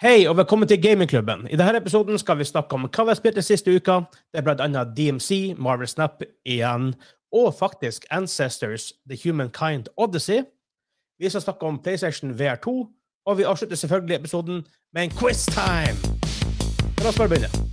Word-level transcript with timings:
Hei 0.00 0.28
og 0.28 0.36
velkommen 0.36 0.68
til 0.68 0.82
Gamingklubben. 0.82 1.42
I 1.50 1.56
denne 1.60 1.76
episoden 1.76 2.18
skal 2.18 2.38
vi 2.38 2.44
snakke 2.48 2.72
om 2.72 2.86
hva 2.88 3.04
vi 3.04 3.12
har 3.12 3.18
spilt 3.18 3.36
den 3.36 3.44
siste 3.44 3.74
uka. 3.76 3.98
Det 4.32 4.40
er 4.40 4.62
annet 4.64 4.94
DMC, 4.96 5.54
Marvel 5.58 5.88
Snap 5.88 6.22
igjen, 6.44 6.94
og 7.32 7.54
faktisk 7.58 8.06
Ancestors, 8.10 8.92
The 9.10 9.18
Humankind 9.24 9.92
Odyssey. 9.96 10.40
Vi 11.18 11.28
skal 11.28 11.40
snakke 11.40 11.66
om 11.66 11.82
PlayStation 11.82 12.30
VR2, 12.30 12.68
og 13.26 13.38
vi 13.38 13.42
avslutter 13.42 13.76
selvfølgelig 13.76 14.16
episoden 14.16 14.66
med 14.94 15.02
en 15.02 15.10
quiz 15.10 15.44
time. 15.44 16.16
La 17.02 17.08
oss 17.08 17.18
bare 17.18 17.28
begynne. 17.28 17.69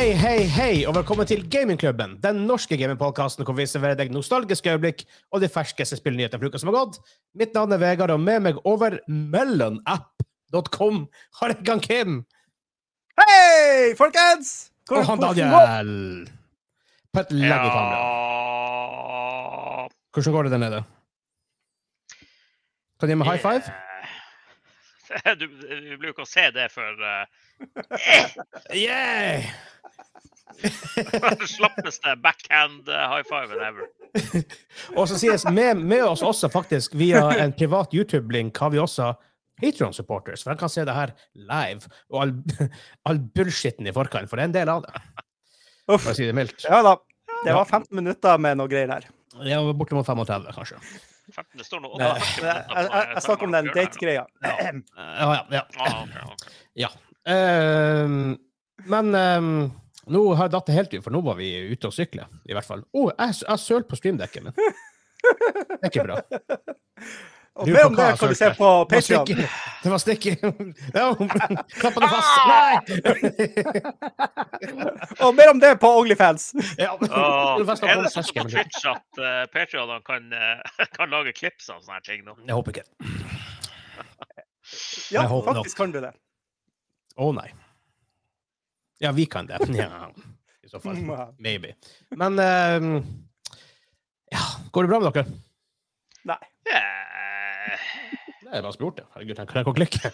Hei, 0.00 0.14
hei, 0.16 0.44
hei, 0.48 0.74
og 0.88 0.94
velkommen 0.96 1.26
til 1.28 1.42
Gamingklubben, 1.52 2.14
den 2.24 2.38
norske 2.48 2.72
gamingpodkasten 2.80 3.44
hvor 3.44 3.52
vi 3.58 3.66
serverer 3.68 3.98
deg 3.98 4.08
nostalgiske 4.14 4.72
øyeblikk 4.72 5.02
og 5.28 5.42
de 5.42 5.50
ferskeste 5.52 5.98
spillnyhetene 5.98 6.40
fra 6.40 6.48
uka 6.48 6.60
som 6.62 6.70
har 6.70 6.78
gått. 6.78 6.96
Mitt 7.36 7.52
navn 7.52 7.76
er 7.76 7.82
Vegard, 7.82 8.08
og 8.14 8.22
med 8.24 8.40
meg 8.46 8.62
over 8.64 8.96
mellonapp.com 9.12 11.02
har 11.42 11.52
jeg 11.52 11.66
gang 11.68 11.84
Kim 11.84 12.16
Hei, 13.20 13.92
folkens! 14.00 14.72
og 14.88 15.04
han 15.04 15.20
Daniel. 15.20 15.92
På 17.12 17.20
et 17.20 17.36
legg 17.36 17.68
i 17.68 17.76
kamera. 17.76 18.00
Hvordan 20.16 20.38
går 20.38 20.48
det 20.48 20.54
der 20.56 20.64
nede? 20.64 20.82
Kan 22.96 23.04
du 23.04 23.12
gi 23.12 23.20
meg 23.20 23.34
high 23.34 23.44
five? 23.44 23.89
Eh, 25.10 25.34
Du, 25.40 25.46
vi 25.46 25.96
blir 25.98 26.10
jo 26.10 26.14
ikke 26.14 26.26
å 26.26 26.30
se 26.30 26.46
det 26.54 26.68
før 26.74 26.98
uh, 27.02 27.24
Yeah! 28.76 29.50
slappeste 31.56 32.16
backhand 32.20 32.88
uh, 32.90 33.06
high 33.10 33.26
five 33.26 33.54
ever. 33.54 33.88
Og 34.96 35.06
så 35.08 35.18
sies 35.20 35.46
med, 35.48 35.78
med 35.78 36.04
oss 36.04 36.24
også 36.26 36.50
faktisk 36.52 36.96
via 36.98 37.22
en 37.40 37.54
privat 37.56 37.94
YouTube-link 37.94 38.58
har 38.58 38.72
vi 38.74 38.80
også 38.82 39.12
Patreon-supporters, 39.60 40.42
for 40.42 40.52
de 40.52 40.60
kan 40.60 40.72
se 40.72 40.84
det 40.88 40.96
her 40.96 41.12
live, 41.36 41.90
og 42.08 42.22
all, 42.22 42.30
all 43.08 43.20
bullshitten 43.36 43.88
i 43.90 43.92
forkant, 43.92 44.30
for 44.30 44.40
det 44.40 44.46
er 44.46 44.50
en 44.50 44.56
del 44.56 44.72
av 44.72 44.86
det, 44.86 45.02
Uff. 45.90 46.00
for 46.00 46.14
å 46.14 46.16
si 46.16 46.28
det 46.28 46.36
mildt. 46.36 46.64
Ja 46.64 46.80
da. 46.86 46.96
Det 47.44 47.52
var 47.56 47.68
15 47.68 47.92
minutter 47.96 48.40
med 48.40 48.56
noe 48.60 48.68
greier 48.72 48.88
der. 48.88 49.08
Det 49.36 49.52
er 49.56 49.72
bortimot 49.76 50.08
35, 50.08 50.48
kanskje. 50.56 50.80
15, 51.32 51.58
det 51.60 51.66
står 51.66 51.82
noe 51.84 52.00
Nei. 52.00 52.10
Jeg, 52.20 52.44
jeg, 52.44 52.64
jeg, 52.86 53.06
jeg 53.14 53.24
snakker 53.26 53.48
om 53.48 53.56
den 53.56 53.70
date-greia. 53.74 54.24
Ja, 54.44 54.54
ja. 54.66 55.40
ja. 55.54 55.64
Ah, 55.76 56.02
okay, 56.02 56.24
okay. 56.34 56.54
ja. 56.84 56.90
Um, 57.30 58.38
men 58.90 59.14
um, 59.14 59.50
nå 60.10 60.22
har 60.34 60.48
jeg 60.48 60.54
datt 60.56 60.70
det 60.70 60.78
helt 60.78 60.94
ut, 60.94 61.02
for 61.04 61.14
nå 61.14 61.24
var 61.26 61.36
vi 61.40 61.50
ute 61.72 61.90
og 61.90 61.94
sykle, 61.94 62.26
i 62.48 62.56
hvert 62.56 62.66
fall. 62.66 62.84
Å, 62.90 63.10
jeg, 63.12 63.42
jeg 63.44 63.64
sølte 63.64 63.90
på 63.90 64.00
streamdekket 64.00 64.46
min. 64.46 64.56
Det 64.56 65.82
er 65.82 65.90
ikke 65.92 66.08
bra. 66.08 66.22
Og 67.54 67.66
Du, 67.66 67.72
mer 67.72 67.86
om 67.86 67.96
det 67.96 68.18
kan 68.18 68.28
du 68.28 68.34
se 68.34 68.54
på 68.54 68.68
Patreon. 68.90 69.26
Det 69.82 69.90
var 69.90 69.98
stikke. 69.98 70.36
Klapp 71.80 71.96
det 71.98 72.10
fast. 72.12 72.36
Nei! 72.50 72.74
Og 75.26 75.34
mer 75.34 75.50
om 75.50 75.60
det 75.60 75.72
på 75.82 75.90
Onlyfans. 75.98 76.52
Ja. 76.78 76.94
Fast 77.70 77.82
på 77.82 77.88
er 77.90 78.04
det 78.04 78.12
sånn 78.14 78.28
på 78.36 78.44
Twitch 78.52 78.86
at 78.88 79.20
uh, 79.20 79.44
Patreonene 79.52 79.98
kan, 80.06 80.30
eh, 80.32 80.86
kan 80.96 81.10
lage 81.12 81.34
klips 81.36 81.68
av 81.72 81.82
sånne 81.82 82.00
ting 82.06 82.22
nå? 82.24 82.36
Jeg 82.46 82.54
håper 82.60 82.70
ikke. 82.76 82.86
Ja, 85.10 85.26
håper 85.26 85.50
nok. 85.50 85.64
faktisk 85.64 85.82
kan 85.82 85.96
du 85.96 86.00
det. 86.04 86.14
Å 87.18 87.32
nei. 87.34 87.48
Ja, 89.02 89.10
vi 89.16 89.26
kan 89.26 89.48
det. 89.50 89.58
Ja, 89.74 90.06
I 90.62 90.70
så 90.70 90.78
fall. 90.80 91.02
Maybe. 91.42 91.74
Men 92.14 92.38
ehm, 92.38 92.94
Ja, 94.30 94.44
går 94.70 94.86
det 94.86 94.92
bra 94.94 95.02
med 95.02 95.16
dere? 95.16 95.40
Nei. 96.30 96.40
Yeah. 96.68 97.09
Det 98.40 98.56
er 98.56 98.62
bare 98.64 98.72
spurt, 98.74 98.98
ja. 99.02 99.06
Herregud, 99.14 99.36
tenk 99.38 99.52
tenk 99.54 99.68
å 99.70 99.74
klikke. 99.76 100.10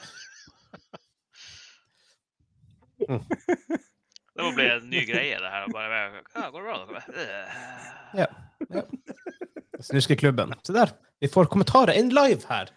Det 4.36 4.44
må 4.44 4.50
bli 4.56 4.66
en 4.68 4.88
ny 4.92 5.02
greie, 5.08 5.36
det 5.40 5.50
her. 5.52 5.66
Bare, 5.72 6.00
ja, 6.34 6.48
går 6.52 6.60
det 6.60 6.66
bra? 6.66 7.02
Dere? 7.14 7.38
ja. 8.20 8.26
Snuskeklubben. 9.86 10.52
Se 10.66 10.74
der. 10.76 10.92
Vi 11.20 11.30
får 11.32 11.48
kommentarer 11.52 11.96
in 11.96 12.10
live 12.12 12.42
her. 12.50 12.68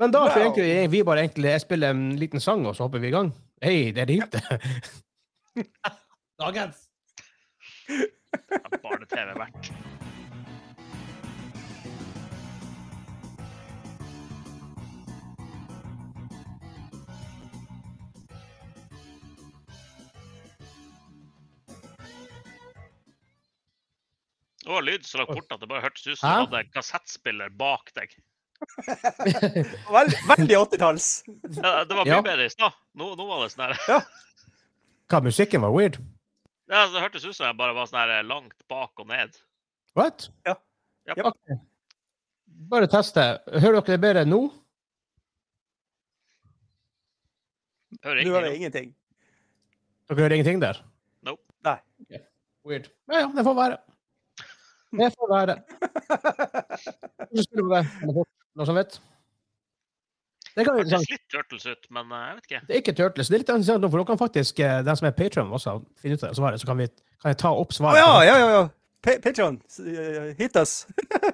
Men 0.00 0.10
da 0.14 0.24
Wow. 0.24 0.38
egentlig 0.40 0.88
vi 0.90 1.02
bare 1.04 1.26
egentlig 1.26 1.50
jeg 1.52 1.60
spiller 1.66 1.92
en 1.94 2.16
liten 2.18 2.40
sang, 2.40 2.64
og 2.66 2.74
så 2.74 2.86
hopper 2.86 3.02
vi 3.02 3.10
i 3.10 3.14
gang. 3.14 3.30
Hei, 3.62 3.90
det 3.92 4.08
ringte. 4.08 4.40
Dagens. 6.40 6.86
Barne-TV 8.82 9.34
verdt. 9.36 9.70
Det 24.70 24.74
var 24.76 24.84
lyd 24.86 25.02
så 25.08 25.18
langt 25.18 25.32
borte 25.34 25.56
at 25.56 25.62
det 25.64 25.66
bare 25.66 25.82
hørtes 25.82 26.04
ut 26.06 26.18
som 26.20 26.30
du 26.30 26.40
hadde 26.44 26.58
en 26.62 26.68
kassettspiller 26.76 27.48
bak 27.58 27.88
deg. 27.96 28.12
Vel, 29.96 30.12
veldig 30.28 30.56
80-talls. 30.60 31.06
Ja, 31.56 31.72
det 31.88 31.96
var 31.96 32.04
mye 32.04 32.12
Ja. 32.12 32.20
bedre 32.22 32.46
i 32.46 32.52
stad. 32.52 32.76
Nå, 32.94 33.08
nå 33.18 33.26
var 33.26 33.42
det 33.42 33.48
sånn 33.50 33.64
her. 33.66 34.04
Hva, 35.10 35.20
musikken 35.26 35.64
var 35.64 35.74
weird? 35.74 35.98
Ja, 36.70 36.84
det 36.92 37.02
hørtes 37.02 37.24
ut 37.26 37.34
som 37.34 37.48
jeg 37.48 37.58
bare 37.58 37.74
var 37.74 37.90
sånn 37.90 37.98
her 37.98 38.22
langt 38.28 38.54
bak 38.70 39.02
og 39.02 39.10
ned. 39.10 39.34
What? 39.98 40.28
Ja. 40.46 40.54
Ja. 41.10 41.16
Ja. 41.18 41.32
Ok. 41.32 41.58
Bare 42.70 42.86
teste. 42.94 43.26
Hører 43.50 43.80
dere 43.80 43.96
det 43.96 44.00
bedre 44.06 44.26
nå? 44.28 44.42
Hører 48.04 48.22
Du 48.24 48.30
hører 48.30 48.50
ikke. 48.52 48.56
ingenting. 48.62 48.94
Dere 50.06 50.22
hører 50.22 50.38
ingenting 50.38 50.60
der? 50.62 50.78
Nope. 51.26 51.42
Nei. 51.66 51.78
Weird. 52.64 52.86
Ja, 53.10 53.24
ja, 53.24 53.30
det 53.34 53.44
får 53.50 53.56
være. 53.58 53.80
Det 54.90 55.08
får 55.14 55.30
være. 55.30 55.54
Hvordan 57.30 57.44
spiller 57.46 57.62
du 57.62 57.70
det? 57.76 57.84
Noen 58.58 58.66
som 58.66 58.78
vet? 58.78 58.98
Det, 60.50 60.64
kan, 60.66 60.80
Det 60.82 60.98
litt 61.06 61.26
turtles 61.30 61.66
ut, 61.70 61.86
men 61.94 62.10
eh, 62.10 62.24
jeg 62.26 62.34
vet 62.36 62.48
ikke. 62.48 62.60
det 62.66 62.74
er 62.74 62.80
ikke 62.82 62.94
Turtles. 62.98 63.28
Det 63.30 63.36
er 63.36 63.42
litt 63.44 63.52
interessant, 63.54 63.86
for 63.86 64.00
dere 64.00 64.08
kan 64.08 64.18
faktisk, 64.20 64.62
eh, 64.66 64.80
den 64.86 64.98
som 64.98 65.06
er 65.06 65.14
patron, 65.14 65.52
også 65.54 65.76
finne 66.00 66.18
ut 66.18 66.24
av 66.26 66.32
det 66.32 66.40
svaret. 66.40 66.62
Så 66.62 66.66
kan, 66.66 66.80
vi, 66.82 66.88
kan 67.22 67.30
jeg 67.30 67.38
ta 67.44 67.52
opp 67.54 67.70
Å 67.70 67.78
svaret. 67.78 68.00
ja, 68.02 68.12
ja, 68.26 68.36
ja. 68.40 68.48
ja. 68.56 68.64
Pa- 69.00 69.16
Patreon, 69.24 69.60
eh, 69.86 70.32
hit 70.40 70.58
us. 70.60 70.82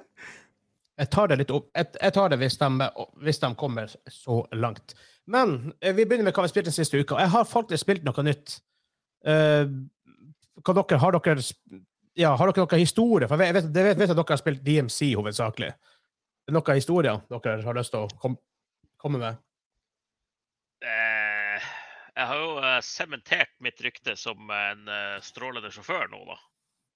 Jeg 0.97 1.11
tar 1.13 1.27
det 1.29 1.35
litt 1.37 1.51
opp. 1.53 1.67
Jeg, 1.77 1.91
jeg 2.01 2.13
tar 2.15 2.31
det 2.33 2.39
hvis 2.41 2.55
de, 2.57 2.85
hvis 3.21 3.37
de 3.43 3.49
kommer 3.61 3.91
så 4.09 4.39
langt. 4.57 4.95
Men 5.29 5.51
vi 5.83 6.05
begynner 6.09 6.25
med 6.25 6.33
hva 6.33 6.47
vi 6.47 6.49
spilte 6.49 6.71
den 6.71 6.73
siste 6.73 6.97
uka. 6.97 7.19
Jeg 7.21 7.29
har 7.35 7.43
faktisk 7.45 7.83
spilt 7.83 8.07
noe 8.07 8.23
nytt. 8.25 8.55
Uh, 9.21 9.69
hva 10.65 10.73
dere, 10.79 10.97
har 11.03 11.13
dere 11.19 11.43
ja, 12.17 12.33
har 12.35 12.49
dere 12.49 12.65
noen 12.65 12.81
historie? 12.81 13.29
For 13.29 13.43
jeg 13.43 13.55
vet, 13.55 13.69
jeg 13.69 13.85
vet, 13.89 13.99
vet 13.99 14.11
at 14.11 14.17
dere 14.17 14.33
har 14.33 14.41
spilt 14.41 14.63
DMC 14.65 15.11
hovedsakelig. 15.19 15.69
Er 15.69 16.51
det 16.51 16.55
noen 16.55 16.79
historier 16.79 17.21
dere 17.29 17.59
har 17.65 17.77
lyst 17.77 17.93
til 17.93 18.05
å 18.05 18.19
kom, 18.21 18.37
komme 19.01 19.21
med? 19.21 19.43
Eh, 20.81 21.67
jeg 22.17 22.29
har 22.29 22.41
jo 22.41 22.51
eh, 22.61 22.79
sementert 22.85 23.53
mitt 23.65 23.81
rykte 23.81 24.15
som 24.17 24.49
en 24.53 24.89
eh, 24.93 25.17
strålende 25.25 25.71
sjåfør 25.73 26.09
nå, 26.13 26.23
da. 26.29 26.39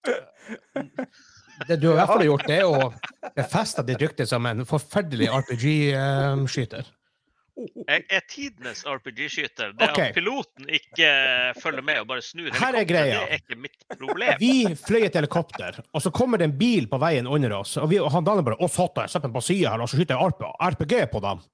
Det 1.68 1.78
du 1.78 1.92
har 1.92 1.94
i 1.94 1.98
hvert 2.00 2.10
fall 2.10 2.26
gjort, 2.26 2.48
det 2.48 2.56
er 2.58 2.66
å 2.66 2.88
befeste 3.36 3.84
ditt 3.86 4.02
rykte 4.02 4.26
som 4.26 4.46
en 4.50 4.64
forferdelig 4.66 5.28
RPG-skyter. 5.42 6.88
Jeg 7.88 8.06
er 8.18 8.24
tidenes 8.30 8.84
RPG-skyter. 8.88 9.74
Det 9.78 9.90
okay. 9.90 10.10
at 10.10 10.18
piloten 10.18 10.70
ikke 10.70 11.08
eh, 11.08 11.60
følger 11.62 11.86
med 11.86 12.02
og 12.04 12.10
bare 12.12 12.26
snur 12.26 12.50
er 12.52 12.88
greia. 12.88 13.22
det 13.22 13.38
er 13.38 13.42
ikke 13.42 13.60
mitt 13.68 13.86
problem. 13.98 14.36
Vi 14.42 14.76
fløy 14.80 15.08
et 15.08 15.18
helikopter, 15.20 15.82
og 15.92 16.04
så 16.04 16.14
kommer 16.16 16.42
det 16.42 16.50
en 16.50 16.58
bil 16.58 16.90
på 16.92 17.00
veien 17.02 17.30
under 17.30 17.58
oss. 17.62 17.78
Og, 17.82 17.90
vi, 17.92 18.00
og 18.02 18.12
han 18.14 18.28
Daniel 18.28 18.48
bare 18.52 18.60
'Å, 18.60 18.70
satan, 18.72 19.08
jeg 19.08 19.16
setter 19.16 19.28
den 19.30 19.38
på 19.38 19.46
sida 19.46 19.76
her, 19.76 19.84
og 19.84 19.92
så 19.92 20.00
skyter 20.00 20.18
jeg 20.18 20.34
RP, 20.34 20.46
RPG 20.72 20.96
på 21.14 21.24
dem'. 21.24 21.46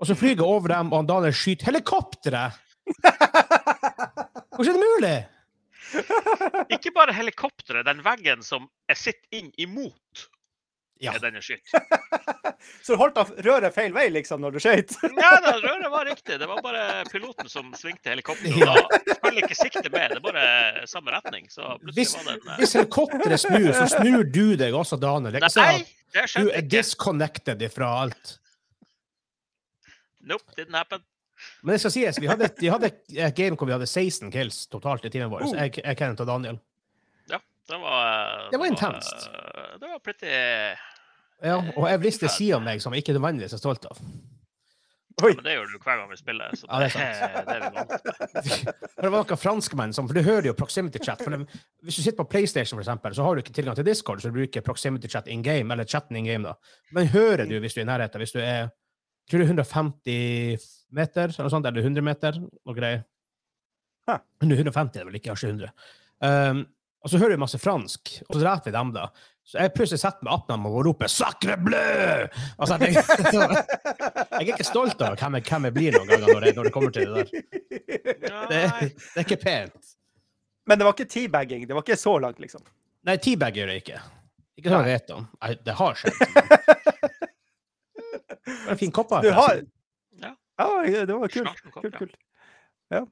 Og 0.00 0.08
så 0.08 0.16
flyr 0.16 0.36
jeg 0.36 0.46
over 0.46 0.72
dem, 0.72 0.92
og 0.92 1.02
han 1.02 1.10
Daniel 1.10 1.36
skyter 1.36 1.70
helikopteret! 1.72 2.66
Hvordan 4.56 4.74
er 4.74 4.80
det 4.80 4.88
mulig? 4.88 5.16
Ikke 6.70 6.92
bare 6.94 7.14
helikopteret, 7.14 7.86
den 7.86 8.02
veggen 8.04 8.44
som 8.46 8.68
jeg 8.90 9.00
sitter 9.00 9.40
inn 9.40 9.50
imot, 9.60 10.28
Ja. 11.00 11.14
er 11.16 11.22
denne 11.22 11.40
skyt. 11.40 11.64
Så 12.84 12.92
du 12.92 13.00
holdt 13.00 13.16
av 13.20 13.30
røret 13.44 13.72
feil 13.72 13.94
vei, 13.96 14.06
liksom, 14.12 14.42
når 14.44 14.56
du 14.56 14.60
skøyt? 14.60 14.92
Ja, 15.20 15.30
da, 15.40 15.54
røret 15.62 15.88
var 15.92 16.04
riktig. 16.08 16.36
Det 16.42 16.48
var 16.48 16.60
bare 16.64 17.04
piloten 17.08 17.48
som 17.48 17.70
svingte 17.78 18.12
helikopteret. 18.12 18.58
Ja. 18.60 18.74
Da 19.06 19.16
følger 19.22 19.46
ikke 19.46 19.56
sikte 19.56 19.86
med. 19.88 20.12
Det 20.12 20.18
er 20.20 20.24
bare 20.26 20.44
samme 20.90 21.14
retning. 21.14 21.48
Så 21.52 21.78
Hvis, 21.94 22.12
var 22.18 22.28
den, 22.28 22.42
en 22.42 22.52
eh, 22.52 22.60
hvis 22.60 22.76
helikopteret 22.76 23.40
snur, 23.40 23.70
så 23.76 23.86
snur 23.94 24.26
du 24.28 24.44
deg 24.60 24.76
også, 24.76 25.00
Daniel. 25.00 25.32
Det 25.38 25.40
er 25.40 25.48
ikke 25.48 25.64
Nei, 25.70 25.86
det 26.16 26.26
du 26.36 26.52
er 26.60 26.68
disconnected 26.76 27.64
fra 27.72 27.94
alt. 28.02 28.36
Nope, 30.20 30.52
didn't 30.58 30.76
happen. 30.76 31.00
Men 31.64 31.72
det 31.72 31.80
skal 31.80 31.92
sies, 31.94 32.18
vi 32.20 32.28
hadde, 32.28 32.50
vi 32.60 32.68
hadde 32.68 32.90
et 32.92 33.36
game 33.36 33.56
hvor 33.56 33.68
vi 33.68 33.72
hadde 33.72 33.88
16 33.88 34.28
kills 34.34 34.66
totalt 34.68 35.06
i 35.08 35.12
teamet 35.12 35.32
vårt. 35.32 35.48
Oh. 35.48 35.56
Jeg, 35.56 35.78
jeg 35.80 35.96
Kenneth 35.96 36.24
og 36.26 36.28
Daniel. 36.28 36.60
Ja. 37.32 37.40
Det 37.70 37.78
var 37.80 38.50
Det 38.52 38.60
var 38.60 38.68
intenst. 38.68 39.28
Det 39.80 39.88
var 39.88 40.02
pretty 40.04 40.28
Ja, 41.40 41.60
og 41.76 41.86
jeg 41.88 42.02
visste 42.02 42.28
sider 42.28 42.58
av 42.58 42.66
meg 42.66 42.82
som 42.82 42.94
jeg 42.94 43.04
ikke 43.04 43.16
nødvendigvis 43.16 43.56
er 43.56 43.62
stolt 43.62 43.86
av. 43.88 44.00
Ja, 45.20 45.26
Men 45.26 45.44
det 45.44 45.52
gjør 45.52 45.66
du 45.68 45.78
hver 45.84 45.98
gang 46.00 46.08
vi 46.08 46.16
spiller. 46.16 46.52
Så 46.56 46.66
Ja, 46.68 46.78
det 46.80 46.86
er 46.88 46.94
sant. 46.94 47.90
det 48.40 48.52
er 48.56 49.04
det 49.04 49.10
var 49.10 49.24
noen 49.24 49.40
franskmenn 49.40 49.92
som 49.96 50.08
For 50.08 50.16
du 50.16 50.24
hører 50.24 50.48
jo 50.48 50.54
proximity 50.56 51.02
chat. 51.02 51.20
For 51.20 51.34
det, 51.34 51.60
hvis 51.84 51.98
du 51.98 52.02
sitter 52.04 52.18
på 52.22 52.28
PlayStation, 52.32 52.78
for 52.78 52.84
eksempel, 52.84 53.14
så 53.16 53.26
har 53.26 53.36
du 53.36 53.42
ikke 53.42 53.54
tilgang 53.56 53.76
til 53.76 53.84
Discord, 53.88 54.22
så 54.22 54.30
du 54.30 54.38
bruker 54.38 54.64
proximity 54.64 55.10
chat 55.12 55.28
in 55.28 55.44
game, 55.44 55.72
eller 55.72 55.84
chatten 55.84 56.16
in 56.16 56.28
game, 56.28 56.44
da. 56.48 56.54
Men 56.96 57.10
hører 57.12 57.44
du 57.48 57.58
hvis 57.60 57.76
du 57.76 57.82
er 57.82 57.88
i 57.88 57.90
nærheten? 57.90 58.22
Hvis 58.22 58.36
du 58.36 58.40
er 58.40 58.70
tror 59.30 59.44
du 59.44 59.46
150 59.46 60.68
meter, 60.90 61.30
eller 61.30 61.46
noe 61.46 61.52
sånt, 61.52 61.66
eller 61.68 61.86
100 61.86 62.04
meter, 62.04 62.38
noe 62.40 62.76
greier. 62.76 63.04
Hæ. 64.08 64.18
150 64.42 64.96
er 64.96 65.04
det 65.04 65.06
vel 65.06 65.18
ikke, 65.20 65.30
kanskje 65.30 65.52
100. 65.52 65.74
Um, 66.24 66.64
og 67.00 67.12
så 67.12 67.20
hører 67.20 67.36
vi 67.36 67.44
masse 67.44 67.60
fransk, 67.60 68.16
og 68.26 68.34
så 68.34 68.40
dreper 68.42 68.70
vi 68.70 68.76
dem, 68.76 68.90
da. 68.96 69.06
Så 69.50 69.58
jeg 69.58 69.72
plutselig 69.74 69.98
setter 69.98 70.22
meg 70.22 70.34
opp 70.36 70.44
dem 70.46 70.66
og 70.68 70.76
roper 70.86 71.10
'sacre 71.10 71.56
bleu'! 71.58 72.28
Altså, 72.54 72.76
jeg, 72.84 72.92
jeg 74.38 74.44
er 74.44 74.52
ikke 74.52 74.66
stolt 74.68 75.02
av 75.02 75.16
hvem 75.18 75.40
jeg, 75.40 75.46
hvem 75.48 75.66
jeg 75.66 75.74
blir 75.74 75.96
noen 75.96 76.12
ganger 76.12 76.28
når, 76.28 76.46
jeg, 76.46 76.56
når 76.58 76.68
det 76.68 76.72
kommer 76.76 76.94
til 76.94 77.08
det 77.08 77.16
der. 77.16 77.32
Det, 78.52 78.60
det 78.94 79.18
er 79.18 79.24
ikke 79.24 79.40
pent. 79.42 79.96
Men 80.70 80.78
det 80.78 80.86
var 80.86 80.94
ikke 80.94 81.10
teabagging. 81.10 81.66
Det 81.66 81.74
var 81.74 81.82
ikke 81.82 81.98
så 81.98 82.14
langt, 82.22 82.38
liksom. 82.38 82.62
Nei, 83.08 83.16
teabag 83.18 83.58
gjør 83.58 83.72
det 83.72 83.80
ikke. 83.82 83.98
Ikke 84.60 84.70
sånn 84.70 84.86
jeg 84.86 85.00
vet 85.00 85.12
om. 85.16 85.26
Det 85.66 85.76
har 85.82 85.98
skjedd. 85.98 86.22
Det 88.50 88.66
var 88.66 88.72
en 88.74 88.78
fin 88.80 88.92
kopp 88.94 89.12
av. 89.14 89.24
Du 89.24 89.30
har. 89.34 89.60
Ja. 90.22 90.30
Ja, 90.58 91.04
det 91.06 91.14
var 91.14 91.30
kult. 91.32 91.60
Kult, 91.74 91.96
kult. 91.96 92.14
Ja. 92.90 93.02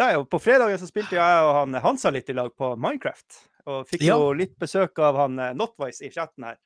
Nei, 0.00 0.08
på 0.32 0.40
fredagen 0.40 0.80
så 0.80 0.88
spilte 0.88 1.16
jeg 1.16 1.44
og 1.44 1.52
han 1.54 1.76
Hansa 1.84 2.12
litt 2.12 2.28
i 2.32 2.36
lag 2.36 2.50
på 2.56 2.70
Minecraft. 2.80 3.38
Og 3.68 3.84
fikk 3.90 4.06
Ja. 4.06 4.16
jo 4.16 4.32
litt 4.32 4.54
besøk 4.60 4.98
av 5.04 5.18
han 5.20 5.36
Notwise 5.58 6.06
i 6.08 6.12
chatten 6.14 6.48
her. 6.48 6.56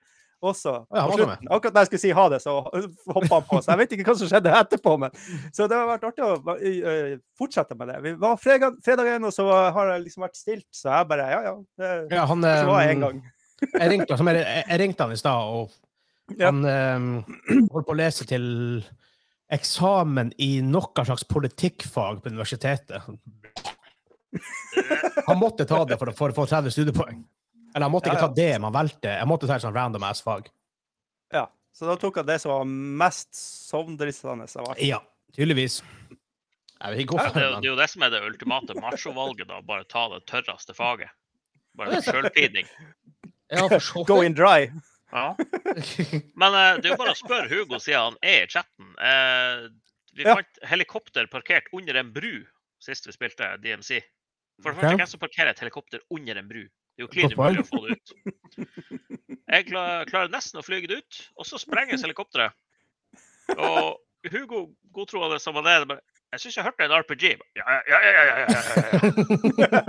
Også 0.43 0.73
Ja, 0.91 1.05
han 1.07 1.13
slutten. 1.15 1.49
Akkurat 1.55 1.75
da 1.75 1.83
jeg 1.85 1.87
skulle 1.93 2.03
si 2.03 2.11
ha 2.19 2.25
det, 2.33 2.41
så 2.43 2.55
hoppa 3.15 3.37
han 3.37 3.45
på. 3.47 3.61
Så 3.63 3.71
jeg 3.71 3.79
vet 3.83 3.93
ikke 3.95 4.07
hva 4.09 4.15
som 4.19 4.31
skjedde 4.31 4.55
etterpå. 4.59 4.95
Men. 4.99 5.13
Så 5.55 5.69
det 5.71 5.77
har 5.79 5.87
vært 5.87 6.07
artig 6.09 6.25
å 6.27 6.57
eh, 6.57 7.13
fortsette 7.39 7.77
med 7.79 7.93
det. 7.93 8.01
Vi 8.03 8.15
var 8.25 8.41
fredag, 8.43 8.81
fredagen, 8.83 9.29
og 9.29 9.35
så 9.37 9.47
har 9.47 9.93
det 9.93 10.01
liksom 10.09 10.27
vært 10.27 10.41
stilt. 10.41 10.67
Så 10.75 10.91
jeg 10.91 11.09
bare 11.13 11.29
Ja, 11.31 11.41
ja. 11.47 11.55
Det 11.79 11.93
Ja, 12.17 12.25
han, 12.27 12.43
kanskje 12.43 12.67
var 12.73 12.83
en 12.89 12.97
um, 12.97 13.07
gang. 13.07 13.23
jeg, 13.79 13.93
ringte, 13.95 14.19
jeg, 14.19 14.65
jeg 14.67 14.81
ringte 14.83 15.07
han 15.07 15.15
i 15.15 15.21
stad, 15.23 15.55
og 15.55 15.71
Ja. 16.39 16.51
han 16.51 16.65
um, 16.67 17.09
holdt 17.71 17.87
på 17.87 17.95
å 17.95 17.99
lese 18.03 18.27
til 18.27 18.83
eksamen 19.53 20.33
i 20.43 20.57
noe 20.65 21.05
slags 21.07 21.23
politikkfag 21.29 22.23
på 22.25 22.33
universitetet. 22.33 23.07
Han 25.27 25.39
måtte 25.39 25.67
ta 25.69 25.85
det 25.85 25.99
for 26.01 26.13
å, 26.13 26.17
for 26.17 26.33
å 26.33 26.37
få 26.37 26.47
30 26.49 26.75
studiepoeng. 26.75 27.23
Eller 27.75 27.89
han 27.89 27.93
måtte 27.93 28.11
ikke 28.11 28.21
ja. 28.21 28.29
ta 28.29 28.37
det, 28.37 28.51
man 28.59 28.71
han 28.71 28.79
valgte. 28.83 29.15
Jeg 29.17 29.29
måtte 29.29 29.49
ta 29.49 29.57
et 29.57 29.65
sånt 29.65 29.77
random 29.77 30.05
ass-fag. 30.09 30.49
Ja. 31.33 31.47
Så 31.73 31.89
da 31.89 31.97
tok 31.97 32.21
han 32.21 32.29
det 32.29 32.39
som 32.43 32.53
var 32.53 32.69
mest 33.01 33.33
sovndrissende 33.37 34.45
av 34.61 34.73
alt. 34.75 34.83
Ja, 34.85 35.01
tydeligvis. 35.37 35.81
Jeg 36.83 36.93
vet 36.93 37.05
ikke 37.05 37.19
Ja, 37.21 37.29
det, 37.33 37.45
det 37.63 37.69
er 37.69 37.71
jo 37.71 37.79
det 37.79 37.89
som 37.93 38.05
er 38.05 38.13
det 38.13 38.23
ultimate 38.27 38.77
machovalget, 38.77 39.49
da. 39.49 39.61
Bare 39.65 39.87
ta 39.89 40.09
det 40.13 40.25
tørreste 40.29 40.77
faget. 40.77 41.13
Bare 41.79 42.03
sjølpidning. 42.05 42.69
Ja, 43.53 43.69
Go 44.09 44.21
in 44.25 44.37
dry. 44.37 44.69
Ja. 45.13 45.31
Men 46.41 46.57
eh, 46.57 46.81
det 46.81 46.89
er 46.89 46.95
jo 46.95 47.01
bare 47.01 47.15
å 47.15 47.19
spørre 47.19 47.49
Hugo 47.49 47.81
siden 47.81 48.11
han 48.11 48.19
er 48.25 48.47
i 48.47 48.51
chatten. 48.53 48.93
Eh, 48.97 49.69
vi 50.13 50.27
Ja. 50.27 50.37
fant 50.37 50.61
helikopter 50.69 51.29
parkert 51.33 51.71
under 51.73 51.97
en 52.01 52.13
bru 52.13 52.43
sist 52.83 53.07
vi 53.07 53.15
spilte 53.15 53.55
DMC. 53.63 54.03
For 54.63 54.71
det 54.71 54.79
første 54.79 54.97
hvem 55.01 55.11
som 55.11 55.23
parkerer 55.23 55.51
et 55.53 55.61
helikopter 55.63 56.01
under 56.15 56.39
en 56.41 56.49
bru? 56.49 56.63
Det 56.93 57.01
er 57.01 57.07
jo 57.07 57.11
klin 57.13 57.33
umulig 57.35 57.63
å 57.65 57.69
få 57.71 57.81
det 57.87 57.97
ut. 57.97 58.09
Jeg 59.53 59.67
klarer 59.69 60.31
nesten 60.33 60.61
å 60.61 60.65
flyge 60.65 60.89
det 60.91 61.01
ut, 61.03 61.21
og 61.41 61.49
så 61.49 61.59
sprenges 61.61 62.05
helikopteret. 62.05 62.55
Og 63.57 63.99
Hugo, 64.33 64.67
godtroende 64.95 65.41
som 65.43 65.57
han 65.59 65.67
er, 65.67 65.87
bare 65.89 66.03
Jeg 66.33 66.41
syns 66.45 66.57
jeg 66.57 66.65
hørte 66.65 66.85
en 66.87 66.93
RPG. 66.95 67.25
Ja, 67.59 67.65
ja, 67.91 67.99
ja, 68.07 68.11
ja, 68.17 68.23
ja, 68.25 68.37
ja. 68.49 68.53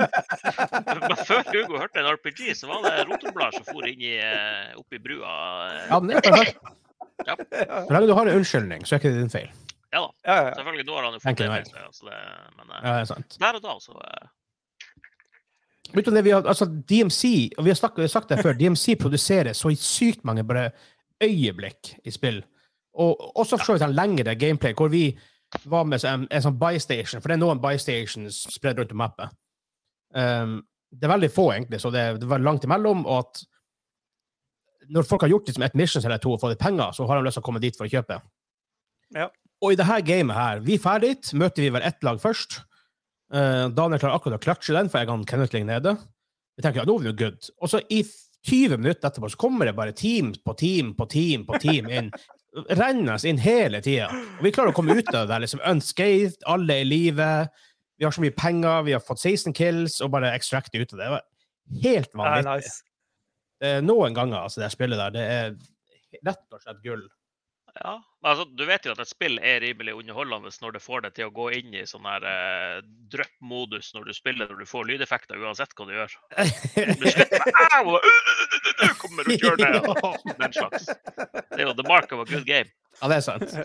Men 1.08 1.16
før 1.24 1.44
Hugo 1.54 1.78
hørte 1.80 2.02
en 2.02 2.10
RPG, 2.18 2.50
så 2.60 2.68
var 2.68 2.82
det 2.84 3.06
rotorblader 3.08 3.60
som 3.62 3.68
for 3.70 3.88
inn 3.88 4.02
i, 4.04 4.18
eh, 4.20 4.74
opp 4.80 4.92
i 4.92 5.00
brua. 5.00 5.32
Ja, 5.88 6.00
men 6.02 6.12
det 6.12 6.18
er 6.20 6.28
perfekt. 6.28 6.74
Ja, 7.24 7.38
Så 7.38 7.94
lenge 7.94 8.10
du 8.10 8.16
har 8.18 8.28
en 8.28 8.42
unnskyldning, 8.42 8.84
så 8.84 8.98
er 8.98 9.00
ikke 9.04 9.14
det 9.14 9.22
din 9.24 9.32
feil. 9.32 9.50
Ja 9.94 10.02
da. 10.02 10.10
ja, 10.26 10.36
ja. 10.50 10.54
Selvfølgelig, 10.58 10.86
nå 10.90 10.96
har 10.98 11.04
han 11.08 11.14
jo 11.16 11.22
fått 11.24 11.44
det. 11.44 11.50
Altså 11.86 12.10
det, 12.10 12.20
men 12.58 12.66
eh, 12.74 12.80
Ja, 12.82 12.94
det 12.98 13.02
er 13.06 13.10
sant. 13.14 13.38
der 13.46 13.60
og 13.60 13.64
da, 13.70 13.76
så 13.86 13.94
eh, 14.04 14.28
Vet 15.92 16.08
du 16.08 16.14
det, 16.16 16.24
vi 16.26 16.32
har, 16.32 16.46
altså 16.48 16.66
DMC, 16.66 17.52
og 17.58 17.66
vi 17.66 17.74
har, 17.74 17.78
snakket, 17.78 18.00
vi 18.00 18.08
har 18.08 18.14
sagt 18.14 18.32
det 18.32 18.40
før, 18.40 18.56
DMC 18.58 18.96
produserer 19.00 19.54
så 19.58 19.72
sykt 19.76 20.24
mange 20.26 20.46
bare 20.48 20.70
øyeblikk 21.24 21.94
i 22.08 22.14
spill. 22.14 22.40
Og 23.04 23.38
også 23.38 23.58
for 23.58 23.66
så 23.66 23.76
vidt 23.76 23.86
en 23.86 23.96
lengre 23.98 24.36
gameplay, 24.40 24.74
hvor 24.74 24.88
vi 24.94 25.10
var 25.70 25.86
med 25.86 26.04
en, 26.08 26.28
en 26.32 26.46
sånn 26.46 26.58
bystation, 26.58 27.22
for 27.22 27.30
det 27.30 27.38
er 27.38 27.44
noen 27.44 27.62
bystations 27.62 28.46
spredd 28.56 28.80
rundt 28.80 28.94
om 28.96 29.02
mappet. 29.04 29.36
Um, 30.14 30.62
det 30.94 31.08
er 31.08 31.14
veldig 31.14 31.32
få, 31.34 31.48
egentlig, 31.54 31.82
så 31.82 31.92
det, 31.94 32.04
det 32.22 32.30
var 32.30 32.42
langt 32.42 32.66
imellom, 32.66 33.06
og 33.06 33.26
at 33.26 33.44
når 34.94 35.08
folk 35.08 35.26
har 35.26 35.32
gjort 35.32 35.50
liksom, 35.50 35.66
et 35.66 35.78
mission 35.80 36.04
eller 36.04 36.22
to 36.22 36.34
og 36.36 36.42
fått 36.42 36.60
penger, 36.60 36.92
så 36.94 37.08
har 37.10 37.20
de 37.20 37.28
lyst 37.28 37.40
til 37.40 37.44
å 37.44 37.48
komme 37.48 37.62
dit 37.64 37.78
for 37.78 37.88
å 37.88 37.94
kjøpe. 37.94 38.20
Ja. 39.16 39.30
Og 39.64 39.74
i 39.74 39.80
det 39.80 39.88
her 39.88 40.04
gamet 40.06 40.38
her, 40.38 40.62
vi 40.66 40.78
er 40.78 40.84
ferdig, 40.84 41.16
møter 41.40 41.64
vi 41.64 41.72
vel 41.74 41.86
ett 41.88 42.04
lag 42.06 42.20
først. 42.22 42.60
Eh, 43.34 43.68
Daniel 43.74 44.02
klarer 44.02 44.20
akkurat 44.20 44.38
å 44.38 44.44
klatsje 44.44 44.76
den, 44.76 44.92
for 44.92 45.02
jeg 45.02 45.10
kan 45.10 45.26
Kenneth 45.30 45.56
ligge 45.56 45.70
nede. 45.70 45.96
Vi 46.54 46.66
tenker 46.66 46.84
ja, 46.84 46.86
nå 46.86 47.00
er 47.00 47.08
vi 47.08 47.16
good. 47.24 47.50
Og 47.64 47.72
så 47.72 47.82
i 47.90 48.04
20 48.46 48.78
minutter 48.78 49.10
etterpå 49.10 49.32
så 49.32 49.40
kommer 49.40 49.70
det 49.70 49.76
bare 49.78 49.96
team 49.96 50.34
på 50.46 50.54
team 50.60 50.92
på 50.98 51.08
team 51.10 51.46
på 51.48 51.58
team 51.64 51.90
inn. 51.90 52.12
Rennes 52.80 53.26
inn 53.26 53.40
hele 53.42 53.82
tida. 53.82 54.12
Og 54.38 54.46
vi 54.46 54.54
klarer 54.54 54.74
å 54.74 54.78
komme 54.78 54.94
ut 54.94 55.10
av 55.10 55.24
det 55.24 55.32
der 55.32 55.46
liksom 55.46 55.64
unscathed, 55.66 56.38
alle 56.46 56.78
er 56.78 56.86
i 56.86 56.90
live. 56.90 57.30
Vi 57.98 58.06
har 58.06 58.14
så 58.14 58.22
mye 58.22 58.36
penger, 58.38 58.86
vi 58.86 58.94
har 58.94 59.02
fått 59.02 59.24
16 59.24 59.56
kills, 59.58 59.98
og 60.06 60.12
bare 60.14 60.36
extracte 60.38 60.78
ut 60.78 60.94
av 60.94 61.00
det. 61.00 61.08
Det 61.08 61.14
var 61.16 61.26
helt 61.88 62.14
vanvittig. 62.20 62.52
nice. 62.52 63.80
Noen 63.88 64.14
ganger, 64.14 64.44
altså, 64.44 64.60
det 64.60 64.74
spillet 64.74 65.00
der, 65.00 65.14
det 65.16 65.24
er 65.24 66.24
rett 66.28 66.54
og 66.54 66.62
slett 66.62 66.82
gull. 66.84 67.06
Ja. 67.82 67.94
Men 68.22 68.30
altså, 68.32 68.46
du 68.56 68.64
vet 68.70 68.86
jo 68.86 68.94
at 68.94 69.00
et 69.04 69.10
spill 69.10 69.40
er 69.42 69.60
rimelig 69.64 69.96
underholdende 69.98 70.52
når 70.62 70.76
det 70.78 70.82
får 70.84 71.02
deg 71.06 71.16
til 71.18 71.26
å 71.28 71.34
gå 71.36 71.48
inn 71.58 71.74
i 71.76 71.82
sånn 71.90 72.06
her 72.08 72.24
eh, 72.30 72.78
drypp-modus 73.12 73.90
når 73.96 74.06
du 74.08 74.14
spiller, 74.16 74.48
når 74.52 74.62
du 74.64 74.70
får 74.70 74.86
lydeffekter 74.92 75.42
uansett 75.42 75.74
hva 75.76 75.88
du 75.90 75.96
gjør. 75.98 76.16
Du 77.02 77.08
Au! 77.74 77.96
uh, 77.96 77.98
uh, 77.98 78.86
uh, 78.86 78.94
Kommer 79.02 79.28
rundt 79.28 79.44
hjørnet. 79.44 79.90
Den 80.40 80.56
slags. 80.56 80.86
Det 80.86 81.60
er 81.60 81.66
jo 81.68 81.74
the 81.78 81.88
mark 81.90 82.14
of 82.16 82.24
a 82.24 82.30
good 82.30 82.46
game. 82.48 82.70
Ja, 83.02 83.10
det 83.10 83.18
er 83.18 83.26
sant. 83.26 83.58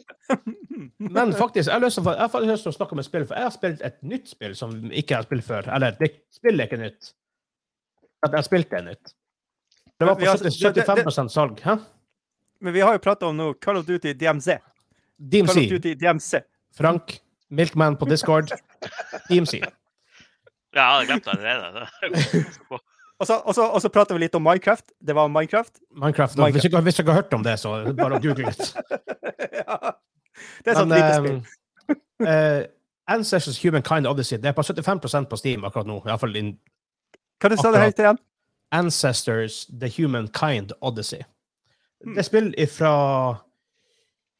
Men 0.99 1.35
faktisk, 1.37 1.69
jeg 1.69 1.75
har, 1.77 1.85
lyst 1.85 2.01
til, 2.01 2.73
å- 2.73 2.75
snakke 2.75 2.97
om 2.97 3.03
et 3.03 3.07
spill, 3.07 3.27
for 3.29 3.37
jeg 3.37 3.45
har 3.45 3.55
spilt 3.55 3.85
et 3.87 4.01
nytt 4.03 4.31
spill 4.31 4.57
som 4.57 4.73
ikke 4.89 5.15
jeg 5.15 5.19
har 5.21 5.29
spilt 5.29 5.47
før. 5.47 5.69
Eller, 5.77 5.95
det 6.01 6.11
spillet 6.35 6.65
er 6.65 6.71
ikke 6.71 6.81
nytt. 6.81 7.13
At 8.25 8.33
jeg 8.33 8.39
har 8.41 8.47
spilt 8.49 8.73
det 8.73 8.83
nytt. 8.89 9.15
Det 9.99 10.07
var 10.09 10.17
på 10.19 10.27
har- 10.27 10.41
70, 10.41 10.59
det- 10.65 10.75
det- 10.81 10.89
75 10.89 11.33
salg. 11.37 11.61
Hæ? 11.63 11.77
Men 12.61 12.75
vi 12.75 12.83
har 12.83 12.97
jo 12.97 13.03
prata 13.03 13.29
om 13.29 13.37
noe 13.39 13.55
Call 13.63 13.79
of 13.81 13.87
Duty 13.87 14.15
DMZ. 14.19 14.59
Call 15.31 15.51
of 15.51 15.73
Duty 15.75 15.95
DMC. 15.99 16.43
Frank. 16.77 17.19
Milkman 17.49 17.97
på 17.97 18.05
Discord. 18.11 18.53
DMC. 19.31 19.63
Ja, 20.77 20.83
jeg 20.83 20.85
hadde 20.85 21.07
glemt 21.07 21.25
det 21.25 21.31
allerede. 21.33 21.87
Og 23.19 23.27
så, 23.27 23.35
og 23.35 23.55
så, 23.55 23.65
og 23.67 23.83
så 23.83 23.89
prater 23.91 24.15
vi 24.15 24.23
litt 24.23 24.35
om 24.39 24.45
Minecraft. 24.47 24.85
Det 25.03 25.15
var 25.17 25.31
Minecraft. 25.33 25.81
Minecraft. 25.91 26.37
Minecraft. 26.37 26.61
Hvis, 26.63 26.71
dere, 26.71 26.83
hvis 26.87 26.99
dere 27.01 27.07
har 27.11 27.23
hørt 27.23 27.33
om 27.35 27.43
det, 27.43 27.57
så 27.59 27.73
bare 27.99 28.21
google 28.23 28.47
litt. 28.47 28.77
ja. 29.61 29.95
Det 30.63 30.71
er 30.71 30.79
sånn 30.79 30.93
lite 30.95 31.17
spill. 31.17 31.41
eh, 32.23 32.29
eh, 32.31 32.61
Ancestors 33.11 33.59
Humankind 33.65 34.07
Odyssey 34.07 34.39
det 34.39 34.51
er 34.53 34.55
på 34.55 34.63
75% 34.63 35.31
på 35.31 35.39
Steam 35.41 35.65
akkurat 35.67 35.89
nå. 35.89 35.97
I 36.05 36.11
hvert 36.13 36.23
fall 36.23 36.39
in 36.39 36.53
Hva 37.43 37.51
du 37.51 37.57
sa 37.59 37.73
du 37.75 37.81
helt 37.81 37.99
igjen? 37.99 38.21
Ancestors 38.77 39.65
The 39.73 39.91
Humankind 39.97 40.77
Odyssey. 40.85 41.25
Hmm. 42.05 42.15
Det 42.15 42.23
er 42.23 42.27
spill 42.29 42.51
fra 42.71 42.95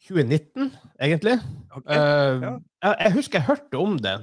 2019, 0.09 0.73
egentlig. 1.03 1.39
Okay. 1.77 1.97
Uh, 1.97 2.43
ja. 2.43 2.53
jeg, 2.83 2.97
jeg 3.01 3.13
husker 3.13 3.39
jeg 3.39 3.47
hørte 3.49 3.81
om 3.81 3.97
det, 3.99 4.17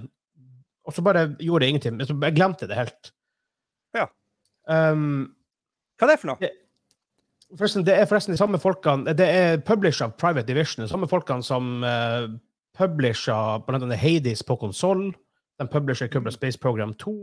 og 0.86 0.94
så 0.94 1.01
bare 1.01 1.27
gjorde 1.39 1.65
jeg 1.65 1.70
ingenting. 1.75 2.08
Så 2.08 2.18
Jeg 2.22 2.36
glemte 2.36 2.68
det 2.68 2.77
helt. 2.77 3.12
Ja. 3.96 4.06
Um, 4.70 5.36
Hva 6.00 6.08
er 6.08 6.15
det 6.15 6.22
for 6.22 6.34
noe? 6.34 6.54
forresten, 7.54 7.86
det 7.86 7.94
er 7.96 8.08
forresten 8.10 8.34
de 8.34 8.39
samme 8.39 8.60
folkene 8.60 9.13
Det 9.13 9.25
er 9.30 9.60
publisher 9.63 10.08
av 10.08 10.15
Private 10.20 10.48
Division. 10.48 10.84
De 10.84 10.89
samme 10.89 11.08
folkene 11.08 11.44
som 11.46 11.84
uh, 11.84 12.27
publisher 12.77 13.62
blant 13.68 13.84
annet 13.84 14.01
Hades 14.01 14.44
på 14.44 14.58
konsoll. 14.60 15.12
De 15.60 15.68
publisher 15.68 16.10
Cubra 16.12 16.32
Space 16.32 16.60
Program 16.60 16.94
2. 16.94 17.15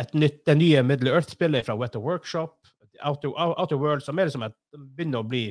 Et 0.00 0.14
nytt, 0.14 0.42
det 0.46 0.56
nye 0.58 0.82
Middle 0.82 1.12
Earth-spillet 1.14 1.66
fra 1.66 1.76
Weta 1.78 1.98
Workshop. 1.98 2.56
Outer, 3.04 3.32
Outer 3.60 3.76
World, 3.76 4.02
som 4.04 4.18
er 4.18 4.28
liksom 4.28 4.44
et, 4.46 4.56
begynner 4.96 5.22
å 5.22 5.28
bli 5.28 5.44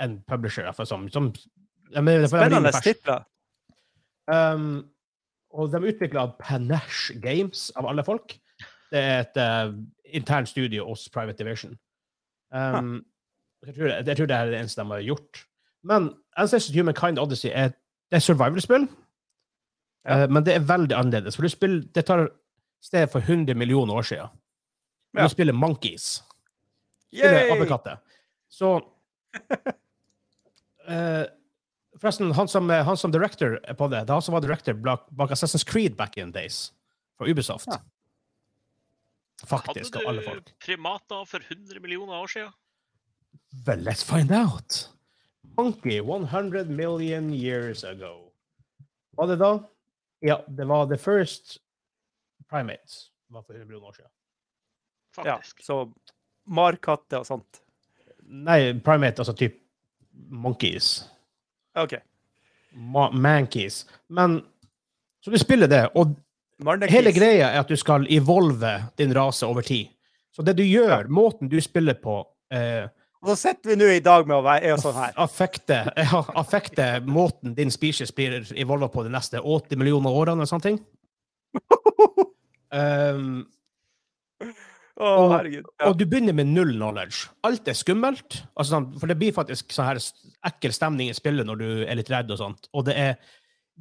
en 0.00 0.22
publisher. 0.28 0.70
For 0.72 0.84
Som, 0.88 1.08
som, 1.08 1.32
mener, 1.94 2.26
for 2.28 2.40
Spennende 2.40 2.72
titler. 2.82 3.24
Um, 4.30 4.90
og 5.50 5.72
de 5.72 5.82
utvikla 5.90 6.28
Panache 6.38 7.18
Games, 7.22 7.70
av 7.76 7.88
alle 7.90 8.04
folk. 8.06 8.36
Det 8.90 8.98
er 8.98 9.24
et 9.24 9.40
uh, 9.40 9.74
internt 10.14 10.48
studio 10.48 10.86
hos 10.88 11.08
Private 11.12 11.38
Division. 11.38 11.76
Um, 12.54 13.04
jeg, 13.66 13.74
tror, 13.74 13.86
jeg 13.86 14.16
tror 14.16 14.26
det 14.26 14.36
er 14.36 14.50
det 14.50 14.58
eneste 14.60 14.82
de 14.82 14.90
har 14.90 15.06
gjort. 15.06 15.44
Men 15.84 16.10
Ancestors 16.36 16.76
Humankind 16.76 17.18
Odyssey 17.18 17.50
er, 17.50 17.74
det 18.10 18.20
er 18.20 18.26
survival-spill, 18.26 18.88
Ja. 20.04 20.24
uh, 20.24 20.30
men 20.32 20.46
det 20.46 20.54
er 20.54 20.64
veldig 20.64 20.96
annerledes. 20.96 21.36
For 21.36 21.42
du 21.42 21.52
spiller, 21.52 21.82
det 21.94 22.06
tar 22.08 22.28
sted 22.82 23.10
for 23.12 23.20
100 23.20 23.54
millioner 23.54 23.94
år 23.94 24.02
siden. 24.02 24.28
Ja. 25.12 25.22
Du 25.22 25.28
spiller 25.28 25.52
monkeys. 25.52 26.22
Spiller 27.10 27.52
apekatter. 27.52 27.98
Så 28.48 28.76
uh, 30.88 31.24
Forresten, 32.00 32.32
han 32.32 32.48
som, 32.48 32.70
han 32.70 32.96
som 32.96 33.12
director 33.12 33.58
på 33.76 33.88
det, 33.92 34.04
det 34.06 34.12
er 34.12 34.16
han 34.16 34.22
som 34.24 34.32
var 34.32 34.40
director 34.40 34.72
bak, 34.72 35.08
bak 35.10 35.34
Assassin's 35.34 35.66
Creed 35.66 35.96
back 35.98 36.16
in 36.16 36.30
days. 36.32 36.72
Fra 37.18 37.28
Ubisoft. 37.28 37.68
Ja. 37.68 37.80
Faktisk, 39.46 39.96
av 39.96 40.06
alle 40.08 40.22
folk. 40.22 40.38
Hadde 40.38 40.54
du 40.54 40.64
primater 40.64 41.24
for 41.28 41.44
100 41.44 41.80
millioner 41.80 42.22
år 42.22 42.26
siden? 42.32 42.52
Well, 43.66 43.84
let's 43.84 44.04
find 44.04 44.32
out. 44.32 44.88
Monkey 45.56 46.00
100 46.00 46.70
million 46.70 47.32
years 47.34 47.84
ago. 47.84 48.32
Var 49.16 49.26
det 49.26 49.36
da? 49.36 49.52
Ja, 50.20 50.44
det 50.48 50.64
var 50.64 50.86
the 50.86 50.98
first 50.98 51.58
primates. 52.48 53.10
var 53.28 53.42
for 53.42 53.52
100 53.52 53.66
millioner 53.66 53.88
år 53.88 53.92
siden. 53.92 54.10
Ja, 55.24 55.38
så 55.62 55.82
markatter 56.50 57.22
og 57.22 57.26
sånt. 57.26 57.60
Nei, 58.30 58.72
primate, 58.84 59.20
altså 59.24 59.34
typ 59.36 59.56
monkeys. 60.30 61.04
OK. 61.78 61.96
Ma 62.78 63.08
mankeys. 63.10 63.84
Men 64.08 64.40
Så 65.20 65.30
du 65.30 65.36
spiller 65.38 65.68
det, 65.68 65.82
og 65.94 66.14
Marnekeys. 66.64 66.94
hele 66.94 67.10
greia 67.12 67.50
er 67.50 67.60
at 67.60 67.68
du 67.68 67.76
skal 67.76 68.06
evolve 68.08 68.70
din 68.96 69.12
rase 69.16 69.46
over 69.46 69.62
tid. 69.66 69.90
Så 70.32 70.42
det 70.46 70.54
du 70.56 70.62
gjør, 70.64 71.08
måten 71.12 71.48
du 71.50 71.58
spiller 71.60 71.94
på 72.00 72.22
eh, 72.52 72.86
Og 73.20 73.28
så 73.32 73.36
sitter 73.36 73.72
vi 73.72 73.76
nå 73.76 73.90
i 73.92 74.00
dag 74.00 74.24
med 74.28 74.38
å 74.38 74.44
være 74.46 74.70
er 74.70 74.80
sånn 74.80 74.96
her. 74.96 75.12
affekter 75.20 75.90
ja, 76.06 76.22
affekter 76.40 77.00
måten 77.04 77.52
din 77.58 77.70
species 77.70 78.14
blir 78.16 78.46
evolva 78.56 78.88
på 78.88 79.04
de 79.04 79.10
neste 79.12 79.40
80 79.42 79.76
millioner 79.76 80.10
årene. 80.10 80.46
og 80.46 80.48
sånne 80.48 80.70
ting. 80.70 80.80
Um, 82.72 83.44
Og- 85.00 85.32
herregud. 85.32 85.64
Ja. 85.80 85.88
Og 85.88 85.96
du 85.98 86.04
begynner 86.06 86.34
med 86.36 86.46
null 86.52 86.74
knowledge. 86.76 87.28
Alt 87.44 87.68
er 87.68 87.72
skummelt. 87.78 88.42
Altså, 88.56 88.74
sånn, 88.76 88.88
for 89.00 89.06
det 89.08 89.18
blir 89.18 89.32
faktisk 89.32 89.72
sånn 89.72 89.86
her 89.88 90.00
ekkel 90.50 90.72
stemning 90.76 91.08
i 91.08 91.16
spillet 91.16 91.46
når 91.48 91.58
du 91.58 91.68
er 91.86 91.96
litt 91.96 92.10
redd 92.12 92.30
og 92.30 92.38
sånt. 92.38 92.68
Og 92.74 92.84
det 92.84 92.96
er 93.00 93.16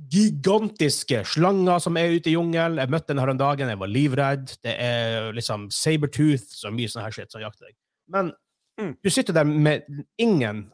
gigantiske 0.09 1.21
slanger 1.27 1.79
som 1.83 1.97
er 1.99 2.13
ute 2.15 2.31
i 2.31 2.35
jungelen. 2.35 2.79
Jeg 2.81 2.91
møtte 2.93 3.11
den 3.13 3.19
her 3.21 3.31
om 3.33 3.39
dagen, 3.39 3.71
jeg 3.71 3.79
var 3.81 3.91
livredd. 3.91 4.53
Det 4.63 4.75
er 4.79 5.31
liksom 5.35 5.67
sabertooth 5.75 6.63
og 6.65 6.75
mye 6.77 6.91
sånn 6.91 7.03
her 7.05 7.15
shit 7.15 7.31
som 7.33 7.41
jakter 7.43 7.67
deg. 7.69 7.75
Men 8.07 8.33
Mm. 8.79 8.95
du 9.03 9.09
sitter 9.09 9.33
der 9.33 9.43
med 9.43 9.83
ingen 10.17 10.71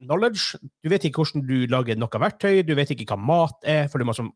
knowledge. 0.00 0.56
Du 0.82 0.88
vet 0.88 1.02
ikke 1.04 1.20
hvordan 1.20 1.46
du 1.46 1.66
lager 1.66 1.96
noe 1.96 2.08
verktøy, 2.08 2.64
du 2.64 2.74
vet 2.74 2.88
ikke 2.90 3.04
hva 3.06 3.18
mat 3.18 3.58
er, 3.62 3.88
for 3.88 3.98
du 3.98 4.04
må, 4.06 4.14
som, 4.14 4.32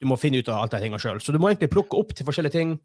du 0.00 0.06
må 0.06 0.16
finne 0.16 0.38
ut 0.38 0.48
av 0.48 0.62
alt 0.62 0.70
de 0.70 0.78
tingene 0.78 1.00
sjøl. 1.00 1.18
Så 1.20 1.32
du 1.32 1.38
må 1.38 1.50
egentlig 1.50 1.70
plukke 1.70 1.98
opp 1.98 2.14
til 2.14 2.24
forskjellige 2.24 2.52
ting 2.52 2.78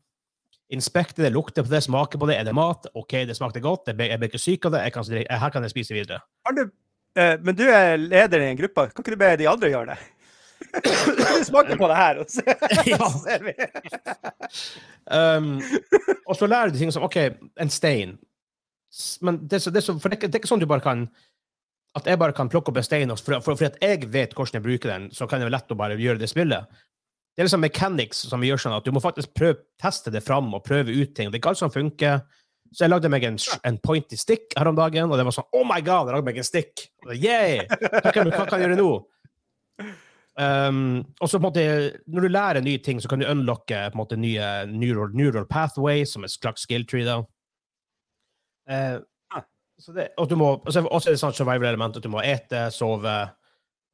inspekte 0.73 1.21
det, 1.23 1.29
lukte 1.35 1.63
på 1.63 1.69
det, 1.71 1.83
smake 1.85 2.17
på 2.19 2.27
det. 2.29 2.39
Er 2.41 2.47
det 2.47 2.55
mat? 2.57 2.87
OK, 2.97 3.13
det 3.29 3.35
smakte 3.37 3.61
godt. 3.63 3.87
Jeg 3.91 3.97
ble, 3.99 4.09
ikke 4.29 4.41
syk 4.41 4.65
av 4.69 4.75
det. 4.75 4.81
Jeg 4.87 4.95
kan, 4.95 5.07
her 5.43 5.53
kan 5.53 5.65
jeg 5.67 5.73
spise 5.75 5.95
videre. 5.95 6.19
Du, 6.57 6.63
eh, 7.19 7.35
men 7.45 7.55
du 7.59 7.63
er 7.69 7.95
leder 8.01 8.43
i 8.43 8.49
en 8.51 8.59
gruppe. 8.59 8.89
Kan 8.91 9.05
ikke 9.05 9.15
du 9.15 9.21
be 9.23 9.31
de 9.43 9.49
andre 9.51 9.71
gjøre 9.73 9.93
det? 9.93 10.01
Du 10.73 11.43
smake 11.43 11.75
på 11.77 11.87
det 11.91 11.97
her? 11.99 12.19
Og 12.23 12.29
se, 12.31 12.43
Ja. 12.91 12.97
så 13.03 13.19
ser 13.25 13.43
vi. 13.43 13.53
Um, 15.11 15.57
og 16.29 16.37
så 16.39 16.47
lærer 16.47 16.71
du 16.71 16.77
ting 16.79 16.91
som 16.95 17.03
OK, 17.03 17.17
en 17.59 17.69
stein. 17.73 18.15
Men 19.21 19.41
det, 19.47 19.59
så- 19.61 19.71
det, 19.73 19.83
så, 19.83 19.93
det, 19.97 20.19
det 20.21 20.29
er 20.35 20.39
ikke 20.39 20.47
sånn 20.51 20.61
du 20.61 20.67
bare 20.69 20.83
kan 20.85 21.07
At 21.97 22.05
jeg 22.09 22.17
bare 22.21 22.33
kan 22.33 22.49
plukke 22.49 22.69
opp 22.71 22.77
en 22.79 22.85
stein, 22.85 23.11
for, 23.17 23.39
for, 23.41 23.57
for 23.57 23.65
at 23.67 23.75
jeg 23.81 24.07
vet 24.13 24.31
hvordan 24.33 24.57
jeg 24.57 24.63
bruker 24.65 24.89
den, 24.89 25.03
så 25.13 25.27
kan 25.29 25.37
det 25.41 25.45
være 25.49 25.57
lett 25.59 25.73
å 25.73 25.77
bare 25.77 25.97
gjøre 26.01 26.17
det 26.23 26.29
spillet. 26.31 26.65
Det 27.33 27.41
er 27.41 27.47
liksom 27.47 27.63
mechanics 27.65 28.23
som 28.29 28.43
vi 28.43 28.51
gjør 28.51 28.61
sånn 28.61 28.75
at 28.77 28.85
du 28.85 28.93
må 28.93 29.01
faktisk 29.01 29.33
prøve, 29.33 29.63
teste 29.81 30.13
det 30.13 30.21
fram 30.25 30.51
og 30.53 30.63
prøve 30.65 30.93
ut 30.93 31.15
ting. 31.17 31.31
Det 31.31 31.39
er 31.39 31.41
ikke 31.41 31.53
alt 31.55 31.61
som 31.63 31.73
funker. 31.73 32.21
Så 32.73 32.85
jeg 32.85 32.93
lagde 32.93 33.09
meg 33.09 33.25
en, 33.25 33.37
en 33.65 33.77
pointy 33.81 34.17
stick 34.17 34.53
her 34.57 34.69
om 34.69 34.77
dagen, 34.77 35.09
og 35.09 35.17
det 35.17 35.25
var 35.27 35.35
sånn 35.35 35.49
Oh 35.53 35.65
my 35.65 35.79
god, 35.85 36.09
jeg 36.09 36.17
lagde 36.17 36.27
meg 36.29 36.39
en 36.41 36.47
stick! 36.47 36.87
«Yeah! 37.09 37.65
Hva 38.01 38.13
kan, 38.13 38.31
jeg 38.33 38.65
gjøre 38.65 38.77
nå? 38.79 38.89
Um, 40.33 41.03
og 41.21 41.29
så 41.29 41.37
på 41.37 41.43
en 41.43 41.45
måte, 41.45 41.63
Når 42.09 42.25
du 42.25 42.31
lærer 42.33 42.65
nye 42.65 42.81
ting, 42.81 43.01
så 43.01 43.09
kan 43.09 43.21
du 43.21 43.27
unlocke 43.29 43.77
på 43.91 43.97
en 43.97 44.01
måte 44.01 44.17
nye 44.17 44.47
neural, 44.71 45.13
neural 45.13 45.45
pathways, 45.49 46.15
som 46.15 46.25
er 46.25 46.33
slags 46.33 46.65
skill 46.65 46.85
tree. 46.89 47.05
da. 47.05 47.21
Så 49.83 49.91
det, 49.91 50.09
og 50.17 50.29
du 50.29 50.37
må, 50.39 50.53
og 50.61 50.73
så 50.73 50.83
også 50.85 51.09
er 51.09 51.15
det 51.15 51.21
sånn 51.21 51.35
survival-element 51.35 51.97
at 51.97 52.05
du 52.05 52.11
må 52.13 52.21
ete, 52.23 52.67
sove, 52.71 53.13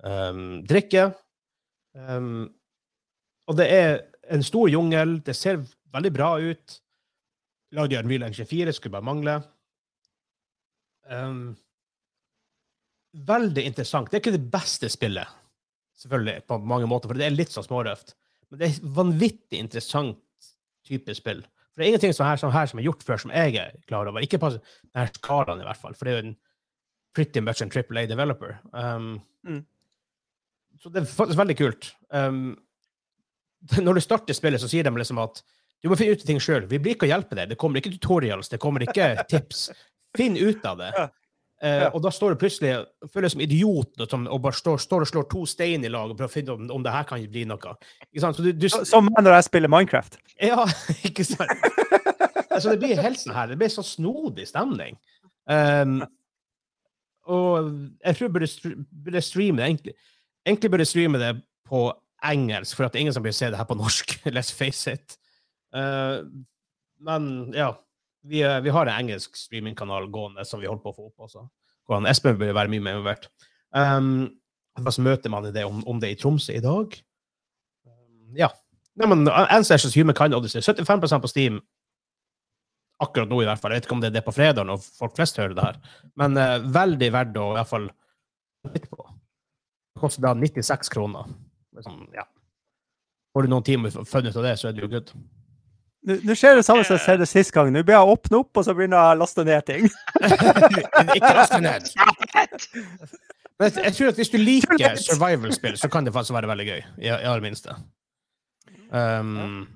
um, 0.03 0.59
drikke. 0.67 1.09
Um, 1.97 2.49
og 3.49 3.57
det 3.57 3.67
er 3.73 3.89
en 4.29 4.45
stor 4.45 4.69
jungel. 4.69 5.17
Det 5.25 5.35
ser 5.37 5.63
veldig 5.93 6.11
bra 6.13 6.29
ut. 6.37 6.77
Lagd 7.77 7.93
i 7.93 7.99
Unreal 7.99 8.27
Engine 8.27 8.49
4, 8.49 8.73
skulle 8.73 8.93
bare 8.95 9.05
mangle. 9.05 9.35
Um, 11.09 11.55
veldig 13.29 13.65
interessant. 13.65 14.09
Det 14.09 14.19
er 14.19 14.23
ikke 14.23 14.37
det 14.37 14.51
beste 14.53 14.89
spillet, 14.93 15.37
selvfølgelig, 16.01 16.43
på 16.49 16.59
mange 16.69 16.89
måter, 16.89 17.09
for 17.09 17.17
det 17.17 17.25
er 17.25 17.37
litt 17.37 17.53
sånn 17.53 17.65
smårøft. 17.65 18.15
Men 18.49 18.61
det 18.61 18.69
er 18.69 18.91
vanvittig 18.97 19.61
interessant 19.61 20.51
type 20.85 21.13
spill. 21.17 21.41
For 21.69 21.81
det 21.81 21.87
er 21.87 21.91
ingenting 21.93 22.13
sånn 22.17 22.29
her, 22.29 22.41
sånn 22.41 22.53
her 22.53 22.69
som 22.69 22.81
er 22.81 22.85
gjort 22.85 23.05
før, 23.05 23.21
som 23.21 23.33
jeg 23.33 23.57
er 23.61 23.73
klar 23.89 24.09
over. 24.09 24.25
Ikke 24.25 24.41
på 24.41 24.53
denne 24.53 25.09
skalaen, 25.17 25.61
i 25.61 25.67
hvert 25.67 25.81
fall, 25.81 25.97
for 25.97 26.05
det 26.05 26.13
er 26.13 26.21
jo 26.21 26.27
en 26.27 26.37
pretty 27.17 27.41
much 27.41 27.61
en 27.65 27.73
Triple 27.73 28.05
A 28.05 28.09
developer. 28.09 28.57
Um, 28.73 29.17
Mm. 29.47 29.63
Så 30.79 30.89
det 30.89 31.01
er 31.01 31.11
faktisk 31.11 31.39
veldig 31.39 31.57
kult. 31.59 31.91
Um, 32.13 32.57
når 33.85 33.99
du 33.99 34.03
starter 34.03 34.37
spillet, 34.37 34.61
så 34.61 34.69
sier 34.71 34.87
de 34.87 34.93
liksom 34.95 35.21
at 35.23 35.41
du 35.79 35.87
må 35.87 35.95
finne 35.99 36.17
ut 36.17 36.25
ting 36.27 36.41
sjøl. 36.43 36.65
Vi 36.67 36.79
blir 36.81 36.97
ikke 36.97 37.07
å 37.07 37.13
hjelpe 37.13 37.37
deg. 37.37 37.53
Det 37.53 37.59
kommer 37.59 37.79
ikke 37.79 37.93
tutorials, 37.93 38.51
det 38.51 38.59
kommer 38.61 38.83
ikke 38.83 39.13
tips. 39.31 39.69
Finn 40.17 40.35
ut 40.39 40.65
av 40.67 40.81
det. 40.81 40.91
Eh, 41.59 41.85
og 41.91 41.99
da 42.03 42.11
står 42.11 42.33
du 42.33 42.39
plutselig 42.39 42.71
deg 43.03 43.31
som 43.33 43.41
idiot 43.43 44.03
som, 44.07 44.25
og 44.31 44.39
bare 44.45 44.55
står, 44.55 44.79
står 44.79 45.03
og 45.03 45.09
slår 45.09 45.25
to 45.31 45.41
stein 45.49 45.83
i 45.83 45.91
lag 45.91 46.11
og 46.11 46.15
prøver 46.15 46.31
å 46.31 46.35
finne 46.37 46.55
om, 46.55 46.69
om 46.77 46.85
det 46.85 46.93
her 46.93 47.07
kan 47.07 47.23
bli 47.31 47.43
noe. 47.47 47.73
Ikke 48.07 48.23
sant? 48.23 48.37
Så 48.39 48.45
du, 48.45 48.53
du, 48.55 48.67
som 48.71 49.07
meg 49.07 49.25
når 49.25 49.37
jeg 49.37 49.47
spiller 49.49 49.71
Minecraft. 49.71 50.19
ja, 50.39 50.63
ikke 51.09 51.27
sant? 51.27 51.51
altså, 52.47 52.71
det 52.71 52.79
blir 52.83 53.03
helt 53.03 53.19
sånn 53.19 53.35
her. 53.35 53.51
Det 53.51 53.59
blir 53.59 53.73
så 53.73 53.83
snodig 53.85 54.47
stemning. 54.47 54.95
Um, 55.49 55.99
og 57.29 57.73
jeg 58.05 58.15
tror 58.15 58.25
jeg 58.25 58.35
burde, 58.35 58.75
burde 59.05 59.25
streame 59.25 59.61
det 59.61 59.67
egentlig. 59.67 59.97
Egentlig 60.47 60.71
burde 60.71 60.85
jeg 60.87 60.93
streame 60.93 61.21
det 61.21 61.33
på 61.69 61.87
engelsk, 62.25 62.75
for 62.77 62.85
at 62.85 62.93
det 62.93 62.99
er 62.99 63.07
ingen 63.07 63.15
som 63.15 63.25
vil 63.25 63.35
se 63.35 63.49
det 63.51 63.59
her 63.59 63.67
på 63.69 63.77
norsk. 63.79 64.15
Let's 64.35 64.51
face 64.55 64.91
it. 64.91 65.17
Uh, 65.75 66.25
men 67.05 67.53
ja, 67.55 67.73
vi, 68.27 68.41
eh, 68.43 68.59
vi 68.61 68.69
har 68.69 68.85
en 68.85 68.99
engelsk 68.99 69.37
streamingkanal 69.37 70.09
gående 70.11 70.43
som 70.45 70.59
vi 70.59 70.67
holder 70.67 70.83
på 70.83 70.91
å 70.91 70.97
få 70.97 71.07
opp 71.07 71.27
også. 71.29 71.45
Hvor 71.87 72.05
Espen 72.09 72.37
vil 72.39 72.53
være 72.53 72.71
mye 72.71 72.83
mer 72.83 72.97
involvert. 72.97 73.29
Um, 73.71 74.27
hva 74.79 74.91
så 74.93 75.03
møter 75.05 75.31
man 75.31 75.47
det 75.53 75.63
om, 75.65 75.81
om 75.87 76.01
det 76.01 76.11
i 76.13 76.17
Tromsø 76.19 76.53
i 76.57 76.63
dag? 76.63 76.97
Um, 77.87 78.35
ja. 78.37 78.51
Nei, 78.99 79.07
men 79.07 79.29
Ancestors 79.31 79.95
Humankind 79.95 80.35
Odyssey, 80.35 80.61
75 80.61 81.23
på 81.23 81.31
Steam 81.31 81.61
akkurat 82.99 83.31
nå, 83.31 83.39
i 83.41 83.47
hvert 83.47 83.61
fall. 83.61 83.71
Jeg 83.71 83.79
vet 83.79 83.87
ikke 83.87 83.95
om 83.95 84.03
det 84.03 84.09
er 84.11 84.17
det 84.17 84.25
på 84.25 84.35
fredag 84.35 84.67
når 84.67 84.81
folk 84.83 85.15
flest 85.15 85.39
hører 85.39 85.55
det 85.55 85.65
her. 85.69 85.79
Men 86.19 86.35
uh, 86.35 86.57
veldig 86.75 87.11
verdt 87.15 87.39
å 87.39 87.51
i 87.53 87.57
hvert 87.57 87.71
fall 87.71 87.87
lytte 88.67 88.91
på. 88.91 89.05
Det 89.95 90.03
koster 90.03 90.27
da 90.27 90.35
96 90.35 90.91
kroner. 90.93 91.31
Sånn, 91.77 92.07
ja. 92.15 92.25
Får 93.33 93.45
du 93.45 93.51
noen 93.51 93.65
timer 93.65 93.93
funnet 93.93 94.33
ut 94.33 94.39
av 94.41 94.47
det, 94.47 94.55
så 94.59 94.69
er 94.69 94.77
det 94.77 94.83
jo 94.83 94.89
good. 94.91 95.11
Nå 96.09 96.35
skjer 96.37 96.55
det 96.55 96.63
samme 96.63 96.85
som 96.87 96.95
jeg 96.95 97.03
skjedde 97.03 97.27
sist 97.27 97.51
gang. 97.53 97.69
Nå 97.75 97.83
blir 97.85 97.97
jeg 97.97 98.13
åpne 98.13 98.39
opp, 98.39 98.51
og 98.57 98.65
så 98.65 98.73
begynner 98.75 98.97
jeg 98.97 99.17
å 99.17 99.19
laste 99.19 99.43
ned 99.45 99.65
ting. 99.67 99.89
ikke 101.17 101.33
laste 101.35 101.59
ned. 101.63 101.89
Men 103.59 103.75
jeg, 103.75 103.91
tror 103.97 104.13
at 104.13 104.21
hvis 104.21 104.31
du 104.31 104.37
liker 104.39 104.95
survival-spill, 105.03 105.75
så 105.77 105.89
kan 105.91 106.07
det 106.07 106.13
faktisk 106.15 106.37
være 106.37 106.47
veldig 106.47 106.67
gøy. 106.69 106.79
I, 107.03 107.11
i 107.11 107.27
det 107.27 107.43
minste. 107.43 107.75
Um, 108.95 109.67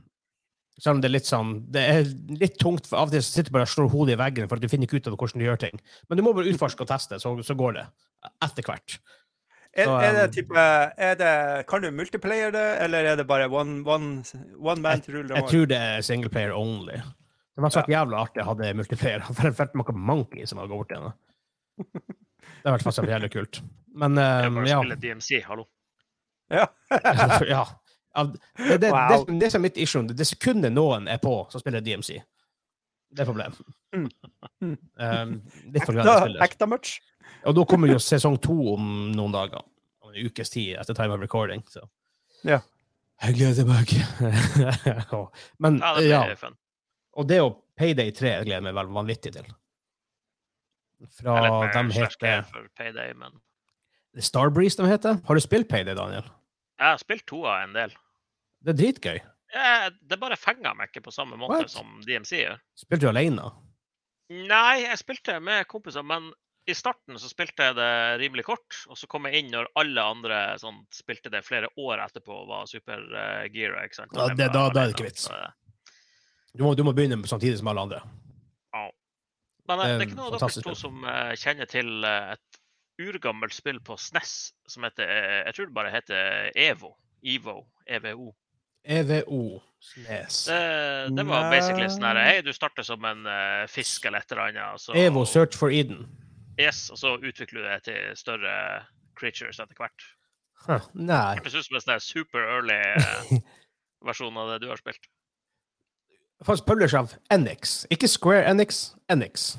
selv 0.79 0.95
om 0.95 1.01
det 1.03 1.09
er 1.09 1.13
litt 1.13 1.27
sånn 1.27 1.49
Det 1.69 1.81
er 1.85 2.07
litt 2.39 2.55
tungt, 2.57 2.87
for 2.89 2.97
av 2.97 3.11
og 3.11 3.13
til 3.13 3.21
sitter 3.21 3.51
du 3.51 3.57
bare 3.57 3.67
og 3.67 3.73
slår 3.73 3.91
hodet 3.91 4.15
i 4.15 4.19
veggen 4.23 4.47
for 4.49 4.57
at 4.57 4.63
du 4.63 4.71
finner 4.71 4.87
ikke 4.87 5.03
ut 5.03 5.09
av 5.11 5.17
hvordan 5.19 5.43
du 5.43 5.45
gjør 5.45 5.59
ting. 5.65 5.83
Men 6.07 6.19
du 6.19 6.23
må 6.25 6.33
bare 6.35 6.49
utforske 6.49 6.85
og 6.85 6.89
teste, 6.89 7.19
så, 7.21 7.35
så 7.43 7.57
går 7.59 7.75
det. 7.81 7.85
Etter 8.47 8.65
hvert. 8.65 8.97
Er, 9.73 9.87
Så, 9.89 9.93
er 10.05 10.13
det 10.13 10.23
type 10.35 10.63
er 11.01 11.15
det, 11.17 11.29
Kan 11.67 11.81
du 11.81 11.89
multiplayer 11.91 12.51
det, 12.53 12.65
eller 12.83 13.07
er 13.09 13.15
det 13.17 13.25
bare 13.25 13.47
one, 13.49 13.81
one, 13.89 14.21
one 14.61 14.81
man 14.81 15.01
to 15.01 15.11
rule 15.15 15.27
them 15.27 15.39
Jeg 15.39 15.47
tror 15.49 15.69
det 15.71 15.79
er 15.81 16.01
single 16.05 16.29
player 16.29 16.53
only. 16.53 16.99
Det 17.53 17.61
var 17.65 17.73
sagt 17.73 17.89
jævla 17.89 18.19
artig 18.25 18.43
å 18.43 18.51
ha 18.51 18.53
det 18.57 18.69
multiplayer. 18.77 19.25
For 19.33 19.49
jeg 19.49 19.57
følte 19.57 19.77
noe 19.81 19.95
monkey 19.97 20.45
som 20.49 20.61
hadde 20.61 20.69
gått 20.73 20.83
bort 20.83 20.93
igjen. 20.93 21.15
Det 21.77 22.69
har 22.69 22.75
vært 22.77 22.85
faktisk 22.85 23.09
jævlig 23.09 23.31
kult. 23.33 23.61
Men 23.97 24.15
Det 24.17 24.27
um, 24.47 24.61
ja. 24.65 24.77
spille 24.81 24.99
DMC, 25.01 25.41
hallo. 25.47 25.65
Ja. 26.53 26.67
ja. 27.55 27.63
Det, 28.57 28.77
det, 28.77 28.91
Wow. 28.93 29.09
det, 29.09 29.17
som- 29.25 29.39
det 29.41 29.51
som 29.51 29.61
er 29.61 29.65
mitt 29.67 29.77
issue, 29.81 30.03
det 30.05 30.27
sekundet 30.29 30.73
noen 30.73 31.07
er 31.09 31.17
på, 31.21 31.33
så 31.49 31.61
spiller 31.61 31.81
DMC. 31.81 32.21
Det 33.13 33.21
er 33.21 33.29
problem. 33.29 33.53
Mm. 33.93 34.07
Um, 34.97 35.33
litt 35.73 35.85
for 35.85 35.93
glad 35.93 36.07
i 36.07 36.13
spiller. 36.21 36.41
hekta 36.41 36.65
much? 36.69 36.95
Og 37.45 37.55
da 37.57 37.63
kommer 37.67 37.91
jo 37.91 37.99
sesong 37.99 38.37
to 38.43 38.55
om 38.73 38.85
noen 39.15 39.33
dager. 39.35 39.63
Om 40.03 40.13
en 40.13 40.27
ukes 40.29 40.49
tid 40.53 40.77
etter 40.79 40.95
time 40.97 41.15
of 41.15 41.21
recording. 41.23 41.63
Så. 41.71 41.83
Ja. 42.47 42.61
Jeg 43.23 43.35
gleder 43.37 43.67
meg. 43.67 43.91
Men 45.63 45.79
Ja, 45.81 45.93
det 45.99 46.07
ja, 46.09 46.21
fun. 46.39 46.55
og 47.19 47.27
det 47.29 47.41
å 47.43 47.51
Payday 47.79 48.11
3 48.13 48.29
jeg 48.37 48.45
gleder 48.47 48.59
jeg 48.61 48.65
meg 48.67 48.75
vel 48.77 48.91
vanvittig 48.93 49.33
til. 49.35 49.47
Fra 51.17 51.35
de 51.73 51.81
heter 51.97 52.69
Payday, 52.77 53.11
men 53.17 53.33
Starbreeze 54.23 54.77
de 54.79 54.85
heter. 54.87 55.17
Har 55.25 55.35
du 55.35 55.41
spilt 55.43 55.67
Payday, 55.71 55.95
Daniel? 55.97 56.23
jeg 56.79 56.85
har 56.89 56.99
spilt 57.01 57.25
to 57.29 57.41
av 57.47 57.63
en 57.63 57.73
del. 57.75 57.91
Det 58.63 58.73
er 58.73 58.77
dritgøy. 58.79 59.17
Jeg, 59.53 59.91
det 60.09 60.17
bare 60.21 60.35
fenger 60.39 60.73
meg 60.77 60.89
ikke 60.91 61.03
på 61.05 61.13
samme 61.13 61.37
måte 61.39 61.61
What? 61.63 61.71
som 61.73 61.99
DMC 62.05 62.39
gjør. 62.43 62.57
Spilte 62.79 63.05
du 63.05 63.09
alene? 63.11 63.49
Nei, 64.33 64.83
jeg 64.85 64.97
spilte 65.01 65.35
med 65.43 65.65
kompiser, 65.71 66.03
men 66.07 66.31
i 66.65 66.73
starten 66.73 67.17
så 67.19 67.27
spilte 67.29 67.65
jeg 67.67 67.75
det 67.75 67.89
rimelig 68.21 68.45
kort. 68.47 68.77
Og 68.87 68.95
så 68.97 69.07
kom 69.11 69.25
jeg 69.27 69.41
inn 69.43 69.51
når 69.51 69.67
alle 69.79 70.01
andre 70.15 70.37
sånn, 70.61 70.81
spilte 70.95 71.31
det 71.33 71.43
flere 71.43 71.67
år 71.77 71.99
etterpå 72.05 72.31
og 72.43 72.47
var 72.47 72.65
supergira. 72.71 73.83
ikke 73.83 73.95
sant? 73.95 74.11
Ja, 74.15 74.27
det- 74.33 74.51
da- 74.53 74.69
da 74.69 74.83
er 74.83 74.87
det 74.87 74.95
ikke 74.95 75.09
vits. 75.09 75.29
eh, 75.29 75.49
Du 76.55 76.63
må, 76.63 76.75
du 76.75 76.83
må 76.83 76.93
begynne 76.93 77.17
samtidig 77.27 77.57
som 77.57 77.67
alle 77.67 77.81
andre. 77.81 78.01
Ja. 78.73 78.89
Men 79.67 79.79
det, 79.79 79.85
det 79.85 79.91
er 79.91 79.99
Eh, 79.99 80.05
ikke 80.07 80.15
noe 80.15 80.25
av 80.33 80.39
dere 80.39 80.61
to 80.61 80.75
som 80.75 81.03
eh, 81.03 81.33
kjenner 81.35 81.65
til 81.67 82.03
eh, 82.03 82.33
et 82.33 82.59
urgammelt 83.01 83.53
spill 83.53 83.79
på 83.79 83.97
SNES 83.97 84.51
som 84.67 84.83
heter 84.83 85.03
eh, 85.09 85.43
Jeg 85.47 85.55
tror 85.55 85.65
det 85.65 85.73
bare 85.73 85.91
heter 85.91 86.51
EVO. 86.55 86.95
EVO. 87.23 87.65
EVO. 87.87 88.33
EVO 88.85 89.61
Snes. 89.79 90.45
Det, 90.45 91.15
det 91.15 91.23
var 91.27 91.49
basically 91.51 91.87
sånn 91.91 92.03
her 92.07 92.19
Hei, 92.23 92.41
du 92.41 92.53
starter 92.53 92.83
som 92.83 93.03
en 93.03 93.25
uh, 93.27 93.65
fisk 93.67 94.05
eller 94.05 94.19
et 94.19 94.31
eller 94.31 94.43
annet. 94.51 94.79
Så, 94.79 94.93
EVO 94.95 95.25
Search 95.25 95.57
for 95.59 95.69
Eden. 95.71 96.05
Yes, 96.59 96.89
og 96.93 96.97
så 97.01 97.15
utvikler 97.17 97.61
du 97.63 97.67
det 97.67 97.79
til 97.87 98.11
større 98.19 98.53
creatures 99.19 99.59
etter 99.59 99.77
hvert. 99.79 100.05
Huh, 100.67 100.85
nei. 100.93 101.35
Det 101.39 101.47
høres 101.49 101.55
ut 101.59 101.65
som 101.69 101.79
en 101.79 101.85
sånn 101.85 102.03
super 102.03 102.45
early 102.45 102.79
versjon 104.07 104.37
av 104.37 104.53
det 104.53 104.61
du 104.63 104.69
har 104.69 104.79
spilt. 104.79 105.09
Faktisk 106.43 106.67
publisher 106.67 106.99
av 107.03 107.13
Enix. 107.31 107.85
Ikke 107.93 108.07
Square 108.11 108.45
Enix, 108.51 108.89
Enix. 109.11 109.53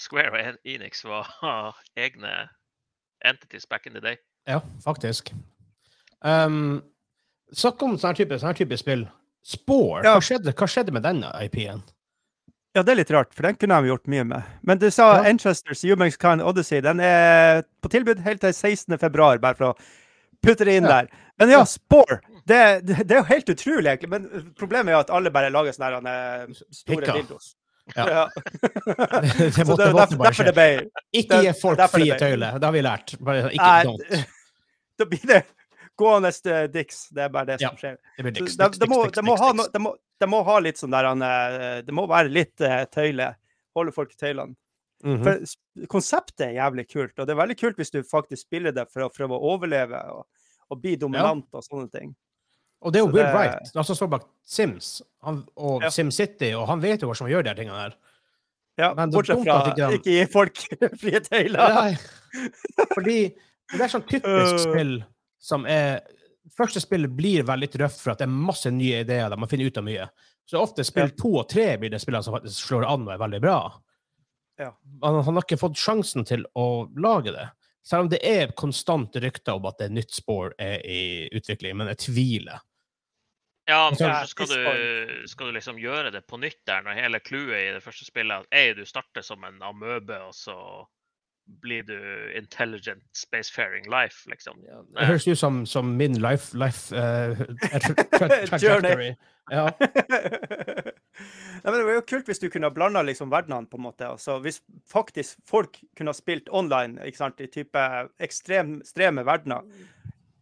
Square 0.00 0.30
og 0.32 0.56
Enix 0.64 1.02
var 1.04 1.28
egne 2.00 2.48
entities 3.20 3.66
back 3.68 3.84
in 3.86 3.92
the 3.92 4.00
day. 4.00 4.16
Ja, 4.48 4.60
faktisk. 4.84 5.32
Um, 6.24 6.80
Snakk 7.52 7.82
om 7.82 7.98
sånn 8.00 8.16
type, 8.16 8.38
sånn 8.40 8.56
type 8.56 8.78
spill. 8.80 9.02
Spore, 9.44 10.04
Ja. 10.04 10.14
hva, 10.16 10.22
skjedde, 10.24 10.52
hva 10.56 10.68
skjedde 10.70 10.92
med 10.96 11.02
denne 11.04 11.28
IP-en? 11.44 11.82
Ja, 12.76 12.84
det 12.86 12.92
er 12.92 12.98
litt 13.00 13.10
rart, 13.10 13.32
for 13.34 13.42
den 13.48 13.56
kunne 13.58 13.80
de 13.82 13.90
gjort 13.90 14.06
mye 14.12 14.24
med. 14.30 14.50
Men 14.62 14.78
du 14.78 14.86
sa 14.94 15.08
Ja. 15.16 15.24
Enchesters 15.30 15.82
Humans 15.82 16.16
Kind 16.16 16.42
Odyssey. 16.42 16.80
Den 16.80 17.00
er 17.02 17.64
på 17.82 17.90
tilbud 17.90 18.20
helt 18.22 18.40
til 18.40 18.52
16. 18.54 18.98
februar, 18.98 19.40
bare 19.42 19.58
for 19.58 19.72
å 19.72 19.76
putte 20.42 20.64
det 20.64 20.76
inn 20.78 20.84
Ja. 20.86 21.00
der. 21.02 21.08
Men 21.40 21.50
ja. 21.50 21.64
Spore. 21.66 22.20
Det, 22.46 22.86
det, 22.86 23.06
det 23.08 23.16
er 23.16 23.18
jo 23.22 23.26
helt 23.30 23.48
utrolig, 23.50 23.86
egentlig. 23.90 24.10
Men 24.10 24.52
problemet 24.58 24.92
er 24.92 24.98
jo 24.98 25.00
at 25.00 25.10
alle 25.10 25.30
bare 25.34 25.50
lager 25.50 25.72
sånne 25.74 26.14
eh, 26.14 26.60
store 26.70 27.00
Pikker. 27.00 27.18
dildos. 27.18 27.54
Ja. 27.96 28.06
Ja. 28.06 28.28
det 29.38 29.54
Så 29.54 29.64
måtte, 29.66 29.88
det 29.88 29.94
måtte 29.96 30.16
bare 30.20 30.34
skje. 30.36 30.90
Ikke 31.12 31.40
gi 31.42 31.54
folk 31.58 31.80
frie 31.90 32.18
tøyler. 32.20 32.58
Det 32.60 32.68
har 32.68 32.72
vi 32.76 32.82
lært. 32.86 33.16
Bare 33.18 33.50
ikke 33.50 33.96
Nei. 33.96 34.22
Da 35.00 35.06
blir 35.08 35.22
det 35.26 35.42
gående 35.98 36.28
neste 36.28 36.68
Dix. 36.72 37.08
Det 37.10 37.22
er 37.26 37.28
bare 37.28 37.46
det 37.46 37.60
som 37.60 37.74
Ja. 37.74 37.76
skjer. 37.80 37.96
Det 38.18 38.34
dicks, 38.34 38.56
det, 38.56 38.70
det, 38.78 40.28
må, 40.28 40.42
ha 40.44 40.58
litt 40.60 40.76
sånn 40.78 40.90
der 40.92 41.04
han, 41.04 41.22
eh, 41.22 41.82
Det 41.82 41.92
må 41.92 42.06
være 42.08 42.28
litt 42.28 42.60
uh, 42.60 42.84
tøyle. 42.92 43.34
Holde 43.76 43.92
folk 43.92 44.12
i 44.12 44.16
tøylene. 44.20 44.54
Mhm. 45.04 45.22
For 45.24 45.86
konseptet 45.88 46.40
er 46.50 46.56
jævlig 46.58 46.86
kult, 46.90 47.14
og 47.18 47.26
det 47.26 47.32
er 47.32 47.38
veldig 47.40 47.56
kult 47.58 47.76
hvis 47.80 47.90
du 47.90 48.02
faktisk 48.04 48.42
spiller 48.48 48.72
det 48.76 48.84
for 48.92 49.06
å 49.06 49.08
prøve 49.12 49.32
å 49.32 49.54
overleve 49.54 49.96
og, 50.12 50.26
og 50.70 50.80
bli 50.82 50.96
dominant 51.00 51.46
og 51.54 51.62
sånne 51.64 51.88
ting. 51.90 52.10
Og 52.82 52.92
det 52.92 53.00
er 53.00 53.04
jo 53.06 53.12
Will 53.12 53.24
det- 53.24 53.32
Wright, 53.34 53.70
han 53.74 53.84
som 53.84 53.96
står 53.96 54.08
bak 54.12 54.26
Sims 54.44 55.02
han, 55.24 55.44
og 55.56 55.82
Ja. 55.82 55.88
SimCity, 55.90 56.52
og 56.54 56.66
han 56.68 56.80
vet 56.80 57.00
jo 57.00 57.08
hvordan 57.08 57.28
man 57.28 57.32
gjør 57.32 57.44
de 57.44 57.54
tingene 57.54 57.80
der. 57.88 57.96
Ja, 58.78 58.94
Men 58.94 59.10
bortsett 59.10 59.42
fra 59.44 59.56
ikke 59.72 59.84
han... 59.84 59.92
ikke 59.98 60.04
gi 60.04 60.26
folk 60.32 60.56
frie 61.02 61.20
tøyler. 61.20 61.74
Nei. 61.74 61.96
Fordi 62.94 63.18
det 63.72 63.80
er 63.80 63.88
sånn 63.92 64.06
typisk 64.08 64.54
Øh. 64.56 64.62
spill 64.64 64.94
som 65.40 65.66
er 65.68 66.00
Første 66.56 66.80
spillet 66.82 67.12
blir 67.14 67.44
veldig 67.46 67.68
røft 67.78 68.00
for 68.00 68.10
at 68.14 68.18
det 68.18 68.24
er 68.24 68.32
masse 68.32 68.70
nye 68.72 69.02
ideer 69.04 69.28
der 69.30 69.38
man 69.38 69.46
finner 69.48 69.68
ut 69.68 69.76
av 69.78 69.84
mye. 69.86 70.06
Så 70.48 70.58
ofte 70.58 70.82
spill 70.88 71.10
Ja. 71.12 71.14
to 71.20 71.28
og 71.38 71.44
tre 71.52 71.66
blir 71.78 71.92
det 71.92 72.00
spillene 72.02 72.24
som 72.26 72.34
faktisk 72.34 72.64
slår 72.66 72.86
an 72.88 73.04
og 73.06 73.12
er 73.12 73.20
veldig 73.20 73.40
bra. 73.44 73.58
Ja. 74.58 74.70
Han, 75.04 75.20
han 75.22 75.36
har 75.36 75.44
ikke 75.44 75.60
fått 75.60 75.78
sjansen 75.78 76.24
til 76.26 76.42
å 76.58 76.88
lage 76.96 77.30
det. 77.36 77.44
Selv 77.86 78.06
om 78.06 78.10
det 78.10 78.18
er 78.26 78.54
konstant 78.58 79.14
rykter 79.20 79.60
om 79.60 79.68
at 79.70 79.78
det 79.78 79.90
er 79.90 79.94
nytt 80.00 80.16
spor 80.16 80.56
er 80.58 80.80
i 80.82 81.28
utvikling, 81.38 81.76
men 81.78 81.92
jeg 81.92 82.02
tviler. 82.08 82.64
Ja, 83.70 83.84
men 83.92 84.26
skal 84.26 84.50
du, 84.50 85.26
skal 85.30 85.52
du 85.52 85.54
liksom 85.54 85.78
gjøre 85.78 86.10
det 86.10 86.24
på 86.26 86.40
nytt 86.40 86.64
der, 86.66 86.82
når 86.82 86.98
hele 86.98 87.20
clouet 87.22 87.68
i 87.68 87.72
det 87.76 87.84
første 87.84 88.08
spillet 88.08 88.48
er 88.50 88.74
du 88.74 88.82
starter 88.88 89.22
som 89.22 89.44
en 89.46 89.60
amøbe, 89.62 90.18
og 90.26 90.34
så 90.34 90.56
blir 91.62 91.82
du 91.82 91.96
intelligent 92.38 93.02
spacefaring 93.16 93.88
life, 93.90 94.28
liksom. 94.30 94.60
Det 94.94 95.06
høres 95.06 95.26
ut 95.28 95.38
som, 95.38 95.66
som 95.66 95.96
min 95.96 96.18
life, 96.22 96.56
life 96.58 96.94
uh, 96.94 97.36
tra 97.60 97.80
tra 98.18 98.28
trajectory. 98.46 99.14
Ja. 99.50 99.66
Nei, 101.60 101.72
men 101.72 101.76
det 101.76 101.86
var 101.86 101.96
jo 101.98 102.04
kult 102.08 102.28
hvis 102.30 102.40
du 102.40 102.48
kunne 102.52 102.70
blanda 102.72 103.02
liksom 103.04 103.32
verdenene, 103.32 103.68
på 103.68 103.76
en 103.80 103.84
måte. 103.88 104.08
Altså, 104.08 104.38
hvis 104.44 104.62
faktisk 104.88 105.40
folk 105.48 105.80
kunne 105.98 106.14
ha 106.14 106.16
spilt 106.16 106.48
online 106.54 107.02
ikke 107.06 107.20
sant, 107.24 107.40
i 107.42 107.50
type 107.52 107.82
ekstrem, 108.22 108.78
ekstreme 108.84 109.24
verdener. 109.26 109.66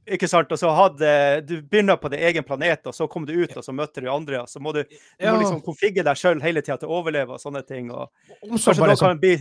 Ikke 0.09 0.29
sant? 0.31 0.53
Og 0.55 0.61
så 0.61 0.71
hadde 0.73 1.09
du 1.45 1.59
begynner 1.69 1.99
på 2.01 2.09
din 2.13 2.23
egen 2.31 2.47
planet, 2.47 2.87
og 2.89 2.95
så 2.97 3.09
kommer 3.11 3.29
du 3.29 3.43
ut, 3.43 3.57
og 3.59 3.65
så 3.65 3.75
møter 3.77 4.05
du 4.05 4.11
andre. 4.13 4.43
Og 4.45 4.49
så 4.49 4.61
må 4.63 4.73
du, 4.77 4.83
du 4.89 4.97
Ja. 5.25 5.35
må 5.35 5.43
liksom 5.43 5.61
konfigge 5.65 6.05
deg 6.07 6.17
sjøl 6.17 6.41
hele 6.45 6.63
tida 6.65 6.79
til 6.81 6.89
å 6.89 7.01
overleve 7.03 7.37
og 7.37 7.43
sånne 7.43 7.65
ting. 7.67 7.91
Og 7.93 8.09
Om 8.43 8.57
så 8.57 8.73
kanskje 8.73 8.89
da 8.89 8.97
kan 9.03 9.21
bli 9.21 9.35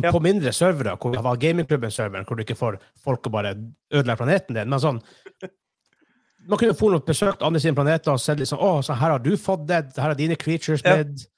på, 0.00 0.06
ja. 0.08 0.12
på 0.14 0.20
mindre 0.24 0.52
servere, 0.56 0.94
hvor 1.00 1.12
det 1.14 1.22
var 1.24 1.40
gamingklubben-serveren, 1.42 2.24
hvor 2.28 2.38
du 2.38 2.44
ikke 2.44 2.58
får 2.58 2.78
folk 3.04 3.28
å 3.28 3.34
bare 3.34 3.52
ødelegge 3.92 4.20
planeten 4.22 4.58
din. 4.58 4.70
Men 4.72 4.82
sånn 4.82 5.02
Man 6.48 6.58
kunne 6.58 6.74
få 6.74 6.88
noen 6.90 7.04
besøkt 7.06 7.42
andre 7.46 7.60
sine 7.62 7.76
planeter 7.78 8.10
og 8.10 8.18
sett 8.18 8.40
liksom 8.40 8.58
Å, 8.58 8.72
så 8.82 8.96
her 8.98 9.12
har 9.14 9.22
du 9.22 9.36
fått 9.38 9.68
det, 9.68 9.84
her 9.94 10.10
har 10.10 10.18
dine 10.18 10.34
creatures 10.34 10.82
Ja. 10.82 10.96
blitt. 10.96 11.28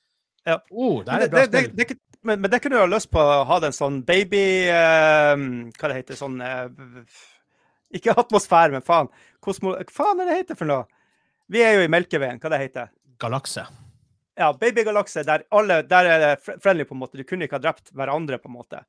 Ja. 0.47 0.59
Oh, 0.71 1.03
det 1.05 1.13
er 1.13 1.25
et 1.27 1.31
bra 1.33 1.43
det, 1.45 1.51
det, 1.53 1.77
det, 1.77 1.87
det, 1.93 1.99
men, 2.25 2.41
men 2.41 2.51
det 2.51 2.61
kunne 2.65 2.77
du 2.77 2.85
ha 2.85 2.89
lyst 2.89 3.11
på 3.13 3.21
å 3.21 3.45
ha 3.49 3.61
den 3.61 3.73
sånn 3.77 4.01
baby 4.09 4.43
eh, 4.73 5.37
Hva 5.77 5.91
det 5.93 5.99
heter 6.01 6.19
sånn 6.19 6.41
eh, 6.41 6.67
Ikke 7.95 8.17
atmosfære, 8.17 8.73
men 8.75 8.85
faen. 8.85 9.09
Kosmo, 9.45 9.77
hva 9.77 9.93
faen 9.93 10.25
er 10.25 10.31
det 10.31 10.39
heter 10.41 10.59
for 10.59 10.69
noe? 10.69 10.89
Vi 11.53 11.61
er 11.63 11.77
jo 11.77 11.85
i 11.85 11.91
Melkeveien. 11.93 12.41
Hva 12.41 12.51
det 12.55 12.63
heter 12.65 12.89
Galakse. 13.21 13.67
Ja, 14.35 14.51
babygalakse, 14.59 15.23
der 15.23 15.45
alle 15.55 15.83
der 15.87 16.09
er 16.11 16.23
det 16.23 16.61
friendly, 16.63 16.85
på 16.85 16.95
en 16.97 17.03
måte. 17.05 17.19
Du 17.19 17.25
kunne 17.27 17.47
ikke 17.47 17.61
ha 17.61 17.63
drept 17.63 17.93
hverandre, 17.95 18.39
på 18.43 18.51
en 18.51 18.57
måte. 18.57 18.83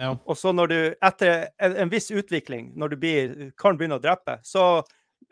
Ja. 0.00 0.14
Og 0.24 0.36
så 0.36 0.52
når 0.52 0.72
du, 0.72 0.78
etter 0.92 1.48
en, 1.60 1.76
en 1.84 1.92
viss 1.92 2.10
utvikling, 2.10 2.72
når 2.76 2.92
du 2.92 2.96
blir, 3.00 3.32
kan 3.60 3.78
begynne 3.80 3.98
å 4.00 4.02
drepe, 4.02 4.38
så 4.44 4.82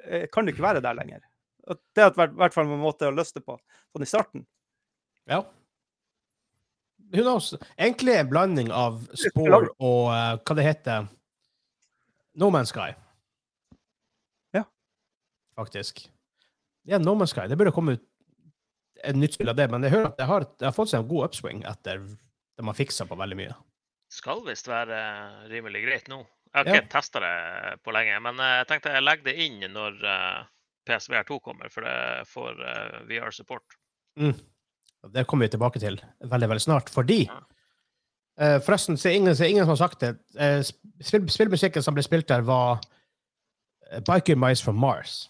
eh, 0.04 0.26
kan 0.32 0.44
du 0.44 0.52
ikke 0.52 0.64
være 0.64 0.84
der 0.84 0.96
lenger. 0.96 1.22
Og 1.68 1.80
det 1.96 2.04
er 2.04 2.12
i 2.12 2.32
hvert 2.40 2.56
fall 2.56 2.68
en 2.68 2.80
måte 2.80 3.08
å 3.08 3.14
løse 3.14 3.36
det 3.36 3.44
på, 3.44 3.58
sånn 3.92 4.04
i 4.04 4.10
starten. 4.10 4.48
ja. 5.30 5.44
Who 7.08 7.22
knows? 7.22 7.54
Egentlig 7.78 8.18
en 8.18 8.28
blanding 8.28 8.68
av 8.74 8.98
Spore 9.16 9.70
og 9.80 10.10
uh, 10.12 10.34
hva 10.44 10.56
det 10.58 10.64
heter 10.66 11.06
No 12.36 12.50
Man's 12.52 12.68
Sky. 12.68 12.90
Ja. 14.52 14.66
Faktisk. 15.56 16.02
Ja, 16.84 17.00
No 17.00 17.14
Man's 17.16 17.32
Sky. 17.32 17.46
Det 17.48 17.56
burde 17.56 17.72
komme 17.72 17.96
ut 17.96 18.04
et 19.04 19.16
nytt 19.16 19.34
spill 19.38 19.48
av 19.52 19.56
det, 19.58 19.68
men 19.70 19.82
jeg 19.86 19.92
hører 19.94 20.10
at 20.10 20.18
det 20.18 20.26
har, 20.26 20.46
det 20.58 20.66
har 20.68 20.74
fått 20.76 20.90
seg 20.92 21.02
en 21.02 21.08
god 21.10 21.28
upswing 21.28 21.62
etter 21.68 22.00
det 22.58 22.64
man 22.66 22.74
fiksa 22.74 23.06
på 23.06 23.18
veldig 23.18 23.36
mye. 23.38 23.54
Skal 24.10 24.40
visst 24.46 24.68
være 24.70 24.98
rimelig 25.52 25.84
greit 25.84 26.08
nå. 26.08 26.22
Jeg 26.54 26.64
har 26.64 26.68
Ja. 26.70 26.80
ikke 26.80 26.92
testa 26.96 27.20
det 27.20 27.82
på 27.84 27.92
lenge, 27.92 28.16
men 28.24 28.40
eh, 28.40 28.54
jeg 28.62 28.66
tenkte 28.70 28.94
jeg 28.94 29.04
legger 29.04 29.24
det 29.28 29.34
inn 29.44 29.60
når 29.74 29.98
uh, 30.02 30.46
PSVR 30.88 31.26
2 31.28 31.38
kommer, 31.44 31.68
for 31.68 31.84
det 31.84 32.24
får 32.30 32.62
eh, 32.64 32.96
VR 33.10 33.30
support. 33.36 33.76
Mm. 34.18 34.32
Det 35.12 35.26
kommer 35.28 35.46
vi 35.46 35.52
tilbake 35.52 35.78
til 35.82 36.00
veldig 36.24 36.48
veldig 36.54 36.64
snart, 36.64 36.90
fordi 36.90 37.26
Ja. 37.28 37.42
Uh, 38.38 38.60
Forresten, 38.62 38.94
så 38.96 39.08
er 39.10 39.16
ingen, 39.18 39.34
så 39.34 39.42
er 39.44 39.48
ingen 39.50 39.64
som 39.66 39.72
har 39.74 39.80
sagt 39.80 40.00
det. 40.00 40.12
Uh, 40.38 40.62
spill, 41.02 41.24
spillmusikken 41.28 41.82
som 41.82 41.94
ble 41.96 42.04
spilt 42.06 42.28
der, 42.30 42.44
var 42.46 42.78
eh, 43.90 43.98
Biker 44.06 44.36
Mice 44.38 44.62
from 44.62 44.78
Mars. 44.78 45.24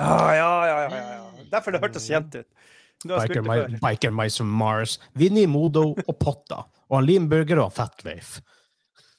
Ah, 0.00 0.32
ja, 0.32 0.52
ja, 0.66 0.78
ja, 0.80 0.94
ja, 0.96 1.10
ja. 1.18 1.21
Derfor 1.52 1.74
det 1.74 1.80
hørtes 1.82 2.06
kjent 2.08 2.34
ut. 2.40 2.48
Biker, 3.02 3.42
før. 3.42 3.68
Biker 3.82 4.10
Mice 4.14 4.38
from 4.42 4.52
Mars. 4.60 4.96
Vinnie 5.18 5.46
Modo 5.50 5.88
og 6.06 6.14
Potta. 6.20 6.62
Og 6.88 6.98
han 7.00 7.06
Limburger 7.08 7.58
og 7.64 7.72
Fatleif. 7.74 8.38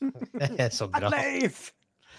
Det 0.01 0.49
er 0.59 0.69
så 0.73 0.87
bra. 0.91 1.09
Fatleif! 1.09 1.69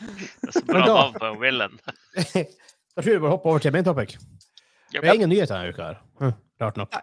Det 0.01 0.49
er 0.49 0.53
så 0.59 0.65
bra 0.69 0.85
navn 0.87 1.15
på 1.19 1.33
Willen. 1.41 1.79
Da 1.85 3.03
tror 3.03 3.11
jeg 3.11 3.17
vi 3.17 3.23
bare 3.25 3.31
hopper 3.35 3.51
over 3.51 3.59
til 3.65 3.73
main 3.75 3.85
topic. 3.87 4.15
Yep. 4.95 5.03
Det 5.03 5.09
er 5.09 5.13
ingen 5.19 5.29
nyheter 5.33 5.55
denne 5.59 5.75
uka. 5.75 5.83
her. 5.83 5.97
Hm, 6.21 6.33
Rart 6.63 6.77
nok. 6.77 6.95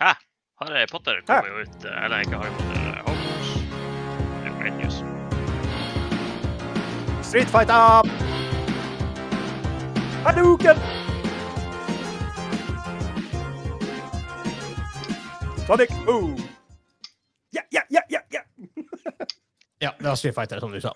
Hæ? 0.00 0.12
Harry 0.62 0.86
Potter 0.90 1.20
kommer 1.26 1.48
jo 1.50 1.62
ut 1.66 1.84
eh, 1.84 2.04
Eller 2.04 2.18
ikke 2.24 2.36
Harry 2.38 2.52
Potter, 2.56 2.80
eh, 2.80 2.98
Hogwarts. 3.06 3.50
Det 4.40 4.48
er 4.50 4.54
great 4.60 4.76
news. 4.80 4.96
Street 7.26 7.48
Fighter! 7.54 8.06
Hadouken! 10.26 11.03
Sonic 15.66 15.88
boom! 16.06 16.36
Ja, 17.50 17.62
ja, 17.70 17.82
ja, 17.88 18.00
ja, 18.08 18.20
ja! 18.30 18.40
Ja, 19.78 19.90
det 19.98 20.04
var 20.08 20.14
Street 20.16 20.34
Fighter, 20.34 20.60
som 20.60 20.72
du 20.72 20.80
sa. 20.80 20.92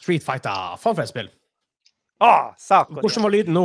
Street 0.00 0.24
Fighter. 0.24 0.76
Faen 0.80 0.96
for 0.96 1.02
et 1.04 1.08
spill. 1.10 1.28
Ah, 2.20 2.54
sak. 2.58 2.88
Hvordan 2.90 3.22
var 3.26 3.30
lyden 3.34 3.54
nå? 3.54 3.62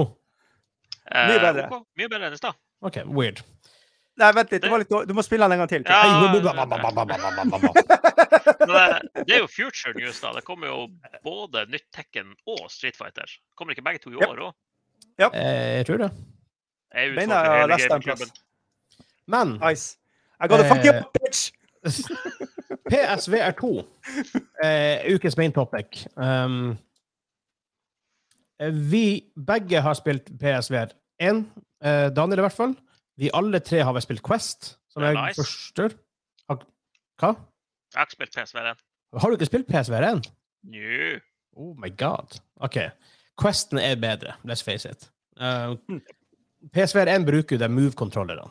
Eh, 1.10 1.31
bedre. 1.41 1.63
Okay. 1.71 1.79
Mye 1.97 2.10
bedre 2.12 2.27
enn 2.29 2.36
i 2.36 2.38
stad. 2.41 2.57
OK, 2.86 2.99
weird. 3.17 3.41
Nei, 4.21 4.29
vent 4.38 4.51
litt. 4.53 4.62
Det 4.62 4.69
var 4.69 4.84
litt, 4.84 4.91
du 5.10 5.13
må 5.17 5.23
spille 5.25 5.47
den 5.47 5.55
en 5.57 5.62
gang 5.63 5.71
til. 5.71 5.88
Ja. 5.88 6.01
Det- 8.62 9.34
er 9.34 9.39
jo 9.41 9.47
future 9.49 9.93
news, 9.97 10.19
da. 10.21 10.34
Det 10.38 10.43
kommer 10.45 10.67
jo 10.69 10.77
både 11.25 11.65
nytt 11.71 11.88
Tekken 11.95 12.36
og 12.45 12.67
Street 12.69 12.97
Fighter. 12.99 13.25
Kommer 13.57 13.73
ikke 13.73 13.86
begge 13.88 14.03
to 14.03 14.13
i 14.13 14.19
år 14.21 14.38
òg? 14.51 14.53
Eh, 15.34 15.77
Jeg 15.79 15.86
tror 15.89 15.97
det. 16.05 16.12
Jeg 16.93 17.15
Mener 17.15 17.36
jeg 17.41 17.62
har 17.62 17.67
lest 17.71 17.89
den 17.89 18.01
plass. 18.05 18.31
Men 19.27 19.57
Nice. 19.62 19.97
I 20.41 20.47
gotta 20.47 20.63
fuck 20.67 20.84
you 20.86 20.91
Eh, 20.91 21.01
up, 21.01 21.13
bitch! 21.13 21.51
PSVR2, 22.91 23.84
eh, 24.63 25.13
ukens 25.13 25.38
main 25.38 25.51
topic. 25.53 26.05
Um, 26.17 26.77
eh, 28.60 28.71
vi 28.73 29.31
begge 29.36 29.81
har 29.81 29.93
spilt 29.97 30.31
PSVR 30.39 30.91
1, 31.21 31.45
eh, 31.84 32.10
Daniel 32.15 32.39
i 32.39 32.45
hvert 32.45 32.57
fall. 32.57 32.75
Vi 33.17 33.29
alle 33.34 33.60
tre 33.60 33.84
har 33.86 33.93
vel 33.93 34.01
spilt 34.03 34.23
Quest, 34.25 34.75
som 34.89 35.03
er 35.03 35.13
jeg 35.13 35.25
nice. 35.29 35.41
forstår. 35.41 35.95
Har- 36.49 36.65
Hva? 37.21 37.36
Jeg 37.93 37.99
har 37.99 38.05
ikke 38.05 38.17
spilt 38.17 38.34
PSVR 38.36 38.71
1. 38.71 38.77
Har 39.21 39.29
du 39.29 39.36
ikke 39.38 39.45
spilt 39.51 39.67
PSVR 39.67 40.07
1? 40.15 40.31
No. 40.63 41.19
Oh 41.57 41.75
my 41.77 41.89
god. 41.89 42.39
OK. 42.62 42.77
Questen 43.41 43.77
er 43.79 43.95
bedre, 43.95 44.34
let's 44.45 44.63
face 44.63 44.86
it. 44.89 45.10
Uh, 45.39 45.75
PSVR 46.73 47.07
1 47.15 47.25
bruker 47.25 47.55
jo 47.57 47.60
de 47.60 47.69
move-kontrollerne. 47.69 48.49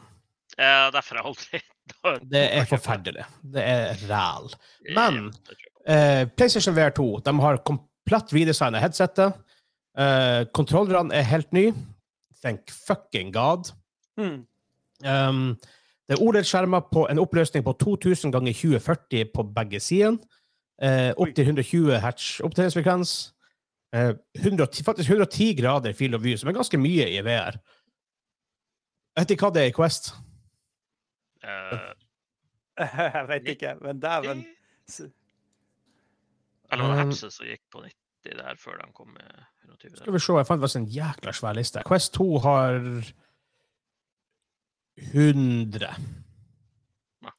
Ja, 0.60 0.90
derfor 0.92 1.16
har 1.16 1.24
jeg 1.24 1.30
aldri 1.30 1.60
Det 2.34 2.42
er 2.54 2.66
forferdelig. 2.68 3.24
Det 3.54 3.62
er 3.64 4.02
ræl. 4.10 4.52
Men-. 4.96 5.32
Eh, 5.88 6.28
PlayStation 6.36 6.76
VR 6.76 6.92
2 6.94 7.06
de 7.24 7.32
har 7.40 7.62
komplett 7.66 8.34
redesigna 8.34 8.78
headsetet. 8.78 9.32
Uh, 9.98 10.46
kontrollerne 10.54 11.14
er 11.14 11.26
helt 11.26 11.52
nye. 11.52 11.72
Thank 12.44 12.70
fucking 12.70 13.32
god. 13.34 13.72
Mm. 14.20 14.44
Um, 15.02 15.56
det 16.06 16.14
er 16.14 16.22
OLED-skjermer 16.22 16.86
på 16.92 17.06
en 17.10 17.18
oppløsning 17.18 17.64
på 17.64 17.72
2000 17.80 18.32
ganger 18.32 18.52
2040 18.52 19.24
på 19.34 19.42
begge 19.56 19.80
sider. 19.80 20.20
Uh, 20.84 21.10
opp 21.16 21.34
til 21.34 21.44
120 21.44 21.98
hertz 22.00 22.40
opptellingsfrekvens. 22.44 23.32
Eh, 23.94 24.14
110, 24.38 24.84
faktisk 24.84 25.10
110 25.10 25.54
grader 25.62 25.92
field 25.92 26.14
of 26.14 26.22
view, 26.22 26.36
som 26.36 26.48
er 26.48 26.54
ganske 26.54 26.78
mye 26.78 27.08
i 27.10 27.22
VR. 27.26 27.58
Jeg 29.16 29.24
vet 29.24 29.32
ikke 29.34 29.48
hva 29.48 29.54
det 29.54 29.62
er 29.62 29.72
i 29.72 29.74
Quest. 29.74 30.12
Eh, 31.44 31.90
Jeg 33.14 33.24
vet 33.28 33.48
ikke, 33.54 33.74
men 33.84 34.00
dæven. 34.00 34.44
Eller 36.72 36.86
var 36.86 37.00
det 37.00 37.06
Um, 37.06 37.12
som 37.12 37.46
gikk 37.46 37.62
på 37.72 37.82
90 37.82 38.36
der 38.38 38.56
før 38.60 38.78
de 38.78 38.92
kom 38.94 39.08
med 39.14 39.42
120? 39.64 39.96
Skal 39.96 40.14
vi 40.14 40.20
se, 40.22 40.32
jeg 40.38 40.46
fant 40.46 40.62
faktisk 40.62 40.80
en 40.80 40.86
jækla 40.94 41.32
svær 41.34 41.56
liste. 41.58 41.82
Quest 41.88 42.14
2 42.14 42.28
har 42.44 42.78
100. 45.12 45.88
Ja. 47.24 47.32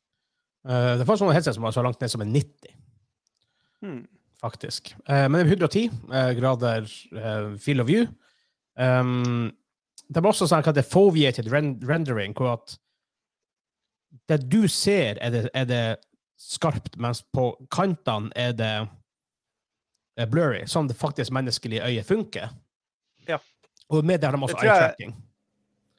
Uh, 0.66 0.94
det 1.00 1.08
fantes 1.08 1.24
noen 1.24 1.36
headset 1.38 1.58
som 1.58 1.66
var 1.66 1.76
så 1.76 1.84
langt 1.86 2.02
ned 2.02 2.12
som 2.14 2.22
en 2.26 2.34
90, 2.36 2.78
Hmm. 3.82 4.04
faktisk. 4.38 4.92
Uh, 5.10 5.26
men 5.26 5.40
det 5.40 5.48
er 5.48 5.54
110 5.56 5.88
uh, 5.90 6.32
grader 6.38 6.86
uh, 7.18 7.58
field 7.58 7.82
of 7.82 7.88
view. 7.90 8.06
Um, 8.78 9.50
det 10.12 10.22
var 10.22 10.30
også 10.36 10.46
sånn 10.46 10.62
at 10.62 10.76
det 10.76 10.84
er 10.84 10.92
foveated 10.92 11.50
ren 11.50 11.80
rendering, 11.88 12.36
hvor 12.38 12.54
at 12.60 12.76
det 14.28 14.42
du 14.52 14.68
ser, 14.68 15.20
er 15.22 15.34
det, 15.34 15.44
er 15.54 15.68
det 15.70 15.84
skarpt, 16.42 16.98
mens 17.02 17.22
på 17.34 17.52
kantene 17.74 18.32
er 18.36 18.56
det 18.58 18.74
er 20.20 20.30
blurry, 20.30 20.66
sånn 20.68 20.90
det 20.90 20.98
faktisk 21.00 21.34
menneskelige 21.34 21.86
øyet 21.88 22.08
funker. 22.08 22.52
Ja. 23.28 23.40
Og 23.92 24.06
med 24.06 24.22
det 24.22 24.30
har 24.30 24.36
de 24.36 24.44
også 24.44 24.58
tror 24.58 24.72
eye-tracking. 24.72 25.14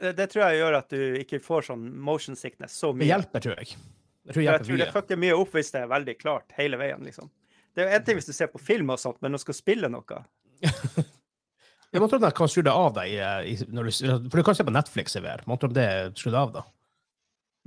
Det, 0.03 0.13
det 0.19 0.29
tror 0.33 0.45
jeg 0.49 0.61
gjør 0.61 0.77
at 0.81 0.93
du 0.93 1.03
ikke 1.23 1.41
får 1.43 1.69
sånn 1.71 1.87
motion 2.03 2.39
sickness 2.39 2.75
så 2.79 2.91
mye. 2.93 3.05
Det 3.05 3.13
hjelper, 3.13 3.45
tror 3.45 3.61
jeg. 3.61 3.77
Jeg 4.23 4.35
tror 4.35 4.45
jeg 4.45 4.67
tror 4.67 4.83
det 4.83 4.91
fucker 4.95 5.19
mye 5.19 5.39
opp 5.39 5.57
hvis 5.57 5.73
det 5.75 5.81
er 5.83 5.89
veldig 5.91 6.15
klart 6.19 6.55
hele 6.59 6.79
veien, 6.79 7.03
liksom. 7.07 7.31
Det 7.73 7.83
er 7.83 7.89
jo 7.89 7.97
en 7.97 8.05
ting 8.07 8.19
hvis 8.19 8.29
du 8.29 8.35
ser 8.37 8.51
på 8.53 8.61
film 8.63 8.93
og 8.93 9.01
sånt, 9.01 9.19
men 9.23 9.33
når 9.33 9.41
du 9.41 9.45
skal 9.47 9.59
spille 9.59 9.91
noe 9.91 10.23
Jeg 11.93 12.01
må 12.01 12.09
tro 12.09 12.19
de 12.21 12.29
kan 12.33 12.49
skru 12.49 12.63
det 12.65 12.73
av 12.73 12.95
deg, 12.97 13.11
i, 13.13 13.53
i, 13.53 13.57
når 13.69 13.89
du, 13.89 13.97
for 14.33 14.41
du 14.41 14.45
kan 14.47 14.57
se 14.57 14.65
på 14.65 14.73
Netflix 14.73 15.17
i 15.19 15.21
VR. 15.21 15.43
Må 15.45 15.59
tro 15.61 15.69
det 15.69 15.83
er 15.85 16.15
skrudd 16.17 16.39
av, 16.39 16.55
da. 16.55 16.63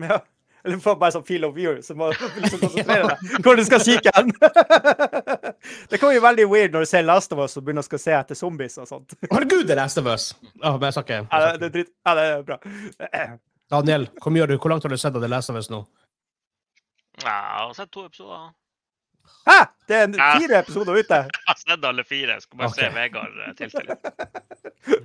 Ja. 0.01 0.17
Eller 0.65 0.80
du 0.80 0.82
får 0.82 0.95
bare 0.97 1.13
sånn 1.13 1.25
feel 1.28 1.43
of 1.45 1.54
view, 1.54 1.75
så 1.86 1.93
må 1.97 2.08
du 2.10 2.21
liksom 2.41 2.62
konsentrere 2.63 3.12
deg 3.12 3.45
hvor 3.45 3.60
du 3.60 3.63
skal 3.67 3.84
kikke 3.86 4.13
hen. 4.15 4.32
det 5.91 5.99
kan 6.01 6.15
jo 6.15 6.23
veldig 6.23 6.47
weird 6.49 6.73
når 6.73 6.88
du 6.88 6.89
ser 6.89 7.06
Last 7.06 7.36
of 7.36 7.43
Us 7.43 7.54
og 7.60 7.67
begynner 7.67 7.86
å 7.86 7.99
se 8.01 8.15
etter 8.17 8.39
zombies 8.39 8.80
og 8.82 8.89
sånt. 8.89 9.13
Herregud, 9.30 9.67
det 9.69 9.75
er 9.75 9.84
Last 9.84 10.01
of 10.01 10.10
Us! 10.10 10.32
Ja, 10.63 10.73
men 10.73 10.88
jeg 10.89 10.97
sa 10.97 11.06
ikke 11.06 11.21
Ja, 11.21 11.43
det, 11.62 11.69
er 11.69 11.75
dritt. 11.78 11.93
ja, 12.01 12.15
det 12.17 12.25
er 12.32 12.43
bra. 12.49 12.58
Daniel, 13.75 14.10
hvor, 14.21 14.34
mye 14.34 14.45
har 14.45 14.49
du, 14.49 14.58
hvor 14.58 14.73
langt 14.73 14.89
har 14.89 14.93
du 14.93 14.97
sett 14.97 15.13
av 15.13 15.21
The 15.21 15.30
Last 15.30 15.54
of 15.54 15.62
Us 15.62 15.69
nå? 15.69 15.84
Ja, 17.21 17.30
jeg 17.30 17.62
har 17.62 17.78
sett 17.78 17.93
to 17.93 18.08
episoder. 18.10 18.49
Hæ?! 19.45 19.60
Det 19.86 20.01
er 20.01 20.39
fire 20.41 20.60
episoder 20.65 20.97
ute! 20.97 21.21
Jeg 21.30 21.45
har 21.47 21.58
sett 21.62 21.86
alle 21.86 22.04
fire. 22.04 22.34
Jeg 22.34 22.41
skal 22.41 22.58
bare 22.58 22.73
se 22.73 22.89
Vegard 22.95 23.36
eh, 23.45 23.54
tilstille. 23.60 23.97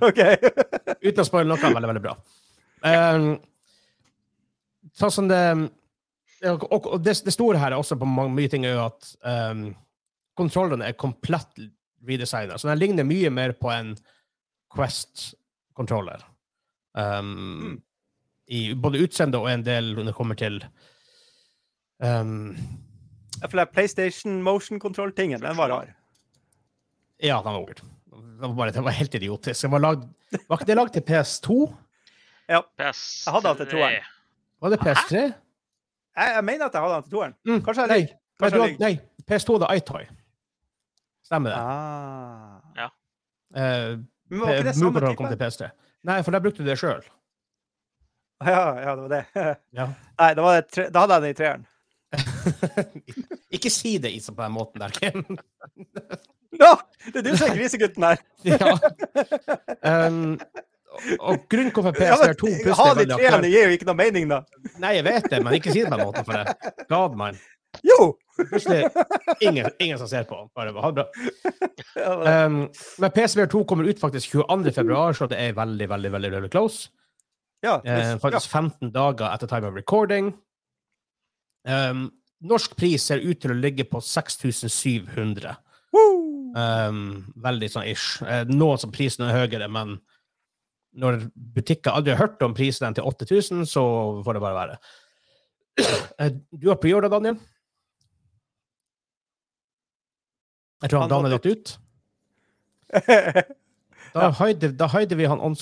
OK. 0.09 0.21
Uten 1.05 1.21
å 1.21 1.25
spoile 1.27 1.49
noe, 1.51 1.61
veldig, 1.61 1.89
veldig 1.91 2.01
bra. 2.01 2.15
Um, 2.81 3.27
sånn 4.97 5.13
som 5.13 5.29
det 5.31 5.41
og, 6.49 6.97
det, 7.03 7.19
det 7.25 7.33
store 7.33 7.59
her 7.61 7.73
er 7.73 7.77
også 7.77 7.97
på 8.01 8.07
mange, 8.09 8.33
mye 8.33 8.49
ting 8.49 8.65
er 8.65 8.73
jo 8.73 8.85
at 8.87 9.11
um, 9.21 9.67
kontrollene 10.39 10.87
er 10.89 10.97
komplett 10.97 11.59
redesigna. 12.07 12.57
Så 12.57 12.69
den 12.69 12.81
ligner 12.81 13.05
mye 13.05 13.29
mer 13.33 13.53
på 13.57 13.69
en 13.73 13.93
Quest-kontroller. 14.73 16.23
Um, 16.97 17.81
I 18.47 18.71
både 18.73 19.03
utseende 19.05 19.39
og 19.39 19.51
en 19.51 19.65
del 19.67 19.93
når 19.95 20.09
det 20.09 20.15
kommer 20.17 20.39
til 20.39 20.57
um, 22.03 22.55
For 23.43 23.59
det 23.59 23.69
PlayStation 23.75 24.41
motion 24.43 24.81
control-tingen, 24.81 25.43
den 25.43 25.59
var 25.59 25.69
rar. 25.69 25.93
Ja, 27.21 27.37
den 27.43 27.53
var 27.53 27.67
weird. 27.67 27.83
Den 28.11 28.55
var, 28.55 28.55
bare, 28.63 28.83
var 28.87 28.97
helt 28.97 29.15
idiotisk. 29.15 29.61
Det 29.61 29.71
var, 29.75 29.83
lagd, 29.85 30.09
var 30.47 30.57
ikke 30.57 30.71
det 30.71 30.79
lagd 30.79 30.95
til 30.97 31.05
PS2? 31.05 31.59
Ja. 32.49 32.63
PS3. 32.81 33.27
Jeg 33.27 33.35
hadde 33.35 33.53
alltid 33.53 33.71
toeren. 33.75 34.09
Var 34.61 34.69
det 34.73 34.79
PS3? 34.79 35.21
Jeg, 35.21 36.33
jeg 36.35 36.43
mener 36.45 36.65
at 36.67 36.73
jeg 36.75 36.81
hadde 36.83 36.95
den 36.97 37.03
til 37.07 37.11
toeren. 37.15 37.33
Mm, 37.47 37.61
Kanskje 37.65 37.85
jeg 37.85 37.89
ligger. 37.91 38.13
nei, 38.13 38.17
Kanskje 38.41 38.57
du 38.57 38.63
jeg 38.63 38.71
hadde- 38.71 38.83
nei, 38.85 39.25
PS2 39.31 39.55
hadde 39.59 39.69
iToy. 39.77 40.03
Stemmer 41.25 41.49
det. 41.49 41.57
Ah. 41.57 42.89
Eh, 43.55 43.97
Men 44.31 44.39
var 44.39 44.53
ikke 44.53 44.63
det 44.69 44.75
samme 44.75 44.99
type? 45.01 45.15
kom 45.19 45.27
til 45.31 45.39
PS3. 45.41 45.69
Nei, 46.07 46.21
for 46.23 46.31
der 46.31 46.39
brukte 46.43 46.63
du 46.63 46.69
det 46.69 46.77
sjøl. 46.79 47.01
Ja, 48.41 48.61
ja, 48.81 48.95
det 48.95 49.01
var 49.03 49.11
det. 49.15 49.25
Ja. 49.79 49.87
Nei, 50.19 50.33
da, 50.33 50.41
var 50.45 50.55
det 50.61 50.67
tre, 50.71 50.85
da 50.89 51.03
hadde 51.03 51.13
jeg 51.13 51.21
den 51.21 51.31
i 51.31 51.39
treeren. 51.41 51.67
ikke 53.55 53.69
si 53.71 53.97
det 54.01 54.11
Isa, 54.15 54.31
på 54.35 54.41
den 54.43 54.51
måten 54.55 54.81
der, 54.81 54.89
Ken. 54.95 55.23
Nå, 56.59 56.71
det 57.11 57.21
er 57.21 57.27
du 57.27 57.31
som 57.37 57.47
er 57.51 57.55
grisegutten 57.59 58.03
her. 58.07 58.23
ja. 58.43 60.07
um, 60.07 60.39
og, 60.91 61.45
grunnen 61.51 61.71
hvorfor 61.71 61.95
PSVR 61.95 62.35
2 62.39 62.51
ha 62.51 62.59
plutselig 62.65 62.91
er 62.91 62.99
de 62.99 63.15
treene, 63.15 63.41
det 63.45 63.51
gir 63.53 63.69
jo 63.69 63.77
ikke 63.77 63.87
noe 63.87 63.97
mening, 63.99 64.27
da. 64.31 64.41
Nei, 64.83 64.95
jeg 64.97 65.05
vet 65.07 65.29
det, 65.31 65.39
men 65.45 65.55
ikke 65.57 65.73
si 65.73 65.83
det 65.83 65.89
på 65.91 65.97
den 65.97 66.07
måten, 66.09 66.27
for 66.27 66.37
det 66.37 66.73
God, 66.91 67.17
man. 67.19 67.39
Jo! 67.87 67.97
Plutselig 68.35 68.89
ingen, 69.39 69.69
ingen 69.79 69.99
som 70.01 70.09
ser 70.11 70.25
på. 70.27 70.37
Bare 70.57 70.73
ha 70.75 70.91
det 70.91 71.05
bra. 71.05 71.05
Um, 72.45 72.57
men 72.99 73.13
PSVR 73.15 73.47
2 73.51 73.63
kommer 73.69 73.87
ut 73.87 74.01
faktisk 74.01 74.33
22. 74.35 74.73
februar, 74.75 75.13
så 75.15 75.27
det 75.31 75.39
er 75.39 75.55
veldig, 75.57 75.87
veldig, 75.89 76.11
veldig, 76.17 76.31
veldig 76.37 76.51
close. 76.51 76.89
ja, 77.63 77.77
Eh, 77.85 77.99
ja. 78.09 78.17
faktisk 78.19 78.49
15 78.49 78.91
dager 78.91 79.29
etter 79.31 79.47
time 79.47 79.67
of 79.69 79.75
recording. 79.75 80.33
Um, 81.67 82.09
norsk 82.41 82.75
pris 82.75 83.03
ser 83.05 83.21
ut 83.21 83.39
til 83.39 83.53
å 83.53 83.59
ligge 83.59 83.85
på 83.85 84.01
6700. 84.01 85.55
Um, 86.55 87.03
veldig 87.39 87.69
sånn 87.71 87.87
ish. 87.87 88.19
Uh, 88.25 88.43
noen 88.49 88.81
som 88.81 88.91
prisen 88.91 89.27
er 89.27 89.37
høyere, 89.37 89.69
men 89.71 89.99
når 90.93 91.23
butikker 91.55 91.95
aldri 91.95 92.15
har 92.15 92.25
hørt 92.25 92.41
om 92.43 92.53
prisen 92.55 92.95
til 92.95 93.03
8000, 93.07 93.65
så 93.69 93.83
får 94.25 94.37
det 94.37 94.43
bare 94.43 94.57
være. 94.57 94.77
Eh, 96.19 96.31
du 96.51 96.67
har 96.69 96.79
preorda, 96.81 97.09
Daniel? 97.11 97.37
Jeg 100.81 100.89
tror 100.89 100.99
han 100.99 101.09
Han 101.09 101.15
Daniel 101.15 101.37
datt 101.37 101.43
datt 101.43 101.53
ut. 101.55 101.77
Da 104.11 104.27
hider, 104.35 104.73
da 104.75 104.89
hider 104.91 105.15
vi 105.15 105.23
han 105.23 105.39
on, 105.39 105.53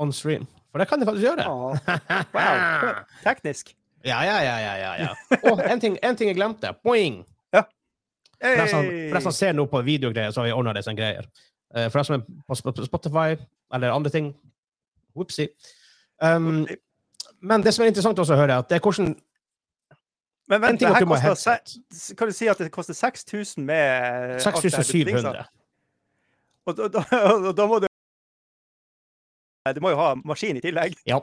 on 0.00 0.12
stream. 0.12 0.46
For 0.72 0.80
det 0.80 0.86
kan 0.88 1.02
de 1.02 1.04
faktisk 1.04 1.26
gjøre. 1.26 1.44
Oh. 1.50 1.76
wow. 2.36 3.02
Teknisk. 3.20 3.74
Ja, 4.06 4.22
ja, 4.24 4.38
ja, 4.40 4.54
ja, 4.64 4.74
ja, 4.80 4.92
ja. 5.02 5.40
Og 5.50 5.60
en 5.60 5.80
ting, 5.82 5.98
en 6.00 6.16
ting 6.16 6.30
jeg 6.30 6.38
glemte. 6.38 6.72
Boing! 6.84 7.20
Som, 8.40 8.86
for 8.88 9.18
deg 9.18 9.24
som 9.26 9.34
ser 9.36 9.52
noe 9.52 9.68
på 9.68 9.82
videogreier, 9.84 10.32
så 10.32 10.40
har 10.40 10.48
vi 10.48 10.54
ordna 10.56 10.72
det 10.72 10.80
som 10.86 10.96
greier. 10.96 11.26
Eh, 11.74 11.90
For 11.92 12.00
de 12.00 12.04
som 12.08 12.16
er 12.16 12.22
på 12.48 12.86
Spotify 12.86 13.34
eller 13.74 13.92
andre 13.92 14.12
ting 14.14 14.30
Whoopsie. 15.16 15.48
Um, 16.22 16.66
men 17.40 17.62
det 17.64 17.72
som 17.74 17.84
er 17.84 17.90
interessant 17.92 18.18
også 18.20 18.36
å 18.36 18.40
høre, 18.40 18.58
at 18.60 18.68
det 18.68 18.76
er 18.76 18.84
hvordan 18.84 19.14
Men 20.50 20.60
vent, 20.60 20.80
det 20.80 20.88
er 20.88 20.94
her 20.98 21.06
koster 21.06 21.60
se- 21.94 22.14
Kan 22.18 22.28
du 22.28 22.34
si 22.36 22.48
at 22.50 22.58
det 22.58 22.72
koster 22.74 22.94
6000 22.94 23.64
med 23.64 24.40
alt 24.44 24.62
det 24.62 24.72
her 24.74 24.82
du 24.82 24.92
tringer? 24.92 25.44
6700. 25.44 25.44
Og 26.66 26.76
da, 26.76 27.04
og, 27.32 27.44
og 27.50 27.56
da 27.56 27.66
må 27.70 27.78
du 27.80 27.86
Du 29.74 29.80
må 29.84 29.92
jo 29.94 30.00
ha 30.00 30.14
maskin 30.24 30.56
i 30.56 30.64
tillegg. 30.64 30.96
Ja. 31.08 31.20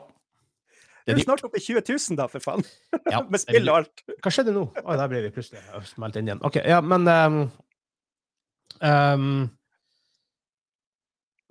Det 1.06 1.14
er 1.14 1.20
er 1.22 1.24
snart 1.24 1.44
oppe 1.46 1.56
i 1.56 1.62
20 1.64 1.80
000, 1.88 2.16
da, 2.18 2.26
for 2.28 2.38
faen. 2.44 2.64
ja. 3.10 3.22
Med 3.32 3.40
spill 3.40 3.68
og 3.72 3.78
alt. 3.80 4.02
Hva 4.22 4.32
skjedde 4.32 4.52
nå? 4.52 4.66
Å, 4.82 4.96
der 5.00 5.08
ble 5.08 5.22
vi 5.24 5.30
plutselig 5.32 5.62
smelt 5.88 6.18
inn 6.20 6.28
igjen. 6.28 6.42
OK, 6.44 6.58
ja, 6.68 6.82
men 6.84 7.08
um, 7.08 7.38
um, 8.84 9.30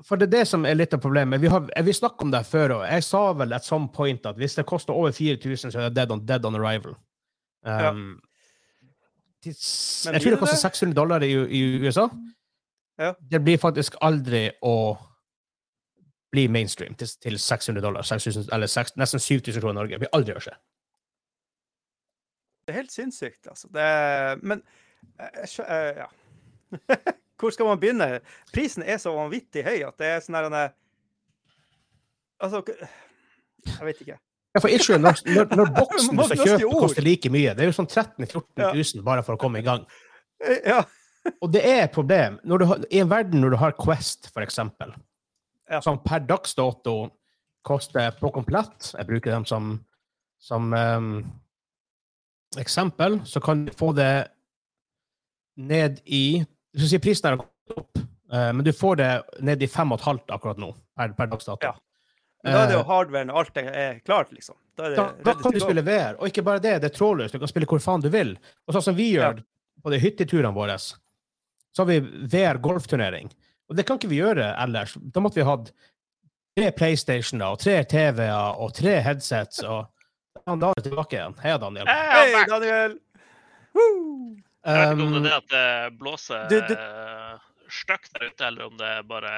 For 0.07 0.15
det 0.15 0.29
er 0.29 0.37
det 0.37 0.45
som 0.47 0.63
er 0.65 0.77
litt 0.79 0.93
av 0.95 1.01
problemet. 1.03 1.41
Vi, 1.43 1.49
har, 1.51 1.65
vi 1.83 1.93
snakket 1.93 2.21
om 2.23 2.31
det 2.31 2.39
før, 2.47 2.77
og 2.77 2.85
jeg 2.87 3.03
sa 3.03 3.25
vel 3.35 3.51
at 3.57 3.65
some 3.67 3.89
point 3.91 4.23
at 4.29 4.37
hvis 4.39 4.55
det 4.55 4.63
koster 4.69 4.95
over 4.95 5.11
4000, 5.11 5.73
så 5.73 5.81
er 5.81 5.89
det 5.89 5.97
dead 5.97 6.13
on, 6.15 6.21
dead 6.29 6.45
on 6.47 6.55
arrival. 6.55 6.95
Ja. 7.67 7.89
Um, 7.91 8.21
Men 9.45 10.15
jeg 10.15 10.21
tror 10.23 10.31
det 10.33 10.39
koster 10.39 10.57
600 10.61 10.95
dollar 10.95 11.23
i, 11.27 11.31
i 11.59 11.61
USA. 11.83 12.07
Ja. 12.99 13.11
Det 13.31 13.41
blir 13.43 13.59
faktisk 13.61 13.95
aldri 14.01 14.47
å 14.65 14.73
bli 16.31 16.47
mainstream 16.51 16.95
til, 16.99 17.07
til 17.23 17.37
600 17.39 17.83
dollar, 17.83 18.01
6000, 18.07 18.47
eller 18.55 18.67
6, 18.71 18.95
nesten 18.99 19.19
7000 19.23 19.61
kroner 19.61 19.75
i 19.75 19.79
Norge. 19.81 19.95
Det 19.95 20.01
blir 20.05 20.15
aldri 20.17 20.35
å 20.35 20.41
skje. 20.43 20.55
Det 22.67 22.73
er 22.73 22.79
helt 22.81 22.91
sinnssykt, 22.95 23.47
altså. 23.47 23.69
Det, 23.71 23.85
men 24.43 24.63
jeg 25.19 25.51
skjø- 25.53 25.69
eh, 25.71 26.03
Ja. 26.03 26.09
Hvor 27.37 27.53
skal 27.53 27.69
man 27.69 27.79
begynne? 27.79 28.19
Prisen 28.53 28.83
er 28.83 28.97
så 29.01 29.13
vanvittig 29.15 29.63
høy 29.65 29.83
at 29.87 29.97
det 30.01 30.07
er 30.09 30.23
sånn 30.25 30.37
her 30.39 30.47
eh, 30.57 30.71
Altså 32.41 32.61
Jeg 32.67 33.85
vet 33.85 34.01
ikke. 34.05 34.17
Ja, 34.55 34.61
for 34.63 34.73
issue 34.73 34.97
når, 34.97 35.19
når, 35.29 35.51
når 35.59 35.71
boksen 35.81 36.17
du 36.17 36.23
skal 36.29 36.43
kjøpe, 36.53 36.79
koster 36.81 37.05
like 37.05 37.29
mye. 37.33 37.53
Det 37.57 37.65
er 37.65 37.69
jo 37.71 37.75
sånn 37.77 37.89
13 37.89 38.25
000-14 38.25 38.71
000 38.73 39.05
bare 39.05 39.25
for 39.25 39.37
å 39.37 39.41
komme 39.41 39.61
i 39.61 39.65
gang. 39.67 39.85
Eh, 40.43 40.61
Ja. 40.65 40.83
Og 41.43 41.49
det 41.51 41.59
er 41.67 41.81
et 41.83 41.91
problem. 41.91 42.37
Har, 42.47 42.83
I 42.87 43.01
en 43.03 43.09
verden 43.11 43.41
når 43.43 43.51
du 43.51 43.57
har 43.59 43.73
Quest, 43.75 44.29
for 44.31 44.45
eksempel, 44.45 44.93
Ja. 45.67 45.81
som 45.83 45.97
per 45.99 46.21
dags 46.23 46.53
dato 46.55 47.09
koster 47.67 48.13
på 48.15 48.29
komplett 48.31 48.93
Jeg 48.95 49.07
bruker 49.09 49.33
dem 49.33 49.43
som, 49.45 49.73
som 50.39 50.71
um, 50.71 51.09
eksempel. 52.57 53.19
Så 53.27 53.41
kan 53.43 53.65
du 53.65 53.73
få 53.75 53.91
det 53.97 54.29
ned 55.57 55.99
i 56.05 56.45
Du 56.77 56.83
skal 56.83 56.91
si 56.93 56.99
prisen 57.01 57.31
har 57.31 57.39
gått 57.41 57.73
opp, 57.81 57.97
eh, 58.31 58.51
men 58.53 58.61
du 58.65 58.69
får 58.75 58.99
det 58.99 59.09
ned 59.47 59.63
i 59.65 59.67
5,5 59.67 60.19
akkurat 60.35 60.59
nå, 60.61 60.69
per, 60.97 61.15
per 61.17 61.29
dags 61.31 61.47
dato. 61.49 61.65
Ja. 61.71 61.73
Men 62.45 62.53
da 62.53 62.59
er 62.61 62.67
det 62.69 62.75
Eh, 62.75 62.77
jo 62.77 62.83
hardwaren 62.87 63.31
og 63.33 63.39
alt 63.41 63.57
er 63.57 63.97
klart, 64.05 64.29
liksom. 64.31 64.55
Da 64.77 64.85
er 64.85 64.93
det 64.93 64.97
da, 65.01 65.07
da 65.25 65.33
kan 65.41 65.55
du 65.55 65.59
spille 65.59 65.81
VR. 65.83 66.19
Og 66.21 66.29
ikke 66.29 66.43
bare 66.45 66.61
det, 66.61 66.75
det 66.83 66.91
er 66.91 66.95
trådløst. 66.95 67.33
Du 67.33 67.41
kan 67.41 67.49
spille 67.49 67.65
hvor 67.67 67.81
faen 67.81 68.03
du 68.05 68.09
vil. 68.13 68.35
Og 68.67 68.75
sånn 68.77 68.85
som 68.85 68.95
vi 68.95 69.07
Ja. 69.15 69.31
gjør 69.33 69.41
på 69.83 69.91
de 69.91 69.99
hytteturene 69.99 70.53
våre, 70.53 70.77
så 70.77 71.81
har 71.81 71.85
vi 71.89 71.99
VR 72.29 72.61
golfturnering. 72.61 73.31
Og 73.69 73.75
det 73.75 73.85
kan 73.89 73.97
ikke 73.97 74.09
vi 74.13 74.21
gjøre 74.21 74.53
ellers. 74.63 74.93
Da 75.11 75.19
måtte 75.19 75.41
vi 75.41 75.47
hatt 75.49 75.71
tre 76.55 76.71
PlayStationer 76.71 77.51
og 77.57 77.59
tre 77.59 77.83
TV-er 77.83 78.61
og 78.61 78.73
tre 78.77 78.99
headsets. 79.01 79.63
og 79.63 79.87
er 80.47 80.55
Daniel 80.55 80.83
tilbake 80.85 81.17
igjen. 81.17 81.35
Hei, 81.41 81.57
Daniel. 81.57 81.87
Er 81.89 82.11
Hei. 82.13 82.45
Daniel! 82.47 82.99
Woo! 83.75 84.37
Jeg 84.67 84.79
vet 84.81 84.93
ikke 84.93 85.07
om 85.07 85.13
det 85.13 85.17
Um, 85.17 85.25
er 85.25 85.27
det 85.27 85.35
at 85.37 85.51
det 85.51 85.97
blåser 85.99 86.47
det, 86.51 86.61
det... 86.67 86.77
eh, 86.77 87.35
stygt 87.71 88.13
der 88.13 88.27
ute, 88.27 88.47
eller 88.47 88.65
om 88.67 88.79
det 88.79 88.87
er 88.97 89.05
bare 89.07 89.33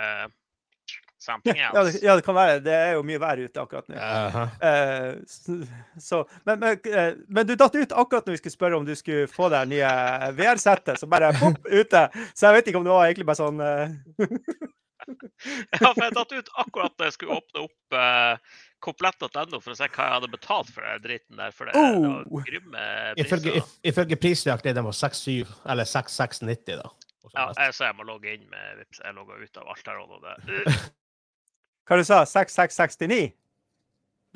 something 1.19 1.57
Ja, 1.57 1.83
det, 1.83 1.99
ja, 2.01 2.15
det 2.15 2.25
kan 2.25 2.35
være. 2.35 2.59
Det 2.65 2.73
er 2.73 2.93
jo 2.97 3.03
mye 3.05 3.19
vær 3.21 3.41
ute 3.41 3.61
akkurat 3.61 3.87
nå. 3.91 3.95
Uh 3.95 4.35
-huh. 4.35 4.47
uh, 4.69 5.75
så, 5.99 6.23
men, 6.45 6.59
men, 6.59 6.79
eh, 6.85 7.13
men 7.27 7.47
du 7.47 7.55
datt 7.55 7.75
ut 7.75 7.91
akkurat 7.91 8.25
når 8.25 8.31
vi 8.31 8.37
skulle 8.37 8.57
spørre 8.57 8.75
om 8.75 8.85
du 8.85 8.95
skulle 8.95 9.27
få 9.27 9.49
det 9.49 9.65
nye 9.65 9.91
VR-settet, 10.33 10.99
så 10.99 11.07
bare 11.07 11.33
pop, 11.39 11.59
ute. 11.65 12.09
Så 12.33 12.45
jeg 12.45 12.53
vet 12.53 12.67
ikke 12.67 12.77
om 12.77 12.83
det 12.83 12.91
var 12.93 13.05
egentlig 13.05 13.25
bare 13.25 13.35
sånn 13.35 13.61
uh... 13.61 13.89
Ja, 15.79 15.93
for 15.93 16.03
jeg 16.03 16.13
datt 16.13 16.31
ut 16.31 16.49
akkurat 16.53 16.93
da 16.97 17.03
jeg 17.03 17.13
skulle 17.13 17.37
åpne 17.37 17.61
opp 17.63 17.93
uh, 17.93 18.37
komplett.no 18.83 19.59
for 19.61 19.73
å 19.73 19.77
se 19.77 19.87
hva 19.89 20.05
jeg 20.07 20.13
hadde 20.15 20.29
betalt 20.31 20.69
for 20.73 20.85
den 20.87 21.01
dritten 21.03 21.39
der. 21.41 21.51
For 21.55 21.67
det, 21.69 21.73
det 21.75 22.07
var 22.07 22.25
Oh. 22.29 22.43
grymme 22.47 22.83
Ifølge, 23.19 23.51
priser. 23.51 23.57
if, 23.63 23.73
ifølge 23.93 24.17
prisjakt 24.23 24.65
er 24.69 24.77
den 24.77 24.87
på 24.87 24.93
6,7 24.95 25.51
eller 25.73 25.87
6,690, 25.89 26.79
da. 26.83 26.89
Ja, 27.35 27.47
sånn. 27.53 27.59
jeg, 27.63 27.73
så 27.77 27.83
jeg 27.89 27.95
må 27.99 28.05
logge 28.07 28.31
inn 28.33 28.45
med 28.49 28.77
Vipps. 28.79 29.01
Jeg 29.05 29.13
logga 29.17 29.35
ut 29.37 29.57
av 29.61 29.67
alt 29.73 29.91
her. 29.91 29.99
Og 30.01 30.23
det. 30.23 30.77
Hva 31.89 31.97
du 31.99 32.03
sa 32.07 32.23
6669? 32.25 33.33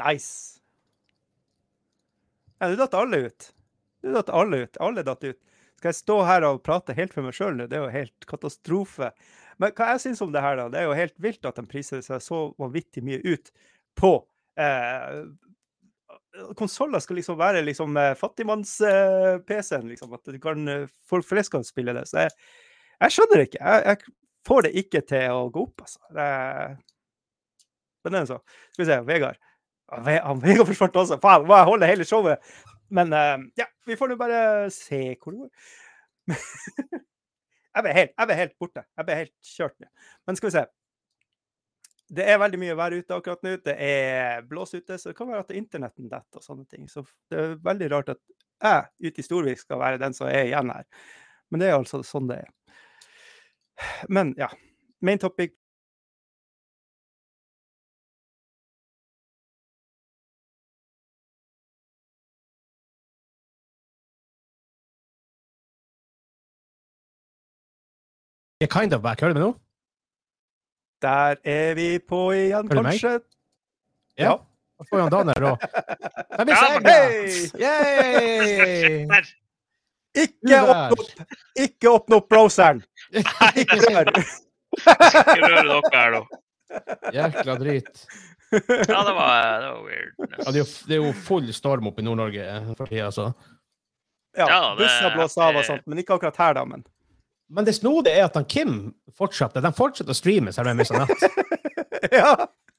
Nice. 0.04 0.60
Ja, 2.60 2.70
du 2.70 2.76
datt 2.80 2.94
alle 2.98 3.18
ut. 3.28 3.48
Du 4.04 4.12
datt 4.14 4.30
alle 4.30 4.64
ut. 4.68 4.78
Alle 4.84 5.04
datt 5.06 5.24
ut. 5.26 5.40
Skal 5.80 5.90
jeg 5.92 6.00
stå 6.00 6.18
her 6.28 6.46
og 6.48 6.62
prate 6.64 6.94
helt 6.96 7.14
for 7.16 7.26
meg 7.26 7.36
sjøl 7.36 7.58
nå? 7.58 7.66
Det 7.72 7.80
er 7.80 7.84
jo 7.88 7.92
helt 7.94 8.28
katastrofe. 8.30 9.10
Men 9.62 9.74
hva 9.76 9.90
jeg 9.94 10.04
syns 10.06 10.22
om 10.24 10.32
det 10.34 10.42
her, 10.44 10.56
da? 10.62 10.70
Det 10.72 10.80
er 10.82 10.88
jo 10.88 10.96
helt 10.98 11.16
vilt 11.22 11.46
at 11.50 11.58
de 11.60 11.66
priser 11.70 12.02
seg 12.06 12.22
så 12.24 12.44
vanvittig 12.62 13.04
mye 13.06 13.20
ut 13.26 13.52
på 14.00 14.14
eh, 14.60 15.24
Konsoller 16.58 17.02
skal 17.04 17.20
liksom 17.20 17.38
være 17.38 17.62
liksom 17.62 17.98
eh, 17.98 18.16
fattigmanns-PC-en, 18.18 19.88
liksom. 19.92 20.16
At 20.18 20.34
kan, 20.42 20.68
eh, 20.68 20.88
folk 21.10 21.28
flest 21.30 21.54
kan 21.54 21.66
spille 21.66 21.94
det. 21.94 22.08
Så 22.10 22.26
jeg, 22.26 22.34
jeg 23.00 23.16
skjønner 23.18 23.42
det 23.42 23.48
ikke. 23.52 23.62
Jeg, 23.62 23.86
jeg 23.92 24.16
får 24.48 24.66
det 24.66 24.74
ikke 24.84 25.04
til 25.14 25.38
å 25.38 25.48
gå 25.54 25.68
opp, 25.68 25.86
altså. 25.86 26.02
Det, 26.18 26.28
men 28.04 28.16
det 28.16 28.22
er 28.22 28.30
så. 28.34 28.40
Skal 28.74 28.84
vi 28.84 28.90
se, 28.90 29.00
Vegard. 29.08 29.40
Han 29.94 30.42
Vegard 30.44 30.68
forsvant 30.70 31.02
også. 31.04 31.20
Faen, 31.24 31.48
må 31.48 31.58
jeg 31.58 31.70
holde 31.70 31.90
hele 31.90 32.08
showet? 32.08 32.54
Men 32.94 33.14
eh, 33.14 33.48
ja, 33.62 33.70
vi 33.88 33.98
får 34.00 34.12
nå 34.12 34.20
bare 34.20 34.44
se 34.74 35.02
hvor 35.22 35.36
det 35.36 35.46
går. 35.46 35.52
jeg, 37.76 37.84
ble 37.86 37.96
helt, 38.00 38.16
helt 38.42 38.56
borte. 38.62 38.86
Jeg 38.98 39.08
ble 39.08 39.20
helt 39.24 39.54
kjørt 39.54 39.78
ned. 39.80 39.90
Men 40.28 40.40
skal 40.40 40.50
vi 40.50 40.56
se. 40.58 40.66
Det 42.10 42.26
er 42.30 42.40
veldig 42.42 42.60
mye 42.62 42.76
vær 42.78 42.96
ute 42.98 43.16
akkurat 43.16 43.44
nå. 43.46 43.56
Det 43.64 43.74
er 43.80 44.44
blås 44.48 44.74
ute, 44.76 44.98
så 45.00 45.12
det 45.12 45.18
kan 45.18 45.30
være 45.30 45.46
at 45.46 45.56
internetten 45.56 46.10
detter 46.12 46.42
og 46.42 46.46
sånne 46.46 46.68
ting. 46.70 46.88
Så 46.92 47.06
det 47.32 47.40
er 47.40 47.56
veldig 47.64 47.90
rart 47.96 48.14
at 48.16 48.22
jeg 48.64 49.10
ute 49.10 49.22
i 49.22 49.26
Storvik 49.26 49.60
skal 49.60 49.82
være 49.82 50.02
den 50.02 50.16
som 50.16 50.28
er 50.30 50.48
igjen 50.48 50.72
her. 50.72 50.86
Men 51.52 51.64
det 51.64 51.72
er 51.72 51.78
altså 51.80 52.04
sånn 52.06 52.30
det 52.30 52.44
er. 52.44 52.52
Men 54.10 54.36
ja. 54.40 54.52
Main 55.04 55.20
topic 55.20 55.56
er 68.64 68.68
kind 68.68 68.94
of 68.94 69.02
back. 69.02 69.22
Hører 69.22 69.34
du 69.34 69.40
meg 69.40 69.48
nå? 69.48 69.54
Der 71.04 71.36
er 71.44 71.74
vi 71.76 71.88
på 72.00 72.20
igjen, 72.36 72.70
kanskje. 72.72 73.18
Ja. 74.20 74.38
Da 74.80 74.86
får 74.90 75.02
han 75.04 75.12
Daniel 75.14 75.48
òg. 75.52 75.66
Yay! 77.60 79.06
Der! 79.10 79.32
Ikke 80.24 80.60
åpne 80.62 80.94
opp, 80.94 81.32
ikke 81.58 81.90
åpne 81.90 82.18
opp 82.20 82.28
browseren! 82.30 82.84
Ikke 83.58 83.80
rør! 83.88 84.12
Ikke 84.14 85.40
røre 85.42 85.64
dere 85.64 85.80
her, 85.96 86.18
da. 86.18 86.22
Jækla 87.14 87.56
drit. 87.62 88.06
Ja, 88.54 89.00
det 89.08 89.14
var, 89.18 89.62
det 89.64 89.70
var 89.72 89.80
weird. 89.88 90.12
Ja, 90.20 90.52
det, 90.52 90.54
er 90.54 90.60
jo, 90.62 90.68
det 90.90 90.94
er 90.98 91.02
jo 91.02 91.14
full 91.26 91.48
storm 91.58 91.88
oppe 91.90 92.04
i 92.04 92.06
Nord-Norge 92.06 92.46
for 92.78 92.86
tida, 92.90 93.08
altså. 93.10 93.32
Ja, 94.38 94.46
Ja, 94.50 94.60
det- 94.76 94.84
busser 94.84 95.16
blåser 95.18 95.42
av 95.48 95.58
og 95.62 95.66
sånt, 95.66 95.88
men 95.90 96.02
ikke 96.02 96.14
akkurat 96.20 96.38
her, 96.42 96.54
da. 96.60 96.66
Men 96.70 96.86
Men 97.50 97.66
det 97.68 97.76
snodige 97.78 98.16
er 98.18 98.28
at 98.28 98.36
han 98.40 98.46
Kim 98.50 98.94
fortsatte. 99.18 99.62
De 99.62 99.72
fortsetter 99.76 100.14
å 100.14 100.18
streame 100.18 100.54
selv 100.54 100.70
om 100.70 100.74
jeg 100.74 100.82
mister 100.82 101.04
nett. 101.04 101.28
ja. 102.20 102.34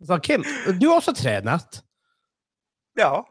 Så 0.04 0.18
Kim, 0.24 0.44
du 0.80 0.88
har 0.88 0.98
også 0.98 1.14
tre 1.16 1.38
nett. 1.44 1.82
ja. 2.98 3.24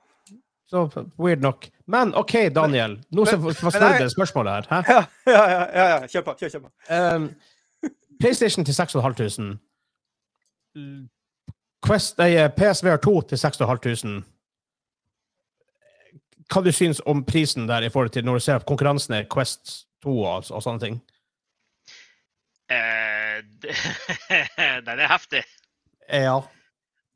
Så 0.73 0.89
weird 1.21 1.41
nok. 1.41 1.67
Men 1.85 2.15
OK, 2.17 2.31
Daniel. 2.55 2.95
Nå 3.13 3.25
som 3.29 3.43
det 3.45 4.09
spørsmålet 4.09 4.69
her. 4.71 4.85
Hæ? 4.87 5.01
Ja, 5.27 5.33
ja, 5.33 5.43
ja, 5.75 5.83
ja. 5.91 6.07
Kjør 6.07 6.23
på. 6.25 6.33
Kjør, 6.39 6.49
kjør 6.49 6.63
på. 6.63 6.71
Um, 6.89 7.27
PlayStation 8.21 8.65
til 8.65 8.73
6500. 8.73 9.59
Quest, 11.85 12.17
nei, 12.17 12.47
PSVR 12.57 12.97
2 13.03 13.21
til 13.29 13.37
6500. 13.37 14.23
Hva 16.53 16.61
du 16.65 16.71
syns 16.73 17.01
om 17.05 17.21
prisen 17.25 17.67
der 17.69 17.85
i 17.85 17.91
forhold 17.93 18.09
til 18.15 18.25
når 18.25 18.39
du 18.39 18.45
ser 18.47 18.57
at 18.57 18.65
konkurransen 18.65 19.13
er 19.19 19.29
Quest 19.29 19.85
2 20.03 20.15
og, 20.23 20.49
og 20.49 20.63
sånne 20.63 20.81
ting? 20.81 21.01
Eh, 22.73 23.43
den 24.87 24.99
er 24.99 25.09
heftig. 25.11 25.43
Ja. 26.09 26.39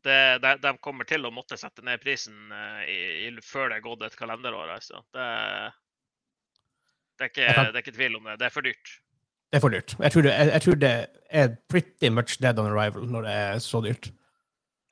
Det, 0.07 0.17
de, 0.43 0.51
de 0.63 0.71
kommer 0.83 1.07
til 1.09 1.25
å 1.27 1.31
måtte 1.33 1.57
sette 1.59 1.83
ned 1.83 1.99
prisen 2.03 2.51
eh, 2.53 2.83
i, 2.87 2.99
i, 3.27 3.31
før 3.43 3.71
det 3.73 3.79
er 3.81 3.85
gått 3.87 4.05
et 4.07 4.15
kalenderår. 4.19 4.69
Altså. 4.77 5.01
Det, 5.15 5.25
det, 7.17 7.25
er 7.25 7.31
ikke, 7.33 7.49
kan- 7.57 7.71
det 7.73 7.81
er 7.81 7.83
ikke 7.85 7.97
tvil 7.97 8.19
om 8.19 8.29
det. 8.29 8.37
Det 8.41 8.47
er 8.49 8.53
for 8.55 8.67
dyrt. 8.67 8.93
Det 9.47 9.59
er 9.59 9.63
for 9.63 9.73
dyrt. 9.73 9.95
Jeg 10.03 10.11
tror 10.13 10.25
det, 10.27 10.31
jeg, 10.35 10.51
jeg 10.53 10.63
tror 10.67 10.79
det 10.83 10.93
er 11.41 11.51
pretty 11.71 12.09
much 12.13 12.37
dead 12.43 12.59
on 12.59 12.69
arrival 12.71 13.05
når 13.07 13.27
det 13.27 13.35
er 13.47 13.61
så 13.63 13.81
dyrt. 13.85 14.09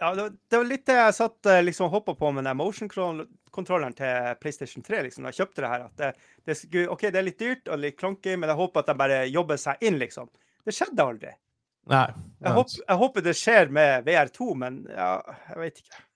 Ja, 0.01 0.09
det, 0.15 0.25
var- 0.25 0.35
det 0.51 0.59
var 0.59 0.67
litt 0.67 0.85
det 0.89 0.95
jeg 0.99 1.15
satt 1.21 1.49
eh, 1.53 1.61
liksom 1.63 1.91
hoppa 1.93 2.15
på 2.19 2.31
med 2.35 2.43
den 2.49 2.57
motion-kontrolleren 2.59 3.95
til 3.95 4.33
PlayStation 4.43 4.83
3. 4.83 5.03
liksom, 5.07 5.23
da 5.23 5.31
jeg 5.31 5.39
kjøpte 5.43 5.63
det 5.63 5.69
her. 5.71 5.85
at 5.87 6.01
det, 6.01 6.09
det, 6.49 6.57
skulle, 6.59 6.89
OK, 6.91 7.05
det 7.07 7.21
er 7.21 7.27
litt 7.29 7.39
dyrt 7.39 7.71
og 7.71 7.79
litt 7.83 7.95
klonky, 8.01 8.35
men 8.35 8.51
jeg 8.51 8.59
håper 8.59 8.83
at 8.83 8.91
de 8.91 8.97
bare 8.99 9.21
jobber 9.31 9.61
seg 9.61 9.85
inn, 9.87 9.99
liksom. 10.01 10.27
Det 10.65 10.73
skjedde 10.73 11.03
aldri. 11.05 11.33
Nei. 11.91 12.05
Jeg, 12.41 12.51
håper, 12.57 12.79
jeg 12.87 12.97
håper 13.03 13.21
det 13.27 13.33
skjer 13.37 13.69
med 13.69 14.07
VR2, 14.07 14.47
men 14.57 14.79
ja, 14.89 15.11
jeg 15.51 15.59
vet 15.61 15.81
ikke. 15.83 16.01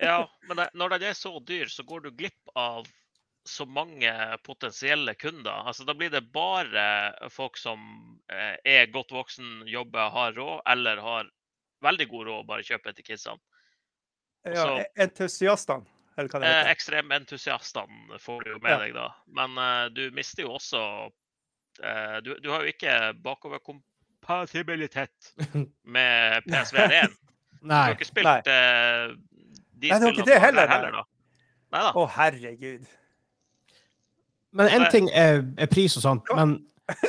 Ja, 0.00 0.16
men 0.48 0.56
det, 0.56 0.64
når 0.74 0.94
den 0.94 1.02
er 1.10 1.14
så 1.18 1.34
dyr, 1.44 1.68
så 1.68 1.82
går 1.84 2.00
du 2.06 2.10
glipp 2.16 2.48
av 2.56 2.86
så 3.44 3.66
mange 3.68 4.08
potensielle 4.46 5.12
kunder. 5.20 5.66
Altså, 5.68 5.84
da 5.84 5.92
blir 5.98 6.08
det 6.14 6.22
bare 6.32 6.84
folk 7.34 7.58
som 7.60 7.82
eh, 8.32 8.54
er 8.64 8.86
godt 8.94 9.12
voksen, 9.12 9.66
jobber, 9.68 10.08
har 10.14 10.32
råd, 10.38 10.62
eller 10.72 11.02
har 11.02 11.28
veldig 11.84 12.06
god 12.08 12.26
råd, 12.30 12.46
bare 12.48 12.64
kjøper 12.64 12.94
til 12.96 13.04
kidsene. 13.10 13.42
Ja, 14.48 14.80
Entusiastene, 15.04 15.84
eller 16.16 16.30
hva 16.32 16.40
det 16.40 16.48
Eh, 16.48 16.56
heter. 16.56 16.70
ekstrementusiastene 16.72 18.18
får 18.22 18.44
du 18.46 18.50
jo 18.54 18.58
med 18.64 18.72
Ja. 18.72 18.78
deg 18.86 18.94
da. 18.96 19.08
Men 19.26 19.58
eh, 19.58 19.88
du 19.94 20.02
mister 20.16 20.46
jo 20.46 20.54
også 20.56 20.80
eh, 21.82 22.16
du, 22.24 22.32
du 22.40 22.48
har 22.50 22.64
jo 22.64 22.72
ikke 22.72 22.96
bakoverkompatibilitet 24.22 25.34
med 25.84 26.42
PSVR 26.44 26.92
1. 27.04 27.10
Du 27.62 27.70
har 27.70 27.92
ikke 27.94 28.06
spilt 28.08 28.48
eh, 28.50 29.12
de 29.78 29.90
Nei, 29.92 29.98
har 30.00 30.08
ikke 30.10 30.24
det 30.26 30.38
heller, 30.42 30.66
heller, 30.66 30.96
da. 30.96 31.02
Nei 31.70 31.82
da. 31.84 31.90
Å, 31.94 32.06
herregud. 32.10 32.88
Men 34.50 34.70
en 34.74 34.86
ting 34.90 35.06
er, 35.14 35.44
er 35.54 35.70
pris 35.70 35.94
og 35.94 36.02
sånt, 36.02 36.32
men 36.34 36.56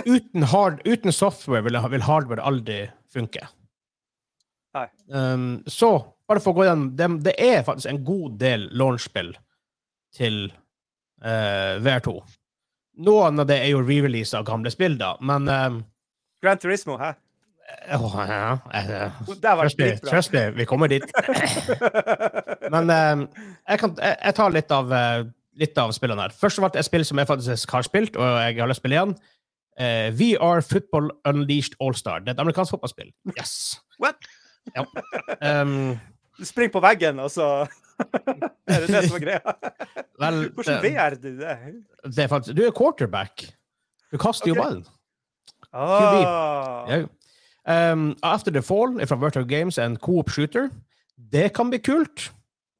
uten, 0.05 0.45
hard, 0.51 0.77
uten 0.85 1.11
software 1.11 1.65
vil, 1.65 1.79
vil 1.89 2.05
hardware 2.05 2.45
aldri 2.45 2.83
funke. 3.09 3.47
Nei. 4.77 4.85
Um, 5.09 5.63
så, 5.65 5.89
bare 6.29 6.43
for 6.43 6.53
å 6.53 6.59
gå 6.59 6.67
gjennom 6.67 6.93
det, 7.01 7.09
det 7.25 7.33
er 7.41 7.65
faktisk 7.65 7.89
en 7.89 8.03
god 8.05 8.37
del 8.45 8.67
launchspill 8.77 9.33
til 10.13 10.37
uh, 11.25 11.81
VR2. 11.81 12.13
Noen 13.09 13.41
av 13.41 13.49
det 13.49 13.57
er 13.57 13.73
jo 13.73 13.81
re-release 13.81 14.37
av 14.37 14.45
gamle 14.45 14.69
spill, 14.69 14.99
da, 15.01 15.15
men 15.25 15.49
um, 15.49 15.81
Gran 16.43 16.59
Turismo, 16.59 16.97
hæ? 16.99 17.13
Oh, 17.95 18.11
ja, 18.27 18.57
eh, 18.75 19.11
Det 19.27 19.43
var 19.43 19.63
Trust 19.63 19.79
me, 19.79 19.85
trust 20.09 20.33
me, 20.33 20.41
vi 20.51 20.65
kommer 20.67 20.87
dit. 20.91 21.03
Men 22.73 22.89
um, 22.91 23.21
jeg, 23.69 23.79
kan, 23.79 23.93
jeg, 24.01 24.17
jeg 24.25 24.35
tar 24.35 24.51
litt 24.53 24.71
av, 24.75 24.91
uh, 24.91 25.23
litt 25.59 25.77
av 25.79 25.93
spillene 25.95 26.25
her. 26.25 26.35
Først 26.35 26.59
ble 26.59 26.69
det 26.73 26.81
et 26.83 26.89
spill 26.89 27.05
som 27.07 27.21
jeg 27.21 27.29
faktisk 27.29 27.71
har 27.77 27.85
spilt, 27.87 28.19
og 28.19 28.27
jeg 28.43 28.57
har 28.59 28.67
lyst 28.69 28.81
til 28.81 28.81
å 28.81 28.81
spille 28.81 28.97
igjen. 28.99 29.13
Uh, 29.79 30.09
VR 30.19 30.61
Football 30.67 31.07
Unleashed 31.31 31.77
All-Star. 31.81 32.21
Det 32.25 32.33
er 32.33 32.37
et 32.37 32.43
amerikansk 32.43 32.75
fotballspill. 32.75 33.13
Yes! 33.37 33.53
What? 34.03 34.27
Ja. 34.75 34.83
Um, 35.61 35.95
Du 36.39 36.45
springer 36.49 36.73
på 36.73 36.81
veggen, 36.83 37.19
og 37.23 37.31
så 37.31 37.47
Er 38.73 38.83
det 38.83 38.89
det 38.89 39.03
som 39.05 39.17
er 39.19 39.21
greia? 39.23 39.55
vel, 40.19 40.39
Hvordan 40.55 40.79
VR 40.83 41.15
du 41.21 41.29
det? 41.39 41.57
det 42.09 42.23
er 42.23 42.27
faktisk, 42.31 42.57
du 42.57 42.63
er 42.65 42.71
quarterback. 42.75 43.45
Du 44.11 44.17
kaster 44.21 44.49
jo 44.51 44.57
ballen. 44.57 44.83
Ah. 45.73 46.85
Ja. 46.89 47.91
Um, 47.93 48.15
After 48.23 48.51
the 48.51 48.61
Fall 48.61 48.99
er 49.01 49.05
fra 49.07 49.15
Virtual 49.15 49.45
Games, 49.47 49.77
en 49.77 49.95
coop 49.97 50.29
shooter. 50.29 50.69
Det 51.31 51.53
kan 51.55 51.69
bli 51.69 51.79
kult, 51.79 52.31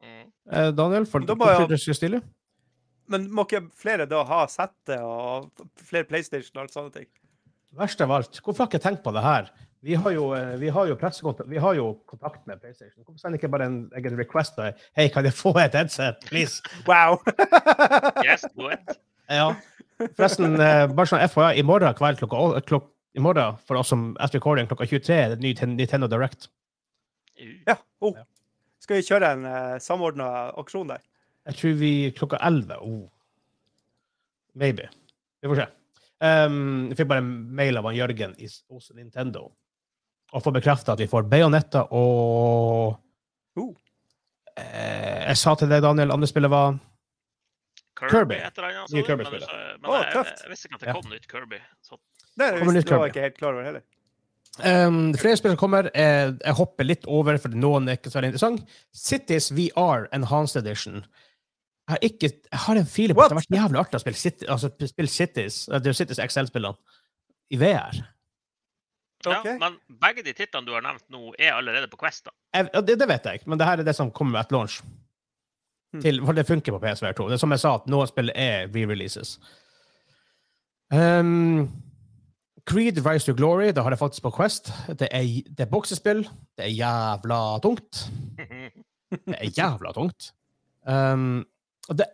Mm. 0.04 0.32
eh, 0.52 0.72
Daniel. 0.76 1.06
For 1.06 1.20
Da 1.20 1.34
jeg- 1.34 1.58
coop 1.68 1.78
skal 1.80 1.96
stille. 1.96 2.22
Men 3.08 3.30
må 3.32 3.44
ikke 3.46 3.70
flere 3.76 4.06
da 4.06 4.24
ha 4.24 4.46
settet 4.48 5.00
og 5.02 5.52
flere 5.78 6.04
PlayStation 6.06 6.58
og 6.58 6.62
alt 6.64 6.72
sånne 6.74 6.92
ting? 6.94 7.06
Verst 7.76 8.02
av 8.02 8.12
alt, 8.12 8.40
hvorfor 8.44 8.64
har 8.64 8.68
jeg 8.72 8.80
ikke 8.80 8.84
tenkt 8.90 9.04
på 9.04 9.14
det 9.14 9.24
her? 9.24 9.50
Vi 9.84 9.94
har 9.96 10.12
jo, 10.12 10.34
eh, 10.34 10.56
vi 10.58 10.70
har 10.70 10.86
jo 10.88 10.96
vi 11.48 11.58
har 11.58 11.74
jo 11.76 12.00
kontakt 12.08 12.46
med 12.48 12.62
PlayStation. 12.62 13.04
Hvorfor 13.04 13.20
sender 13.20 13.38
ikke 13.38 13.50
bare 13.52 13.66
en 13.66 13.90
egen 13.96 14.18
request? 14.18 14.54
Hei, 14.96 15.08
kan 15.10 15.24
jeg 15.26 15.34
få 15.34 15.54
et 15.58 15.74
headset, 15.74 16.16
please? 16.26 16.62
Wow! 16.88 17.18
Yes, 18.24 18.44
it. 18.44 18.98
Ja. 19.30 19.54
Forresten, 20.18 20.58
eh, 20.60 20.88
bare 20.92 21.10
sånn 21.10 21.24
FHA, 21.28 21.54
i 21.60 21.64
morgen 21.68 21.96
kveld 21.98 22.20
klokka, 22.22 22.62
klok, 22.68 22.90
i 23.14 23.22
morgen, 23.24 23.58
for 23.68 23.80
oss 23.82 23.92
som 23.94 24.12
er 24.20 24.32
recording 24.34 24.70
klokka 24.70 24.88
23, 24.90 25.18
er 25.18 25.34
det 25.34 25.44
ny 25.44 25.54
Nintendo 25.76 26.10
Direct. 26.12 26.50
Uh, 27.40 27.58
ja. 27.68 27.78
Oh. 28.02 28.14
Ja. 28.18 28.26
Skal 28.84 29.00
vi 29.00 29.08
kjøre 29.08 29.32
en 29.38 29.46
uh, 29.48 29.78
samordna 29.80 30.30
aksjon 30.60 30.92
der? 30.92 31.04
Jeg 31.48 31.60
tror 31.60 31.80
vi 31.80 31.94
klokka 32.18 32.40
11. 32.42 32.80
Oh. 32.82 33.08
Maybe. 34.60 34.90
Vi 35.42 35.52
får 35.52 35.64
se. 35.64 35.68
Um, 36.24 36.88
jeg 36.92 37.02
fikk 37.02 37.10
bare 37.12 37.24
en 37.24 37.34
mail 37.56 37.80
av 37.80 37.90
han 37.90 37.98
Jørgen 37.98 38.36
i, 38.40 38.48
hos 38.48 38.92
Nintendo 38.96 39.50
og 40.34 40.42
får 40.42 40.56
bekrefta 40.56 40.96
at 40.96 41.02
vi 41.04 41.10
får 41.10 41.28
Bayonetta 41.30 41.88
og 41.92 43.00
Oh. 43.56 43.76
eh, 44.58 45.28
Jeg 45.28 45.38
sa 45.38 45.54
til 45.56 45.70
deg, 45.70 45.84
Daniel, 45.84 46.12
andre 46.12 46.28
spillet 46.28 46.50
var 46.50 46.80
Kirby, 48.00 48.12
Kirby. 48.12 48.36
et 48.42 48.58
eller 48.58 48.70
annet. 48.70 48.94
Nye 48.94 49.04
Kirby-spillet. 49.08 49.50
men 49.82 49.90
Å, 49.92 49.98
jeg, 50.04 50.14
tøft. 50.14 50.44
jeg 50.44 50.50
visste 50.54 50.68
ikke 50.70 50.76
at 50.76 50.82
det 50.82 50.88
Ja. 50.88 50.94
kom 51.00 51.12
nytt 51.12 51.28
Kirby. 51.32 51.60
Så 51.86 51.98
Det, 52.38 52.48
Kommer 52.60 52.74
nytt 52.74 52.88
det 52.90 52.98
var 52.98 53.06
jeg 53.08 53.14
ikke 53.14 53.22
helt 53.28 53.38
klar 53.38 53.54
over 53.54 53.64
heller. 53.64 53.84
Um, 54.64 54.98
er 55.14 55.18
flere 55.18 55.38
spill 55.38 55.52
som 55.54 55.58
kommer. 55.58 55.88
Jeg, 55.94 56.38
jeg 56.44 56.54
hopper 56.54 56.84
litt 56.86 57.06
over, 57.10 57.38
for 57.42 57.50
noen 57.50 57.88
er 57.90 57.98
ikke 57.98 58.10
så 58.14 58.20
veldig 58.20 58.32
interessant. 58.34 58.66
Cities 58.94 59.52
VR 59.52 60.08
Enhanced 60.14 60.60
Edition. 60.62 61.00
Jeg 61.84 61.94
har, 61.96 62.00
ikke, 62.06 62.30
jeg 62.52 62.60
har 62.66 62.76
en 62.80 62.86
feeling 62.86 63.18
på 63.18 63.22
at 63.26 63.30
det 63.32 63.36
har 63.38 63.42
vært 63.42 63.58
jævlig 63.60 63.80
artig 63.82 63.98
å 63.98 64.02
spille, 64.06 64.16
City, 64.22 64.46
altså, 64.48 64.70
spille 64.88 65.10
Cities, 65.12 65.58
eh, 65.70 65.80
det 65.84 65.90
er 65.92 65.98
Cities 65.98 66.22
XL-spillene 66.24 66.78
i 67.52 67.58
VR. 67.60 67.98
Okay. 69.26 69.54
ja, 69.54 69.58
men 69.60 69.78
begge 70.02 70.24
de 70.24 70.34
titlene 70.36 70.68
du 70.68 70.74
har 70.76 70.82
nevnt 70.84 71.04
nå, 71.14 71.34
er 71.40 71.54
allerede 71.58 71.88
på 71.92 71.98
Quest. 72.02 72.26
da. 72.28 72.32
Jeg, 72.56 72.70
det, 72.88 72.98
det 73.00 73.08
vet 73.08 73.26
jeg, 73.26 73.42
men 73.48 73.58
det 73.60 73.68
her 73.68 73.80
er 73.80 73.88
det 73.88 73.96
som 73.96 74.12
kommer 74.12 74.40
etter 74.42 74.56
launch. 74.58 74.82
Hmm. 75.94 76.02
Til, 76.02 76.22
for 76.26 76.34
det 76.34 76.48
funker 76.48 76.74
på 76.74 76.82
PSVR 76.82 77.12
2. 77.18 77.28
Det 77.30 77.38
er 77.38 77.42
som 77.44 77.54
jeg 77.54 77.62
sa, 77.62 77.76
at 77.78 77.90
noen 77.92 78.10
spill 78.10 78.32
er 78.36 78.68
re-releases. 78.74 79.36
Um, 80.94 81.70
Creed 82.66 83.06
Rise 83.06 83.26
to 83.26 83.36
Glory, 83.38 83.72
det 83.76 83.84
har 83.84 83.94
jeg 83.94 84.00
faktisk 84.00 84.26
på 84.26 84.34
Quest. 84.38 84.72
Det 85.00 85.08
er, 85.12 85.30
det 85.48 85.68
er 85.68 85.70
boksespill. 85.70 86.24
Det 86.58 86.66
er 86.66 86.74
jævla 86.74 87.60
tungt. 87.64 88.08
Det 89.14 89.38
er 89.38 89.50
jævla 89.58 89.92
tungt. 89.94 90.32
Um, 90.88 91.46
og 91.90 91.98
det 91.98 92.06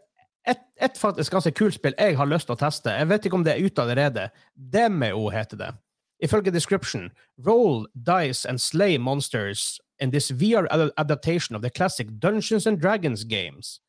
et, 0.49 0.61
et 0.81 0.97
faktisk 0.97 1.31
ganske 1.31 1.51
kult 1.51 1.73
spill 1.73 1.93
jeg 1.99 2.17
har 2.17 2.27
lyst 2.29 2.49
til 2.49 2.55
å 2.55 2.59
teste. 2.59 2.91
Jeg 2.91 3.09
vet 3.09 3.25
ikke 3.25 3.37
om 3.37 3.43
det 3.45 3.53
er 3.53 3.65
ute 3.65 3.83
allerede. 3.83 4.29
Demeo 4.55 5.29
heter 5.29 5.59
det. 5.59 5.69
Ifølge 6.23 6.51
description, 6.51 7.09
roll, 7.47 7.85
dice 7.93 8.49
and 8.49 8.59
slay 8.59 8.97
monsters 8.97 9.79
in 9.99 10.11
this 10.11 10.31
VR 10.31 10.67
ad- 10.71 10.91
adaptation 10.97 11.55
of 11.55 11.61
the 11.61 11.69
classic 11.69 12.07
Dungeons 12.19 12.65
and 12.67 12.79
Dragons 12.79 13.23
games. 13.23 13.81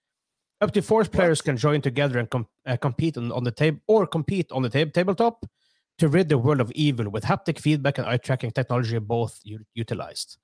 Up 0.61 0.73
to 0.73 0.83
four 0.83 1.05
players 1.05 1.41
can 1.43 1.57
join 1.57 1.81
together 1.81 2.19
and 2.19 2.29
com 2.31 2.47
uh, 2.67 2.77
compete 2.77 3.17
on, 3.17 3.33
on 3.33 3.45
the 3.45 3.53
table 3.53 3.81
or 3.87 4.07
compete 4.07 4.53
on 4.53 4.63
the 4.63 4.69
tab 4.71 4.93
tabletop 4.93 5.47
to 5.99 6.09
rid 6.09 6.29
the 6.29 6.37
world 6.39 6.61
of 6.61 6.71
evil 6.73 7.09
with 7.11 7.25
haptic 7.25 7.59
feedback 7.59 7.99
and 7.99 8.07
eye 8.07 8.19
tracking 8.19 8.51
technology 8.53 8.99
both 8.99 9.41
u- 9.45 9.65
utilized. 9.75 10.37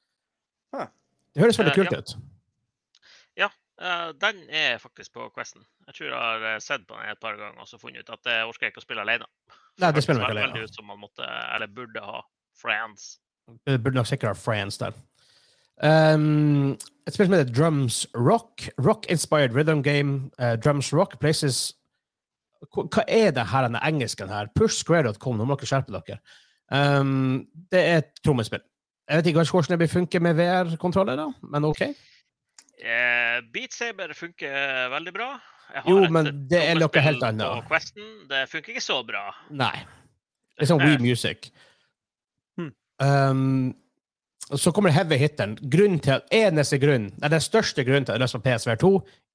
Huh. 0.75 0.87
Det 1.35 1.43
høres 1.43 1.59
veldig 1.59 1.73
Eh, 1.73 1.75
kult 1.77 1.93
ja. 1.93 1.99
ut. 1.99 2.17
Eh, 3.79 4.13
den 4.17 4.39
er 4.49 4.79
faktisk 4.81 5.13
på 5.13 5.27
Questen. 5.35 5.61
Jeg 5.87 5.95
tror 5.95 6.07
jeg 6.09 6.17
har 6.17 6.45
eh, 6.55 6.59
sett 6.65 6.87
på 6.89 6.95
den 6.97 7.11
et 7.13 7.19
par 7.21 7.37
ganger 7.37 7.61
og 7.61 7.69
så 7.69 7.77
funnet 7.79 8.01
ut 8.07 8.13
at 8.15 8.23
det 8.25 8.37
orker 8.49 8.65
jeg 8.65 8.73
ikke 8.73 8.81
å 8.81 8.85
spille 8.87 9.03
alene. 9.05 9.27
Nei, 9.77 9.91
det 9.93 9.99
Hørtes 9.99 10.07
spiller 10.07 10.23
vi 10.23 10.25
ikke 10.25 10.31
veldig- 10.33 10.45
alene. 10.47 10.55
veldig 10.55 10.71
ut 10.71 10.75
som 10.79 10.87
man 10.89 10.99
måtte, 11.03 11.27
eller 11.55 11.67
burde 11.67 12.01
ha 12.01 12.23
friends. 12.57 13.19
Det 13.69 13.77
burde 13.85 13.95
nok 14.01 14.07
sikkert 14.09 14.33
ha 14.33 14.33
Friends 14.35 14.79
der. 14.81 14.95
Um, 15.85 16.77
et 17.07 17.15
spill 17.15 17.29
som 17.29 17.37
heter 17.37 17.53
Drums 17.53 18.07
Rock. 18.17 18.69
Rock-inspired 18.83 19.55
rhythm 19.57 19.83
game. 19.85 20.31
Uh, 20.41 20.55
Drums 20.57 20.93
Rock 20.97 21.19
places 21.21 21.75
Hva 22.73 22.87
hva 22.89 23.05
er 23.13 23.35
det 23.37 23.45
her, 23.51 23.67
denne 23.69 23.83
engelsken 23.85 24.33
her? 24.33 24.49
Pushsquare.com, 24.57 25.37
nå 25.37 25.45
må 25.47 25.59
dere 25.61 25.69
skjerpe 25.69 25.93
dere. 25.93 26.19
Um, 26.73 27.45
det 27.71 27.83
er 27.83 28.01
et 28.01 28.17
trommespill. 28.25 28.65
Jeg 29.07 29.21
vet 29.21 29.29
ikke 29.31 29.45
hvordan 29.45 29.77
det 29.77 29.83
vil 29.85 29.93
funke 29.93 30.21
med 30.25 30.39
VR-kontroller, 30.41 31.21
da, 31.21 31.29
men 31.53 31.69
OK. 31.69 31.85
Uh, 32.81 33.45
Beat 33.53 33.77
Saber 33.77 34.17
funker 34.17 34.51
eh, 34.51 34.89
veldig 34.91 35.13
bra. 35.15 35.29
Jeg 35.75 35.83
har 35.83 35.91
Jo, 35.91 36.03
et 36.05 36.13
men 36.13 36.33
det 36.51 36.59
er 36.63 36.81
noe 36.81 37.03
helt 37.05 37.23
annet. 37.29 37.47
På 37.47 37.71
Questen. 37.75 38.11
Det 38.31 38.43
funker 38.51 38.75
ikke 38.75 38.85
så 38.85 38.99
bra. 39.07 39.29
Nei. 39.51 39.75
Det 40.57 40.67
er 40.67 40.71
sånn 40.73 40.83
Wii 40.83 40.99
Music. 41.05 41.51
Hmm. 42.57 42.73
Um, 43.03 43.75
så 44.55 44.73
kommer 44.73 44.95
heavy 44.95 45.19
hitteren. 45.19 45.57
Grunnen 45.61 45.99
til 46.03 46.19
at, 46.19 46.29
eneste 46.35 46.79
grunn, 46.83 47.11
nei, 47.19 47.31
den 47.33 47.43
største 47.43 47.85
grunnen 47.87 48.07
til 48.07 48.15
at 48.15 48.21
jeg 48.21 48.23
har 48.23 48.27
lyst 48.27 48.39
på 48.39 48.45
PSVR 48.45 48.79
2, 48.83 48.93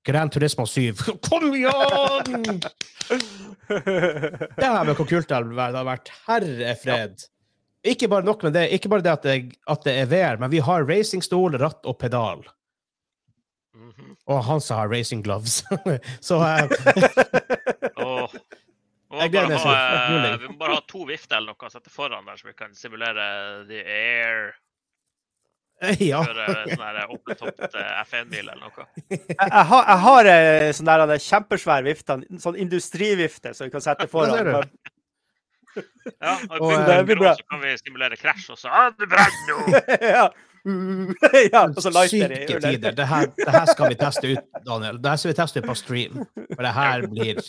Grand 0.07 0.32
Turismo 0.32 0.66
7. 0.66 0.93
Kom 1.28 1.51
igjen! 1.53 2.62
Det 3.68 4.68
her 4.68 4.84
med 4.88 4.95
hvor 4.95 5.07
kult 5.07 5.30
det 5.30 5.36
hadde 5.36 5.84
vært. 5.86 6.07
Det 6.07 6.18
herre 6.30 6.78
fred. 6.80 7.28
Ikke 7.91 8.07
bare 8.12 8.26
nok 8.26 8.43
med 8.45 8.53
det, 8.53 8.68
ikke 8.78 8.89
bare 8.93 9.03
det 9.05 9.12
at 9.12 9.24
det, 9.26 9.38
at 9.74 9.86
det 9.86 9.93
er 10.03 10.09
VR, 10.09 10.41
men 10.41 10.51
vi 10.53 10.62
har 10.62 10.86
racingstol, 10.86 11.57
ratt 11.59 11.86
og 11.89 11.97
pedal. 12.01 12.43
Og 14.30 14.43
han 14.45 14.62
som 14.62 14.78
har 14.78 14.91
racing 14.91 15.24
gloves. 15.26 15.64
så 16.28 16.38
uh, 16.38 16.68
Jeg 19.12 19.32
bare 19.34 19.57
ha, 19.59 19.72
eh, 19.76 20.38
vi 20.39 20.47
må 20.47 20.55
bare 20.62 20.78
ha 20.78 20.84
to 20.88 21.01
vifter 21.09 21.41
eller 21.41 21.51
noe 21.51 21.68
å 21.68 21.74
sette 21.74 21.91
foran 21.91 22.30
der, 22.30 22.38
så 22.39 22.47
vi 22.47 22.53
kan 22.55 22.72
simulere 22.78 23.26
the 23.68 23.82
air. 23.84 24.53
Ja. 26.12 26.22
Kjøre 26.26 26.48
sånn 26.76 26.84
her 26.86 27.00
F1-bil 28.04 28.44
eller 28.44 28.62
noe. 28.62 28.86
Jeg, 29.10 29.22
jeg 29.40 29.66
har, 29.72 29.86
jeg 29.88 30.00
har 30.06 30.32
eh, 30.36 30.70
sånn 30.78 30.92
der 30.92 31.06
en 31.08 31.26
kjempesvær 31.26 31.86
vifte, 31.88 32.20
en 32.22 32.44
sånn 32.44 32.60
industrivifte 32.62 33.56
som 33.58 33.68
vi 33.68 33.74
kan 33.74 33.84
sette 33.84 34.08
foran. 34.12 34.68
Ja, 36.20 36.36
og, 36.60 36.72
eh, 36.74 36.86
det 36.86 37.02
blir 37.08 37.20
bra. 37.22 37.34
så 37.40 37.48
kan 37.50 37.62
vi 37.64 37.74
simulere 37.80 38.20
krasj, 38.20 38.52
også. 38.56 38.70
ah, 38.70 38.92
det 38.98 39.10
brenner 39.10 39.52
nå! 39.52 39.84
ja. 40.18 40.30
ja, 41.54 41.64
og 41.66 41.82
så 41.82 41.90
lighter 41.90 42.36
Syke 42.36 42.60
tider. 42.62 42.94
Det 42.94 43.06
her, 43.10 43.32
det 43.38 43.50
her 43.50 43.66
skal 43.72 43.90
vi 43.90 43.98
teste 43.98 44.34
ut, 44.36 44.64
Daniel. 44.66 45.00
Det 45.02 45.14
her 45.14 45.22
skal 45.22 45.34
vi 45.34 45.38
teste 45.40 45.62
ut 45.64 45.70
på 45.72 45.78
stream. 45.80 46.20
For 46.52 46.62
det 46.62 46.74
her 46.78 47.08
blir 47.10 47.42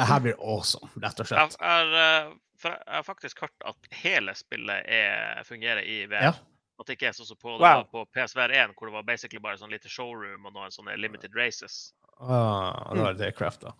det 0.00 0.06
her 0.08 0.22
blir 0.24 0.38
awesome, 0.40 0.88
rett 1.02 1.20
og 1.20 1.28
slett. 1.28 1.58
eh, 1.60 2.30
jeg 2.64 2.76
har 2.86 3.04
faktisk 3.04 3.42
hørt 3.44 3.66
at 3.68 3.90
hele 4.02 4.32
spillet 4.36 4.88
er, 4.88 5.42
fungerer 5.48 5.84
i 5.84 6.06
VR. 6.08 6.30
Ja. 6.30 6.32
At 6.80 6.88
det 6.88 6.96
ikke 6.96 7.10
er 7.10 7.16
sånn 7.16 7.28
som 7.28 7.36
på, 7.36 7.58
det 7.60 7.66
Wow. 7.66 7.84
på 7.92 8.06
PSVR 8.16 8.54
1, 8.56 8.72
hvor 8.78 8.88
det 8.88 8.94
var 8.94 9.04
basically 9.04 9.40
bare 9.42 9.58
sånn 9.60 9.72
lite 9.72 9.90
showroom 9.92 10.46
og 10.48 10.54
noen 10.54 10.72
sånne 10.72 10.96
limited 10.96 11.36
races. 11.36 11.92
Ah, 12.20 12.94
da 12.96 13.10
er 13.10 13.18
det 13.18 13.34
Craft, 13.36 13.66
da. 13.68 13.74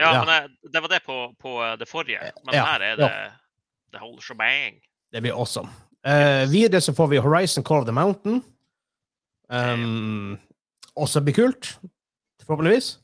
Ja, 0.00 0.24
men 0.24 0.30
det, 0.30 0.70
det 0.72 0.80
var 0.80 0.88
det 0.88 1.00
på, 1.04 1.16
på 1.38 1.54
eh, 1.62 1.76
det 1.78 1.86
forrige. 1.86 2.32
Men 2.46 2.56
Ja, 2.56 2.64
her 2.72 2.82
er 2.82 2.96
det 2.98 3.10
the 3.92 4.00
whole 4.00 4.20
shebang. 4.22 4.80
Det 5.12 5.22
blir 5.22 5.36
awesome. 5.36 5.70
Uh, 6.06 6.50
videre 6.50 6.80
så 6.80 6.94
får 6.94 7.06
vi 7.12 7.22
Horizon 7.22 7.64
Call 7.64 7.84
of 7.84 7.86
the 7.86 7.92
Mountain. 7.92 8.42
Um, 9.48 10.38
også 10.96 11.20
blir 11.20 11.36
kult, 11.36 11.78
forhåpentligvis. 12.42 12.98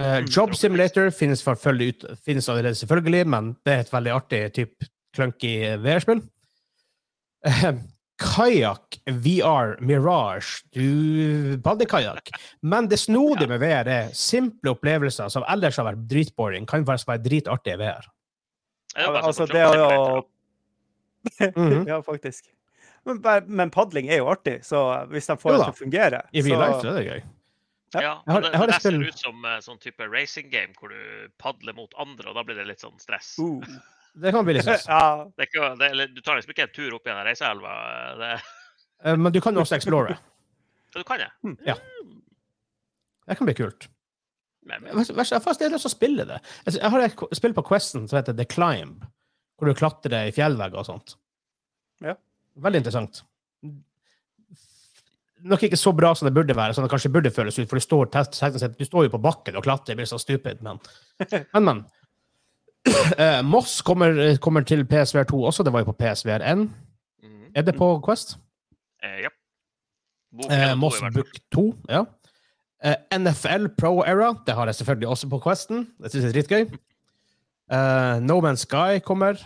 Uh, 0.00 0.22
Job 0.36 0.54
Simulator 0.56 1.10
finnes, 1.10 1.44
ut, 1.46 2.04
finnes 2.24 2.48
allerede, 2.48 2.74
selvfølgelig, 2.74 3.26
men 3.28 3.56
det 3.66 3.72
er 3.74 3.84
et 3.84 3.92
veldig 3.92 4.12
artig 4.12 4.42
typ 4.54 4.84
clunky 5.14 5.76
VR-spill. 5.84 6.22
Uh, 7.46 7.82
Kajakk 8.22 8.98
VR 9.24 9.74
Mirage. 9.82 10.62
Du 10.72 11.56
bader 11.64 11.88
kajakk. 11.90 12.30
Men 12.62 12.88
det 12.90 13.00
snodige 13.02 13.48
med 13.50 13.62
VR 13.62 13.90
er 13.90 14.14
simple 14.16 14.74
opplevelser 14.76 15.30
som 15.32 15.46
ellers 15.50 15.78
har 15.80 15.88
vært 15.90 16.06
dritboring, 16.10 16.66
kan 16.70 16.86
faktisk 16.88 17.10
være 17.10 17.24
dritartige 17.26 17.76
i 17.76 17.82
VR. 17.82 18.08
Altså, 19.02 19.46
det 19.46 19.60
er 19.60 19.72
simulator? 19.72 20.26
Mhm. 21.56 21.86
Ja, 21.90 22.00
faktisk. 22.02 22.50
Men, 23.04 23.22
men 23.46 23.70
padling 23.70 24.08
er 24.10 24.22
jo 24.22 24.28
artig, 24.30 24.60
så 24.66 25.06
hvis 25.10 25.26
de 25.26 25.36
får 25.38 25.56
det 25.56 25.62
til 25.62 25.72
å 25.72 25.78
fungere 25.78 26.20
I 26.30 26.42
real 26.46 26.60
life 26.62 26.82
så 26.82 26.92
er 26.92 26.98
det 26.98 27.06
gøy. 27.06 27.22
Ja, 28.00 28.12
men 28.24 28.46
det, 28.46 28.52
det 28.70 28.76
ser 28.80 28.94
ut 28.96 29.18
som 29.20 29.42
eh, 29.44 29.58
sånn 29.60 29.80
type 29.82 30.06
racing 30.08 30.48
game 30.52 30.72
hvor 30.78 30.94
du 30.94 31.28
padler 31.42 31.74
mot 31.76 31.92
andre, 32.00 32.30
og 32.30 32.38
da 32.38 32.44
blir 32.46 32.56
det 32.56 32.64
litt 32.70 32.80
sånn 32.80 32.96
stress. 33.02 33.34
uh. 33.42 33.66
Det 34.14 34.32
kan 34.34 34.44
bli 34.44 34.54
litt 34.58 34.62
stress. 34.66 34.84
Ja. 34.88 35.24
Det 35.36 35.46
er 35.46 35.48
ikke, 35.48 35.70
det, 35.80 35.88
er- 35.92 36.12
du 36.14 36.20
tar 36.20 36.36
liksom 36.36 36.52
ikke 36.52 36.66
en 36.68 36.74
tur 36.76 36.94
opp 36.98 37.06
gjennom 37.08 37.24
reiseelva. 37.28 37.76
eh, 37.92 38.18
Det, 38.20 38.32
Eh, 39.04 39.16
Men 39.18 39.32
du 39.34 39.40
kan 39.42 39.56
også 39.58 39.74
explore. 39.74 40.14
så 40.92 41.00
du 41.00 41.04
kan 41.08 41.18
jeg. 41.18 41.30
Det 43.26 43.36
kan 43.38 43.46
bli 43.48 43.54
kult. 43.58 43.88
Men, 44.62 44.82
men, 44.84 45.00
Jeg 45.02 45.16
har 45.16 45.40
faktisk 45.42 45.64
lyst 45.72 45.82
til 45.82 45.90
å 45.90 45.94
spille 45.96 46.24
det. 46.28 46.36
Altså, 46.66 46.78
Jeg 46.80 46.90
har 46.94 47.00
et 47.08 47.24
spill 47.34 47.54
på 47.56 47.64
Questen 47.66 48.04
som 48.06 48.16
heter 48.20 48.36
The 48.38 48.44
Climb, 48.46 49.02
hvor 49.58 49.66
du 49.66 49.74
klatrer 49.74 50.28
i 50.28 50.34
fjellvegger 50.36 50.78
og 50.78 50.86
sånt. 50.86 51.16
Ja. 52.04 52.14
Veldig 52.62 52.82
interessant. 52.84 53.24
Nok 55.42 55.64
ikke 55.66 55.78
så 55.80 55.90
bra 55.98 56.12
som 56.14 56.28
det 56.28 56.34
burde 56.36 56.54
være, 56.54 56.74
som 56.76 56.84
det 56.86 56.90
kanskje 56.92 57.10
burde 57.10 57.32
føles 57.34 57.58
ut, 57.58 57.66
for 57.66 57.74
du 57.74 57.82
står, 57.82 58.06
test- 58.14 58.78
du 58.78 58.84
står 58.86 59.08
jo 59.08 59.12
på 59.16 59.22
bakken 59.24 59.56
og 59.58 59.64
klatrer, 59.66 59.96
det 59.96 60.04
blir 60.04 60.06
så 60.12 60.20
stupid, 60.22 60.62
men 60.62 60.78
Men, 61.54 61.64
men. 61.66 61.80
Eh, 62.86 63.42
Moss 63.46 63.80
kommer, 63.86 64.36
kommer 64.42 64.64
til 64.66 64.84
PSVR 64.88 65.26
2 65.30 65.44
også, 65.50 65.62
det 65.62 65.72
var 65.72 65.84
jo 65.84 65.92
på 65.92 65.98
PSVR 66.00 66.42
1. 66.42 66.64
Mm. 67.22 67.44
Er 67.54 67.62
det 67.62 67.76
på 67.78 67.88
Quest? 68.06 68.36
Eh, 69.04 69.22
ja. 69.26 69.30
To 70.42 70.74
Moss. 70.80 71.00
Book 71.14 71.38
2, 71.52 71.66
ja. 71.90 72.04
Uh, 72.82 72.96
NFL 73.14 73.68
Pro 73.78 74.00
Era, 74.02 74.32
det 74.46 74.54
har 74.58 74.66
jeg 74.66 74.74
selvfølgelig 74.74 75.08
også 75.08 75.28
på 75.30 75.38
Questen. 75.44 75.84
Det 76.02 76.10
synes 76.10 76.24
jeg 76.24 76.30
er 76.30 76.34
dritgøy. 76.40 76.78
Uh, 77.70 78.18
no 78.26 78.40
Man's 78.42 78.64
Sky 78.66 78.98
kommer. 79.04 79.38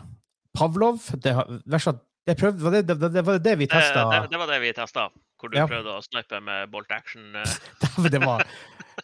Pavlov, 0.57 0.99
det, 1.25 1.35
har, 1.35 1.45
det, 1.45 2.37
prøvde, 2.41 2.65
var 2.65 2.71
det, 2.71 2.89
det, 2.89 3.13
det, 3.13 3.27
var 3.27 3.39
det 3.39 3.59
vi 3.59 3.67
testa. 3.67 4.07
det, 4.31 4.39
var 4.41 4.49
det 4.49 4.61
vi 4.63 4.73
testa, 4.73 5.11
hvor 5.37 5.53
du 5.53 5.59
Ja. 5.59 5.67
prøvde 5.69 5.99
å 5.99 6.01
snipe 6.01 6.41
med 6.41 6.73
bolt 6.73 6.91
action. 6.97 7.37
det 8.15 8.23
var 8.25 8.47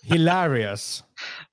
hilarious. 0.09 1.05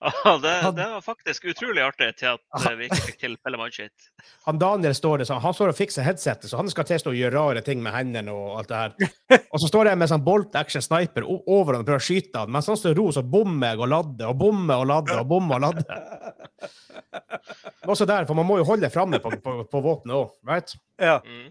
Ja, 0.01 0.37
det, 0.41 0.49
Han- 0.63 0.75
det 0.75 0.85
var 0.89 1.01
faktisk 1.05 1.45
utrolig 1.51 1.83
artig 1.85 2.07
til 2.17 2.31
at 2.33 2.65
eh, 2.71 2.75
vi 2.79 2.87
ikke 2.87 3.01
fikk 3.05 3.19
til 3.21 3.35
Pellemann-shit. 3.45 4.07
Han 4.47 4.57
Daniel 4.61 4.95
står 4.97 5.21
det 5.21 5.27
sånn, 5.29 5.41
han 5.43 5.53
står 5.53 5.69
og 5.73 5.77
fikser 5.77 6.05
headsetet, 6.07 6.49
så 6.49 6.57
han 6.57 6.71
skal 6.71 6.87
til 6.89 7.11
å 7.11 7.13
gjøre 7.13 7.35
rare 7.37 7.61
ting 7.65 7.83
med 7.85 7.93
hendene 7.93 8.33
og 8.33 8.57
alt 8.61 8.71
det 8.71 8.79
her. 8.79 8.95
Og 9.53 9.61
så 9.61 9.69
står 9.69 9.91
jeg 9.91 9.99
med 10.01 10.09
sånn 10.09 10.23
bolt 10.25 10.55
action 10.57 10.81
sniper 10.81 11.27
over 11.27 11.75
han 11.75 11.83
og 11.83 11.87
prøver 11.89 12.01
å 12.01 12.07
skyte 12.07 12.41
han, 12.41 12.51
mens 12.55 12.69
han 12.71 12.77
står 12.79 12.95
i 12.95 12.99
ro, 12.99 13.07
så 13.13 13.21
bommer 13.25 13.73
jeg 13.75 13.83
og 13.85 13.91
ladder 13.93 14.31
og 14.33 14.39
bommer 14.41 14.81
og 14.81 14.89
ladder 14.89 15.21
og 15.21 15.29
bommer 15.29 15.59
og 15.59 15.67
ladder. 15.67 16.65
Også 17.89 18.05
der, 18.09 18.25
for 18.29 18.37
man 18.37 18.47
må 18.49 18.59
jo 18.59 18.67
holde 18.67 18.89
framme 18.93 19.19
på, 19.23 19.31
på, 19.43 19.55
på 19.69 19.81
våpenet 19.85 20.17
òg, 20.17 20.33
right? 20.49 20.75
ja. 21.01 21.19
Mm. 21.25 21.49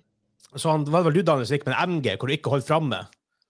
Så 0.57 0.71
han, 0.73 0.81
det 0.87 0.93
var 0.95 1.03
vel 1.05 1.13
du, 1.13 1.21
Daniel, 1.29 1.45
som 1.45 1.59
gikk 1.59 1.67
med 1.69 1.75
en 1.77 1.99
MG, 1.99 2.15
hvor 2.17 2.31
du 2.31 2.33
ikke 2.33 2.51
holdt 2.55 2.65
framme. 2.65 3.03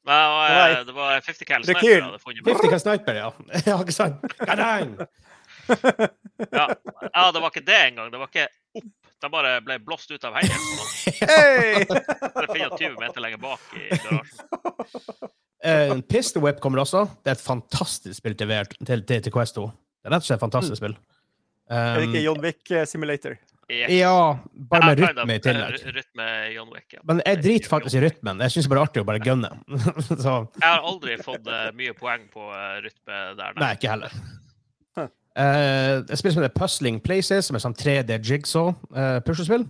Nei. 0.08 0.70
eh, 0.72 0.84
det 0.88 0.94
var 0.96 1.20
50 1.24 1.48
cal 1.48 1.64
sniper 1.66 2.02
hadde 2.06 2.20
funnet. 2.22 2.44
50 2.48 2.72
cal 2.72 2.80
sniper, 2.82 3.18
ja. 3.18 3.32
ja, 3.70 3.76
ikke 3.82 3.96
sant? 3.96 4.24
Ja. 6.48 6.64
ja, 7.12 7.24
det 7.32 7.40
var 7.42 7.50
ikke 7.50 7.64
det 7.66 7.80
engang. 7.90 8.12
Det 8.12 8.20
var 8.22 8.30
ikke 8.30 8.46
opp. 8.80 8.94
De 9.18 9.28
bare 9.32 9.56
ble 9.66 9.78
blåst 9.82 10.12
ut 10.14 10.24
av. 10.24 10.36
Hey! 11.18 11.82
Bare 11.88 12.46
24 12.54 12.94
meter 13.00 13.20
lenger 13.24 13.40
bak 13.42 13.72
i 13.74 13.88
garasjen. 13.90 15.30
Uh, 15.58 15.98
Pistol 16.06 16.44
Whip 16.44 16.60
kommer 16.62 16.84
også. 16.84 17.02
Det 17.24 17.32
er 17.32 17.38
et 17.38 17.42
fantastisk 17.42 18.20
spill 18.20 18.36
til, 18.38 18.46
VR, 18.52 18.68
til, 18.78 19.02
til, 19.08 19.22
til 19.26 19.34
Quest 19.34 19.58
2. 19.58 19.64
Det 19.66 20.06
er 20.06 20.14
rett 20.14 20.22
og 20.22 20.28
slett 20.28 20.38
et 20.38 20.44
fantastisk 20.46 20.78
spill. 20.80 20.94
Er 21.68 21.98
det 21.98 22.06
Um, 22.06 22.14
ikke 22.14 22.20
John 22.24 22.38
Wick 22.40 22.70
eh, 22.72 22.86
Simulator? 22.88 23.34
Yes. 23.68 23.90
ja, 23.92 24.38
bare 24.70 24.86
med 24.88 25.00
rytme 25.02 25.34
i 25.34 25.36
eh, 25.36 25.42
tillegg. 25.44 25.82
Rytme 25.92 26.26
John 26.54 26.70
Wick, 26.72 26.86
ja. 26.94 27.02
Men 27.04 27.18
jeg 27.20 27.40
driter 27.44 27.68
faktisk 27.68 27.98
i 27.98 28.00
rytmen. 28.06 28.40
Jeg 28.40 28.54
syns 28.54 28.64
det 28.64 28.72
bare 28.72 28.80
er 28.80 28.88
artig 28.88 29.02
å 29.02 29.08
bare 29.08 29.20
gunne. 29.20 29.50
Jeg 30.08 30.64
har 30.64 30.86
aldri 30.88 31.18
fått 31.20 31.50
eh, 31.52 31.66
mye 31.76 31.92
poeng 31.98 32.24
på 32.32 32.46
eh, 32.48 32.78
rytme 32.86 33.18
der. 33.36 33.58
nei, 33.60 33.74
ikke 33.76 33.92
heller. 33.92 34.14
Uh, 35.38 36.02
jeg 36.08 36.18
spiller 36.18 36.34
som 36.34 36.42
heter 36.42 36.54
Puzzling 36.56 36.96
Places, 37.04 37.46
som 37.46 37.54
er 37.54 37.62
sånn 37.62 37.76
3D 37.78 38.16
jigsaw 38.26 38.72
uh, 38.72 39.18
puslespill. 39.22 39.68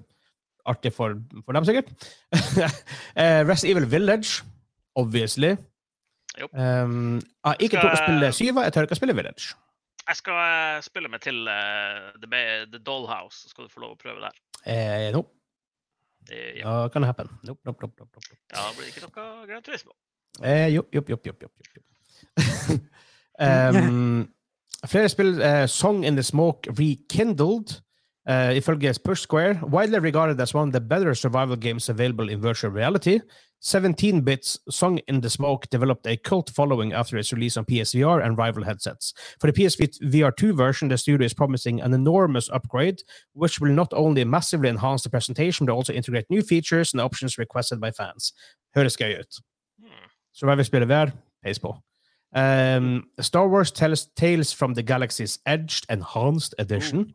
Artig 0.69 0.95
for, 0.97 1.19
for 1.43 1.57
dem, 1.59 1.67
sikkert. 1.69 1.91
uh, 2.33 3.43
Rest 3.51 3.67
Evil 3.69 3.85
Village, 3.91 4.47
obviously. 4.97 5.57
Jo. 6.39 6.49
Um, 6.55 7.19
jeg 7.19 7.51
har 7.51 7.67
ikke 7.67 7.83
tort 7.83 7.99
å 7.99 8.01
spille 8.01 8.31
Syva, 8.37 8.65
jeg 8.65 8.77
tør 8.77 8.89
ikke 8.89 8.97
å 8.97 9.01
spille 9.03 9.19
Village. 9.19 9.59
Jeg 10.09 10.17
skal 10.17 10.39
eh, 10.41 10.83
spille 10.85 11.11
meg 11.13 11.21
til 11.21 11.43
uh, 11.45 12.15
The, 12.23 12.29
The 12.73 12.81
Dollhouse, 12.81 13.43
så 13.43 13.51
skal 13.53 13.67
du 13.67 13.73
få 13.73 13.83
lov 13.83 13.97
å 13.97 14.01
prøve 14.01 14.23
der. 14.25 14.39
Eh, 14.65 15.09
no. 15.13 15.27
Det, 16.29 16.39
ja. 16.61 16.89
Kan 16.93 17.05
happen. 17.05 17.29
Nope, 17.45 17.61
nope, 17.69 17.83
nope, 17.83 17.95
nope, 18.01 18.17
nope. 18.17 18.39
ja, 18.53 18.63
det 18.71 18.79
blir 18.79 18.89
ikke 18.89 19.05
noe 19.05 19.49
grønt 19.49 19.69
Turismo. 19.69 19.93
Eh, 20.43 20.69
jo, 20.73 20.85
jo, 20.93 21.03
jo, 21.09 21.19
jo, 21.25 21.35
jo, 21.43 21.51
jopp. 21.77 21.85
um, 23.41 24.25
flere 24.93 25.13
spill 25.13 25.43
uh, 25.43 25.67
Song 25.67 26.05
in 26.05 26.17
the 26.17 26.25
Smoke 26.25 26.73
Rekindled. 26.79 27.83
Uh, 28.29 28.53
ifølge 28.53 28.93
Push 29.05 29.23
Square, 29.23 29.61
widely 29.73 29.99
regarded 29.99 30.41
as 30.41 30.55
one 30.55 30.69
of 30.69 30.73
the 30.73 30.81
better 30.81 31.15
survival 31.15 31.57
games 31.57 31.89
available 31.89 32.29
in 32.29 32.43
virtual 32.43 32.71
reality. 32.71 33.21
17-bits 33.63 34.61
Song 34.71 34.99
in 35.09 35.21
the 35.21 35.31
Smoke 35.31 35.69
developed 35.71 36.07
a 36.07 36.17
cult 36.17 36.51
following 36.51 36.93
after 36.93 37.17
its 37.17 37.33
release 37.33 37.57
on 37.57 37.65
PSVR 37.65 38.25
and 38.25 38.39
rival 38.39 38.65
headsets. 38.65 39.13
For 39.41 39.51
the 39.51 39.53
PSVR 39.53 40.37
2 40.37 40.53
version, 40.53 40.89
the 40.89 40.99
studio 40.99 41.25
is 41.25 41.35
promising 41.35 41.81
an 41.81 41.93
enormous 41.93 42.49
upgrade, 42.51 43.03
which 43.33 43.61
will 43.61 43.73
not 43.73 43.93
only 43.93 44.25
massively 44.25 44.69
enhance 44.69 45.03
the 45.03 45.11
presentation, 45.11 45.67
but 45.67 45.73
also 45.73 45.93
integrate 45.93 46.27
new 46.31 46.43
features 46.43 46.93
and 46.93 47.01
options 47.01 47.39
requested 47.39 47.81
by 47.81 47.91
fans. 47.91 48.33
Høres 48.77 48.97
gøy 48.97 49.19
ut. 49.19 49.41
Hmm. 49.81 50.09
Survival-spillet 50.33 50.89
VR, 50.89 51.13
peis 51.43 51.59
på. 51.59 51.75
Um, 52.33 53.09
Star 53.21 53.49
Wars 53.49 53.73
Tales, 53.73 54.07
Tales 54.15 54.53
from 54.53 54.75
the 54.75 54.83
Galaxy's 54.83 55.39
Edged 55.47 55.87
Enhanced 55.91 56.55
Edition. 56.59 57.15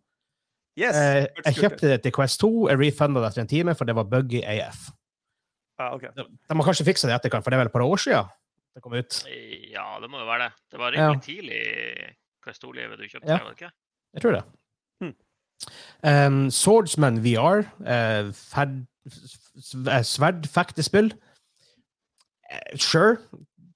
Yes! 0.75 0.95
uh, 0.95 1.27
jeg 1.45 1.55
kjøpte 1.55 1.87
det 1.87 2.01
til 2.01 2.11
Quest 2.11 2.39
2, 2.39 2.69
jeg 2.69 2.79
refunda 2.79 3.21
det 3.21 3.29
etter 3.29 3.41
en 3.41 3.47
time, 3.47 3.75
for 3.75 3.85
det 3.85 3.95
var 3.95 4.09
buggy 4.09 4.41
AF. 4.43 4.89
Ja, 5.79 5.93
okay. 5.95 6.09
De, 6.15 6.23
de 6.49 6.55
må 6.55 6.63
kanskje 6.67 6.85
fikse 6.85 7.07
det 7.07 7.13
i 7.13 7.17
etterkant, 7.17 7.43
for 7.43 7.49
det 7.51 7.57
er 7.57 7.63
vel 7.63 7.71
et 7.71 7.73
par 7.73 7.81
år 7.85 7.97
siden 8.01 8.27
det 8.75 8.81
kom 8.81 8.93
ut. 8.97 9.19
Ja, 9.71 9.99
det 10.01 10.09
må 10.09 10.17
jo 10.21 10.25
være 10.25 10.47
det. 10.47 10.51
Det 10.73 10.79
var 10.81 10.95
Ja. 10.97 11.13
tidlig 11.21 11.59
hva 11.63 12.13
Quest-livet 12.51 12.97
du 12.97 13.03
kjøpte, 13.07 13.27
Ja. 13.29 13.37
var 13.37 13.49
det 13.53 13.57
ikke? 13.61 13.71
Jeg 14.13 14.21
tror 14.21 14.31
det. 14.31 14.43
Hmm. 15.01 15.13
Um, 16.03 16.51
Swordsman 16.51 17.19
VR, 17.23 17.59
uh, 17.85 18.31
ferd, 18.33 18.85
s- 19.07 19.37
s- 19.61 20.07
sverdfektespill. 20.17 21.13
Uh, 22.51 22.77
Sure. 22.77 23.17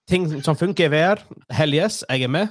Ting 0.08 0.42
som 0.44 0.56
funker 0.56 0.86
i 0.86 0.90
VR. 0.90 1.22
Hell 1.52 1.74
yes, 1.74 2.04
jeg 2.10 2.24
er 2.24 2.28
med. 2.28 2.48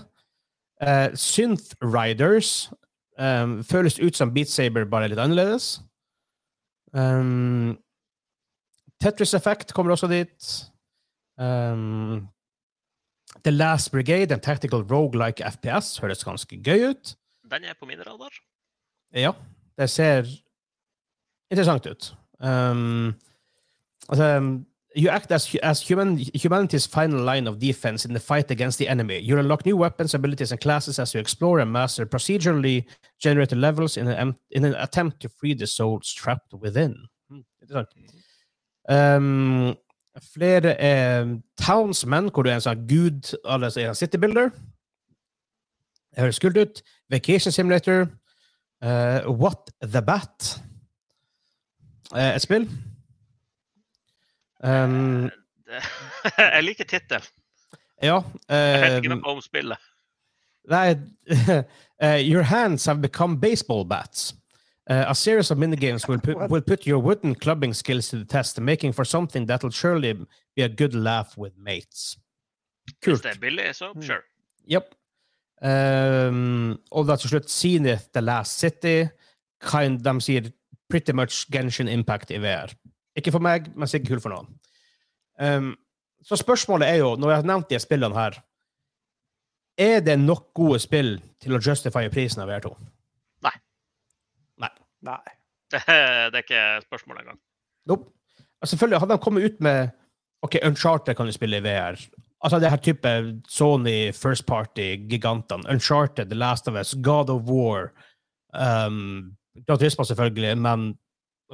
Uh, 0.83 1.09
Synth 1.17 1.75
Riders 1.83 2.71
um, 3.19 3.63
føles 3.65 3.99
ut 3.99 4.15
som 4.17 4.33
Beat 4.35 4.49
Saber, 4.49 4.85
bare 4.85 5.09
litt 5.09 5.19
annerledes. 5.19 5.81
Um, 6.95 7.79
Tetris 9.03 9.35
Effect 9.35 9.73
kommer 9.75 9.93
også 9.93 10.09
dit. 10.09 10.71
Um, 11.39 12.29
The 13.45 13.51
Last 13.51 13.93
Brigade, 13.93 14.35
en 14.35 14.41
tactical 14.41 14.81
roguelike 14.81 15.45
FPS, 15.51 15.99
høres 15.99 16.25
ganske 16.25 16.57
gøy 16.63 16.91
ut. 16.91 17.17
Den 17.51 17.65
er 17.65 17.75
på 17.79 17.87
min 17.87 18.01
radar. 18.07 18.33
Ja, 19.15 19.33
det 19.79 19.91
ser 19.91 20.27
interessant 21.51 21.87
ut. 21.87 22.15
Um, 22.41 23.15
altså, 24.09 24.61
you 24.97 25.11
act 25.11 25.31
as, 25.31 25.55
as 25.63 25.89
human, 25.89 26.19
humanity's 26.43 26.87
final 26.87 27.21
line 27.35 27.47
of 27.47 27.59
defense 27.61 28.09
in 28.09 28.15
the 28.15 28.21
fight 28.21 28.51
against 28.51 28.79
the 28.79 28.89
enemy. 28.89 29.19
You 29.21 29.39
unlock 29.39 29.65
new 29.67 29.77
weapons, 29.77 30.15
abilities, 30.15 30.53
and 30.53 30.61
classes 30.61 30.99
as 30.99 31.15
you 31.15 31.21
explore 31.21 31.61
and 31.61 31.71
master 31.71 32.07
procedurally 32.07 32.85
generated 33.23 33.59
levels 33.59 33.97
in 33.97 34.09
an, 34.09 34.35
in 34.51 34.65
an 34.65 34.75
attempt 34.75 35.21
to 35.21 35.29
free 35.29 35.55
the 35.55 35.67
souls 35.67 36.13
trapped 36.15 36.55
within. 36.55 36.95
Hmm, 37.29 37.41
Interessant. 37.63 37.89
Um, 38.91 39.75
flere 40.35 40.75
er 40.81 41.27
Townsmen, 41.61 42.29
hvor 42.33 42.43
du 42.43 42.51
er 42.51 42.55
en 42.61 42.65
sånn 42.65 42.85
gud, 42.89 43.33
altså 43.45 43.83
en 43.83 43.95
city 43.99 44.17
builder. 44.23 44.51
Det 46.15 46.23
høres 46.25 46.39
kult 46.41 46.57
ut. 46.57 46.83
Vacation 47.13 47.53
Simulator. 47.53 48.07
Uh, 48.85 49.27
What 49.33 49.71
the 49.83 50.03
Bat. 50.03 50.61
Uh, 52.15 52.35
et 52.37 52.43
spill. 52.45 52.69
Um, 54.65 55.31
jeg 56.39 56.63
liker 56.65 56.85
tittelen. 56.89 57.27
ja. 58.03 58.21
Jeg 58.49 58.81
vet 58.81 58.97
ikke 59.03 59.13
Um, 59.13 59.19
noe 59.21 59.35
om 59.37 59.43
spillet. 59.45 59.79
Nei, 60.71 60.95
uh, 62.03 62.19
your 62.33 62.43
hands 62.43 62.87
have 62.87 63.03
become 63.03 63.37
baseball 63.41 63.85
bats. 63.85 64.35
Uh, 64.89 65.05
a 65.09 65.15
series 65.15 65.51
of 65.51 65.59
minigames 65.59 66.07
will 66.09 66.21
put, 66.27 66.37
will 66.51 66.61
put 66.63 66.87
your 66.87 66.99
wooden 67.03 67.35
clubbing 67.35 67.75
skills 67.75 68.09
to 68.09 68.17
the 68.19 68.25
test, 68.25 68.61
making 68.61 68.93
for 68.93 69.05
something 69.05 69.47
that'll 69.47 69.71
surely 69.71 70.13
be 70.55 70.63
a 70.63 70.69
good 70.69 70.95
laugh 70.95 71.37
with 71.37 71.53
mates. 71.59 72.17
Kult. 73.03 73.17
Hvis 73.17 73.21
det 73.23 73.31
er 73.37 73.41
billig, 73.41 73.75
så 73.75 73.93
Mm. 73.95 74.03
sure. 74.03 74.23
Yep. 74.71 74.95
Um, 75.63 76.79
og 76.93 77.07
da 77.09 77.17
til 77.17 77.31
slutt 77.31 77.51
Zenith 77.51 78.03
The 78.15 78.21
Last 78.21 78.59
City. 78.59 79.07
Kind, 79.61 80.01
de 80.05 80.21
sier 80.21 80.51
pretty 80.91 81.13
much 81.13 81.47
Genshin 81.53 81.89
Impact 81.89 82.31
i 82.31 82.39
VR. 82.39 82.75
Ikke 83.17 83.33
for 83.33 83.41
meg, 83.41 83.71
men 83.77 83.89
sikkert 83.89 84.09
kult 84.09 84.23
for 84.23 84.29
noen. 84.35 84.47
Um, 85.41 85.77
så 86.23 86.37
spørsmålet 86.37 86.89
er 86.89 86.95
jo, 87.01 87.15
når 87.17 87.31
jeg 87.31 87.37
har 87.41 87.49
nevnt 87.49 87.71
de 87.71 87.79
spillene 87.79 88.15
her 88.15 88.39
Er 89.79 90.01
det 90.01 90.19
nok 90.19 90.55
gode 90.55 90.79
spill 90.81 91.19
til 91.41 91.53
å 91.53 91.61
justify 91.61 92.09
prisen 92.09 92.41
av 92.43 92.49
VR2? 92.49 92.71
Nei. 95.03 95.23
Det, 95.73 95.83
det 96.31 96.39
er 96.41 96.45
ikke 96.45 96.67
spørsmål 96.87 97.21
engang. 97.21 97.41
Nope. 97.87 98.11
Altså, 98.63 98.73
selvfølgelig, 98.77 99.01
hadde 99.01 99.13
de 99.13 99.19
kommet 99.19 99.45
ut 99.45 99.61
med 99.61 99.89
OK, 100.43 100.57
Uncharted 100.65 101.17
kan 101.17 101.27
du 101.27 101.33
spille 101.33 101.59
i 101.59 101.65
VR. 101.65 101.99
Altså 102.45 102.59
det 102.61 102.71
her 102.71 102.77
type 102.77 103.13
Sony 103.49 104.13
First 104.13 104.47
Party-gigantene. 104.47 105.69
Uncharted, 105.71 106.31
The 106.31 106.39
Last 106.39 106.69
of 106.69 106.75
Us, 106.75 106.95
God 107.03 107.31
of 107.31 107.43
War 107.51 107.91
um, 108.55 109.37
Gran 109.67 109.79
Turismo, 109.79 110.05
selvfølgelig, 110.05 110.59
men 110.59 110.95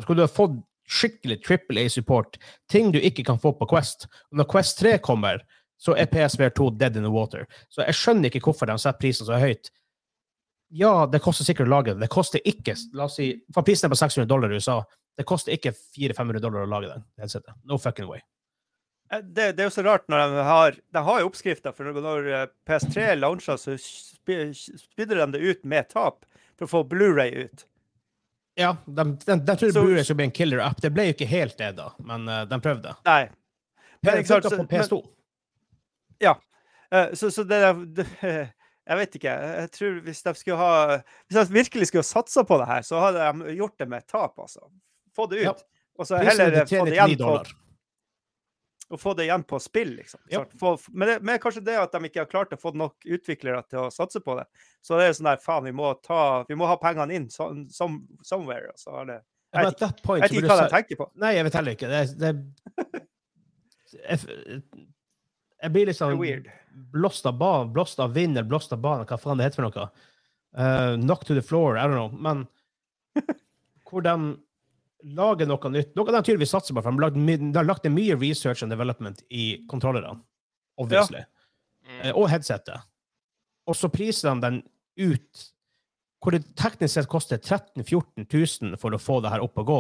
skulle 0.01 0.22
du 0.22 0.26
ha 0.26 0.30
fått 0.30 0.59
skikkelig 0.88 1.38
Triple 1.47 1.84
A-support, 1.84 2.38
ting 2.70 2.90
du 2.93 2.99
ikke 2.99 3.24
kan 3.24 3.38
få 3.38 3.53
på 3.55 3.68
Quest 3.70 4.09
Og 4.32 4.40
når 4.40 4.49
Quest 4.51 4.78
3 4.78 4.97
kommer, 4.99 5.45
så 5.78 5.95
er 5.99 6.11
PSVR 6.11 6.51
2 6.55 6.70
dead 6.78 6.97
in 6.97 7.07
the 7.07 7.11
water. 7.11 7.47
Så 7.70 7.82
jeg 7.86 7.95
skjønner 7.95 8.30
ikke 8.30 8.43
hvorfor 8.45 8.66
de 8.70 8.76
setter 8.78 9.01
prisen 9.01 9.26
så 9.26 9.38
høyt. 9.38 9.70
Ja, 10.74 11.06
det 11.06 11.20
koster 11.20 11.44
sikkert 11.44 11.68
å 11.68 11.72
lage 11.74 11.92
den. 11.92 12.00
Det 12.00 12.08
koster 12.12 12.40
ikke 12.48 12.74
la 12.96 13.04
oss 13.04 13.16
si, 13.18 13.26
For 13.52 13.62
prisen 13.66 13.88
er 13.90 13.92
på 13.92 13.98
600 14.00 14.26
dollar 14.30 14.52
i 14.52 14.56
USA. 14.56 14.78
Det 15.18 15.26
koster 15.28 15.52
ikke 15.52 15.74
400-500 15.76 16.40
dollar 16.40 16.62
å 16.64 16.70
lage 16.70 16.88
den. 16.94 17.02
headsetet. 17.20 17.52
No 17.68 17.76
fucking 17.78 18.06
way. 18.08 18.22
Eh, 19.12 19.20
Det, 19.20 19.50
det 19.56 19.60
er 19.60 19.68
jo 19.68 19.74
så 19.74 19.84
rart 19.84 20.06
når 20.08 20.22
de 20.32 20.44
har 20.48 20.78
De 20.92 21.02
har 21.04 21.20
jo 21.20 21.28
oppskrifta, 21.28 21.74
for 21.76 21.84
når- 21.92 22.30
eh, 22.32 22.46
PS3 22.66 23.18
launcha, 23.20 23.58
så 23.60 23.76
spydde 23.76 25.14
de 25.18 25.26
det 25.32 25.40
ut 25.42 25.64
med 25.64 25.88
tap 25.90 26.24
for 26.56 26.64
å 26.66 26.70
få 26.70 26.82
Blu-ray 26.88 27.34
ut. 27.44 27.66
Ja, 28.56 28.76
de, 28.86 29.04
de, 29.26 29.36
de 29.36 29.56
trodde 29.56 29.72
so, 29.72 29.82
Blu-ray 29.84 30.04
skulle 30.04 30.16
bli 30.22 30.24
en 30.30 30.36
killer-app. 30.38 30.80
Det 30.80 30.90
ble 30.92 31.06
jo 31.10 31.12
ikke 31.16 31.28
helt 31.28 31.56
det, 31.58 31.74
da, 31.76 31.90
men 32.04 32.28
eh, 32.28 32.44
de 32.48 32.60
prøvde. 32.64 32.96
Nei. 33.04 33.22
Men, 34.02 34.14
Men, 34.14 34.18
ikke 34.24 34.40
sant, 34.40 34.44
på 34.44 34.50
så- 34.56 34.66
PS2. 34.72 35.02
Eh, 36.92 37.14
Så, 37.14 37.30
så 37.30 37.44
det, 37.44 37.60
det 37.96 38.06
Jeg 38.83 38.99
vet 38.99 39.16
ikke. 39.18 39.33
Jeg 39.62 39.72
tror 39.76 39.99
hvis 40.03 40.22
de 40.26 40.35
skulle 40.35 40.59
ha 40.59 41.01
Hvis 41.28 41.39
de 41.39 41.55
virkelig 41.55 41.87
skulle 41.89 42.03
ha 42.03 42.09
satsa 42.09 42.43
på 42.47 42.59
det 42.59 42.66
her, 42.66 42.87
så 42.87 43.03
hadde 43.03 43.28
de 43.28 43.57
gjort 43.61 43.76
det 43.78 43.89
med 43.89 44.07
tap, 44.11 44.39
altså. 44.39 44.66
Få 45.14 45.26
det 45.30 45.45
ut. 45.45 45.51
Ja. 45.51 45.57
Og 46.01 46.09
så 46.09 46.22
heller 46.22 46.62
er 46.62 46.66
få 46.66 46.87
det 46.89 46.97
igjen 46.97 47.18
på, 47.20 47.35
og 48.93 49.01
få 49.01 49.14
det 49.16 49.24
igjen 49.24 49.45
på 49.49 49.59
spill, 49.62 49.95
liksom. 49.97 50.20
Ja. 50.28 50.43
Få, 50.61 50.74
men, 50.89 51.09
det, 51.09 51.14
men 51.24 51.39
kanskje 51.41 51.62
det 51.64 51.78
at 51.80 51.95
de 51.95 52.09
ikke 52.09 52.20
har 52.24 52.28
klart 52.28 52.53
å 52.53 52.59
få 52.61 52.74
nok 52.76 53.07
utviklere 53.07 53.62
til 53.70 53.87
å 53.87 53.93
satse 53.93 54.20
på 54.24 54.35
det. 54.37 54.45
Så 54.85 54.99
det 55.01 55.07
er 55.09 55.14
sånn 55.16 55.30
der, 55.30 55.41
faen, 55.41 55.64
vi 55.64 55.72
må, 55.76 55.95
ta, 56.05 56.43
vi 56.49 56.59
må 56.59 56.68
ha 56.68 56.76
pengene 56.80 57.16
inn 57.16 57.28
som, 57.33 57.64
som, 57.72 58.03
somewhere. 58.26 58.74
Og 58.74 58.83
så 58.83 58.99
har 58.99 59.09
det 59.09 59.18
Jeg 59.53 59.70
vet 59.70 59.87
ikke 60.28 60.51
hva 60.51 60.59
de 60.61 60.68
tenker 60.74 61.01
på. 61.01 61.09
Nei, 61.24 61.35
jeg 61.39 61.49
vet 61.49 61.59
heller 61.61 61.78
ikke. 61.78 61.93
Det, 61.93 62.03
det, 62.20 63.07
jeg, 65.62 65.72
blir 65.72 65.88
er 65.88 66.42
blåst 66.92 67.26
av 67.28 67.36
banen, 67.38 67.72
blåst 67.72 68.00
av 68.02 68.14
vind 68.16 68.36
eller 68.36 68.48
blåst 68.48 68.72
av 68.74 68.80
banen, 68.82 69.06
hva 69.06 69.18
faen 69.20 69.38
det 69.38 69.46
heter 69.46 69.62
for 69.62 69.68
noe. 69.68 69.90
Uh, 70.52 70.96
knock 71.00 71.24
to 71.24 71.34
the 71.34 71.42
floor, 71.42 71.78
I 71.78 71.86
don't 71.86 71.96
know. 71.96 72.10
Men 72.12 72.46
hvor 73.88 74.04
de 74.04 74.16
lager 75.02 75.48
noe 75.48 75.70
nytt 75.72 75.96
Noe 75.98 76.12
de 76.12 76.20
tydeligvis 76.22 76.52
satser 76.54 76.76
på, 76.76 76.82
for 76.82 76.92
de 76.92 77.00
har 77.02 77.10
lagt, 77.10 77.16
de 77.42 77.58
har 77.58 77.68
lagt 77.68 77.86
ned 77.86 77.94
mye 77.96 78.16
research 78.20 78.62
and 78.64 78.72
development 78.72 79.22
i 79.30 79.64
kontrollerne, 79.70 80.20
obviously, 80.80 81.24
Mm. 81.82 81.96
uh, 81.98 82.12
og 82.20 82.28
headsetet. 82.30 82.78
Og 83.66 83.74
så 83.74 83.88
priser 83.90 84.30
de 84.30 84.44
den 84.44 84.60
ut 85.02 85.48
hvor 86.22 86.30
det 86.30 86.44
teknisk 86.54 86.94
sett 86.94 87.08
koster 87.10 87.40
13 87.42 87.82
000-14 87.82 88.28
000 88.70 88.78
for 88.78 88.94
å 88.94 89.00
få 89.02 89.16
det 89.24 89.32
her 89.32 89.42
opp 89.42 89.58
og 89.58 89.66
gå. 89.66 89.78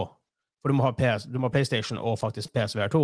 For 0.62 0.72
du 0.72 0.74
må 0.74 0.82
ha, 0.82 0.90
PS, 0.98 1.28
du 1.30 1.38
må 1.38 1.46
ha 1.46 1.54
PlayStation 1.54 2.00
og 2.02 2.18
faktisk 2.18 2.50
PSVR 2.54 2.90
2. 2.90 3.02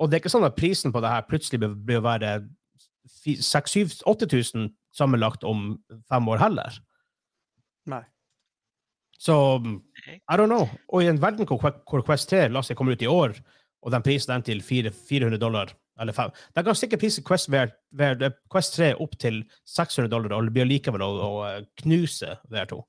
Og 0.00 0.08
det 0.08 0.16
er 0.16 0.22
ikke 0.22 0.32
sånn 0.32 0.46
at 0.48 0.56
prisen 0.56 0.92
på 0.94 1.02
det 1.04 1.10
her 1.12 1.26
plutselig 1.28 1.60
blir- 1.60 2.00
å 2.00 2.06
være 2.06 2.48
6000-8000 3.26 4.70
sammenlagt 4.96 5.44
om 5.44 5.74
fem 6.08 6.28
år 6.28 6.40
heller. 6.40 6.78
Nei. 7.90 8.02
Så 9.20 9.34
I 9.60 10.36
don't 10.36 10.48
know. 10.48 10.68
Og 10.88 11.02
i 11.04 11.10
en 11.10 11.20
verden 11.20 11.46
hvor, 11.46 12.02
Quest 12.06 12.30
3 12.30 12.48
la 12.48 12.62
oss 12.62 12.70
si, 12.72 12.74
kommer 12.74 12.96
ut 12.96 13.02
i 13.04 13.10
år, 13.10 13.36
og 13.84 13.92
den 13.92 14.04
priser 14.04 14.32
den 14.32 14.44
til 14.46 14.62
400 14.64 14.92
400 15.08 15.40
dollar 15.40 15.72
eller 16.00 16.16
5 16.16 16.30
De 16.56 16.62
kan 16.64 16.76
sikkert 16.76 17.00
prise 17.02 17.22
Quest, 17.24 17.50
VR, 17.50 18.30
Quest 18.52 18.76
3 18.78 18.94
opp 19.00 19.18
til 19.20 19.42
600 19.68 20.08
dollar, 20.08 20.32
og 20.38 20.48
det 20.48 20.54
blir 20.56 20.68
likevel 20.68 21.04
å, 21.04 21.10
å 21.20 21.66
knuse 21.82 22.38
VR2. 22.48 22.80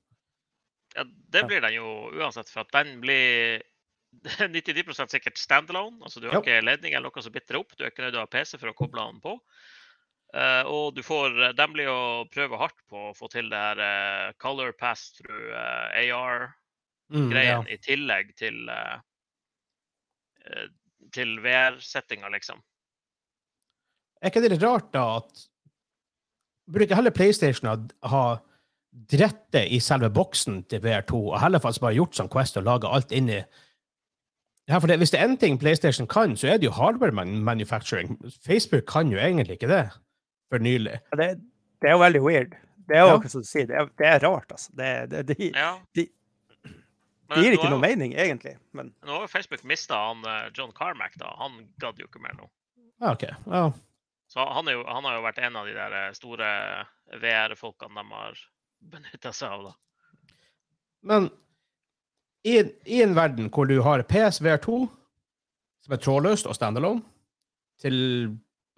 Ja, 0.96 1.04
det 1.04 1.44
blir 1.48 1.60
den 1.64 1.76
jo 1.76 1.92
uansett, 2.20 2.48
for 2.52 2.64
at 2.64 2.72
den 2.72 2.98
blir 3.00 3.60
99% 4.12 5.10
sikkert 5.14 5.38
standalone. 5.40 6.02
Altså 6.04 6.20
du 6.20 6.28
har 6.28 6.34
Ja. 6.36 6.40
ikke 6.42 6.64
ledning 6.64 6.94
eller 6.94 7.10
noe 7.10 7.22
som 7.24 7.32
bitter 7.32 7.58
opp. 7.58 7.76
Du 7.76 7.84
er 7.84 7.90
ikke 7.90 8.04
nødt 8.04 8.12
til 8.14 8.20
å 8.20 8.26
ha 8.26 8.30
PC 8.30 8.58
for 8.58 8.68
å 8.72 8.76
koble 8.76 9.04
den 9.10 9.20
på. 9.24 9.38
Uh, 10.32 10.64
og 10.64 10.94
du 10.96 11.02
får 11.04 11.52
De 11.52 11.66
blir 11.68 11.84
jo 11.84 12.24
prøve 12.32 12.56
hardt 12.56 12.78
på 12.88 13.10
å 13.10 13.14
få 13.16 13.28
til 13.28 13.50
det 13.52 13.58
her 13.58 13.80
uh, 13.80 14.32
color 14.40 14.72
pass 14.72 15.10
through 15.18 15.52
uh, 15.52 15.92
AR-greien 15.92 16.52
Mm, 17.12 17.32
ja. 17.36 17.58
i 17.68 17.76
tillegg 17.76 18.30
til 18.40 18.68
eh, 18.72 19.00
eh, 20.46 20.68
til 21.12 21.34
VR-settinga, 21.44 22.30
liksom. 22.32 22.62
Er 24.22 24.30
ikke 24.30 24.40
det 24.40 24.62
rart, 24.62 24.92
da, 24.94 25.18
at 25.18 25.42
ikke 26.80 26.96
heller 26.96 27.12
PlayStation 27.12 27.68
å 27.68 27.74
ha 28.08 28.22
dritt 28.92 29.42
det 29.52 29.66
i 29.74 29.80
selve 29.82 30.08
boksen 30.08 30.62
til 30.70 30.80
VR2, 30.80 31.20
og 31.34 31.40
heller 31.42 31.60
faktisk 31.60 31.84
bare 31.84 31.98
gjort 31.98 32.16
som 32.16 32.30
Quest 32.32 32.56
og 32.56 32.64
laga 32.64 32.88
alt 32.88 33.12
inni 33.12 33.42
ja, 34.72 34.78
for 34.80 34.88
det, 34.88 34.96
Hvis 35.02 35.10
det 35.12 35.20
er 35.20 35.28
én 35.28 35.36
ting 35.40 35.58
PlayStation 35.60 36.06
kan, 36.08 36.32
så 36.40 36.48
er 36.48 36.56
det 36.62 36.66
jo 36.70 36.72
hardware 36.76 37.12
manufacturing. 37.12 38.16
Facebook 38.46 38.86
kan 38.88 39.12
jo 39.12 39.18
egentlig 39.20 39.58
ikke 39.58 39.68
det, 39.70 39.84
for 40.50 40.58
nylig. 40.64 40.96
Ja, 41.12 41.16
Det, 41.20 41.28
det 41.82 41.90
er 41.90 41.96
jo 41.98 42.02
veldig 42.02 42.22
weird. 42.24 42.56
Det 42.88 42.96
er 42.96 43.04
jo 43.04 43.12
Ja. 43.12 43.14
akkurat 43.18 43.30
som 43.36 43.44
du 43.44 43.46
sier, 43.46 43.66
det 43.70 43.76
er, 43.78 43.86
det 43.98 44.06
er 44.08 44.18
rart, 44.26 44.50
altså. 44.50 44.72
Det, 44.76 44.88
det, 45.10 45.26
det, 45.28 45.52
Ja. 45.54 45.74
de- 45.94 46.08
det 47.32 47.44
gir 47.44 47.52
ikke 47.56 47.70
noe 47.70 47.78
jo- 47.78 47.86
mening, 47.86 48.12
egentlig. 48.14 48.56
Men 48.72 48.90
Nå 49.06 49.12
har 49.14 49.20
jo 49.22 49.30
Facebook 49.32 49.62
mista 49.64 49.94
han 49.94 50.24
eh, 50.26 50.50
John 50.54 50.72
Carmack, 50.76 51.14
da. 51.18 51.30
Han 51.38 51.68
gadd 51.80 51.98
jo 51.98 52.04
ikke 52.08 52.20
mer 52.20 52.34
nå. 52.36 52.48
Ja, 53.00 53.12
OK. 53.12 53.22
Ja. 53.46 53.70
Så 54.28 54.44
han, 54.52 54.68
er 54.68 54.72
jo, 54.72 54.84
han 54.88 55.04
har 55.04 55.14
jo 55.16 55.22
vært 55.24 55.38
en 55.46 55.56
av 55.56 55.66
de 55.66 55.72
der 55.76 55.92
eh, 56.08 56.12
store 56.12 56.50
VR-folkene 57.22 57.94
de 58.02 58.14
har 58.14 58.38
benytta 58.92 59.32
seg 59.32 59.48
av. 59.50 59.64
da. 59.70 59.72
Men 61.02 61.30
i, 62.44 62.58
en 63.02 63.14
verden 63.14 63.50
hvor 63.54 63.68
du 63.70 63.78
har 63.86 64.02
PSVR2, 64.08 64.86
som 65.82 65.94
er 65.94 66.00
trådløst 66.02 66.48
og 66.50 66.56
standalone, 66.58 67.02
til 67.82 67.94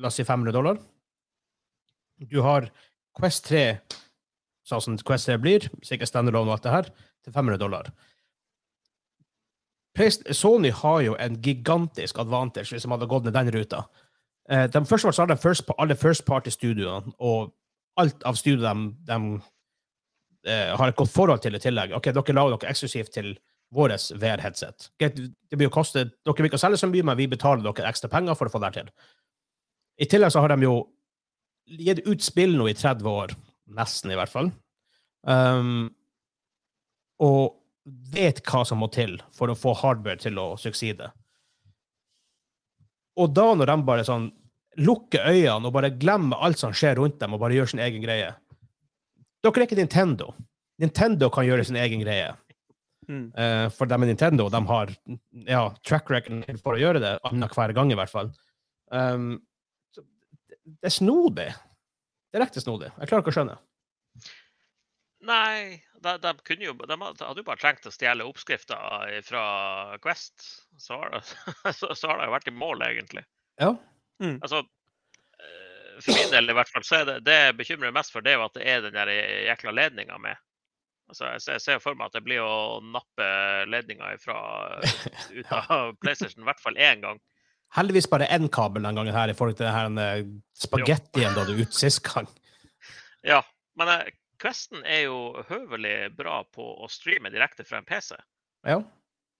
la 0.00 0.08
oss 0.08 0.16
si 0.16 0.24
500 0.24 0.54
dollar 0.54 0.78
Du 2.30 2.40
har 2.42 2.70
Quest 3.18 3.44
3, 3.50 3.64
sånn 4.66 4.80
som 4.80 4.96
Quest 5.06 5.28
3 5.28 5.36
blir, 5.42 5.66
sikkert 5.84 6.10
standalone 6.10 6.50
og 6.50 6.56
alt 6.56 6.66
det 6.66 6.74
her, 6.74 6.90
til 7.24 7.34
500 7.34 7.60
dollar. 7.60 7.90
Sony 10.34 10.72
har 10.74 11.00
jo 11.04 11.14
en 11.20 11.36
gigantisk 11.42 12.18
advantage 12.18 12.72
hvis 12.72 12.82
de 12.82 12.90
hadde 12.90 13.06
gått 13.10 13.28
ned 13.28 13.36
den 13.36 13.52
ruta. 13.54 13.84
Eh, 14.50 14.66
de 14.66 14.84
første 14.84 15.12
var 15.14 15.30
de 15.30 15.36
first, 15.36 15.70
alle 15.78 15.96
First 15.96 16.24
Party-studioene, 16.26 17.14
og 17.18 17.54
alt 17.96 18.24
av 18.26 18.34
studio 18.34 18.64
de, 18.64 18.90
de 19.06 19.18
eh, 20.50 20.74
har 20.74 20.88
et 20.88 20.96
godt 20.96 21.12
forhold 21.14 21.40
til 21.40 21.54
i 21.54 21.62
tillegg. 21.62 21.94
Ok, 21.94 22.10
Dere 22.10 22.34
lager 22.34 22.56
noe 22.56 22.70
eksklusivt 22.70 23.14
til 23.14 23.36
vårt 23.74 24.10
VR-headset. 24.20 24.90
Det 24.98 25.56
blir 25.56 25.70
å 25.70 25.74
koste, 25.74 26.06
Dere 26.24 26.42
vil 26.42 26.50
ikke 26.50 26.60
selge 26.60 26.80
så 26.80 26.88
mye, 26.90 27.06
men 27.06 27.18
vi 27.18 27.30
betaler 27.30 27.64
dere 27.64 27.90
ekstra 27.90 28.10
penger 28.12 28.36
for 28.38 28.50
å 28.50 28.52
få 28.52 28.60
det 28.62 28.72
til. 28.76 28.92
I 29.98 30.08
tillegg 30.10 30.34
så 30.34 30.42
har 30.42 30.54
de 30.54 30.66
jo 30.66 30.76
gitt 31.64 32.04
ut 32.06 32.22
spill 32.22 32.56
nå 32.58 32.68
i 32.70 32.76
30 32.76 33.08
år, 33.08 33.34
nesten 33.74 34.12
i 34.12 34.18
hvert 34.18 34.32
fall, 34.32 34.50
um, 35.26 35.88
og 37.24 37.54
vet 38.14 38.40
hva 38.48 38.64
som 38.66 38.80
må 38.82 38.88
til 38.92 39.16
for 39.36 39.50
å 39.50 39.58
få 39.58 39.74
hardware 39.80 40.20
til 40.20 40.38
å 40.40 40.54
sukside. 40.60 41.10
Og 43.20 43.30
da 43.30 43.50
når 43.54 43.70
de 43.70 43.76
bare 43.86 44.06
sånn 44.06 44.30
lukker 44.82 45.28
øynene 45.30 45.68
og 45.68 45.74
bare 45.76 45.92
glemmer 45.94 46.40
alt 46.42 46.58
som 46.58 46.74
skjer 46.74 46.98
rundt 46.98 47.20
dem, 47.20 47.36
og 47.36 47.42
bare 47.42 47.54
gjør 47.54 47.74
sin 47.74 47.84
egen 47.84 48.02
greie 48.02 48.32
Dere 49.44 49.60
er 49.60 49.66
ikke 49.66 49.76
Nintendo. 49.76 50.30
Nintendo 50.80 51.28
kan 51.28 51.44
gjøre 51.44 51.66
sin 51.68 51.76
egen 51.76 52.00
greie. 52.00 52.30
Mm. 53.08 53.26
Uh, 53.36 53.66
for 53.74 53.90
de 53.90 53.96
er 53.96 54.10
Nintendo, 54.10 54.48
de 54.52 54.60
har 54.70 54.92
ja, 55.48 55.62
track 55.86 56.10
record 56.12 56.62
for 56.62 56.76
å 56.76 56.80
gjøre 56.80 57.02
det 57.02 57.14
annenhver 57.28 57.74
gang, 57.76 57.92
i 57.92 57.98
hvert 57.98 58.12
fall. 58.12 58.32
Um, 58.94 59.38
så 59.94 60.04
det, 60.04 60.60
det 60.64 60.90
er 60.90 60.96
snodig. 60.96 61.50
Direkte 62.34 62.62
snodig. 62.64 62.90
Jeg 62.98 63.10
klarer 63.10 63.24
ikke 63.24 63.34
å 63.34 63.38
skjønne. 63.38 63.58
Nei, 65.24 65.80
de, 66.04 66.14
de, 66.20 66.32
kunne 66.44 66.66
jo, 66.66 66.74
de 66.76 66.96
hadde 67.00 67.40
jo 67.40 67.46
bare 67.46 67.60
trengt 67.60 67.86
å 67.88 67.92
stjele 67.94 68.26
oppskrifta 68.28 68.76
fra 69.24 69.44
Quest. 70.04 70.48
Så 70.80 70.98
har, 71.00 71.14
det, 71.14 71.22
så, 71.78 71.94
så 71.96 72.10
har 72.10 72.20
det 72.20 72.28
jo 72.28 72.34
vært 72.34 72.50
i 72.50 72.56
mål, 72.56 72.84
egentlig. 72.90 73.24
Ja. 73.60 73.70
Altså, 74.20 74.60
eh, 75.40 75.94
for 76.00 76.18
min 76.18 76.32
del 76.34 76.50
i 76.50 76.56
hvert 76.58 76.72
fall, 76.72 76.84
så 76.86 77.00
er 77.00 77.08
det 77.08 77.16
det 77.28 77.38
jeg 77.38 77.56
bekymrer 77.60 77.94
mest 77.94 78.12
for, 78.12 78.24
det 78.24 78.34
er 78.34 78.40
jo 78.40 78.48
at 78.48 78.58
det 78.58 78.66
er 78.68 78.84
den 78.84 78.98
der 78.98 79.12
jækla 79.48 79.74
ledninga 79.78 80.18
med. 80.20 80.42
Altså, 81.08 81.26
jeg 81.34 81.40
ser- 81.44 81.52
jeg 81.58 81.60
ser 81.66 81.78
for 81.84 81.94
meg 81.98 82.06
at 82.08 82.16
det 82.16 82.24
blir 82.24 82.40
å 82.40 82.80
nappe 82.80 83.26
ledninga 83.68 84.14
fra 84.22 84.38
ut 85.38 85.52
av 85.52 85.94
PlayStation 86.00 86.42
i 86.42 86.48
hvert 86.48 86.62
fall 86.64 86.78
én 86.80 87.02
gang. 87.04 87.20
Heldigvis 87.74 88.06
bare 88.10 88.28
én 88.30 88.46
kabel 88.54 88.82
den 88.86 88.94
gangen 88.96 89.14
her, 89.16 89.28
i 89.28 89.34
forhold 89.36 89.56
til 89.58 89.66
den 89.66 89.98
eh, 89.98 90.22
spagettien 90.56 91.34
du 91.34 91.56
ut 91.60 91.74
sist 91.74 92.02
gang. 92.06 92.28
Ja, 93.26 93.40
men 93.76 93.88
eh, 93.88 94.12
Questen 94.44 94.82
er 94.84 95.04
jo 95.06 95.42
høvelig 95.48 96.10
bra 96.18 96.40
på 96.52 96.64
å 96.84 96.88
streame 96.90 97.30
direkte 97.32 97.64
fra 97.64 97.78
en 97.80 97.86
PC. 97.88 98.16
Ja. 98.66 98.80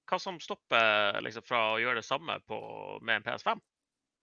Hva 0.08 0.18
som 0.22 0.36
stopper 0.40 1.18
liksom, 1.24 1.44
fra 1.48 1.60
å 1.74 1.80
gjøre 1.82 1.98
det 2.00 2.06
samme 2.06 2.38
på, 2.48 2.58
med 3.02 3.18
en 3.18 3.24
PS5? 3.26 3.60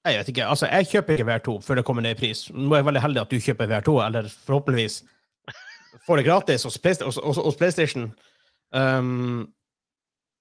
Jeg 0.08 0.18
vet 0.18 0.30
ikke. 0.32 0.48
Altså, 0.50 0.70
jeg 0.72 0.88
kjøper 0.90 1.14
ikke 1.20 1.28
VR2 1.30 1.56
før 1.66 1.78
det 1.78 1.84
kommer 1.86 2.06
ned 2.06 2.16
i 2.16 2.20
pris. 2.22 2.46
Nå 2.56 2.72
er 2.74 2.82
jeg 2.82 2.88
veldig 2.88 3.04
heldig 3.04 3.22
at 3.22 3.34
du 3.36 3.38
kjøper 3.44 3.70
VR2, 3.70 3.96
eller 4.08 4.30
forhåpentligvis 4.48 4.96
får 6.08 6.18
det 6.22 6.26
gratis 6.26 6.64
hos 6.64 6.78
Playsta- 6.78 7.06
hos- 7.06 7.20
hos- 7.24 7.38
hos 7.46 7.56
PlayStation. 7.60 8.14
Um, 8.72 9.54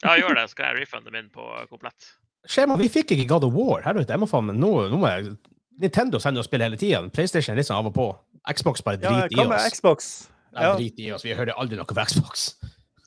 Ja, 0.03 0.15
gjør 0.17 0.35
det, 0.35 0.45
så 0.49 0.55
skal 0.55 0.71
jeg 0.77 0.87
refunde 0.87 1.11
min 1.13 1.29
på 1.29 1.45
komplett. 1.69 2.07
Skjema, 2.49 2.77
vi 2.81 2.89
fikk 2.89 3.11
ikke 3.13 3.27
God 3.29 3.45
of 3.45 3.53
War. 3.53 3.83
Helvete, 3.85 4.09
jeg 4.15 4.19
må 4.23 4.29
faen 4.31 4.47
men 4.47 4.57
nå, 4.63 4.71
nå 4.89 4.97
må 4.97 5.11
jeg 5.11 5.37
Nintendo 5.81 6.19
sender 6.21 6.41
oss 6.41 6.47
spill 6.49 6.61
hele 6.65 6.77
tida. 6.77 7.03
PlayStation 7.13 7.53
er 7.53 7.57
litt 7.61 7.67
sånn 7.69 7.77
av 7.81 7.87
og 7.91 7.95
på. 7.95 8.07
Xbox 8.49 8.81
bare 8.85 8.99
Ja, 9.03 9.11
driter 9.29 9.37
hva 9.37 9.45
i 9.45 9.49
med 9.49 9.59
oss. 9.59 9.71
Xbox? 9.75 10.09
Ja. 10.55 10.61
Ja. 10.63 10.77
Drit 10.77 10.99
i 11.01 11.11
oss. 11.13 11.23
Vi 11.25 11.35
hører 11.35 11.53
aldri 11.57 11.77
noe 11.77 11.85
fra 11.89 12.05
Xbox. 12.05 12.55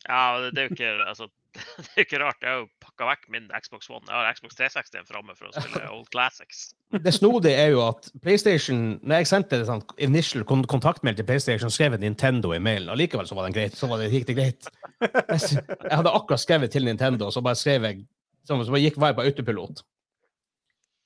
Ja, 0.08 0.39
det, 0.39 0.54
det 0.54 0.62
er 0.64 0.70
jo 0.70 0.76
ikke 0.76 1.08
altså, 1.10 1.28
det 1.78 1.89
er 1.93 1.99
jo 2.01 2.06
ikke 2.08 2.20
rart. 2.22 2.39
Jeg 2.41 2.49
har 2.49 2.62
jo 2.64 2.68
pakka 2.82 3.08
vekk 3.12 3.28
min 3.34 3.49
Xbox 3.62 3.89
One. 3.91 4.06
Jeg 4.08 4.16
har 4.16 4.38
Xbox 4.38 4.58
360 4.58 5.10
framme 5.10 5.36
for 5.38 5.49
å 5.49 5.54
spille 5.54 5.89
Old 5.95 6.10
Classics. 6.14 6.64
Det 6.93 7.14
snodige 7.14 7.60
er 7.62 7.72
jo 7.74 7.82
at 7.88 8.10
PlayStation 8.22 8.99
Når 9.01 9.22
jeg 9.24 9.30
sendte 9.32 9.58
en 9.58 9.70
sånn 9.70 9.84
initial 10.06 10.45
kontaktmail 10.45 11.18
til 11.18 11.28
PlayStation, 11.30 11.74
skrev 11.74 11.97
jeg 11.97 12.04
Nintendo 12.04 12.54
i 12.56 12.62
mailen. 12.62 12.91
Og 12.93 12.99
likevel 13.01 13.30
så 13.30 13.38
var 13.38 13.47
den 13.47 13.58
greit. 13.58 13.78
Så 13.78 13.89
var 13.91 14.01
det, 14.01 14.12
gikk 14.14 14.28
det 14.30 14.38
greit. 14.39 14.70
Jeg 15.04 15.64
jeg 15.64 15.97
hadde 15.99 16.14
akkurat 16.14 16.41
skrevet 16.41 16.74
til 16.74 16.88
Nintendo, 16.89 17.30
så 17.34 17.43
bare 17.45 17.60
skrev 17.60 17.89
jeg 17.89 18.06
Så 18.43 18.58
så 18.60 18.74
bare 18.74 18.84
gikk 18.84 18.97
var 18.99 19.14
jeg 19.14 19.20
på 19.20 19.28
autopilot. 19.30 19.84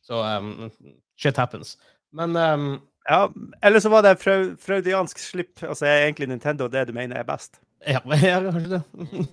Så 0.07 0.21
um, 0.23 0.71
shit 1.19 1.37
happens. 1.37 1.75
Men 2.15 2.35
um, 2.35 2.69
Ja, 3.07 3.29
eller 3.63 3.79
så 3.79 3.89
var 3.89 4.03
det 4.03 4.17
fraudiansk 4.19 5.19
slipp. 5.19 5.63
Altså 5.63 5.85
er 5.85 6.07
egentlig 6.07 6.27
Nintendo 6.27 6.67
det 6.67 6.87
du 6.87 6.93
mener 6.95 7.19
er 7.19 7.27
best. 7.27 7.61
Ja, 7.87 8.01
ja 8.23 8.39
kanskje 8.43 8.79
det. 8.79 9.27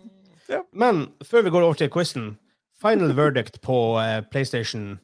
Ja. 0.51 0.61
Men 0.73 1.07
før 1.25 1.45
vi 1.47 1.53
går 1.55 1.65
over 1.67 1.79
til 1.79 1.91
quizen, 1.93 2.35
final 2.81 3.15
verdict 3.17 3.61
på 3.65 3.79
eh, 4.03 4.21
PlayStation 4.31 4.95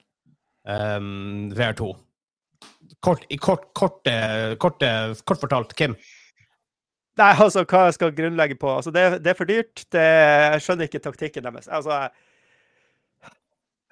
um, 0.69 1.51
VR2. 1.57 1.93
Kort, 3.01 3.25
i 3.33 3.39
kort, 3.41 3.71
kort, 3.75 4.01
eh, 4.11 4.57
kort, 4.61 4.83
eh, 4.83 5.15
kort 5.25 5.41
fortalt, 5.41 5.75
Kim. 5.79 5.95
Nei, 7.21 7.31
altså, 7.33 7.65
hva 7.69 7.87
jeg 7.89 7.97
skal 7.97 8.13
grunnlegge 8.17 8.57
på? 8.61 8.69
Altså, 8.73 8.93
det, 8.95 9.23
det 9.25 9.33
er 9.33 9.39
for 9.39 9.49
dyrt. 9.49 9.85
Det, 9.93 10.03
jeg 10.03 10.65
skjønner 10.65 10.89
ikke 10.89 11.03
taktikken 11.05 11.47
deres. 11.49 11.69
Altså, 11.69 12.03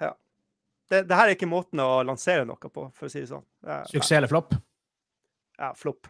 ja. 0.01 0.13
Det, 0.89 1.03
det 1.09 1.17
her 1.17 1.27
er 1.27 1.37
ikke 1.37 1.49
måten 1.49 1.81
å 1.83 2.01
lansere 2.05 2.45
noe 2.49 2.71
på, 2.71 2.87
for 2.95 3.09
å 3.09 3.11
si 3.11 3.23
det 3.23 3.31
sånn. 3.31 3.45
Suksess 3.91 4.17
eller 4.17 4.31
flopp? 4.31 4.55
Ja, 5.59 5.73
flopp. 5.77 6.09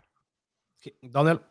Daniel? 1.03 1.41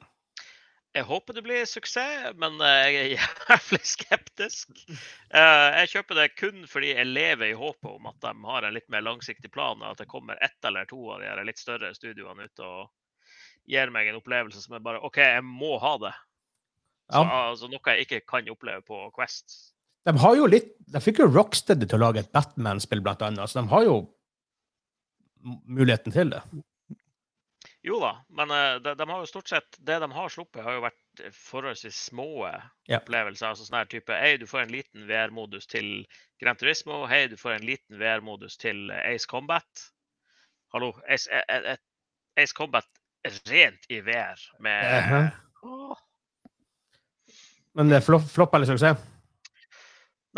Jeg 0.99 1.07
håper 1.07 1.36
det 1.36 1.42
blir 1.46 1.66
suksess, 1.68 2.32
men 2.42 2.57
eh, 2.64 2.84
jeg 2.90 2.96
er 2.99 3.12
jævlig 3.53 3.80
skeptisk. 3.86 4.80
Eh, 4.90 5.66
Jeg 5.78 5.92
kjøper 5.94 6.18
det 6.18 6.28
kun 6.38 6.64
fordi 6.70 6.92
jeg 6.94 7.07
lever 7.11 7.53
i 7.53 7.59
håpet 7.59 7.90
om 7.92 8.09
at 8.11 8.18
de 8.24 8.32
har 8.51 8.66
en 8.66 8.74
litt 8.74 8.88
mer 8.90 9.05
langsiktig 9.07 9.51
plan, 9.55 9.78
og 9.82 9.92
at 9.94 10.03
det 10.03 10.09
kommer 10.11 10.40
ett 10.44 10.59
eller 10.66 10.88
to 10.90 10.99
av 11.14 11.22
de 11.22 11.46
litt 11.46 11.61
større 11.62 11.92
studioene 11.96 12.49
ut 12.51 12.64
og 12.66 12.88
gir 13.68 13.90
meg 13.94 14.09
en 14.11 14.18
opplevelse 14.18 14.62
som 14.64 14.74
er 14.78 14.82
bare 14.84 15.03
OK, 15.05 15.18
jeg 15.20 15.44
må 15.46 15.76
ha 15.82 15.94
det. 16.03 16.14
Så, 17.09 17.22
Ja. 17.22 17.40
altså, 17.51 17.68
noe 17.72 17.94
jeg 17.94 18.05
ikke 18.07 18.20
kan 18.28 18.49
oppleve 18.53 18.82
på 18.84 18.99
Quest. 19.16 19.74
De 20.09 20.12
har 20.20 20.34
jo 20.36 20.46
litt 20.49 20.74
De 20.88 21.01
fikk 21.05 21.18
jo 21.20 21.26
Rocksteady 21.28 21.86
til 21.88 21.99
å 21.99 22.07
lage 22.07 22.20
et 22.24 22.32
Batman-spill, 22.32 23.01
blant 23.05 23.22
annet. 23.24 23.49
Så 23.49 23.61
de 23.61 23.68
har 23.68 23.84
jo 23.84 23.96
muligheten 25.68 26.12
til 26.12 26.30
det. 26.32 26.42
Jo 27.87 28.01
da, 28.03 28.11
men 28.35 28.51
eh, 28.51 28.76
de, 28.83 28.95
de 28.99 29.07
har 29.09 29.20
jo 29.22 29.26
stort 29.31 29.49
sett 29.53 29.76
Det 29.87 29.99
de 30.03 30.09
har 30.12 30.33
sluppet, 30.35 30.64
har 30.66 30.74
jo 30.79 30.81
vært 30.83 31.22
forholdsvis 31.35 31.99
små 32.09 32.26
Ja. 32.89 32.99
opplevelser. 32.99 33.53
altså 33.53 33.64
sånn 33.66 33.79
her 33.79 33.91
type, 33.91 34.14
Hei, 34.18 34.37
du 34.41 34.47
får 34.51 34.64
en 34.66 34.72
liten 34.74 35.07
VR-modus 35.09 35.66
til 35.70 36.05
Gran 36.43 36.57
Turismo. 36.59 37.05
Hei, 37.11 37.26
du 37.31 37.37
får 37.39 37.57
en 37.59 37.66
liten 37.66 37.99
VR-modus 38.01 38.57
til 38.59 38.91
eh, 38.91 39.14
Ace 39.14 39.26
Combat. 39.31 39.85
Hallo, 40.74 40.93
Ace, 41.09 41.31
eh, 41.31 41.45
eh, 41.49 41.72
eh, 41.74 42.43
Ace 42.43 42.55
Combat 42.55 42.87
rent 43.51 43.87
i 43.91 44.01
VR 44.07 44.43
med 44.62 44.85
Ehe. 44.99 45.22
Åh, 45.66 45.97
Men 47.79 47.91
det 47.91 47.99
er 48.01 48.05
flopp, 48.07 48.26
flopp 48.31 48.55
eller 48.59 48.66
suksess? 48.66 49.03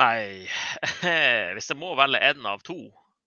Nei, 0.00 0.46
hvis 1.56 1.68
jeg 1.72 1.76
må 1.80 1.92
velge 1.98 2.20
én 2.30 2.46
av 2.48 2.62
to, 2.64 2.76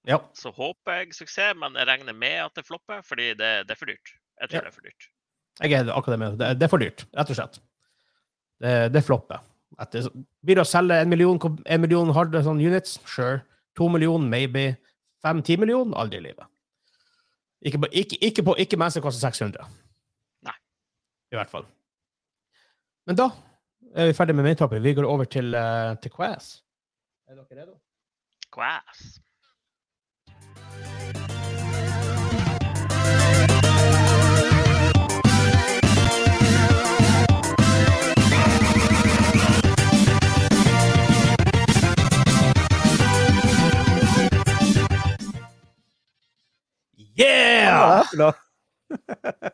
Ja. 0.06 0.18
så 0.36 0.52
håper 0.52 0.98
jeg 1.00 1.14
suksess, 1.16 1.56
men 1.56 1.76
jeg 1.80 1.88
regner 1.88 2.14
med 2.14 2.42
at 2.46 2.56
det 2.58 2.66
flopper, 2.68 3.02
fordi 3.08 3.30
det, 3.40 3.52
det 3.68 3.72
er 3.72 3.80
for 3.80 3.86
dyrt. 3.88 4.10
Jeg 4.42 4.50
tror 4.50 4.58
Ja. 4.58 4.62
det 4.62 4.68
er 4.68 4.76
for 4.76 4.82
dyrt. 4.90 5.10
Jeg 5.62 5.72
er 5.78 5.92
akkurat 5.96 6.20
med. 6.20 6.38
Det, 6.42 6.50
det 6.60 6.64
er 6.68 6.72
for 6.74 6.82
dyrt, 6.82 7.06
rett 7.16 7.30
og 7.30 7.36
slett. 7.38 7.60
Det, 8.60 8.74
det 8.94 9.04
flopper. 9.06 9.40
Etter, 9.82 10.10
blir 10.44 10.56
det 10.60 10.66
å 10.66 10.70
selge 10.70 10.98
en 11.02 11.10
million, 11.10 11.40
en 11.66 11.82
million 11.82 12.12
hard 12.14 12.36
sånn 12.46 12.60
units? 12.62 13.00
Sure. 13.10 13.40
To 13.80 13.88
millioner, 13.90 14.28
maybe. 14.30 14.66
Fem-ti 15.24 15.56
millioner? 15.58 15.96
Aldri 15.98 16.20
i 16.20 16.26
livet. 16.28 16.46
Ikke, 17.64 17.80
på- 17.80 17.90
ikke, 17.96 18.20
ikke, 18.28 18.44
på, 18.44 18.56
ikke 18.60 18.78
mens 18.78 18.94
det 18.98 19.02
koster 19.06 19.24
600. 19.32 19.64
Nei. 20.44 20.56
I 21.32 21.40
hvert 21.40 21.50
fall. 21.50 21.66
Men 23.08 23.16
da 23.20 23.30
er 23.96 24.10
vi 24.12 24.18
ferdig 24.18 24.36
med 24.36 24.44
main. 24.46 24.84
Vi 24.84 24.94
går 24.94 25.08
over 25.08 25.26
til, 25.26 25.56
uh, 25.56 25.96
til 26.04 26.12
Quaz. 26.12 26.58
Er 27.30 27.36
dere 27.40 27.62
redo? 27.64 27.78
Quass. 28.54 29.20
Yeah! 47.18 48.04
det? 48.12 48.34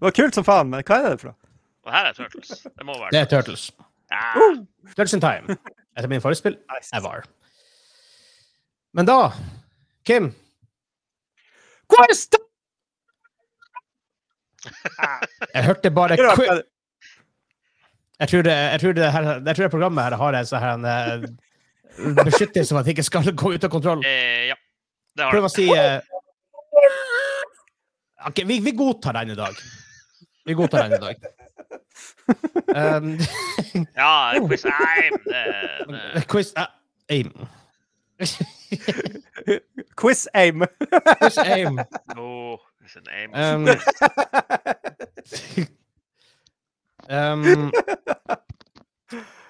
var 0.00 0.10
kult 0.10 0.34
som 0.34 0.44
faen, 0.44 0.70
men 0.70 0.82
hva 0.86 0.96
er 1.00 1.10
det 1.12 1.20
for 1.20 1.30
noe? 1.30 1.50
Og 1.86 1.92
her 1.94 2.08
er 2.08 2.16
Turtles. 2.16 2.50
Det 2.64 2.86
må 2.86 2.96
være 2.96 3.12
Det 3.14 3.20
er 3.20 3.28
Turtles. 3.28 3.66
Ja. 4.12 4.46
Turtles 4.94 5.14
in 5.16 5.22
time. 5.22 5.56
Etter 5.96 6.08
min 6.08 6.20
Nice. 6.20 6.90
ever. 6.96 7.24
Men 8.92 9.06
da, 9.06 9.32
Kim 10.04 10.32
Quiz! 11.90 12.28
Jeg 15.54 15.64
hørte 15.64 15.90
bare 15.90 16.16
Jeg 18.20 18.28
tror 18.28 18.42
det, 18.44 18.52
jeg 18.52 18.80
tror 18.80 18.92
det, 18.92 19.12
her, 19.12 19.22
jeg 19.46 19.56
tror 19.56 19.64
det 19.64 19.70
programmet 19.72 20.04
her 20.04 20.16
har 20.20 20.36
en 20.36 20.48
sånn 20.48 20.60
her 20.60 20.74
en, 20.74 20.84
eh, 20.84 21.22
beskyttelse 22.18 22.74
om 22.74 22.80
at 22.80 22.84
det 22.84 22.92
ikke 22.92 23.06
skal 23.06 23.30
gå 23.32 23.54
ut 23.54 23.64
av 23.64 23.70
kontroll. 23.72 24.02
Eh, 24.04 24.50
ja. 24.50 24.56
Det 25.16 25.24
har 25.24 25.32
Prøv 25.32 25.46
det. 25.46 25.48
å 25.48 25.54
si 25.54 25.64
eh, 25.72 26.00
OK, 28.28 28.42
vi, 28.44 28.60
vi 28.60 28.74
godtar 28.76 29.16
den 29.22 29.32
i 29.32 29.38
dag. 29.40 29.56
Vi 30.44 30.52
godtar 30.58 30.84
den 30.84 30.98
i 30.98 31.04
dag. 31.06 31.16
Um, 32.70 33.18
Ja, 33.98 34.32
quiz 34.46 34.64
aim. 34.64 35.16
Det, 35.24 35.44
det. 36.14 36.22
quiz 36.30 36.52
uh, 36.56 36.68
aim. 37.10 37.32
Quiz 40.00 40.28
aim. 40.34 40.64
Quiz 41.20 41.38
aim. 41.38 41.80
Oh, 42.16 42.58
it's 42.84 42.96
an 42.96 43.04
aim. 43.14 43.30
Um, 43.34 43.68
um, 47.08 47.72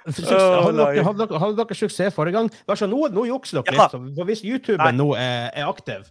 hadde, 0.07 0.77
dere, 0.77 1.05
hadde, 1.05 1.27
dere, 1.27 1.41
hadde 1.43 1.57
dere 1.61 1.75
suksess 1.77 2.15
forrige 2.17 2.37
gang? 2.39 2.51
Vær 2.69 2.79
så, 2.79 2.89
nå, 2.91 3.01
nå 3.15 3.27
jukser 3.29 3.61
dere 3.61 3.75
Ja. 3.77 3.83
litt. 3.83 3.91
så- 3.95 4.15
For 4.17 4.25
hvis 4.29 4.43
YouTuben 4.45 4.95
nå 4.97 5.09
er, 5.17 5.51
er 5.55 5.67
aktiv, 5.69 6.03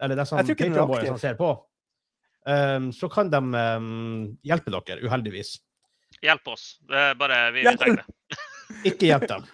eller 0.00 0.14
det 0.16 0.22
er 0.22 0.30
sånn 0.30 0.38
er 0.40 1.06
som 1.06 1.18
ser 1.18 1.34
på, 1.38 1.50
um, 2.46 2.92
så 2.92 3.08
kan 3.10 3.30
de 3.30 3.38
um, 3.38 4.38
hjelpe 4.44 4.70
dere, 4.70 5.00
uheldigvis. 5.02 5.58
Hjelp 6.22 6.46
oss. 6.48 6.78
Det 6.88 6.96
er 6.96 7.14
bare 7.14 7.52
vi, 7.52 7.62
vi 7.66 7.76
trenger 7.76 8.02
det. 8.02 8.06
Ikke 8.84 9.06
hjelp 9.06 9.28
dem. 9.28 9.46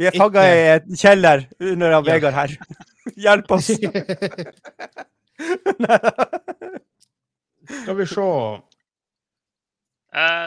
Vi 0.00 0.06
er 0.08 0.16
fanga 0.16 0.42
i 0.48 0.60
en 0.78 0.96
kjeller 0.96 1.42
under 1.60 1.92
han 1.92 2.04
Ja. 2.06 2.12
Vegard 2.14 2.32
her. 2.32 2.50
Hjelp 3.24 3.50
oss. 3.52 3.68
Skal 7.70 7.96
vi 7.96 8.06
se 8.08 8.20
uh, 8.20 8.60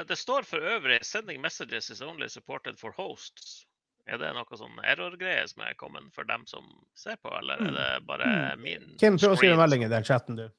det 0.09 0.17
står 0.17 0.41
for 0.49 0.57
øvrig 0.57 0.99
'Sending 1.05 1.41
messages 1.41 1.89
is 1.89 2.01
only 2.01 2.27
supported 2.27 2.75
for 2.79 2.91
hosts'. 2.97 3.65
Er 4.07 4.17
det 4.19 4.33
noe 4.35 4.57
sånn 4.57 4.79
error-greie 4.83 5.47
som 5.47 5.61
er 5.63 5.73
kommet 5.79 6.03
for 6.15 6.23
dem 6.27 6.43
som 6.49 6.65
ser 6.97 7.15
på, 7.23 7.29
eller 7.37 7.55
er 7.63 7.71
det 7.77 8.05
bare 8.07 8.55
min 8.59 8.97
Kim, 8.99 9.15
prøv 9.21 9.31
å 9.31 9.37
skrive 9.39 9.53
en 9.55 9.61
melding 9.61 9.85
i 9.85 9.91
den 9.93 10.03
chatten, 10.03 10.35
du. 10.35 10.49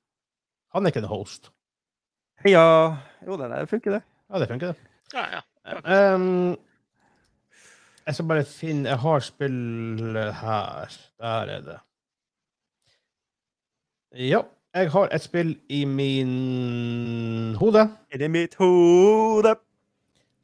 Han 0.72 0.86
er 0.86 0.94
ikke 0.94 1.02
en 1.02 1.10
host. 1.10 1.50
Ja 2.48 2.96
Jo, 3.26 3.36
det 3.36 3.68
funker, 3.68 3.98
det. 3.98 4.02
Ja, 4.30 4.38
det 4.40 4.48
funker, 4.48 4.66
det. 4.72 4.76
Ja, 5.12 5.24
ja. 5.36 5.40
Um, 6.14 6.56
jeg 8.04 8.16
skal 8.16 8.28
bare 8.28 8.44
finne 8.44 8.88
Jeg 8.90 9.00
har 9.00 9.22
spill 9.24 10.18
her. 10.40 10.96
Der 11.20 11.52
er 11.56 11.60
det. 11.64 11.78
Ja, 14.14 14.42
jeg 14.74 14.90
har 14.90 15.08
et 15.10 15.22
spill 15.22 15.54
i 15.68 15.84
min 15.84 17.54
hode. 17.58 17.88
Er 18.10 18.18
det 18.18 18.30
mitt 18.30 18.54
hode? 18.60 19.54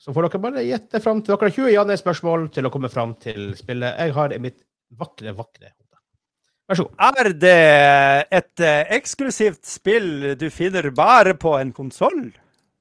Så 0.01 0.15
får 0.17 0.27
dere 0.27 0.41
bare 0.43 0.65
gjette 0.65 1.01
fram 1.05 1.21
til 1.21 1.35
Dere 1.35 1.51
har 1.51 1.55
20 1.55 1.75
ja-nei-spørsmål 1.75 2.49
til 2.55 2.67
å 2.67 2.73
komme 2.73 2.89
fram 2.91 3.13
til 3.21 3.53
spillet. 3.59 3.99
Jeg 4.01 4.17
har 4.17 4.33
i 4.33 4.41
mitt 4.41 4.63
vakre, 4.97 5.35
vakre 5.37 5.69
hode. 5.69 6.01
Vær 6.71 6.81
så 6.81 6.87
god. 6.89 6.97
Er 7.11 7.31
det 7.45 7.59
et 8.41 8.65
eh, 8.65 8.95
eksklusivt 8.97 9.67
spill 9.69 10.33
du 10.41 10.49
finner 10.55 10.89
bare 10.97 11.37
på 11.37 11.53
en 11.59 11.75
konsoll? 11.77 12.31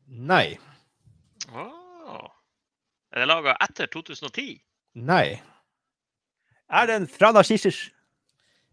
Nei. 0.07 0.55
Oh. 1.51 2.29
Er 3.09 3.23
det 3.23 3.29
laga 3.29 3.57
etter 3.65 3.89
2010? 3.91 4.53
Nei. 4.95 5.41
Er 6.69 6.85
det 6.85 6.95
en 6.95 7.07
fra 7.07 7.31
Narsissus? 7.31 7.89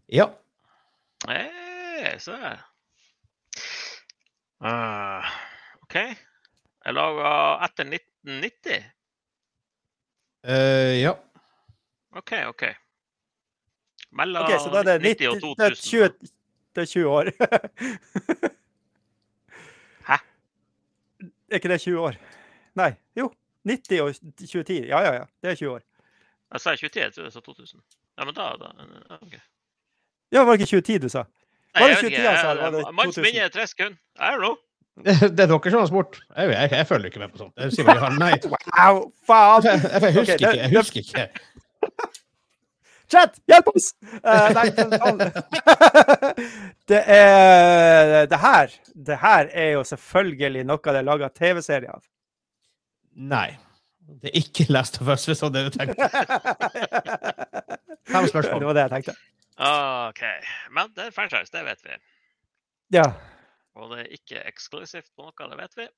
Ja. 0.09 0.29
Hey, 1.29 2.19
se 2.19 2.33
der. 2.33 2.65
Ah, 4.61 5.25
OK. 5.83 5.95
Jeg 5.95 6.95
laga 6.95 7.31
etter 7.67 7.85
1990? 7.85 8.85
Uh, 10.47 10.95
ja. 11.01 11.13
OK, 12.17 12.33
OK. 12.49 12.65
Mellom 14.17 14.45
okay, 14.45 14.59
så 14.63 14.71
da 14.73 14.79
er 14.81 14.99
det 14.99 15.19
90 15.19 15.29
og 15.29 15.41
2000. 15.41 15.57
det 15.59 15.67
er 15.67 15.75
20, 15.75 16.31
det 16.77 16.83
er 16.83 16.87
20 16.87 17.09
år. 17.09 17.25
Hæ? 20.09 20.17
Er 21.51 21.55
ikke 21.55 21.69
det 21.69 21.81
20 21.81 22.01
år? 22.01 22.15
Nei. 22.75 22.93
Jo. 23.17 23.33
90 23.67 24.01
og 24.01 24.15
2010. 24.15 24.87
Ja, 24.87 25.01
ja, 25.01 25.13
ja. 25.15 25.25
Det 25.43 25.51
er 25.51 25.55
20 25.55 25.71
år. 25.71 25.83
Jeg 26.53 26.61
sa 26.63 26.71
2010, 26.77 27.01
jeg 27.01 27.13
trodde 27.15 27.27
jeg 27.27 27.33
sa 27.33 27.41
2000. 27.41 27.81
Ja, 28.19 28.25
men 28.25 28.35
da, 28.37 28.51
da 28.61 29.19
OK. 29.23 29.35
Ja, 30.33 30.43
var 30.45 30.53
det 30.57 30.61
ikke 30.61 30.71
2010 30.77 30.99
du 31.03 31.09
sa? 31.09 31.25
Nei, 31.75 31.83
Var 31.83 31.89
det 31.89 31.97
2010 31.97 32.23
jeg 32.23 32.39
sa, 32.41 32.93
Manns 32.97 33.19
minne 33.21 33.43
er 33.45 33.53
tre 33.53 33.67
sekunder. 33.67 33.99
I 34.17 34.31
don't 34.33 34.43
know. 34.45 34.57
Det 35.37 35.43
er 35.45 35.51
dere 35.51 35.71
som 35.71 35.83
har 35.83 35.91
spurt. 35.91 36.21
Jeg, 36.37 36.51
jeg, 36.55 36.71
jeg 36.73 36.87
følger 36.89 37.11
ikke 37.11 37.21
med 37.21 37.35
på 37.35 37.43
sånt. 37.43 37.53
Jeg 37.61 37.75
sier 37.77 37.89
bare 37.89 38.13
nei. 38.17 38.33
Wow, 38.55 39.03
faen! 39.29 39.67
Jeg, 39.69 39.83
jeg, 39.83 40.03
jeg 40.03 40.15
husker 40.17 40.35
okay, 40.35 40.39
det- 40.39 40.55
ikke. 40.55 40.63
Jeg 40.63 40.71
husker 40.79 41.01
ikke. 41.05 41.29
Chat, 43.07 43.37
hjelp 43.47 43.69
oss! 43.71 43.93
Uh, 44.19 44.49
nei, 44.57 44.65
det 46.91 47.03
er 47.07 48.27
Det 48.27 48.39
her 48.43 48.73
Det 49.11 49.19
her 49.23 49.51
er 49.53 49.69
jo 49.77 49.85
selvfølgelig 49.87 50.65
noe 50.67 50.83
det 50.83 50.99
er 51.03 51.07
laga 51.07 51.29
TV-serie 51.31 51.93
av. 51.93 52.03
Nei. 53.15 53.53
Det 54.07 54.31
er 54.31 54.37
ikke 54.39 54.67
Last 54.73 55.01
of 55.03 55.09
Us, 55.11 55.27
hvis 55.27 55.41
det 55.41 55.47
var 55.47 55.55
det 55.55 55.65
du 55.67 55.79
tenkte. 55.79 56.09
Fem 58.13 58.27
Det 58.31 58.67
var 58.67 58.77
det 58.77 58.85
jeg 58.85 58.93
tenkte. 58.95 59.17
OK. 59.57 60.23
Men 60.71 60.93
det 60.95 61.09
er 61.09 61.15
franchise, 61.15 61.51
det 61.53 61.65
vet 61.67 61.83
vi. 61.85 61.97
Ja. 62.95 63.07
Og 63.77 63.91
det 63.93 64.05
er 64.05 64.13
ikke 64.15 64.45
eksklusivt 64.47 65.11
på 65.17 65.27
noe, 65.27 65.49
det 65.51 65.59
vet 65.59 65.81
vi. 65.81 65.89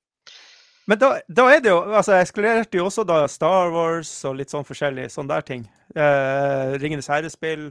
Men 0.89 0.97
da, 0.97 1.09
da 1.29 1.45
er 1.53 1.59
det 1.61 1.69
jo 1.69 1.81
altså 1.85 2.15
Jeg 2.17 2.25
eskalerte 2.25 2.79
jo 2.79 2.87
også 2.87 3.03
da 3.05 3.19
Star 3.29 3.69
Wars 3.73 4.09
og 4.25 4.39
litt 4.39 4.49
sånn 4.49 4.65
forskjellig 4.65 5.05
sånn 5.13 5.29
der 5.29 5.45
ting. 5.45 5.67
Eh, 5.93 6.73
Ringenes 6.81 7.09
herrespill. 7.11 7.69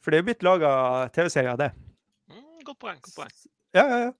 For 0.00 0.10
det 0.10 0.18
er 0.18 0.22
jo 0.22 0.28
blitt 0.30 0.46
laga 0.46 0.70
TV-serie 1.12 1.52
av 1.52 1.60
det. 1.60 1.68
Mm, 2.32 2.62
godt 2.64 2.80
poeng. 2.80 3.02
godt 3.04 3.18
poeng. 3.18 3.34
Ja, 3.76 3.84
ja, 3.84 3.98
ja. 4.06 4.12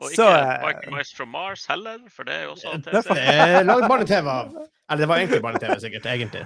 Og 0.00 0.12
Så, 0.16 0.24
ikke 0.24 0.40
eh, 0.40 0.60
Biker 0.64 0.96
Mice 0.96 1.16
from 1.16 1.28
Mars 1.34 1.66
heller, 1.68 1.98
for 2.08 2.24
det 2.28 2.34
er 2.34 2.44
jo 2.46 2.54
også 2.54 2.76
Det 2.84 2.94
er 2.94 3.08
Det 3.14 3.24
er 3.60 3.64
Lagd 3.68 3.88
barne-TV 3.90 4.28
av 4.32 4.52
Eller 4.56 5.02
det 5.02 5.08
var 5.10 5.20
egentlig 5.20 5.42
barne-TV, 5.44 5.74
sikkert. 5.82 6.06
egentlig. 6.08 6.44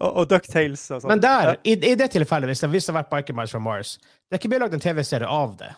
Og, 0.00 0.10
og 0.10 0.30
Ducktales 0.30 0.82
og 0.90 1.02
sånn. 1.02 1.12
Men 1.12 1.22
der, 1.22 1.54
i, 1.64 1.76
i 1.78 1.94
det 1.98 2.10
tilfellet, 2.14 2.50
hvis 2.50 2.64
det, 2.64 2.70
hadde 2.74 2.90
har 2.90 2.98
vært 2.98 3.12
Biker 3.14 3.38
Mice 3.38 3.54
from 3.54 3.64
Mars 3.66 3.94
Det 4.02 4.36
er 4.36 4.42
ikke 4.42 4.50
blitt 4.52 4.64
lagd 4.66 4.76
en 4.78 4.84
TV-serie 4.84 5.30
av 5.30 5.54
det. 5.60 5.70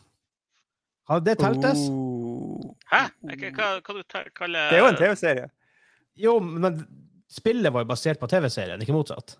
Hadde 1.10 1.26
det 1.28 1.36
teltes? 1.42 1.84
Oh. 1.90 2.72
Hæ? 2.90 3.04
Ikke, 3.34 3.52
hva, 3.56 3.70
hva 3.84 3.96
du 3.98 4.02
kaller 4.34 4.70
Det 4.72 4.78
er 4.78 4.84
jo 4.84 4.90
en 4.90 4.98
TV-serie. 4.98 5.46
Jo, 6.20 6.38
men 6.40 6.82
spillet 7.30 7.72
var 7.72 7.84
jo 7.84 7.90
basert 7.92 8.20
på 8.20 8.28
TV-serien, 8.30 8.80
ikke 8.82 8.96
motsatt. 8.96 9.36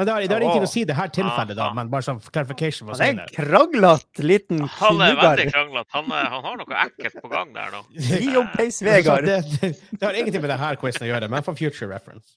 Men 0.00 0.08
det 0.08 0.12
har, 0.14 0.24
det 0.24 0.32
har 0.32 0.44
ingenting 0.46 0.64
å 0.64 0.70
si 0.72 0.80
i 0.80 0.88
det 0.88 0.94
her 0.96 1.10
tilfellet, 1.12 1.58
da, 1.58 1.66
men 1.76 1.90
bare 1.92 2.06
sånn 2.06 2.20
clarification 2.32 2.88
Han 2.88 3.02
er 3.04 3.10
en 3.12 3.20
kranglete 3.34 4.24
liten 4.24 4.62
Han 4.78 5.02
er 5.04 5.18
veldig 5.18 5.46
kranglete. 5.52 5.90
Han, 5.92 6.08
er- 6.16 6.30
han 6.32 6.46
har 6.48 6.56
noe 6.62 6.78
ekkelt 6.86 7.18
på 7.20 7.28
gang 7.34 7.52
der 7.52 7.74
nå. 7.76 7.82
Gi 8.24 8.30
om 8.40 8.48
Pace 8.54 8.86
Vegard. 8.86 9.28
Det, 9.28 9.38
det, 9.60 9.72
det 9.92 10.00
har 10.08 10.16
ingenting 10.16 10.40
med 10.46 10.54
denne 10.54 10.72
quizen 10.80 11.04
å 11.04 11.10
gjøre, 11.12 11.28
men 11.36 11.44
for 11.44 11.58
future 11.60 11.90
reference. 11.92 12.32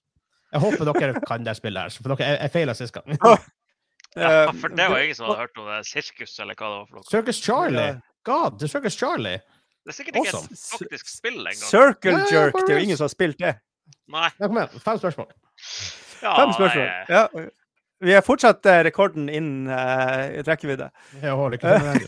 Jeg 0.52 0.62
håper 0.68 0.92
dere 0.92 1.24
kan 1.26 1.48
det 1.48 1.56
spillet 1.58 1.88
her, 1.88 1.96
for 2.04 2.12
dere, 2.14 2.28
jeg, 2.34 2.42
jeg 2.44 2.54
feila 2.60 2.76
sist 2.84 3.00
gang. 3.00 3.16
Ja, 3.18 3.38
Eh, 4.14 4.52
for 4.62 4.70
det 4.70 4.86
var 4.92 5.00
ingen 5.02 5.16
som 5.18 5.26
hadde 5.26 5.40
hørt 5.40 5.56
om 5.58 5.66
det 5.72 5.80
sirkus, 5.90 6.36
eller 6.44 6.54
hva 6.54 6.68
det 6.70 6.76
var 6.76 6.84
for 6.86 7.00
noe. 7.00 7.06
Circus 7.10 7.40
Charlie. 7.42 7.88
God, 8.30 8.60
det 8.62 8.68
er 8.68 8.72
Circus 8.76 8.98
Charlie. 9.00 9.40
Det 9.82 9.90
er 9.90 9.96
sikkert 9.98 10.20
ikke 10.20 10.36
Awesome. 10.36 10.54
et 10.54 10.66
faktisk 10.84 11.10
spill 11.10 11.40
engang. 11.42 11.64
Circle 11.72 12.20
jerk. 12.30 12.60
Det 12.60 12.76
er 12.76 12.78
jo 12.78 12.84
ingen 12.92 13.00
som 13.00 13.08
har 13.08 13.14
spilt 13.16 13.40
det. 13.42 13.56
Nei. 14.14 14.30
Ja, 14.38 14.46
kom 14.52 14.60
igjen. 14.62 14.84
Fem 14.86 15.02
spørsmål. 15.02 15.34
Ja, 16.24 16.34
Fem 16.40 16.54
spørsmål. 16.56 16.88
Ja. 17.10 17.28
Vi 18.04 18.14
har 18.14 18.24
fortsatt 18.26 18.66
eh, 18.68 18.82
rekorden 18.84 19.30
innen 19.32 19.68
uh, 19.72 20.44
rekkevidde. 20.48 20.90
Jeg 21.22 21.32
holder 21.40 21.54
ikke 21.58 21.68
til 21.72 21.84
med 21.88 21.94
den. 22.00 22.08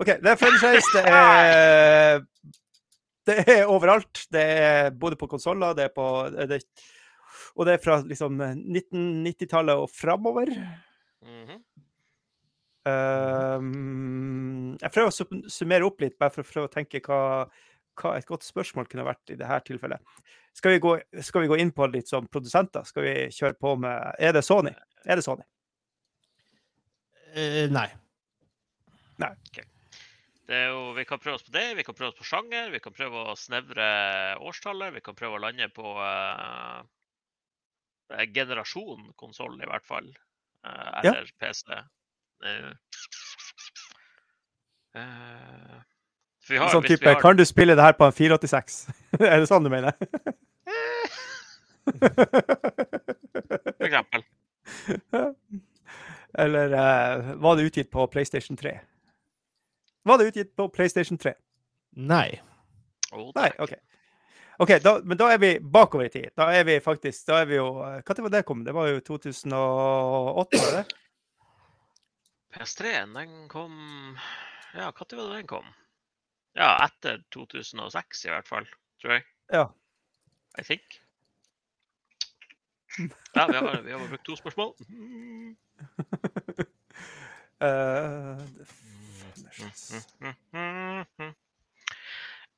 OK, 0.00 0.06
det 0.06 0.30
er 0.32 0.40
franchise. 0.40 0.88
Det 0.94 1.04
er 1.06 2.24
Det 3.24 3.36
er 3.48 3.70
overalt. 3.70 4.26
Det 4.32 4.42
er 4.42 4.90
både 4.90 5.16
på 5.16 5.26
konsoller, 5.30 5.72
det 5.74 5.84
er 5.88 5.94
på 5.94 6.28
det, 6.50 6.60
Og 7.56 7.66
det 7.66 7.72
er 7.74 7.84
fra 7.84 8.00
liksom 8.04 8.42
1990-tallet 8.42 9.74
og 9.74 9.88
framover. 9.90 10.50
Mhm. 11.22 11.62
Um, 12.84 14.76
jeg 14.76 14.92
prøver 14.92 15.08
å 15.08 15.48
summere 15.48 15.86
opp 15.86 16.02
litt, 16.04 16.18
bare 16.20 16.34
for 16.34 16.44
å 16.44 16.48
prøve 16.50 16.68
å 16.68 16.72
tenke 16.74 17.00
hva, 17.06 17.46
hva 18.00 18.14
et 18.18 18.26
godt 18.28 18.46
spørsmål 18.46 18.88
kunne 18.90 19.06
vært 19.06 19.34
i 19.34 19.38
dette 19.40 19.60
tilfellet. 19.68 20.14
Skal 20.54 20.76
vi, 20.76 20.80
gå, 20.82 20.94
skal 21.26 21.44
vi 21.44 21.50
gå 21.50 21.58
inn 21.58 21.72
på 21.74 21.86
litt 21.90 22.10
som 22.10 22.26
produsenter? 22.30 22.86
Skal 22.86 23.06
vi 23.06 23.14
kjøre 23.34 23.58
på 23.58 23.74
med 23.82 24.14
Er 24.22 24.36
det 24.36 24.44
Sony? 24.46 24.74
Er 25.04 25.18
det 25.18 25.26
Sony? 25.26 25.42
Eh, 27.34 27.66
nei. 27.72 27.88
Det 30.44 30.56
er 30.58 30.68
jo, 30.74 30.92
vi 30.92 31.06
kan 31.08 31.20
prøve 31.22 31.38
oss 31.38 31.46
på 31.46 31.54
det, 31.54 31.64
vi 31.78 31.84
kan 31.86 31.96
prøve 31.96 32.12
oss 32.12 32.18
på 32.18 32.26
sjanger, 32.28 32.68
vi 32.74 32.80
kan 32.84 32.92
prøve 32.94 33.22
å 33.30 33.36
snevre 33.38 33.86
årstallet. 34.44 34.92
Vi 34.98 35.02
kan 35.04 35.16
prøve 35.16 35.38
å 35.38 35.40
lande 35.40 35.70
på 35.72 35.94
uh, 35.96 36.84
generasjon 38.28 39.08
konsoll, 39.16 39.56
i 39.56 39.70
hvert 39.70 39.88
fall. 39.88 40.10
Uh, 40.66 41.00
Ja. 41.06 41.14
eller 41.14 41.32
PC. 41.40 41.80
Uh, 42.44 42.72
uh, 45.00 45.80
har, 46.48 46.68
Sånn 46.72 46.84
type 46.86 47.08
har- 47.08 47.20
Kan 47.20 47.36
du 47.36 47.44
spille 47.44 47.74
det 47.76 47.82
her 47.82 47.92
på 47.96 48.04
en 48.06 48.12
486? 48.12 48.86
er 49.20 49.40
det 49.40 49.48
sånn 49.48 49.64
du 49.64 49.70
mener? 49.72 49.92
For 53.74 53.86
eksempel. 53.86 54.24
Eller 56.38 56.72
uh, 56.72 57.34
var 57.40 57.56
det 57.56 57.62
utgitt 57.62 57.90
på 57.90 58.06
PlayStation 58.06 58.56
3? 58.56 58.78
Var 60.04 60.18
det 60.18 60.24
utgitt 60.24 60.56
på 60.56 60.68
PlayStation 60.68 61.18
3? 61.18 61.34
Nei. 61.96 62.40
Oh, 63.12 63.30
Nei. 63.36 63.50
OK. 63.58 63.74
Ok, 64.58 64.70
da, 64.82 64.98
Men 65.04 65.18
da 65.18 65.30
er 65.34 65.38
vi 65.38 65.58
bakover 65.60 66.06
i 66.06 66.10
tid. 66.10 66.30
Da 66.36 66.50
er 66.54 66.64
vi 66.66 66.80
faktisk 66.82 67.26
da 67.30 67.40
er 67.42 67.46
vi 67.50 67.56
jo, 67.56 67.68
Når 67.82 68.22
var 68.22 68.34
det 68.34 68.44
kom? 68.46 68.64
Det 68.64 68.74
var 68.74 68.90
jo 68.90 69.00
2008? 69.00 70.60
var 70.60 70.76
det? 70.78 70.84
PS3-en, 72.54 73.14
den 73.14 73.48
kom 73.50 73.72
Ja, 74.74 74.90
når 74.90 75.16
var 75.16 75.24
det 75.30 75.40
den 75.40 75.46
kom? 75.50 75.66
Ja, 76.54 76.76
etter 76.84 77.22
2006 77.34 78.24
i 78.24 78.30
hvert 78.30 78.48
fall, 78.48 78.68
tror 79.02 79.16
jeg. 79.16 79.24
Ja. 79.52 79.64
I 80.58 80.62
think. 80.62 81.00
Ja, 83.34 83.46
vi 83.50 83.56
har, 83.58 83.80
vi 83.82 83.90
har 83.90 84.08
brukt 84.08 84.24
to 84.24 84.36
spørsmål. 84.38 84.74
uh, 87.64 88.38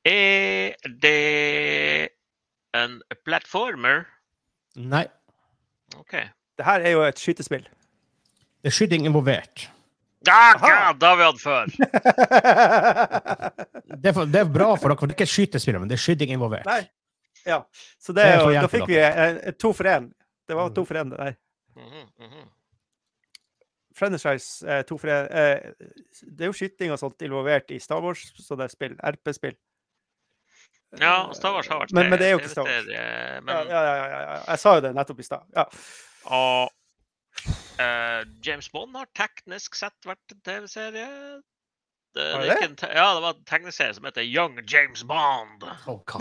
Er 0.07 0.73
det 1.01 2.09
en 2.75 3.01
platformer? 3.25 4.05
Nei. 4.75 5.07
OK. 5.97 6.13
det 6.57 6.65
her 6.65 6.79
er 6.79 6.89
jo 6.89 7.01
et 7.03 7.19
skytespill. 7.19 7.65
Det 8.61 8.69
er 8.71 8.75
skyting 8.75 9.05
involvert. 9.05 9.71
Ja, 10.25 10.53
Aha. 10.55 10.69
ja, 10.69 10.93
da 10.97 11.09
har 11.13 11.17
vi 11.17 11.23
hatt 11.23 11.41
før. 11.41 11.65
Det 13.97 14.09
er, 14.11 14.13
for, 14.13 14.27
det 14.29 14.39
er 14.39 14.49
bra 14.51 14.67
for 14.77 14.91
dere, 14.91 14.99
for 14.99 15.09
det 15.09 15.15
er 15.15 15.17
ikke 15.17 15.25
skytespillet 15.25 15.61
skytespill, 15.63 15.77
men 15.81 15.89
det 15.89 15.95
er 15.95 16.01
skyting 16.03 16.31
involvert. 16.35 16.67
Nei. 16.67 16.83
Ja. 17.47 17.61
Så 17.97 18.13
det 18.13 18.25
Det 18.27 18.33
er 18.33 18.41
jo, 18.43 18.51
da 18.61 18.69
fikk 18.69 18.89
vi 18.89 18.97
eh, 18.99 19.19
eh, 19.23 19.55
to 19.57 19.71
for 19.73 19.89
én. 19.89 20.09
Det 20.47 20.57
var 20.57 20.69
to 20.75 20.83
for 20.85 20.99
én. 20.99 21.09
der. 21.09 21.35
Mm 21.75 22.05
-hmm. 22.19 22.45
Franchise 23.95 24.67
eh, 24.67 24.83
to 24.83 24.97
for 24.97 25.07
én. 25.07 25.27
Eh, 25.31 25.71
det 26.37 26.41
er 26.41 26.45
jo 26.45 26.53
skyting 26.53 26.91
og 26.91 26.99
sånt 26.99 27.21
involvert 27.21 27.71
i 27.71 27.79
Star 27.79 28.01
Wars, 28.01 28.33
så 28.47 28.55
det 28.55 28.63
er 28.63 28.67
spill. 28.67 28.95
RP-spill. 29.03 29.55
Ja, 30.99 31.29
Star 31.33 31.53
Wars 31.53 31.67
har 31.67 31.79
vært 31.79 31.93
Men, 31.93 32.09
men 32.09 32.19
det 32.19 32.27
er 32.27 32.31
jo 32.31 32.37
ikke 32.37 32.49
Star 32.49 32.63
Wars. 32.63 32.85
Ja, 32.87 33.41
Men 33.41 33.55
ja, 33.67 33.83
ja, 33.83 33.95
ja, 33.95 34.19
ja. 34.21 34.43
Jeg 34.47 34.59
sa 34.59 34.75
jo 34.75 34.81
det 34.81 34.95
nettopp 34.95 35.19
i 35.19 35.23
stad. 35.23 35.41
Ja. 35.55 35.63
Og 36.25 36.69
eh, 37.79 38.23
James 38.43 38.71
Bond 38.71 38.95
har 38.95 39.09
teknisk 39.17 39.75
sett 39.75 40.07
vært 40.07 40.33
en 40.33 40.41
TV-serie. 40.45 41.07
Det, 42.17 42.23
det 42.41 42.77
te 42.79 42.87
ja, 42.95 43.13
det 43.13 43.21
var 43.21 43.35
en 43.35 43.43
tegneserie 43.45 43.93
som 43.93 44.05
heter 44.05 44.25
Young 44.25 44.57
James 44.67 45.03
Bond. 45.03 45.67
Oh, 45.85 46.01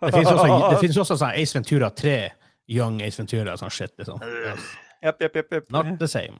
Det 0.00 0.12
finnes 0.12 0.32
også, 0.32 1.00
også 1.00 1.16
sånn 1.16 1.32
Ace 1.32 1.56
Ventura 1.56 1.88
3, 1.90 2.18
Young 2.68 3.00
Ace 3.02 3.22
Ventura 3.22 3.54
og 3.54 3.62
sånn 3.62 3.72
shit. 3.72 3.94
Liksom. 3.96 4.20
Yes. 4.20 4.68
Yep, 5.00 5.22
yep, 5.22 5.36
jepp. 5.52 5.70
Not 5.72 5.94
the 5.98 6.08
same. 6.10 6.36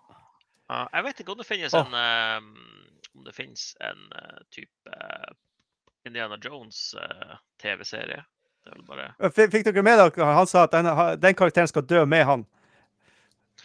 Uh, 0.69 0.85
jeg 0.93 1.05
vet 1.07 1.21
ikke 1.23 1.33
om 1.33 1.41
det 1.41 1.49
finnes 1.49 1.75
oh. 1.75 1.87
en 1.87 2.43
um, 2.43 2.49
Om 3.17 3.25
det 3.25 3.33
finnes 3.33 3.71
en 3.81 4.03
uh, 4.13 4.41
type 4.53 4.99
Indiana 6.07 6.37
Jones-TV-serie. 6.45 8.21
er 8.69 8.85
bare 8.89 9.33
Fikk 9.33 9.65
dere 9.65 9.83
med 9.83 9.99
dere 9.99 10.29
han 10.37 10.47
sa 10.47 10.67
at 10.67 10.77
den, 10.77 10.89
den 11.23 11.35
karakteren 11.35 11.69
skal 11.71 11.87
dø 11.89 12.05
med 12.05 12.25
han? 12.29 12.45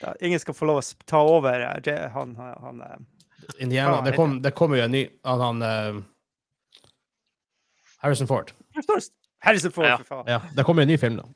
Ja, 0.03 0.13
ingen 0.19 0.39
skal 0.41 0.55
få 0.57 0.67
lov 0.67 0.81
å 0.81 0.85
ta 1.07 1.21
over 1.23 1.61
eh, 1.63 2.07
han, 2.11 2.35
han, 2.35 2.55
han 2.63 2.81
eh. 2.83 2.97
Indiana, 3.63 4.01
det, 4.03 4.15
kom, 4.17 4.41
det 4.43 4.51
kommer 4.55 4.79
jo 4.79 4.87
en 4.87 4.91
ny 4.91 5.03
av 5.27 5.41
han 5.43 5.61
uh, 5.63 6.01
Harrison 8.03 8.27
Ford. 8.27 8.51
Harrison 9.43 9.71
Ford, 9.71 9.87
Ja. 9.87 9.97
for 10.01 10.09
faen. 10.09 10.31
Ja, 10.31 10.41
det 10.55 10.63
kommer 10.67 10.83
jo 10.83 10.89
en 10.89 10.91
ny 10.91 10.97
film, 10.99 11.19
da. 11.19 11.27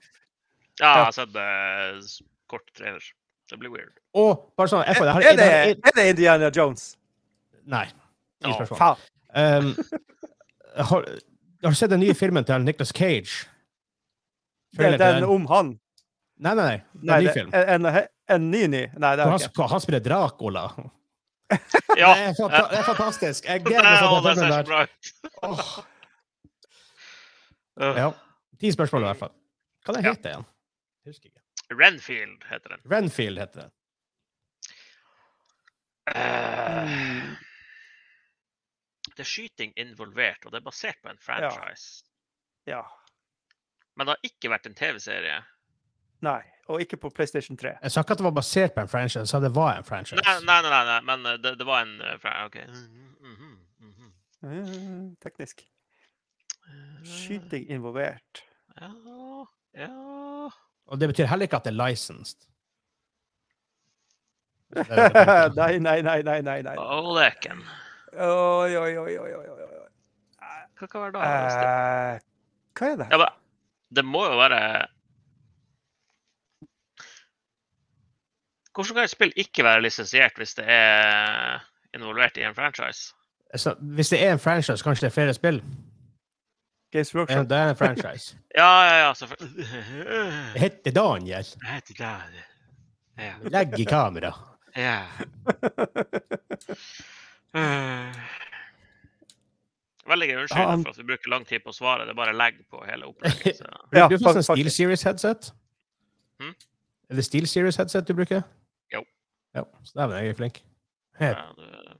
Ja, 0.79 0.91
jeg 0.91 1.05
har 1.05 1.15
sett 1.15 1.39
uh, 1.39 2.27
kort 2.51 2.67
trailer. 2.77 3.07
Det 3.47 3.59
blir 3.59 3.71
weird. 3.71 3.93
Og 4.19 4.49
bare 4.59 4.71
sånn 4.71 4.83
er, 4.83 4.99
det 4.99 5.31
Er 5.31 5.37
det, 5.39 5.51
er 5.79 5.95
det 5.95 6.07
Indiana 6.11 6.51
Jones? 6.51 6.89
Nei. 7.67 7.85
Spørsmål. 8.43 8.79
Faen. 8.79 8.97
Um, 9.37 9.71
har, 10.91 11.07
har 11.63 11.75
du 11.75 11.79
sett 11.79 11.91
den 11.91 12.03
nye 12.03 12.15
filmen 12.15 12.47
til 12.47 12.67
Nicholas 12.67 12.91
Cage? 12.95 13.47
Det 14.75 14.93
er 14.93 14.99
den 14.99 15.23
om 15.27 15.47
han. 15.51 15.75
Nei, 16.37 16.53
nei, 16.53 16.65
nei. 16.67 16.77
Det 16.93 17.11
er 17.11 17.17
en 17.17 17.25
ny 17.25 17.33
film. 17.33 17.55
en, 17.55 17.87
en, 17.87 18.07
en 18.29 18.49
ny 18.51 18.67
ny? 18.67 18.83
Nei, 18.99 19.11
det 19.15 19.23
er 19.25 19.29
han, 19.31 19.39
ikke. 19.41 19.67
han 19.71 19.81
spiller 19.83 20.03
Dracula. 20.05 20.65
Ja, 21.97 22.09
Det, 22.13 22.23
er 22.27 22.33
fanta 22.37 22.59
det 22.69 22.77
er 22.77 22.83
fantastisk. 22.83 23.45
Jeg 23.47 23.61
gleder 23.63 23.85
meg 23.87 23.97
til 23.97 24.07
det 24.11 24.23
den 24.25 24.35
ser 24.35 24.43
så 24.43 24.43
filmen 24.43 24.51
der. 24.51 24.63
bra 24.67 24.81
ut. 24.83 25.85
Øh, 27.81 27.95
ja. 28.01 28.09
Ti 28.59 28.71
spørsmål 28.75 29.01
i 29.05 29.07
hvert 29.07 29.21
fall. 29.21 29.33
Hva 29.85 29.93
den 29.95 30.03
Ja. 30.05 30.11
heter 30.11 30.33
den? 30.35 30.45
Jeg 31.05 31.11
husker 31.13 31.29
ikke. 31.31 31.41
Renfield 31.79 32.43
heter 32.49 32.69
den. 32.75 32.81
Renfield 32.91 33.39
heter 33.39 33.61
den. 33.61 33.71
Eh, 36.15 36.83
Mm. 36.87 37.35
det 39.15 39.19
er 39.23 39.29
skyting 39.31 39.73
involvert, 39.77 40.45
og 40.45 40.51
det 40.51 40.57
er 40.61 40.63
basert 40.67 40.99
på 41.03 41.09
en 41.09 41.17
franchise. 41.21 42.03
Ja. 42.67 42.81
Men 43.95 44.07
det 44.07 44.15
har 44.15 44.29
ikke 44.29 44.49
vært 44.53 44.65
en 44.69 44.75
TV-serie. 44.75 45.39
Nei. 46.25 46.41
Og 46.67 46.81
ikke 46.83 46.97
på 46.99 47.09
PlayStation 47.15 47.55
3. 47.57 47.71
Jeg 47.83 47.91
sa 47.93 48.01
ikke 48.03 48.11
at 48.17 48.19
det 48.19 48.25
var 48.25 48.33
basert 48.35 48.73
på 48.75 48.81
en 48.83 48.89
franchise, 48.91 49.19
jeg 49.23 49.29
sa 49.31 49.39
det 49.39 49.53
var 49.55 49.77
en 49.79 49.85
franchise. 49.87 50.19
Nei, 50.19 50.33
nei, 50.43 50.57
nei, 50.65 50.81
nei, 50.89 50.97
men 51.07 51.25
eh, 51.31 51.37
det, 51.43 51.53
det 51.61 51.67
var 51.67 51.85
en 51.85 51.93
eh, 52.03 52.17
fra- 52.19 52.33
OK. 52.45 52.57
Mhm, 52.67 53.13
mhm, 53.21 53.53
mhm. 53.87 54.11
Mm, 54.41 55.05
teknisk. 55.23 55.63
Eh, 56.67 57.05
Skyting 57.07 57.69
involvert. 57.71 58.43
Ja, 58.81 58.91
ja 59.79 59.89
Og 60.87 60.99
det 60.99 61.07
betyr 61.13 61.25
heller 61.31 61.47
ikke 61.47 61.61
at 61.61 61.65
det 61.69 61.71
er 61.73 61.79
licensed. 61.79 62.43
Nei, 65.55 65.77
nei, 65.79 66.01
nei, 66.03 66.21
nei, 66.27 66.41
nei. 66.43 66.57
nei. 66.65 66.75
Å, 66.75 66.99
leken. 67.15 67.61
Oi, 68.11 68.75
oi, 68.75 68.91
oi, 68.99 69.13
oi, 69.23 69.31
oi. 69.39 69.45
Hva 70.77 70.87
kan 70.91 71.01
være 71.07 71.13
da? 71.15 71.21
Eh, 71.23 72.19
hva 72.77 72.89
er 72.91 72.99
det? 72.99 73.07
Ja, 73.13 73.17
men 73.23 73.31
det 73.97 74.03
må 74.05 74.25
jo 74.27 74.35
være 74.37 74.59
Hvordan 78.77 78.95
kan 78.95 79.03
et 79.07 79.09
spill 79.09 79.31
ikke 79.41 79.63
være 79.65 79.81
lisensiert 79.81 80.37
hvis 80.37 80.53
det 80.59 80.65
er 80.69 81.63
involvert 81.97 82.37
i 82.37 82.43
en 82.45 82.53
franchise? 82.55 83.13
Så, 83.57 83.73
hvis 83.81 84.09
det 84.13 84.19
er 84.23 84.35
en 84.35 84.39
franchise, 84.43 84.83
kanskje 84.85 85.07
det 85.07 85.11
er 85.11 85.15
flere 85.15 85.33
spill? 85.33 85.57
Games 86.93 87.09
Ja, 87.13 87.19
Workshop? 87.19 87.49
Det 87.49 87.57
er 87.57 87.69
en 87.73 87.75
franchise. 87.79 88.37
Ja, 88.57 88.67
ja, 88.87 88.93
ja, 89.07 89.13
selvfølgelig. 89.13 89.65
Det 90.53 90.61
heter 90.61 90.91
Daniel. 90.91 91.43
Det 91.43 91.67
heter 91.73 91.93
Daniel. 91.99 92.43
Ja. 93.17 93.33
Legg 93.49 93.79
i 93.79 93.83
kamera. 93.89 94.31
ja. 94.77 95.01
Veldig 100.07 100.27
gøy. 100.29 100.37
Unnskyld 100.41 100.83
for 100.83 100.89
at 100.93 100.97
vi 100.97 101.03
bruker 101.09 101.31
lang 101.33 101.45
tid 101.49 101.63
på 101.65 101.73
å 101.73 101.75
svare. 101.75 102.05
Det 102.07 102.13
er 102.13 102.19
bare 102.19 102.35
legg 102.37 102.59
på 102.71 102.79
hele 102.87 103.09
opplegget. 103.09 103.57
Så. 103.59 103.71
Ja, 103.97 104.07
du 104.07 104.15
får 104.17 104.29
fått 104.29 104.39
en 104.41 104.47
fak- 104.47 104.55
Steel 104.61 104.71
Series 104.71 105.03
headset? 105.07 105.49
Hmm? 106.41 106.53
Er 107.09 107.19
det 107.19 107.25
Steel 107.27 107.47
Series 107.49 107.75
headset 107.81 108.07
du 108.07 108.13
bruker? 108.15 108.45
Ja, 109.57 109.63
så 109.83 109.97
dæven, 109.97 110.17
jeg 110.21 110.29
er 110.33 110.37
flink. 110.37 110.61
Her. 111.17 111.33
Ja, 111.33 111.47
det, 111.57 111.97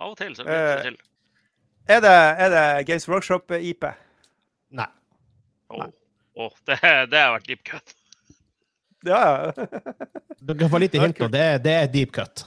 av 0.00 0.12
og 0.12 0.16
til 0.20 0.34
så 0.36 0.44
blir 0.46 0.54
det 0.54 0.72
Eh, 0.78 0.82
til. 0.86 0.96
Er 1.94 2.00
det, 2.00 2.12
er 2.44 2.48
det 2.54 2.86
Games 2.88 3.08
Workshop-IP? 3.10 3.84
Nei. 4.78 4.86
Å, 5.68 5.76
oh. 5.76 5.90
oh, 6.46 6.54
det, 6.68 6.78
det 7.12 7.18
har 7.20 7.34
vært 7.36 7.50
deep 7.50 7.64
cut. 7.68 7.94
Ja, 9.04 9.18
ja. 9.52 9.66
kan 10.56 10.70
få 10.72 10.78
litt 10.80 10.94
hint 10.96 11.18
nå. 11.20 11.26
Det, 11.28 11.42
det 11.66 11.72
er 11.76 11.90
deep 11.92 12.14
cut. 12.16 12.46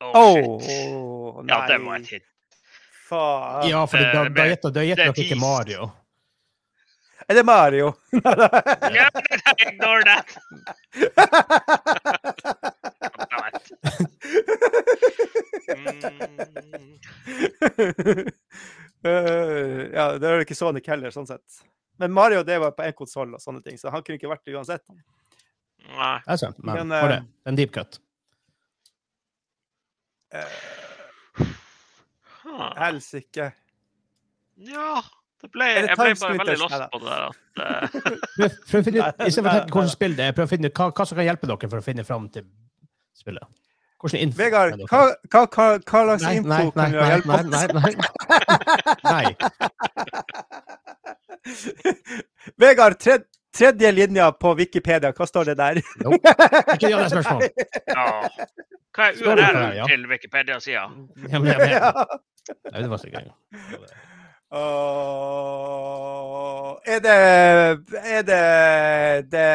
Oh, 0.00 0.14
Åh, 0.16 0.62
shit. 0.64 1.42
nei. 1.44 1.52
Ja, 1.52 1.58
det 1.68 1.76
var 1.84 1.98
et 1.98 2.08
hint. 2.14 2.24
Faen. 3.10 3.66
Ja, 3.68 3.82
for 3.90 4.00
da, 4.00 4.22
det- 4.24 4.46
gjetter 4.54 4.72
gjetter 4.86 5.04
er 5.10 5.12
dere 5.12 5.26
ikke. 5.26 5.36
Mario. 5.42 5.90
Er 7.28 7.34
det 7.36 7.44
Mario? 7.44 7.92
Ja, 8.96 9.10
ignore 9.66 10.02
that! 10.08 10.38
Mm, 15.70 16.00
Eh, 19.04 19.90
ja, 19.94 20.18
det 20.20 20.28
er 20.28 20.40
ikke 20.44 20.54
Sonic 20.56 20.88
heller, 20.92 21.10
sånn 21.14 21.26
sett. 21.28 21.62
Men 22.00 22.12
Mario 22.12 22.42
det 22.44 22.58
var 22.60 22.70
på 22.76 22.82
én 22.84 22.94
konsoll 22.96 23.34
og 23.36 23.40
sånne 23.40 23.62
ting, 23.64 23.78
så 23.80 23.90
han 23.92 24.02
kunne 24.04 24.16
ikke 24.20 24.28
vært 24.28 24.44
det 24.44 24.54
uansett. 24.58 24.84
nei. 25.96 26.20
Er 26.26 26.36
men 26.58 26.74
Men, 26.76 26.88
for 26.92 27.08
eh, 27.08 27.12
det. 27.14 27.22
En 27.48 27.56
deep 27.56 27.72
cut. 27.72 28.00
Uh, 30.34 30.46
Helsike. 32.76 33.52
ja. 34.56 35.02
Det 35.40 35.48
ble, 35.48 35.64
det 35.72 35.88
jeg 35.88 35.96
ble 35.96 36.12
bare 36.20 36.36
veldig 36.36 36.60
lost 36.60 36.76
på 36.92 36.98
det 37.00 37.08
der 37.08 37.24
at 37.24 37.36
uh... 37.56 37.88
Prøv, 38.36 38.52
prøv 38.68 38.76
å 38.76 38.84
tenke 38.84 39.00
hvilket 39.40 39.88
spill 39.94 40.12
det 40.18 40.24
er, 40.28 40.36
prøv 40.36 40.44
å 40.44 40.50
finne 40.50 40.68
ut 40.68 40.76
hva, 40.76 40.92
hva 40.92 41.04
som 41.08 41.16
kan 41.16 41.24
hjelpe 41.24 41.48
dere 41.48 41.70
for 41.72 41.80
å 41.80 41.86
finne 41.86 42.04
fram 42.04 42.28
til 42.34 42.44
spillet. 43.16 43.44
Hvordan 44.00 44.32
Vegard, 44.36 44.72
er 44.72 44.76
hva, 44.88 45.00
hva, 45.28 45.40
hva, 45.44 45.78
hva 45.84 46.00
slags 46.06 46.22
Nei, 46.24 46.36
info 46.40 46.48
nei, 46.48 46.64
nei, 46.64 46.72
kan 46.72 46.92
du 46.92 46.96
hjelpe 47.04 47.32
oss? 47.36 47.44
nei, 47.52 47.66
nei. 47.76 47.92
nei. 49.12 49.26
Vegard, 52.60 52.98
tre, 53.00 53.18
tredje 53.52 53.92
linja 53.92 54.32
på 54.32 54.54
Wikipedia, 54.56 55.12
hva 55.16 55.26
står 55.28 55.44
det 55.50 55.56
der? 55.60 55.76
Ikke 55.80 56.88
gjør 56.88 57.00
det 57.04 57.10
spørsmålet. 57.12 57.52
ja. 57.92 58.04
Hva 58.96 59.02
er 59.06 59.12
det 59.14 59.20
URL 59.26 59.40
der, 59.40 59.56
ja? 59.76 59.84
til 59.90 60.02
Wikipedia-sida? 60.10 60.80
Ja, 60.80 60.84
men, 61.38 61.48
ja, 61.50 61.56
men, 61.60 61.70
Nei, 62.72 62.80
det 62.80 62.90
var 62.90 62.98
sikkert. 62.98 63.26
Åh, 64.50 66.70
er 66.90 66.98
det 67.04 67.18
Er 68.00 68.22
det 68.26 68.42
det, 69.30 69.46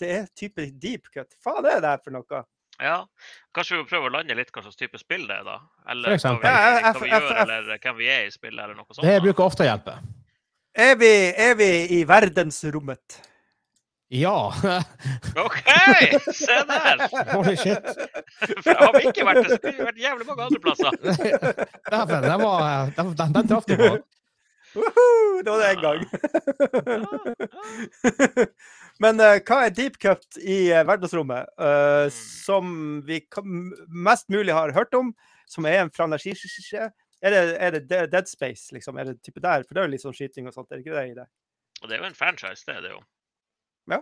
det 0.00 0.08
er 0.08 0.24
type 0.32 0.64
deep 0.80 1.04
cut? 1.12 1.28
Hva 1.44 1.52
er 1.58 1.62
det 1.66 1.84
der 1.84 1.98
for 2.00 2.08
noe? 2.14 2.40
Ja. 2.82 2.96
Kanskje 3.54 3.76
vi 3.76 3.84
prøver 3.84 3.90
prøve 3.90 4.10
å 4.10 4.14
lande 4.16 4.34
litt 4.38 4.50
hva 4.54 4.64
slags 4.64 4.78
type 4.80 4.98
spill 4.98 5.28
det 5.28 5.36
er, 5.36 5.44
da? 5.46 5.60
Eller 5.90 6.16
hva 6.16 6.32
vi. 6.34 6.48
Ja, 6.48 6.90
hva 6.90 7.02
vi 7.04 7.12
gjør, 7.12 7.28
eller 7.44 7.78
hvem 7.78 8.00
vi 8.00 8.08
er 8.10 8.26
i 8.26 8.32
spillet, 8.34 8.60
eller 8.64 8.74
noe 8.74 8.88
sånt. 8.90 9.06
Det 9.06 9.20
bruker 9.22 9.46
ofte 9.46 9.62
å 9.66 9.68
hjelpe. 9.68 9.94
Er 10.74 10.96
vi, 10.98 11.12
er 11.38 11.54
vi 11.54 11.70
i 11.94 12.02
verdensrommet? 12.08 13.20
Ja. 14.14 14.52
OK! 15.36 15.60
Se 16.34 16.56
der! 16.68 17.04
Holy 17.32 17.56
shit. 17.56 17.86
Har 18.80 18.92
vi 18.98 19.06
ikke 19.08 19.24
vært 19.26 19.46
det, 19.46 19.56
skulle 19.58 19.76
vi 19.78 19.86
vært 19.88 20.02
jævlig 20.02 20.26
mange 20.28 20.48
andre 20.48 20.60
plasser. 20.62 20.98
Dæven, 21.94 22.26
den 22.26 22.42
var 22.42 22.92
Den, 22.98 23.14
den, 23.18 23.34
den 23.38 23.48
traff 23.50 23.66
du 23.70 23.74
på. 23.80 23.92
Woohoo, 24.74 25.42
det 25.46 25.50
var 25.50 25.58
det 25.62 25.68
en 25.70 25.82
gang. 25.82 26.00
Men 29.02 29.18
uh, 29.18 29.40
hva 29.42 29.64
er 29.66 29.72
deep 29.74 29.96
cut 30.02 30.38
i 30.38 30.68
uh, 30.70 30.84
verdensrommet, 30.86 31.50
eh, 31.58 32.06
som 32.14 33.00
vi 33.06 33.20
kan, 33.26 33.72
mest 33.90 34.28
mulig 34.30 34.54
har 34.54 34.74
hørt 34.76 34.94
om, 34.94 35.10
som 35.50 35.66
er 35.66 35.80
en 35.82 35.90
franchise? 35.94 36.90
Er 37.24 37.32
det, 37.32 37.40
er 37.56 37.74
det 37.74 37.98
Dead 38.12 38.28
Space, 38.28 38.68
liksom? 38.74 38.98
Er 39.00 39.08
det 39.08 39.22
type 39.24 39.42
der? 39.42 39.64
For 39.64 39.74
det 39.74 39.82
er 39.82 39.88
jo 39.88 39.94
litt 39.96 40.04
sånn 40.04 40.14
skyting 40.14 40.46
og 40.46 40.54
sånt, 40.54 40.70
er 40.70 40.78
det 40.78 40.84
ikke 40.84 40.94
det 40.94 41.04
i 41.10 41.16
det? 41.16 41.26
Og 41.80 41.88
det 41.88 41.96
er 41.96 42.04
jo 42.04 42.10
en 42.10 42.18
franchise, 42.18 42.62
det 42.68 42.76
er 42.76 42.84
det 42.84 42.92
jo. 42.92 43.00
Ja. 43.90 43.98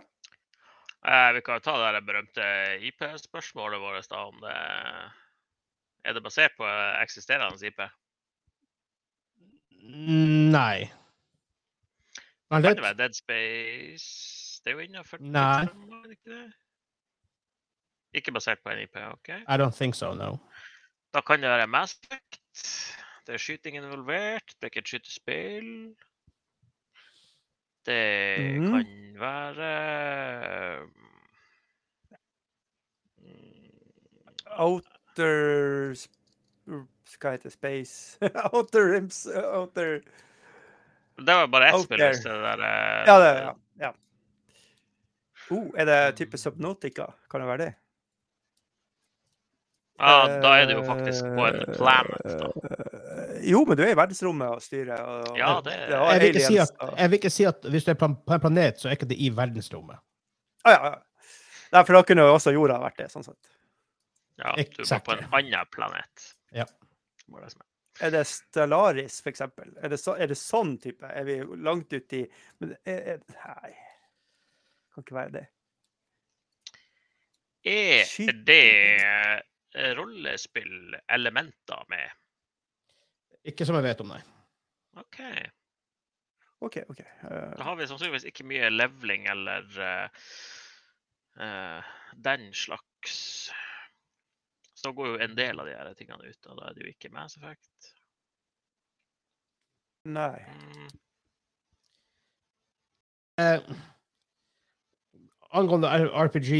Eh, 1.03 1.29
vi 1.35 1.41
kan 1.43 1.57
jo 1.57 1.65
ta 1.65 1.75
det 1.79 1.89
der 1.95 2.05
berømte 2.07 2.49
IP-spørsmålet 2.91 3.81
vårt, 3.81 4.09
da, 4.11 4.21
om 4.29 4.37
det 4.43 4.57
Er 6.03 6.13
det 6.13 6.23
basert 6.23 6.55
på 6.59 6.67
eksisterende 6.99 7.67
IP? 7.67 7.81
Nei. 9.83 10.91
Men 12.51 12.61
Kan 12.61 12.63
det, 12.63 12.75
det 12.77 12.85
være 12.85 12.99
Dead 12.99 13.15
Space 13.15 14.32
Det 14.63 14.71
er 14.71 14.77
jo 14.77 14.79
innafor 14.79 15.19
Nei. 15.19 15.65
ikke? 16.11 16.39
Ikke 18.13 18.31
basert 18.31 18.61
på 18.63 18.71
NIP, 18.77 18.95
OK? 18.95 19.29
I 19.29 19.57
don't 19.59 19.75
think 19.75 19.95
so, 19.95 20.13
no. 20.13 20.37
Da 21.13 21.21
kan 21.21 21.41
det 21.43 21.49
være 21.49 21.67
Mass 21.67 21.99
Effect. 22.03 22.39
Det 23.27 23.33
er 23.33 23.37
skyting 23.37 23.77
involvert. 23.77 24.47
Det 24.47 24.63
er 24.63 24.71
ikke 24.71 24.79
et 24.79 24.87
skytespill. 24.87 25.95
Det 27.85 28.59
mm. 28.59 28.67
kan 28.71 28.85
være 29.19 29.69
mm, 33.17 33.73
Outer 34.59 35.95
Hva 37.19 37.31
heter? 37.31 37.49
Space? 37.49 38.17
Outer 38.53 38.93
Rims 38.93 39.25
Outer 39.27 39.99
Det 41.17 41.35
var 41.35 41.47
bare 41.47 41.69
ett 41.69 41.83
spill. 41.83 41.99
there. 41.99 42.13
hvis 42.13 42.23
det 42.23 42.31
der 42.31 42.63
eh, 42.63 43.07
Ja, 43.07 43.17
det 43.19 43.33
ja. 43.41 43.51
ja. 43.79 43.91
Oh, 45.51 45.71
er 45.77 45.85
det 45.85 46.15
type 46.17 46.37
Subnotica? 46.37 47.07
Kan 47.29 47.41
det 47.43 47.47
være 47.49 47.57
det? 47.65 47.73
Ja, 49.99 50.39
da 50.41 50.53
er 50.59 50.65
det 50.67 50.73
jo 50.75 50.83
faktisk 50.87 51.23
på 51.35 51.45
en 51.47 51.59
planet, 51.75 52.23
da. 52.39 52.47
Eh, 52.49 53.49
Jo, 53.51 53.61
men 53.67 53.77
du 53.77 53.83
er 53.83 53.91
i 53.93 53.97
verdensrommet 53.97 54.49
og 54.55 54.61
styrer. 54.63 54.99
Og, 55.03 55.37
Ja, 55.37 55.59
det- 55.61 55.73
har 55.91 56.11
Jeg 56.13 56.19
vil, 56.21 56.29
ikke 56.35 56.47
si 56.47 56.57
at, 56.57 56.69
jeg 56.97 57.09
vil 57.09 57.19
ikke 57.19 57.29
si 57.31 57.43
at 57.45 57.61
hvis 57.61 57.85
du 57.85 57.91
er 57.91 57.95
på 57.95 58.05
en- 58.05 58.39
planet, 58.39 58.79
så 58.79 58.87
er 58.89 58.95
ikke 58.95 59.07
det 59.09 59.17
i 59.19 59.29
verdensrommet. 59.29 59.97
Ah, 60.65 60.71
ja, 60.71 60.83
ja. 60.89 60.95
Nei, 61.73 61.83
for 61.83 61.93
da 61.93 62.01
kunne 62.03 62.21
jo 62.21 62.33
også 62.33 62.53
jorda 62.53 62.79
vært 62.79 62.97
det, 62.97 63.11
sånn 63.11 63.23
sett. 63.23 63.49
Ja, 64.39 64.53
du 64.55 64.81
er 64.83 64.99
på 64.99 65.11
en 65.13 65.23
annen 65.31 65.65
planet. 65.71 66.33
Ja. 66.51 66.65
Det 67.29 67.53
er. 68.01 68.09
Det 68.09 68.25
Stellaris, 68.27 69.21
for 69.21 69.29
eksempel? 69.29 69.73
Er 69.83 69.89
det, 69.89 69.99
så, 69.99 70.15
er 70.19 70.27
det 70.27 70.37
sånn 70.37 70.79
type? 70.81 71.03
Er 71.03 71.23
vi 71.23 71.39
langt 71.43 71.89
uti 71.93 72.23
i 72.23 72.29
men 72.59 72.75
Nei. 72.87 73.75
Kan 74.93 75.05
ikke 75.05 75.17
være 75.17 75.33
det. 75.33 75.45
Er 77.63 78.05
det 78.45 78.63
eh, 79.01 79.91
rollespillelementer 79.97 81.85
med? 81.89 82.09
Ikke 83.47 83.65
som 83.65 83.75
jeg 83.79 83.87
vet 83.87 84.01
om, 84.03 84.11
nei. 84.13 84.21
OK. 84.99 85.19
OK, 86.63 86.77
OK. 86.89 86.99
Uh, 87.23 87.57
Da 87.57 87.63
har 87.63 87.75
vi 87.79 87.87
sannsynligvis 87.87 88.27
ikke 88.29 88.45
mye 88.47 88.69
leveling 88.71 89.25
eller 89.31 89.65
uh, 89.79 90.07
uh, 91.41 91.93
den 92.15 92.53
slags. 92.55 93.17
Så 94.73 94.87
da 94.87 94.93
går 94.95 95.07
jo 95.13 95.17
en 95.25 95.35
del 95.35 95.59
av 95.59 95.67
de 95.67 95.75
her 95.75 95.93
tingene 95.99 96.29
ut, 96.29 96.45
og 96.47 96.59
da 96.59 96.69
er 96.69 96.77
det 96.77 96.85
jo 96.85 96.93
ikke 96.93 97.11
Mass 97.15 97.37
Effect. 97.39 97.93
nei. 100.03 100.39
Mm. 103.39 103.92
Angående 105.53 105.89
RPG 106.11 106.53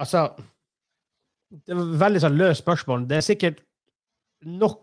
Altså 0.00 0.22
Det 1.50 1.76
var 1.76 1.90
veldig 2.06 2.22
sånn 2.22 2.38
løst 2.38 2.62
spørsmål. 2.64 3.04
Det 3.10 3.18
er 3.18 3.26
sikkert 3.26 3.58
noe 4.46 4.78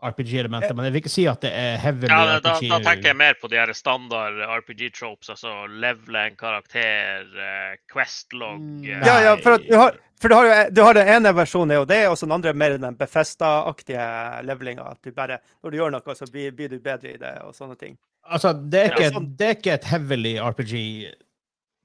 RPG-elementer, 0.00 0.72
men 0.74 0.86
jeg 0.86 0.94
vil 0.94 1.02
ikke 1.02 1.12
si 1.12 1.24
at 1.28 1.42
det 1.44 1.50
er 1.52 1.80
heavily 1.82 2.08
Ja, 2.08 2.38
da, 2.40 2.54
RPG. 2.54 2.68
da 2.72 2.78
tenker 2.84 3.10
jeg 3.10 3.18
mer 3.20 3.36
på 3.40 3.50
de 3.52 3.58
her 3.60 3.72
standard 3.76 4.38
RPG-tropes, 4.60 5.32
altså 5.34 5.66
levele 5.68 6.22
en 6.30 6.38
karakter, 6.40 7.26
eh, 7.36 7.74
Quest-log 7.92 8.60
Mm, 8.60 8.84
eh, 8.84 9.06
Ja, 9.06 9.18
ja, 9.26 9.34
for, 9.36 9.58
at 9.58 9.66
du 9.68 9.76
har, 9.76 9.98
for 10.20 10.28
du 10.32 10.34
har 10.34 10.48
jo 10.48 10.70
du 10.72 10.82
har 10.86 10.94
den 10.96 11.08
ene 11.08 11.34
versjonen 11.36 11.74
er 11.74 11.82
jo 11.82 11.88
det, 11.88 12.00
og 12.08 12.16
så 12.16 12.26
den 12.26 12.32
andre 12.38 12.50
er 12.54 12.60
mer 12.62 12.78
den 12.78 12.96
Befesta-aktige 12.96 14.06
levelinga. 14.48 14.90
At 14.90 15.02
du 15.02 15.12
bare, 15.12 15.40
når 15.62 15.70
du 15.70 15.76
gjør 15.76 15.92
noe, 15.92 16.16
så 16.16 16.30
blir, 16.32 16.52
blir 16.56 16.68
du 16.72 16.78
bedre 16.80 17.12
i 17.12 17.20
det, 17.20 17.34
og 17.44 17.52
sånne 17.54 17.76
ting. 17.76 17.98
Altså, 18.24 18.52
det 18.70 18.80
er, 18.84 18.90
ikke, 18.92 19.12
sånn. 19.14 19.28
det 19.38 19.46
er 19.46 19.54
ikke 19.56 19.72
et 19.74 19.86
heavily 19.90 20.34
RPG 20.38 20.72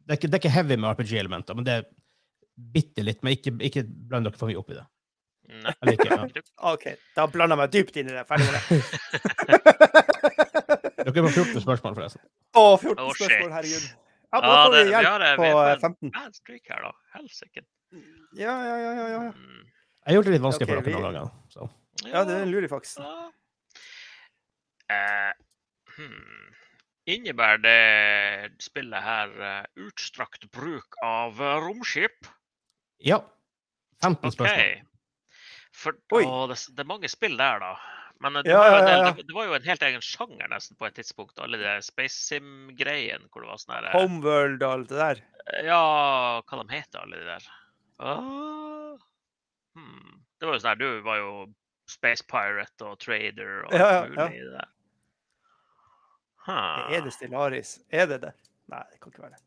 Det 0.06 0.12
er 0.14 0.18
ikke, 0.20 0.28
det 0.30 0.36
er 0.38 0.42
ikke 0.44 0.52
heavy 0.54 0.76
med 0.78 0.90
RPG-elementer, 0.92 1.56
men 1.58 1.66
det 1.66 1.74
er 1.80 1.86
bitte 2.76 3.02
litt. 3.06 3.24
Men 3.26 3.34
ikke, 3.38 3.56
ikke 3.66 3.84
bland 3.88 4.28
dere 4.28 4.38
for 4.38 4.48
mye 4.52 4.60
opp 4.60 4.70
i 4.70 4.78
det. 4.78 4.84
Nei. 5.64 5.74
Ikke, 5.94 6.10
ja. 6.12 6.18
OK, 6.74 6.86
da 7.18 7.26
blander 7.32 7.56
jeg 7.56 7.62
meg 7.64 7.74
dypt 7.74 7.98
inn 8.02 8.10
i 8.12 8.16
det. 8.18 8.26
Ferdig 8.30 8.46
med 8.46 8.54
det. 8.56 8.62
Dere 11.06 11.12
er 11.22 11.26
på 11.28 11.32
14 11.32 11.62
spørsmål, 11.62 11.94
forresten. 12.00 12.22
Å, 12.58 12.64
14 12.82 12.98
Oh, 13.04 13.12
spørsmål, 13.14 13.52
herregud. 13.54 13.84
Ja, 14.34 14.40
da 14.42 14.54
får 14.56 14.72
det, 14.74 14.80
vi 14.88 14.92
ja, 14.96 15.02
hjelp 15.06 15.26
eh, 15.26 15.36
på 15.38 15.44
vi 15.44 15.50
eh, 15.50 15.56
på 15.56 15.62
en 15.70 15.82
15. 15.86 16.12
bad 16.16 16.34
streak 16.40 16.72
her, 16.72 16.80
da. 16.82 16.92
Helsike. 17.16 17.62
Ja, 18.36 18.56
ja, 18.66 18.76
ja, 18.82 18.92
ja, 18.98 19.06
ja. 19.14 19.20
Mm. 19.32 19.62
Jeg 20.06 20.18
gjorde 20.18 20.28
det 20.28 20.34
litt 20.36 20.46
vanskelig 20.46 20.66
okay, 20.66 20.74
for 20.74 20.82
dere 20.82 20.88
vi- 20.90 21.04
noen 21.06 21.18
dager. 21.20 21.30
Ja, 22.10 22.24
det 22.28 22.34
er 22.36 22.42
en 22.48 22.52
lurifaks. 22.52 22.98
Ja. 23.00 23.14
Hmm. 25.96 26.54
Innebærer 27.06 27.62
det 27.62 28.64
spillet 28.66 29.04
her 29.06 29.34
uh, 29.38 29.86
utstrakt 29.86 30.48
bruk 30.56 30.98
av 31.06 31.38
uh, 31.42 31.58
romskip? 31.62 32.30
Ja. 33.04 33.22
15 34.04 34.32
OK. 34.32 34.42
Okay. 34.42 34.80
For, 35.76 35.98
Oi. 36.16 36.24
å, 36.24 36.46
det, 36.50 36.58
det 36.74 36.82
er 36.82 36.90
mange 36.90 37.12
spill 37.12 37.38
der, 37.38 37.62
da. 37.62 37.76
Men 38.24 38.40
eh, 38.40 38.46
det, 38.46 38.54
Ja, 38.54 38.62
var 38.62 38.70
jo 38.70 38.78
en 38.78 38.88
ja, 38.88 38.98
ja. 38.98 39.12
det, 39.12 39.26
det 39.28 39.36
var 39.36 39.48
jo 39.50 39.56
en 39.58 39.68
helt 39.70 39.86
egen 39.90 40.06
sjanger 40.06 40.52
nesten 40.52 40.80
på 40.80 40.88
et 40.88 40.96
tidspunkt. 40.98 41.40
Alle 41.44 41.60
de 41.62 41.74
Space 41.86 42.16
Sim-greiene 42.30 43.30
hvor 43.30 43.44
det 43.44 43.52
var 43.52 43.62
sånn 43.62 43.76
her 43.76 43.90
Homeworld 43.96 44.64
og 44.64 44.72
alt 44.72 44.94
det 44.94 45.02
der. 45.02 45.24
Ja, 45.68 45.82
hva 46.42 46.62
de 46.62 46.66
heter 46.72 47.04
alle 47.04 47.20
de 47.22 47.28
der? 47.28 47.50
Ah. 48.00 48.96
Hmm. 49.76 50.22
Det 50.40 50.48
var 50.48 50.58
jo 50.58 50.64
sånn 50.64 50.72
her, 50.72 50.82
du 50.82 51.06
var 51.06 51.20
jo 51.22 51.34
Space 51.92 52.26
Pirate 52.26 52.88
og 52.88 52.98
Trader 53.04 53.68
og 53.68 53.76
alt 53.76 54.16
mulig 54.16 54.40
i 54.40 54.46
det 54.48 54.56
der. 54.56 54.72
Er 56.48 57.02
det 57.02 57.14
Stellaris? 57.16 57.80
Er 57.90 58.08
det 58.12 58.22
det? 58.24 58.34
Nei, 58.72 58.84
det 58.92 59.00
kan 59.02 59.14
ikke 59.14 59.26
være 59.26 59.36
det. 59.36 59.44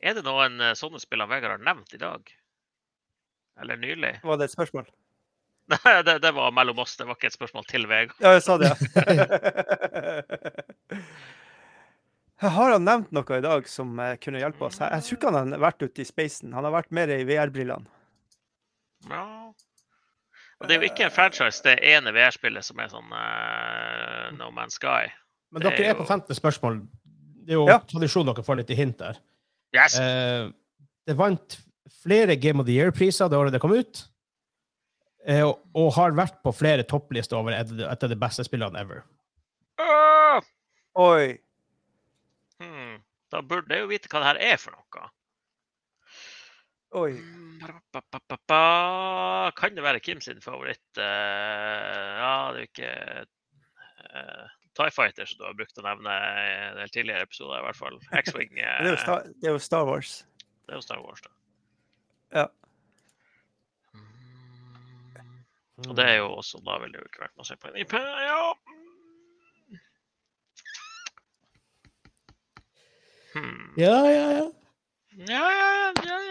Er 0.00 0.16
det 0.16 0.24
noen 0.24 0.60
eh, 0.64 0.76
sånne 0.76 1.00
spill 1.00 1.24
Vegard 1.28 1.56
har 1.56 1.64
nevnt 1.64 1.94
i 1.96 2.00
dag? 2.00 2.32
Eller 3.60 3.80
nylig? 3.80 4.14
Var 4.24 4.40
det 4.40 4.48
et 4.48 4.54
spørsmål? 4.56 4.86
Nei, 5.74 5.96
det, 6.06 6.18
det 6.24 6.32
var 6.36 6.54
mellom 6.56 6.80
oss, 6.82 6.96
det 6.98 7.06
var 7.08 7.18
ikke 7.18 7.28
et 7.30 7.36
spørsmål 7.36 7.68
til 7.68 7.84
Vegard. 7.90 8.16
Ja, 8.24 8.32
jeg 8.36 8.44
sa 8.46 8.56
det, 8.60 8.72
ja. 8.72 8.76
Har 12.40 12.70
han 12.72 12.86
nevnt 12.88 13.10
noe 13.12 13.36
i 13.36 13.44
dag 13.44 13.66
som 13.68 13.98
eh, 14.00 14.16
kunne 14.16 14.40
hjelpe 14.40 14.64
oss? 14.64 14.80
Jeg 14.80 15.04
tror 15.04 15.18
ikke 15.18 15.32
han 15.34 15.52
har 15.52 15.60
vært 15.60 15.84
ute 15.84 16.00
i 16.00 16.08
spacen. 16.08 16.54
Han 16.56 16.64
har 16.64 16.72
vært 16.72 16.94
mer 16.96 17.12
i 17.12 17.20
VR-brillene. 17.28 17.84
Ja. 19.10 19.26
Og 20.60 20.68
det 20.68 20.76
er 20.76 20.80
jo 20.80 20.88
ikke 20.88 21.06
en 21.06 21.12
franchise, 21.12 21.60
det 21.64 21.78
ene 21.88 22.12
VR-spillet 22.16 22.64
som 22.64 22.80
er 22.80 22.88
sånn 22.92 23.12
uh, 23.12 24.32
No 24.36 24.48
Man's 24.56 24.76
Sky. 24.80 25.12
Men 25.50 25.62
dere 25.64 25.72
er 25.74 25.76
dere 25.82 25.90
er 25.94 25.98
på 25.98 26.04
jo- 26.06 26.10
femte 26.12 26.36
spørsmål. 26.36 26.80
Det 27.46 27.54
er 27.56 27.58
jo 27.58 27.66
Ja. 27.68 27.78
tradisjon 27.78 28.26
dere 28.26 28.44
får 28.46 28.56
litt 28.60 28.70
i 28.70 28.78
hint 28.78 28.98
der. 28.98 29.18
Yes! 29.74 29.96
Eh, 29.98 30.50
det 31.06 31.16
vant 31.16 31.58
flere 32.02 32.36
Game 32.36 32.60
of 32.60 32.66
the 32.66 32.72
Year-priser 32.76 33.28
det 33.30 33.38
året 33.38 33.52
det 33.52 33.60
kom 33.60 33.72
ut. 33.74 34.04
Eh, 35.26 35.42
og, 35.44 35.60
og 35.74 35.92
har 35.94 36.12
vært 36.16 36.38
på 36.42 36.52
flere 36.54 36.82
topplister 36.88 37.36
over 37.36 37.52
et, 37.52 37.70
et 37.80 38.04
av 38.04 38.08
de 38.08 38.16
beste 38.16 38.44
spillene 38.46 38.78
ever. 38.80 39.02
Uh! 39.80 40.40
Oi. 41.00 41.38
Hmm. 42.60 43.00
Da 43.30 43.40
burde 43.42 43.74
jeg 43.74 43.84
jo 43.84 43.90
vite 43.90 44.08
hva 44.10 44.20
det 44.22 44.30
her 44.30 44.52
er 44.54 44.56
for 44.60 44.74
noe. 44.74 45.10
Oi. 47.00 47.12
Kan 49.60 49.74
det 49.76 49.82
være 49.84 50.00
Kim 50.02 50.20
sin 50.20 50.40
favoritt? 50.42 50.82
Uh, 50.98 51.02
ja, 51.04 52.32
det 52.50 52.56
er 52.56 52.64
jo 52.64 52.70
ikke 52.70 52.94
uh, 54.10 54.48
Tie 54.78 54.90
Fighter 54.94 55.26
som 55.26 55.38
du 55.40 55.44
har 55.48 55.54
brukt 55.58 55.78
å 55.78 55.82
nevne 55.82 56.12
i 56.14 56.50
en 56.68 56.76
del 56.78 56.92
tidligere 56.94 57.26
episoder, 57.26 57.58
i 57.58 57.64
hvert 57.66 57.78
fall. 57.80 57.96
X-Wing. 58.22 58.52
Det 58.56 58.64
er 58.64 58.86
jo 58.86 58.94
eh, 58.94 59.02
Star, 59.02 59.24
det 59.42 59.48
er 59.50 59.56
jo 59.56 59.62
Star 59.66 59.84
Wars. 59.88 60.12
det 60.66 60.72
er 60.72 60.78
jo 60.78 60.84
Star 60.86 61.00
Wars, 61.02 61.22
da. 61.26 61.32
Ja. 62.38 62.46
Mm. 63.96 65.88
Og 65.88 65.94
det 65.98 66.04
er 66.06 66.16
jo 66.20 66.26
også 66.36 66.60
Da 66.62 66.76
ville 66.78 66.92
det 66.94 67.00
jo 67.02 67.08
ikke 67.08 67.22
vært 67.24 67.38
masse 67.40 67.56
på 67.58 67.70
en 67.72 67.78
IP. 67.82 67.94
Ja, 67.98 68.40
Hmm. 73.32 73.72
ja. 73.76 73.86
Ja, 73.86 74.06
ja, 74.10 74.26
ja, 74.32 74.50
ja, 75.30 75.50
ja, 75.54 75.92
ja, 76.04 76.18
ja. 76.26 76.29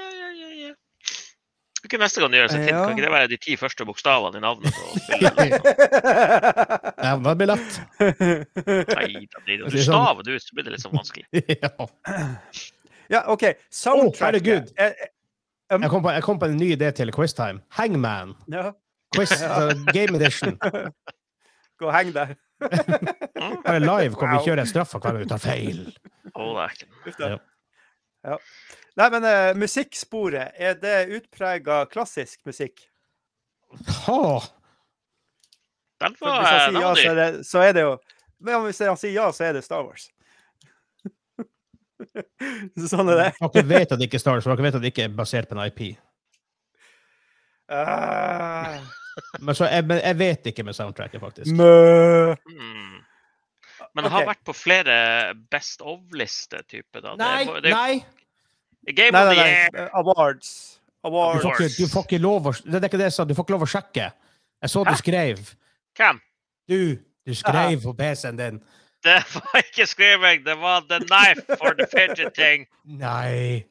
Ikke 1.89 1.97
neste 2.03 2.21
gang 2.21 2.31
det 2.35 2.43
så 2.51 2.57
fint, 2.59 2.67
hint, 2.69 2.75
Ja. 2.75 2.81
kan 2.85 2.93
ikke 2.93 3.05
det 3.07 3.11
være 3.15 3.27
de 3.31 3.37
ti 3.41 3.55
første 3.57 3.85
bokstavene 3.89 4.37
i 4.37 4.43
navnet 4.43 4.73
på 4.77 4.83
spillet? 5.07 5.39
blir 7.39 7.49
lett. 7.49 7.79
Nei, 7.99 9.25
da 9.25 9.41
blir 9.45 9.63
det, 9.63 9.71
du 9.73 9.77
sånn- 9.79 9.87
staver 9.89 10.21
det 10.27 10.35
ut, 10.37 10.43
så 10.45 10.53
blir 10.57 10.67
det 10.67 10.73
litt 10.75 10.83
sånn 10.85 10.93
vanskelig. 10.93 11.25
ja. 11.63 11.71
ja, 13.15 13.23
OK. 13.33 13.47
Soundtracket 13.73 14.21
herregud. 14.21 14.69
er- 14.77 14.93
er- 14.93 15.15
jeg, 15.81 15.89
kom 15.89 16.01
på, 16.05 16.11
jeg 16.13 16.23
kom 16.25 16.39
på 16.41 16.45
en 16.49 16.57
ny 16.61 16.71
idé 16.75 16.91
til 16.97 17.11
Quiztime. 17.13 17.61
Hangman. 17.77 18.35
Ja, 18.53 18.71
Quiz, 19.15 19.33
uh, 19.41 19.73
Game 19.93 20.17
Edition. 20.19 20.57
gå 20.61 21.85
og 21.89 21.93
heng 21.95 22.13
der. 22.13 22.35
Her 22.61 23.75
er 23.77 23.79
live 23.81 24.13
hvor 24.17 24.27
vi 24.29 24.35
Wow. 24.37 24.45
kjører 24.45 24.65
straffa 24.69 24.99
hver 24.99 25.13
gang 25.15 25.21
vi 25.23 25.29
tar 25.29 25.41
feil. 25.41 25.79
Oh, 26.35 26.53
det 26.57 26.65
er 26.65 26.69
ikke. 26.75 26.87
Ja. 27.29 27.37
Ja. 28.29 28.35
Nei, 28.97 29.09
men 29.13 29.25
uh, 29.25 29.57
musikksporet, 29.59 30.55
er 30.57 30.77
det 30.81 30.95
utprega 31.19 31.83
klassisk 31.91 32.39
musikk? 32.49 32.87
Ha. 34.07 34.21
Den 35.99 36.15
var, 36.19 36.39
hvis 36.39 36.49
han 36.49 36.73
den 36.73 36.79
sier 36.79 36.81
ja, 36.81 36.93
så 36.95 37.09
er 37.11 37.19
det, 37.19 37.45
så 37.45 37.61
er 37.61 37.73
det 37.75 37.81
jo 37.83 37.91
Men 38.39 38.63
hvis 38.63 38.79
han 38.81 38.97
sier 38.97 39.13
ja, 39.13 39.27
så 39.35 39.43
er 39.49 39.57
det 39.57 39.65
Star 39.65 39.83
Wars. 39.83 40.07
Sånn 42.93 43.11
er 43.11 43.19
det. 43.19 43.31
Dere 43.43 43.67
vet 43.67 43.91
at 43.91 43.99
det 43.99 44.07
ikke 44.07 44.17
er 44.19 44.23
Star 44.23 44.37
Wars, 44.37 44.47
dere 44.47 44.65
vet 44.65 44.79
at 44.79 44.85
det 44.85 44.93
ikke 44.93 45.09
er 45.09 45.17
basert 45.17 45.51
på 45.51 45.57
en 45.57 45.65
IP. 45.67 45.83
Uh... 47.69 48.79
Men, 49.43 49.51
så, 49.55 49.67
jeg, 49.67 49.83
men 49.89 49.99
jeg 49.99 50.15
vet 50.15 50.47
ikke 50.53 50.63
med 50.63 50.77
soundtracket, 50.77 51.19
faktisk. 51.19 51.51
mø. 51.59 52.31
Mm. 52.47 53.01
Men 53.93 54.05
det 54.05 54.11
har 54.13 54.23
Ok. 54.23 54.29
vært 54.29 54.45
på 54.47 54.55
flere 54.55 54.95
Best 55.51 55.81
of-lister, 55.81 56.63
type. 56.69 57.01
da. 57.03 57.15
Nei, 57.19 57.43
det, 57.45 57.61
det, 57.67 57.73
nei! 57.73 58.05
Game 58.88 59.11
Nei, 59.11 59.21
of 59.21 59.27
nei, 59.27 59.36
the 59.36 59.41
nei. 59.41 59.49
Year. 59.49 59.89
Awards. 59.93 60.80
Du 61.03 61.09
får, 61.11 61.53
ikke, 61.53 61.67
du 61.77 61.88
får 61.88 62.03
ikke 62.07 62.17
lov 62.19 62.47
å 62.49 62.51
Det 62.59 62.75
er 62.82 62.88
ikke 62.89 62.99
det 62.99 63.07
jeg 63.07 63.15
sa, 63.15 63.23
du 63.23 63.36
får 63.38 63.45
ikke 63.45 63.55
lov 63.55 63.63
å 63.63 63.69
sjekke. 63.71 64.09
Jeg 64.59 64.71
så 64.73 64.84
du 64.84 64.91
Hæ? 64.91 64.97
skrev. 64.99 65.43
Hvem? 65.95 66.19
Du, 66.67 66.80
du 67.27 67.36
skrev 67.38 67.84
på 67.86 67.93
PC-en 67.95 68.39
din. 68.39 68.57
Det 69.03 69.19
var 69.32 69.61
ikke 69.63 69.86
skriving, 69.88 70.43
det 70.43 70.57
var 70.59 70.84
the 70.89 70.99
knife 71.05 71.45
for 71.55 71.71
the 71.80 71.88
fidgeting. 71.88 72.67
Nei. 72.84 73.63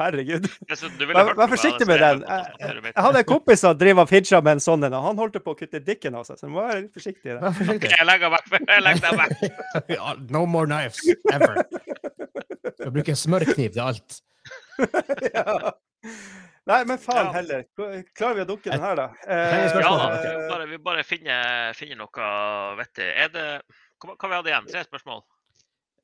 Herregud. 0.00 0.48
Altså, 0.70 0.88
Vær, 0.98 1.34
vær 1.36 1.46
forsiktig 1.52 1.86
med 1.86 2.00
den. 2.02 2.24
Jeg, 2.26 2.76
jeg 2.90 3.04
hadde 3.04 3.18
en 3.22 3.28
kompis 3.28 3.62
som 3.62 3.76
drev 3.78 4.00
og 4.02 4.08
fidga 4.10 4.40
med 4.42 4.58
en 4.58 4.62
sånn 4.64 4.86
en, 4.88 4.96
og 4.98 5.04
han 5.04 5.20
holdt 5.20 5.38
på 5.44 5.54
å 5.54 5.58
kutte 5.58 5.82
dikken 5.84 6.16
av 6.18 6.26
seg, 6.26 6.40
så 6.40 6.48
du 6.48 6.54
må 6.56 6.64
være 6.64 6.86
litt 6.86 6.96
forsiktig 6.96 7.36
forsiktig. 7.38 7.92
Jeg 7.92 8.08
legger 8.08 8.34
meg. 8.34 8.50
Jeg 8.74 8.86
legger 8.86 9.18
meg. 9.20 9.28
no 10.34 10.46
more 10.48 10.66
knives. 10.66 10.98
Ever. 11.30 11.62
Jeg 12.80 12.92
bruker 12.94 13.18
smørkniv 13.18 13.72
til 13.76 13.82
alt. 13.84 14.20
ja. 15.36 15.72
Nei, 16.70 16.80
men 16.88 16.98
faen 17.00 17.26
Ja. 17.26 17.32
heller. 17.34 17.64
Klarer 18.16 18.36
vi 18.38 18.44
å 18.44 18.48
dukke 18.48 18.70
den 18.72 18.80
her, 18.84 18.96
da? 18.98 19.06
Eh, 19.26 19.68
Ja, 19.80 19.92
da. 19.96 20.08
vi 20.22 20.48
bare, 20.48 20.66
vi 20.70 20.78
bare 20.78 21.04
finner, 21.04 21.72
finner 21.76 21.96
noe 22.00 22.28
vettig. 22.80 23.08
Er 23.24 23.28
det 23.34 23.46
Hva 24.00 24.14
hva 24.16 24.28
vi 24.30 24.36
hadde 24.38 24.52
igjen? 24.52 24.68
Tre 24.70 24.84
spørsmål? 24.86 25.24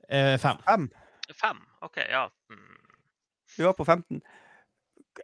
Eh, 0.09 0.35
fem. 0.39 0.59
Fem. 0.67 0.89
Fem? 1.35 1.61
OK, 1.83 1.97
ja. 2.11 2.27
Mm. 2.53 2.75
Vi 3.57 3.65
var 3.65 3.73
på 3.79 3.85
15. 3.89 4.21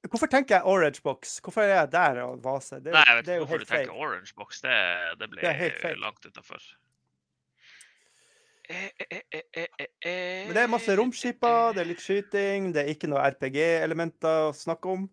Hvorfor 0.09 0.27
tenker 0.33 0.57
jeg 0.57 0.65
Orange 0.65 1.03
Box? 1.05 1.35
Hvorfor 1.45 1.63
er 1.67 1.75
jeg 1.83 1.91
der 1.93 2.23
og 2.25 2.39
vaser? 2.45 2.81
Det, 2.81 2.95
Nei, 2.95 3.03
jeg 3.07 3.17
vet 3.19 3.27
det 3.27 3.35
er 3.35 3.37
ikke 3.37 3.43
jo 3.43 3.45
hvorfor 3.45 3.59
du 3.59 3.65
tenker 3.69 3.93
feil. 3.93 4.07
Orange 4.07 4.33
Box. 4.37 4.61
Det, 4.65 4.77
det 5.21 5.29
blir 5.31 5.43
Det 5.45 5.53
helt 5.61 6.01
langt 6.01 6.25
utafor. 6.27 6.57
Eh, 6.57 6.61
eh, 6.63 6.71
eh, 6.71 6.71
eh, 6.71 6.71
eh, 6.73 8.62
eh, 8.62 8.62
Men 8.73 10.55
det 10.57 10.63
er 10.63 10.71
masse 10.71 10.95
romskiper, 10.99 11.73
det 11.77 11.83
er 11.85 11.89
litt 11.91 12.03
skyting, 12.03 12.71
det 12.75 12.85
er 12.85 12.93
ikke 12.95 13.11
noe 13.13 13.23
RPG-elementer 13.33 14.49
å 14.49 14.55
snakke 14.57 14.93
om. 14.97 15.07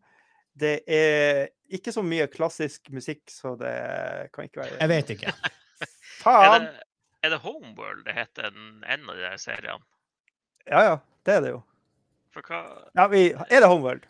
Det 0.60 0.76
er 0.92 1.50
ikke 1.72 1.94
så 1.96 2.04
mye 2.04 2.28
klassisk 2.32 2.90
musikk, 2.96 3.24
så 3.32 3.54
det 3.60 3.74
kan 4.36 4.48
ikke 4.50 4.64
være 4.64 4.80
Jeg 4.82 4.92
vet 4.96 5.16
ikke. 5.18 5.34
Er 5.80 5.88
Faen! 6.26 6.66
det, 6.66 6.88
er 7.24 7.32
det 7.32 7.38
Homeworld 7.46 8.02
det 8.04 8.16
heter, 8.18 8.50
en, 8.52 8.82
en 8.84 9.06
av 9.08 9.16
de 9.16 9.22
der 9.24 9.38
seriene? 9.40 9.86
Ja, 10.68 10.82
ja. 10.84 10.96
Det 11.24 11.34
er 11.38 11.42
det 11.46 11.52
jo. 11.54 11.62
For 12.36 12.44
hva 12.50 12.60
Ja, 12.98 13.06
vi, 13.12 13.22
er 13.32 13.64
det 13.64 13.70
Homeworld? 13.72 14.04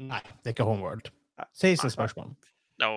Nei, 0.00 0.22
det 0.40 0.50
er 0.50 0.54
ikke 0.56 0.64
Homeworld. 0.68 1.10
Nei. 1.36 1.46
16 1.60 1.92
spørsmål. 1.92 2.32
No. 2.80 2.90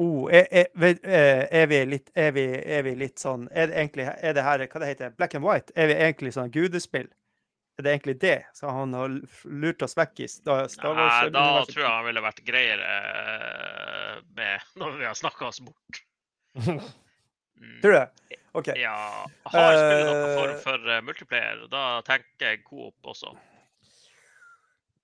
Oh, 0.00 0.28
er, 0.32 0.46
er, 0.50 0.68
eh, 1.04 1.42
er, 1.52 1.66
vi 1.68 1.78
litt, 1.84 2.06
er, 2.16 2.30
vi, 2.32 2.46
er 2.64 2.82
vi 2.86 2.94
litt 2.96 3.20
sånn 3.20 3.42
Er 3.52 3.66
det 3.68 3.76
egentlig 3.76 4.06
er 4.08 4.32
det 4.38 4.44
her, 4.46 4.62
hva 4.64 4.80
det 4.80 4.88
heter 4.88 5.10
Black 5.18 5.34
and 5.36 5.44
white? 5.44 5.74
Er 5.76 5.90
vi 5.90 5.96
egentlig 6.00 6.32
sånn 6.32 6.48
gudespill? 6.54 7.10
Er 7.76 7.84
det 7.84 7.92
egentlig 7.92 8.14
det? 8.22 8.38
Så 8.56 8.72
han 8.72 8.94
har 8.96 9.12
lurt 9.44 9.84
oss 9.84 9.96
vekk 9.98 10.24
i 10.24 10.30
Star 10.32 10.64
Star 10.72 10.96
Nei, 10.96 11.28
da 11.34 11.44
tror 11.68 11.84
jeg 11.84 11.90
han 11.92 12.08
ville 12.08 12.24
vært 12.24 12.40
greiere 12.48 12.96
eh, 13.12 14.16
med 14.40 14.64
når 14.80 14.96
vi 15.02 15.08
har 15.10 15.18
snakka 15.18 15.50
oss 15.50 15.60
bort. 15.60 16.02
Tror 17.82 17.92
du? 17.94 18.36
OK. 18.58 18.72
Ja. 18.80 18.96
Har 19.52 19.76
spillet 19.76 20.08
noen 20.08 20.24
Eh. 20.24 20.34
form 20.40 20.58
for 20.64 20.90
multiplayer? 21.06 21.62
Da 21.72 21.84
tenker 22.08 22.48
jeg 22.48 22.64
Coop 22.64 23.12
også. 23.12 23.36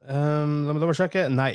Um, 0.09 0.65
la 0.67 0.75
meg 0.75 0.97
sjekke. 0.97 1.29
Nei. 1.33 1.55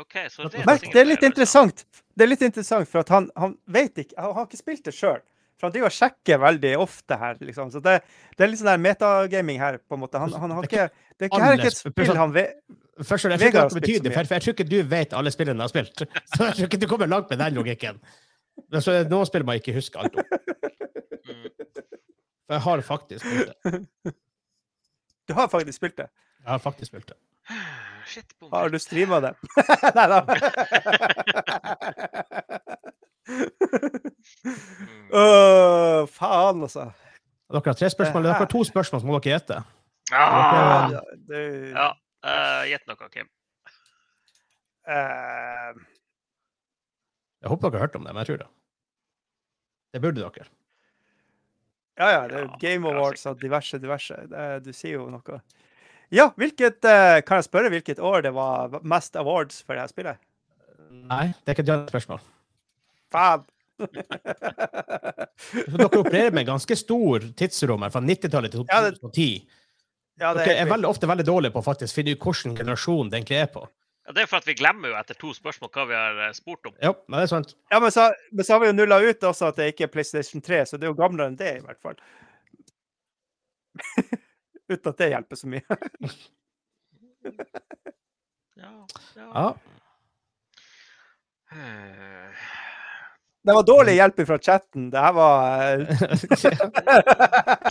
Okay, 0.00 0.28
så 0.32 0.46
ren 0.48 0.64
Merk, 0.66 0.86
det 0.92 1.00
er 1.02 1.08
litt 1.08 1.18
altså. 1.20 1.28
interessant. 1.30 1.82
Det 2.12 2.24
er 2.24 2.30
litt 2.30 2.42
interessant, 2.44 2.88
for 2.88 3.02
at 3.02 3.12
han, 3.12 3.28
han 3.38 3.54
vet 3.72 4.02
ikke 4.02 4.18
Han 4.20 4.34
har 4.36 4.48
ikke 4.48 4.60
spilt 4.60 4.84
det 4.84 4.94
sjøl. 4.96 5.20
For 5.56 5.68
han 5.68 5.74
driver 5.76 5.92
og 5.92 5.94
sjekker 5.94 6.40
veldig 6.42 6.70
ofte 6.82 7.16
her, 7.20 7.36
liksom. 7.40 7.68
Så 7.70 7.80
det, 7.84 8.00
det 8.34 8.44
er 8.44 8.50
litt 8.50 8.58
sånn 8.58 8.72
der 8.72 8.80
metagaming 8.82 9.60
her, 9.62 9.78
på 9.86 9.94
en 9.94 10.02
måte. 10.02 10.18
Han, 10.18 10.32
han 10.42 10.54
har 10.56 10.66
ikke 10.66 10.88
Det 10.90 11.26
er 11.26 11.30
ikke, 11.30 11.42
her 11.44 11.52
er 11.52 11.60
ikke 11.60 11.70
et 11.70 11.78
spill 11.78 12.18
han 12.18 12.34
vet 12.34 12.56
Først, 13.02 13.24
jeg 13.24 13.52
tror 13.54 13.70
betyr 13.72 14.02
det, 14.04 14.10
for 14.12 14.28
for 14.28 14.36
jeg 14.36 14.44
tror 14.44 14.52
ikke 14.52 14.66
du 14.68 14.76
vet 14.90 15.14
alle 15.16 15.30
spillene 15.32 15.56
du 15.56 15.64
har 15.64 15.70
spilt. 15.70 16.02
Så 16.34 16.44
jeg 16.44 16.56
tror 16.58 16.66
ikke 16.68 16.80
du 16.82 16.86
kommer 16.90 17.08
langt 17.08 17.30
med 17.30 17.40
den 17.40 17.56
logikken. 17.56 18.02
Men 18.68 18.84
så 18.84 18.92
er 18.92 19.06
det 19.06 19.14
noen 19.14 19.26
spill 19.26 19.46
man 19.48 19.56
ikke 19.62 19.72
husker 19.72 20.04
alt 20.04 20.18
om. 20.20 20.26
Mm. 21.24 21.46
For 22.44 22.58
jeg 22.58 22.62
har 22.66 22.84
faktisk 22.84 23.24
spilt 23.24 23.48
det. 23.64 24.14
Du 25.28 25.34
har 25.38 25.48
faktisk 25.48 25.80
spilt 25.80 25.96
det. 26.02 26.10
Jeg 26.42 26.50
har 26.52 26.60
faktisk 26.60 26.92
spilt 26.92 27.14
det. 27.14 27.18
Shit, 28.06 28.32
Har 28.50 28.68
du 28.72 28.78
streama 28.82 29.20
det? 29.24 29.34
Nei 29.96 30.06
da. 30.10 30.18
uh, 35.12 36.06
faen, 36.10 36.62
altså. 36.64 36.88
Dere 37.52 37.62
har 37.68 37.76
tre 37.78 37.90
spørsmål. 37.92 38.24
Dere 38.26 38.38
har 38.40 38.48
to 38.50 38.62
spørsmål 38.66 39.02
som 39.02 39.10
må 39.12 39.18
dere 39.20 39.36
gjette. 39.36 39.60
Ah, 40.12 40.90
Ja, 40.92 41.00
det, 41.28 41.42
ja. 41.72 41.88
uh, 42.26 42.62
Gjett 42.68 42.88
noe, 42.90 43.08
Kim. 43.12 43.28
Uh... 44.88 45.72
Jeg 47.42 47.50
håper 47.50 47.70
dere 47.70 47.78
har 47.80 47.86
hørt 47.88 47.96
om 47.98 48.04
det, 48.06 48.12
men 48.14 48.20
jeg 48.22 48.30
tror 48.32 48.42
det. 48.44 48.50
Det 49.92 50.00
burde 50.00 50.22
dere. 50.24 50.46
ja, 52.00 52.06
ja, 52.08 52.20
det 52.30 52.38
er 52.40 52.52
Game 52.62 52.88
ja, 52.88 52.94
Awards 52.96 53.26
og 53.28 53.40
diverse, 53.42 53.78
diverse. 53.82 54.16
Det, 54.30 54.46
du 54.64 54.72
sier 54.72 54.96
jo 54.96 55.08
noe. 55.12 55.40
Ja, 56.12 56.28
hvilket 56.36 56.84
eh, 56.84 57.22
Kan 57.24 57.40
jeg 57.40 57.46
spørre 57.48 57.70
hvilket 57.72 58.00
år 58.04 58.26
det 58.26 58.34
var 58.36 58.74
mest 58.84 59.16
awards 59.16 59.62
for 59.64 59.74
det 59.76 59.86
her 59.86 59.92
spillet? 59.92 60.20
Nei, 60.92 61.26
det 61.40 61.54
er 61.54 61.56
ikke 61.56 61.64
et 61.72 61.88
spørsmål. 61.92 62.20
Faen! 63.12 63.46
Så 65.42 65.72
dere 65.74 65.88
opererer 65.88 66.34
med 66.36 66.46
ganske 66.46 66.76
stor 66.78 67.24
tidsrom 67.38 67.82
her, 67.82 67.90
fra 67.94 68.02
90-tallet 68.04 68.52
til 68.54 68.66
Ja, 68.68 68.82
det- 68.84 68.98
2010. 69.00 69.28
Ja, 70.20 70.34
det 70.36 70.44
Dere 70.44 70.60
er 70.60 70.68
veldig, 70.68 70.86
ofte 70.86 71.08
veldig 71.08 71.24
dårlige 71.26 71.54
på 71.54 71.62
å 71.62 71.64
faktisk 71.66 71.96
finne 71.96 72.12
ut 72.12 72.20
hvilken 72.22 72.52
generasjon 72.60 73.08
det 73.10 73.16
egentlig 73.22 73.38
er 73.42 73.48
på. 73.50 73.62
Ja, 74.06 74.12
det 74.14 74.22
er 74.22 74.28
for 74.30 74.42
at 74.42 74.46
vi 74.46 74.54
glemmer 74.58 74.92
jo 74.92 74.98
etter 74.98 75.16
to 75.18 75.32
spørsmål 75.34 75.70
hva 75.72 75.86
vi 75.88 75.96
har 75.96 76.20
eh, 76.28 76.34
spurt 76.36 76.68
om. 76.68 76.74
Ja, 76.82 76.92
men 77.08 77.16
det 77.18 77.24
er 77.24 77.32
sant. 77.32 77.54
Ja, 77.72 77.80
men 77.82 77.94
så, 77.94 78.10
men 78.30 78.46
så 78.46 78.54
har 78.54 78.60
vi 78.62 78.68
jo 78.68 78.76
nulla 78.76 79.00
ut 79.02 79.24
også 79.32 79.48
at 79.48 79.58
det 79.58 79.70
ikke 79.72 79.88
er 79.88 79.92
PlayStation 79.96 80.44
3, 80.44 80.60
så 80.68 80.76
det 80.78 80.86
er 80.86 80.92
jo 80.92 80.98
gamlere 81.00 81.32
enn 81.32 81.38
det, 81.40 81.54
i 81.58 81.64
hvert 81.64 81.80
fall. 81.82 81.96
Uten 84.72 84.90
at 84.94 84.98
det 85.02 85.10
hjelper 85.14 85.36
så 85.42 85.52
mye. 85.52 85.64
Ja, 88.62 88.72
ja. 89.16 89.26
Ja. 89.34 89.46
Eh, 91.52 92.30
Det 93.44 93.54
var 93.56 93.62
dårlig 93.66 93.94
hjelp 93.96 94.20
fra 94.26 94.38
chatten. 94.38 94.90
Det 94.92 95.00
her 95.02 95.12
var 95.16 95.62
eh, 95.62 95.78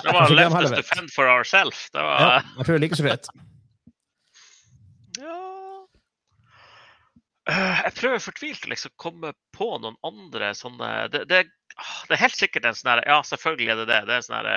Det 0.01 0.13
var 0.13 0.29
left 0.35 0.55
us 0.61 0.71
to 0.75 0.83
fend 0.95 1.11
for 1.13 1.29
ourselves. 1.31 1.85
Det 1.93 2.01
var 2.03 2.19
ja, 2.21 2.41
jeg 2.57 2.65
tror 2.65 2.73
det 2.73 2.79
er 2.79 2.83
like 2.85 2.99
så 2.99 3.07
fint. 3.07 3.31
Ja 5.21 5.37
Eh, 7.49 7.79
Jeg 7.87 7.93
prøver 7.97 8.19
fortvilt 8.21 8.65
å 8.67 8.69
liksom 8.69 8.91
komme 9.01 9.31
på 9.57 9.67
noen 9.81 9.95
andre 10.05 10.51
sånne 10.55 10.89
Det, 11.09 11.23
det, 11.31 11.39
ah, 11.73 12.03
det 12.07 12.13
er 12.13 12.21
helt 12.21 12.37
sikkert 12.37 12.67
en 12.69 12.75
sånn 12.77 12.91
her 12.93 13.01
Ja, 13.09 13.15
selvfølgelig 13.25 13.71
er 13.73 13.79
det 13.81 13.87
det. 13.89 14.01
Det 14.07 14.13
er 14.13 14.19
en 14.21 14.27
sånn 14.27 14.37
her 14.37 14.51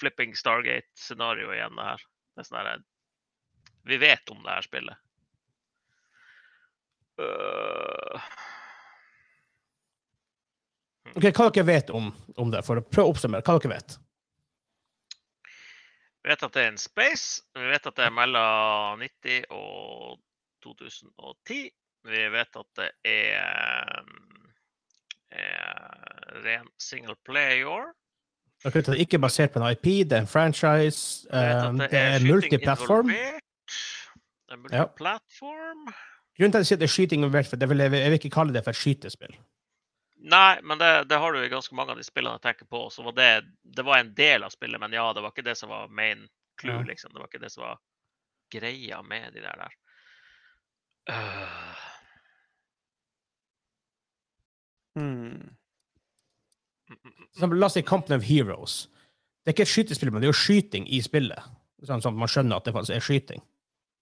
flipping 0.00 0.36
Stargate-scenario 0.36 1.52
igjen, 1.54 1.76
det 1.78 1.88
her. 1.90 2.06
Det 2.36 2.44
er 2.44 2.48
sånn 2.50 2.60
her 2.60 2.84
Vi 3.86 4.00
vet 4.02 4.34
om 4.34 4.42
det 4.44 4.56
her 4.56 4.66
spillet. 4.66 5.02
Øh, 7.22 8.26
Ok, 11.16 11.30
Hva 11.32 11.46
dere 11.48 11.64
vet 11.64 11.90
om, 11.96 12.10
om 12.36 12.50
det, 12.52 12.60
for 12.66 12.76
å 12.76 12.84
prøve 12.84 13.08
å 13.08 13.14
oppsummere? 13.14 13.44
Hva 13.46 13.56
dere 13.56 13.72
vet? 13.72 13.94
Vi 16.20 16.32
vet 16.32 16.42
at 16.42 16.56
det 16.56 16.64
er 16.64 16.72
en 16.72 16.80
space. 16.82 17.44
Vi 17.56 17.68
vet 17.70 17.86
at 17.88 17.96
det 17.96 18.04
er 18.08 18.12
mellom 18.12 19.00
90 19.00 19.46
og 19.54 20.18
2010. 20.66 21.70
Vi 22.10 22.24
vet 22.34 22.58
at 22.60 22.80
det 22.80 22.88
er, 23.08 24.02
um, 24.02 24.50
er 25.30 26.42
ren 26.44 26.68
single 26.82 27.16
player. 27.24 27.94
Dere 28.66 28.82
er 28.92 29.02
ikke 29.02 29.14
er 29.14 29.22
basert 29.22 29.52
på 29.54 29.60
en 29.62 29.70
IP, 29.70 29.84
det 30.10 30.12
er 30.16 30.24
en 30.24 30.26
franchise, 30.26 31.26
um, 31.30 31.38
eh, 31.38 31.88
det 31.90 31.98
er 31.98 32.16
er 32.16 32.24
multiplattform. 32.26 33.10
involvert. 33.10 33.42
Det 34.46 34.56
er 34.56 34.62
multiplattform. 34.62 35.84
Grunnen 36.36 36.52
til 36.52 36.58
at 36.58 36.64
jeg 36.64 36.66
sier 36.66 36.80
det 36.80 36.88
er 36.88 36.94
skyting 36.94 37.22
involvert, 37.22 37.46
for 37.46 37.56
det 37.56 37.68
vil, 37.70 37.78
jeg, 37.78 37.92
jeg 37.92 38.10
vil 38.10 38.18
ikke 38.18 38.34
kalle 38.34 38.54
det 38.54 38.64
for 38.64 38.74
et 38.74 38.80
skytespill. 38.80 39.36
Nei, 40.26 40.60
men 40.62 40.78
det, 40.78 41.08
det 41.08 41.18
har 41.22 41.32
du 41.32 41.38
i 41.44 41.48
ganske 41.52 41.74
mange 41.78 41.94
av 41.94 42.00
de 42.00 42.04
spillene 42.04 42.34
jeg 42.40 42.42
tenker 42.48 42.66
på. 42.66 42.88
Så 42.90 43.04
var 43.06 43.14
det, 43.14 43.30
det 43.62 43.84
var 43.86 44.00
en 44.02 44.14
del 44.18 44.42
av 44.42 44.50
spillet, 44.50 44.80
men 44.82 44.92
ja, 44.92 45.12
det 45.14 45.22
var 45.22 45.30
ikke 45.30 45.46
det 45.46 45.54
som 45.58 45.70
var 45.70 45.88
main 45.88 46.26
clue, 46.60 46.74
Ja. 46.74 46.82
liksom. 46.82 47.12
Det 47.12 47.22
var 47.22 47.30
ikke 47.30 47.44
det 47.44 47.52
som 47.52 47.62
var 47.62 47.78
greia 48.52 49.02
med 49.02 49.32
de 49.32 49.40
der 49.44 49.62
der. 49.62 49.76
Uh. 51.10 51.76
hmm. 54.94 55.02
Mm, 55.02 55.14
mm, 55.14 55.30
mm. 55.30 55.36
For 55.36 55.44
eksempel, 55.44 55.54
La 57.40 57.66
oss 57.66 57.74
si 57.76 57.82
Company 57.82 58.16
of 58.16 58.24
Heroes. 58.24 58.86
Det 59.44 59.50
er 59.50 59.54
ikke 59.56 59.66
et 59.66 59.72
skytespill, 59.74 60.10
men 60.12 60.22
det 60.22 60.28
er 60.28 60.32
jo 60.32 60.38
skyting 60.40 60.86
i 60.90 61.00
spillet. 61.04 61.42
Sånn 61.86 62.00
at 62.02 62.14
man 62.16 62.30
skjønner 62.30 62.56
at 62.56 62.64
det 62.66 62.72
faktisk 62.74 62.96
er 62.96 63.04
skyting. 63.04 63.42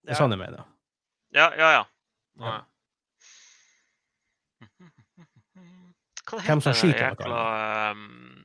Det 0.04 0.12
er 0.12 0.14
Ja. 0.14 0.20
sånn 0.20 0.30
jeg 0.30 0.38
mener. 0.40 0.64
Ja, 1.34 1.48
ja, 1.58 1.70
ja. 1.72 1.84
Ja. 2.38 2.46
ja. 2.46 2.60
Hva 6.24 6.40
Hvem 6.40 6.60
som 6.64 6.72
skyter 6.72 7.02
noe, 7.04 7.08
jækla 7.10 7.92
um, 7.92 8.44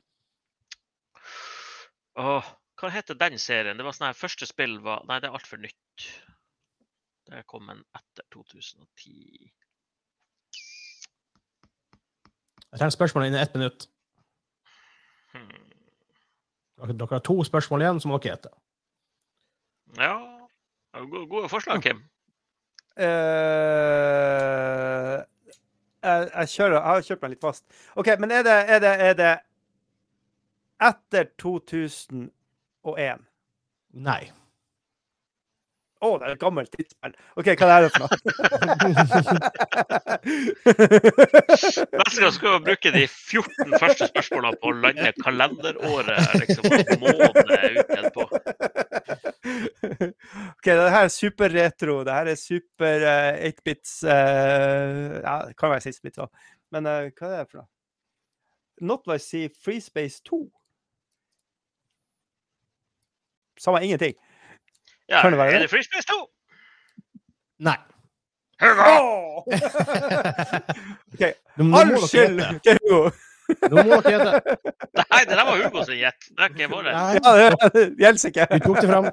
Åh, 2.20 2.50
Hva 2.80 2.90
heter 2.92 3.14
den 3.18 3.38
serien? 3.40 3.76
Det 3.78 3.84
var 3.86 3.92
sånn 3.96 4.08
her 4.10 4.18
Første 4.18 4.46
spill 4.48 4.78
var 4.84 5.04
Nei, 5.08 5.20
det 5.20 5.30
er 5.30 5.36
altfor 5.38 5.60
nytt. 5.62 6.04
Det 7.30 7.44
kom 7.46 7.68
en 7.70 7.80
etter 7.96 8.24
2010. 8.34 9.50
Jeg 12.70 12.78
trenger 12.78 12.94
spørsmål 12.94 13.26
innen 13.28 13.40
ett 13.40 13.54
minutt. 13.54 13.86
Hmm. 15.34 15.56
Dere, 16.80 17.08
har 17.10 17.24
to 17.24 17.42
spørsmål 17.44 17.84
igjen, 17.84 18.00
så 18.00 18.08
må 18.08 18.18
dere 18.18 18.34
gjette. 18.34 18.52
Ja 20.00 20.14
gode 21.28 21.48
forslag, 21.48 21.82
Kim. 21.82 22.02
Uh, 22.96 23.04
jeg, 26.02 26.30
jeg, 26.34 26.48
kjører, 26.48 26.74
jeg 26.74 26.82
har 26.82 27.06
kjørt 27.06 27.22
meg 27.22 27.30
litt 27.34 27.44
fast. 27.44 27.64
OK, 27.94 28.06
men 28.20 28.30
er 28.34 28.42
det, 28.46 28.58
er 28.74 28.82
det, 28.82 28.94
er 29.06 29.14
det 29.20 29.32
etter 30.90 31.30
2001? 31.40 33.24
Nei. 33.90 34.22
Å, 36.00 36.10
det 36.16 36.24
er 36.26 36.32
et 36.32 36.40
gammelt 36.40 36.70
tidsspill. 36.72 37.12
OK, 37.36 37.48
hva 37.60 37.66
er 37.74 37.82
det 37.84 37.90
for 37.92 38.00
noe? 38.06 38.10
Neste 42.00 42.22
gang 42.22 42.32
skal 42.32 42.54
vi 42.54 42.60
bruke 42.70 42.92
de 42.94 43.02
14 43.04 43.74
første 43.74 44.08
spørsmålene 44.08 44.56
på 44.62 44.70
å 44.70 44.78
lande 44.80 45.12
kalenderåret 45.20 46.38
liksom, 46.40 46.64
og 46.72 47.04
måned 47.04 47.52
ut 47.90 48.08
på. 48.16 48.24
OK, 50.54 50.70
det 50.70 50.88
her 50.94 51.04
er 51.04 51.12
superretro. 51.12 51.98
Det 52.08 52.16
her 52.16 52.32
er 52.32 52.40
super 52.40 53.04
uh, 53.04 53.44
8-bits 53.50 53.92
uh, 54.08 55.20
Ja, 55.20 55.36
det 55.50 55.58
kan 55.60 55.74
være 55.74 55.84
6-bits 55.90 56.24
òg. 56.24 56.32
Men 56.72 56.88
uh, 56.88 57.12
hva 57.12 57.34
er 57.34 57.44
det 57.44 57.50
for 57.50 57.60
noe? 57.60 57.68
Not 58.80 59.04
like 59.04 59.20
see 59.20 59.52
Free 59.52 59.84
Space 59.84 60.24
2. 60.24 60.46
Samme 63.60 63.84
ingenting. 63.84 64.16
Ja, 65.10 65.22
Kan 65.22 65.32
det 65.32 65.38
være 65.38 65.52
er 65.52 65.58
det? 65.58 65.70
Frisbees 65.70 66.06
2? 66.06 66.18
Nei. 67.66 67.76
Hugo! 68.60 69.42
okay. 71.14 71.32
All 71.58 72.08
skyld 72.08 72.60
til 72.64 72.78
Hugo! 72.82 73.10
Nå 73.70 73.82
må 73.82 73.98
dere 74.04 74.12
gjette. 74.14 74.54
Nei, 75.00 75.20
det 75.26 75.34
der 75.34 75.44
var 75.48 75.58
Hugo 75.58 75.82
sin 75.88 75.98
gjett. 75.98 76.28
Det 76.30 76.44
er 76.44 76.52
ikke 76.54 76.70
vår. 76.70 76.88
Ja, 76.92 77.00
det 77.74 77.84
gjelder 77.98 78.26
ikke. 78.30 78.46
vi 78.52 78.58
tok 78.66 78.78
det 78.80 78.88
fram. 78.92 79.04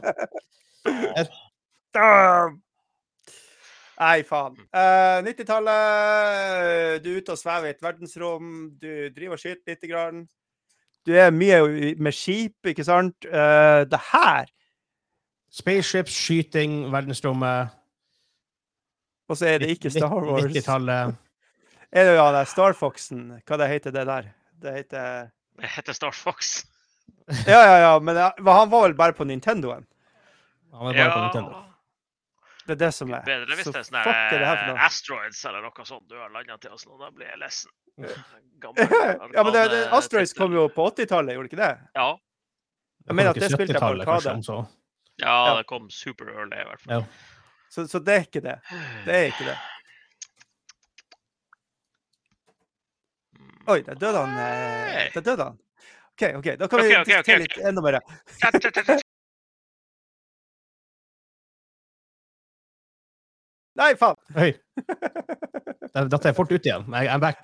Nei, 3.98 4.18
faen. 4.30 4.60
Uh, 4.70 5.18
90-tallet, 5.26 7.02
du 7.02 7.10
er 7.10 7.18
ute 7.18 7.34
og 7.34 7.40
svever 7.42 7.72
i 7.72 7.74
et 7.74 7.82
verdensrom. 7.82 8.52
Du 8.78 8.92
driver 9.16 9.40
og 9.40 9.42
skyter 9.42 9.74
lite 9.74 9.90
grann. 9.90 10.28
Du 11.08 11.16
er 11.18 11.34
mye 11.34 11.96
med 11.98 12.14
skip, 12.14 12.60
ikke 12.70 12.86
sant? 12.86 13.26
Uh, 13.26 13.82
det 13.90 14.02
her 14.12 14.46
Spaceships, 15.58 16.14
skyting, 16.14 16.84
verdensrommet 16.94 17.74
Og 19.30 19.40
så 19.40 19.48
er 19.54 19.64
det 19.64 19.72
ikke 19.76 19.90
Star 19.92 20.14
Wars. 20.14 20.46
90-tallet. 20.52 21.16
Er 21.98 22.04
det 22.04 22.18
jo 22.18 22.24
han 22.26 22.36
der 22.36 22.48
Star 22.52 22.74
Foxen? 22.76 23.22
Hva 23.48 23.58
det 23.62 23.70
heter 23.72 23.94
det 23.96 24.02
der? 24.10 24.26
Det 24.60 24.74
heter 24.76 25.30
Det 25.58 25.70
heter 25.78 25.96
Star 25.96 26.12
Fox. 26.12 26.66
Ja, 27.48 27.60
ja, 27.64 27.78
ja, 27.80 28.00
men 28.00 28.16
det- 28.16 28.44
han 28.46 28.70
var 28.70 28.82
vel 28.88 28.94
bare 28.96 29.14
på 29.14 29.24
Nintendoen? 29.24 29.86
Han 30.74 30.86
var 30.86 30.94
bare 30.94 31.12
på 31.12 31.24
Nintendo. 31.24 31.64
Det 32.68 32.76
er 32.76 32.80
det 32.86 32.94
som 32.94 33.12
er. 33.16 33.24
Bedre 33.24 33.56
hvis 33.56 33.64
Så 33.68 33.72
det 33.72 33.80
er 33.80 33.86
sånne 33.88 34.04
sånn 34.04 34.14
er 34.14 34.40
det 34.44 34.68
noe? 34.68 34.80
Asteroids 34.84 35.40
eller 35.48 35.64
noe 35.64 35.86
sånt 35.88 36.04
du 36.12 36.16
har 36.20 36.32
landa 36.34 36.58
til 36.60 36.74
oss 36.76 36.84
nå. 36.88 36.98
Da 37.00 37.12
blir 37.16 37.30
jeg 37.30 37.40
lessen. 37.40 37.72
Gammel 38.64 38.90
ja, 38.92 39.44
men 39.44 39.54
det, 39.56 39.62
det, 39.72 39.82
Asteroids 39.96 40.34
kom 40.36 40.56
jo 40.56 40.68
på 40.74 40.90
80-tallet, 40.92 41.36
gjorde 41.38 41.48
det 41.48 41.54
ikke 41.54 41.62
det? 41.64 41.88
Ja. 41.96 42.10
Jeg 43.08 43.16
mener 43.16 43.32
at 43.32 43.40
det 43.40 43.52
spilte 43.54 43.78
jeg 43.78 43.82
på 43.82 43.94
70-tallet, 43.94 44.08
Arkade. 44.36 44.60
Ja, 45.22 45.58
det 45.58 45.66
kom 45.70 45.90
super 45.90 46.30
early, 46.34 46.60
i 46.62 46.68
hvert 46.70 46.82
fall. 46.82 46.94
Ja. 46.94 47.06
Så, 47.70 47.88
så 47.92 48.00
det 48.00 48.14
er 48.16 48.26
ikke 48.28 48.42
det. 48.46 48.56
Det 49.06 49.16
er 49.16 49.26
ikke 49.32 49.48
det. 49.50 49.58
Oi, 53.68 53.82
der 53.84 53.96
døde 54.00 54.22
han. 54.26 54.38
eh, 54.40 55.10
Der 55.14 55.22
døde 55.22 55.44
han. 55.44 55.58
OK, 56.18 56.24
ok, 56.40 56.46
da 56.60 56.68
kan 56.68 56.80
vi 56.80 56.86
okay, 56.86 57.02
okay, 57.02 57.20
okay, 57.20 57.40
litt 57.44 57.58
enda 57.68 57.82
mer. 57.84 58.00
Nei, 63.78 63.92
faen! 64.00 64.16
Oi. 64.42 64.52
Da 65.94 66.04
datt 66.10 66.26
jeg 66.26 66.36
fort 66.38 66.52
ut 66.54 66.66
igjen. 66.66 66.88
Men 66.90 67.06
jeg 67.06 67.14
er 67.14 67.22
back. 67.22 67.38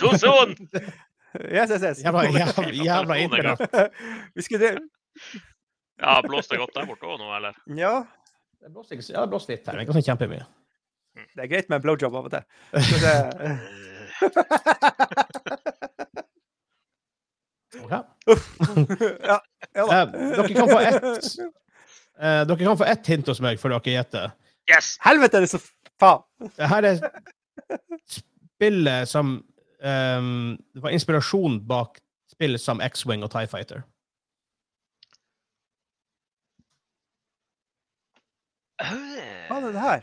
Too 0.00 0.14
soon! 0.20 0.54
Yes, 1.44 1.70
yes, 1.70 1.82
yes. 1.84 2.00
Jævla, 2.04 2.24
jævla, 2.34 2.64
jævla 2.74 3.18
internett. 3.22 3.60
Vi 4.34 4.42
skulle 4.46 4.70
det. 4.72 4.80
Ja, 6.00 6.20
blåste 6.24 6.54
det 6.56 6.60
godt 6.62 6.74
der 6.76 6.86
borte 6.88 7.04
òg 7.06 7.18
nå, 7.20 7.26
eller? 7.36 7.54
Ja, 7.76 7.94
Det 8.60 8.68
blåste, 8.72 8.94
ikke 8.96 9.06
ja, 9.12 9.20
det 9.24 9.30
blåste 9.32 9.52
litt 9.54 9.66
her, 9.68 9.74
men 9.78 9.84
ikke 9.86 9.96
sånn 9.96 10.08
kjempemye. 10.10 10.44
det 11.36 11.42
er 11.44 11.48
greit 11.52 11.68
med 11.72 11.76
en 11.80 11.84
blowjob 11.86 12.14
av 12.20 12.24
og 12.28 12.32
til. 12.34 12.44
Det, 13.00 13.14
Ok. 17.80 17.92
ja, 19.24 19.40
ja 19.74 19.86
da. 19.86 20.02
Eh, 20.02 20.08
dere 20.36 20.54
kan 20.54 20.68
få 20.68 20.78
ett 20.82 21.04
eh, 22.18 22.42
Dere 22.48 22.58
kan 22.64 22.78
få 22.78 22.84
ett 22.90 23.06
hint 23.12 23.28
hos 23.30 23.40
meg 23.44 23.60
før 23.62 23.70
dere 23.76 23.94
gjetter. 23.94 24.26
Yes! 24.70 24.86
Helvete, 25.04 25.36
er 25.38 25.42
det 25.46 25.50
så 25.52 25.60
faen! 26.02 26.20
Det 26.58 26.66
her 26.70 26.82
er 26.90 26.96
spillet 28.10 29.08
som 29.10 29.26
um, 29.38 30.30
Det 30.74 30.80
var 30.84 30.90
inspirasjon 30.96 31.54
bak 31.70 31.90
spill 32.30 32.54
som 32.60 32.82
X-Wing 32.84 33.22
og 33.26 33.30
Tie 33.32 33.48
Fighter. 33.50 33.80
Hva 38.80 39.58
er 39.58 39.62
det 39.66 39.82
her? 39.84 40.00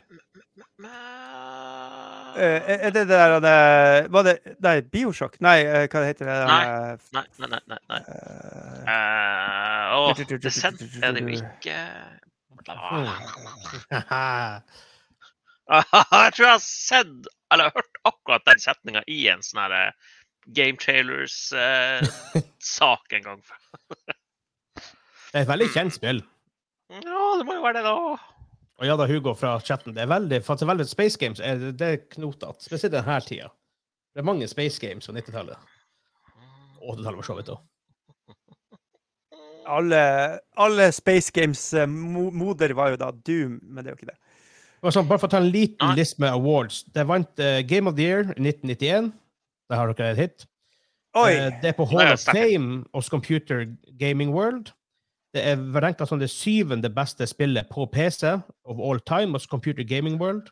Eh, 2.37 2.59
er 2.77 2.91
det 2.93 3.01
det 3.09 3.11
der 3.17 3.39
det, 3.41 3.53
Var 4.13 4.23
det 4.27 4.35
Nei, 4.61 4.75
Bioshock? 4.93 5.39
Nei, 5.41 5.57
eh, 5.65 5.87
hva 5.89 6.03
heter 6.05 6.25
det? 6.29 6.35
Nei. 6.45 6.65
der, 6.67 6.97
Nei, 7.17 7.25
nei, 7.39 7.47
nei. 7.49 7.61
nei, 7.67 7.79
nei. 7.89 8.01
Uh, 8.87 9.97
oh, 9.97 10.11
Åh, 10.11 10.17
Descent 10.43 10.79
er 11.01 11.11
det 11.17 11.21
jo 11.25 11.29
ikke. 11.39 11.77
Jeg 15.67 16.31
tror 16.35 16.45
jeg 16.45 16.53
har 16.53 16.61
sett 16.63 17.27
eller 17.53 17.71
hørt 17.75 17.97
akkurat 18.07 18.45
den 18.47 18.59
setninga 18.59 19.01
i 19.07 19.27
en 19.31 19.41
sånn 19.43 19.59
her 19.65 19.71
eh, 19.75 19.91
Game 20.55 20.77
Trailers-sak 20.79 23.13
en 23.17 23.23
gang. 23.25 23.41
Det 23.91 25.33
er 25.33 25.41
et 25.43 25.51
veldig 25.51 25.69
kjent 25.73 25.93
spill. 25.95 26.19
Ja, 26.91 27.35
det 27.39 27.45
må 27.47 27.53
jo 27.57 27.63
være 27.65 27.77
det, 27.81 27.85
da. 27.87 27.95
Og 28.77 28.85
ja 28.85 28.97
da, 28.99 29.07
Hugo 29.09 29.33
fra 29.33 29.55
chatten. 29.65 29.95
Det 29.95 30.03
er 30.03 30.11
veldig, 30.11 30.41
for 30.45 30.53
at 30.53 30.61
det 30.61 30.67
er 30.67 30.73
veldig 30.73 30.85
Space 30.89 31.17
Games 31.17 31.41
er 31.41 31.57
det, 31.61 31.71
det 31.79 31.87
er 31.87 32.03
knotete. 32.13 32.61
Spesielt 32.65 32.93
denne 32.93 33.17
tida. 33.25 33.49
Det 34.13 34.21
er 34.21 34.27
mange 34.27 34.49
Space 34.49 34.81
Games 34.81 35.09
på 35.09 35.15
90-tallet. 35.15 35.73
80-tallet, 36.81 37.17
for 37.17 37.25
så 37.25 37.37
vidt 37.39 37.49
òg. 37.55 37.63
alle, 39.77 40.01
alle 40.61 40.91
Space 40.95 41.33
Games 41.33 41.61
eh, 41.73 41.89
mo 41.89 42.29
moder 42.31 42.73
var 42.77 42.93
jo 42.93 43.01
da 43.01 43.11
Doom, 43.11 43.57
men 43.63 43.81
det 43.81 43.91
er 43.91 43.95
jo 43.95 44.01
ikke 44.01 44.11
det. 44.11 44.19
Sånn, 44.93 45.07
bare 45.09 45.19
for 45.19 45.27
å 45.27 45.33
ta 45.33 45.41
en 45.41 45.49
liten 45.49 45.89
Nei. 45.89 45.97
list 45.97 46.19
med 46.21 46.31
awards. 46.31 46.83
Det 46.93 47.03
vant 47.09 47.41
uh, 47.41 47.59
Game 47.67 47.89
of 47.89 47.97
the 47.97 48.05
Year 48.05 48.29
i 48.37 48.45
1991. 48.45 49.09
Der 49.67 49.81
har 49.81 49.91
dere 49.91 50.13
et 50.13 50.21
hit. 50.21 50.47
Oi! 51.17 51.31
Eh, 51.33 51.49
det 51.63 51.73
er 51.73 51.77
på 51.77 51.87
Det 51.89 51.97
Hall 51.97 52.13
of. 52.13 52.25
Fame 52.29 52.83
hos 52.93 53.09
Computer 53.09 53.65
Gaming 53.99 54.35
World. 54.35 54.71
Det 55.37 55.43
er 55.45 55.81
ranka 55.81 56.05
som 56.09 56.17
det 56.17 56.31
syvende 56.33 56.89
beste 56.89 57.27
spillet 57.29 57.67
på 57.69 57.85
PC 57.93 58.39
of 58.65 58.79
all 58.81 58.99
time 59.05 59.37
hos 59.37 59.45
Computer 59.45 59.83
Gaming 59.85 60.17
World. 60.17 60.47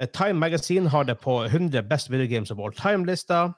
Eh, 0.00 0.08
Time 0.12 0.36
Magazine 0.36 0.88
har 0.88 1.04
det 1.04 1.14
på 1.22 1.44
100 1.44 1.82
Best 1.82 2.10
Video 2.10 2.26
Games 2.26 2.50
of 2.50 2.58
All 2.58 2.74
Time-lista. 2.76 3.54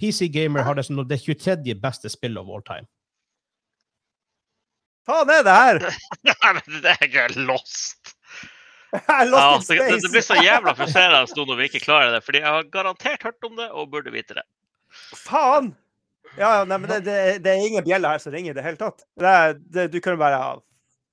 PC 0.00 0.28
Gamer 0.28 0.62
har 0.62 0.74
det 0.74 0.86
som 0.86 0.96
det 1.08 1.20
23. 1.20 1.74
beste 1.82 2.08
spillet 2.08 2.40
of 2.40 2.48
all 2.48 2.62
time. 2.62 2.88
Faen 5.04 5.28
er 5.28 5.44
det 5.44 5.58
her? 5.58 5.82
Nei, 6.30 6.52
men 6.56 6.80
det 6.80 6.94
er 6.94 7.04
ikke 7.04 7.28
lost. 7.44 8.16
Ja, 8.94 9.20
lost 9.28 9.68
det, 9.68 9.76
in 9.82 9.92
det, 9.92 10.00
det 10.06 10.14
blir 10.14 10.24
så 10.24 10.40
jævla 10.40 10.72
frustrerende 10.78 11.36
nå 11.36 11.48
når 11.50 11.60
vi 11.60 11.68
ikke 11.68 11.84
klarer 11.84 12.14
det, 12.14 12.24
fordi 12.24 12.40
jeg 12.40 12.56
har 12.56 12.68
garantert 12.72 13.26
hørt 13.28 13.44
om 13.44 13.56
det 13.60 13.68
og 13.68 13.90
burde 13.92 14.14
vite 14.14 14.38
det. 14.40 14.48
Faen! 15.12 15.74
Ja, 16.38 16.50
ja, 16.58 16.64
nei, 16.66 16.78
men 16.82 16.90
det, 16.90 17.00
det, 17.06 17.16
det 17.44 17.52
er 17.52 17.66
ingen 17.68 17.84
bjelle 17.86 18.10
her 18.10 18.22
som 18.22 18.34
ringer 18.34 18.54
i 18.54 18.56
det 18.56 18.64
hele 18.66 18.78
tatt. 18.80 19.04
Det 19.20 19.34
det, 19.74 19.88
du 19.92 20.00
kan 20.02 20.18
bare 20.18 20.40
ha 20.40 20.52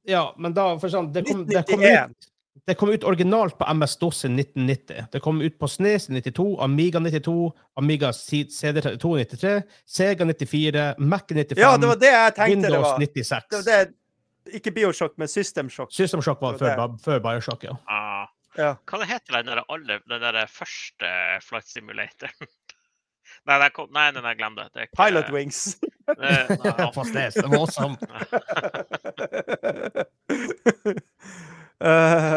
Ja, 0.10 0.23
men 0.41 0.56
da 0.57 0.72
for 0.81 0.89
sånn, 0.89 1.11
det, 1.14 1.23
kom, 1.27 1.43
det, 1.45 1.61
kom 1.69 1.84
ut, 1.85 2.30
det 2.65 2.76
kom 2.80 2.89
ut 2.89 3.06
originalt 3.06 3.57
på 3.60 3.68
MS-DOS 3.69 4.26
i 4.26 4.31
1990. 4.34 5.07
Det 5.14 5.22
kom 5.22 5.43
ut 5.45 5.60
på 5.61 5.69
Snes 5.69 6.10
i 6.10 6.18
92, 6.18 6.48
Amiga 6.65 7.02
92, 7.03 7.35
Amiga 7.77 8.11
CD32 8.18 9.14
93, 9.22 9.56
Sega 9.85 10.26
94, 10.34 10.88
Mac 10.98 11.30
i 11.30 11.38
95, 11.43 11.61
Ja, 11.61 11.76
det 11.77 11.93
var 11.93 12.02
det 12.02 12.14
jeg 12.15 12.38
tenkte 12.39 12.73
det 12.73 12.84
var. 12.88 12.98
96. 13.06 13.49
Det 13.52 13.61
var 13.61 13.69
det, 13.69 13.98
ikke 14.57 14.73
Bioshock, 14.73 15.18
men 15.22 15.30
System 15.30 15.69
Shock. 15.69 15.93
System 15.93 16.22
Shock 16.26 16.41
var 16.41 16.57
før, 16.57 16.88
før 17.03 17.26
Bioshock, 17.30 17.69
ja. 17.69 17.77
Ah. 17.85 18.30
Ja. 18.60 18.73
Hva 18.84 18.99
det 18.99 19.07
heter 19.07 19.38
den 19.38 19.48
der, 19.48 19.61
alle, 19.72 19.99
den 20.11 20.23
der 20.26 20.39
første 20.52 21.11
flight 21.45 21.69
simulator? 21.69 22.34
Nei, 23.49 23.70
kom, 23.76 23.88
nei, 23.94 24.12
nei, 24.16 24.22
nei, 24.26 24.34
glem 24.40 24.56
det. 24.58 24.68
det 24.74 24.80
er 24.84 24.88
ikke, 24.90 24.98
Pilot 25.03 25.32
Wings. 25.36 25.62
Eh, 26.12 26.48
nei, 26.49 27.30
Det 27.32 27.44
var 27.48 27.60
awesome. 27.62 27.95
uh, 31.80 31.88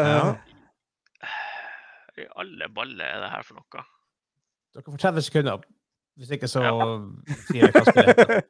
Ja. 0.07 0.35
I 2.17 2.25
alle 2.39 2.69
baller 2.71 3.05
er 3.05 3.19
det 3.25 3.29
her 3.33 3.43
for 3.43 3.57
noe? 3.59 3.83
Dere 4.75 4.83
får 4.87 5.01
30 5.03 5.21
sekunder. 5.27 5.65
Hvis 6.15 6.31
ikke, 6.31 6.47
så 6.47 6.61
Ja. 6.63 6.71
sier 7.49 7.65
jeg 7.65 7.73
hva 7.75 7.83
spillet 7.89 8.15
heter. 8.21 8.41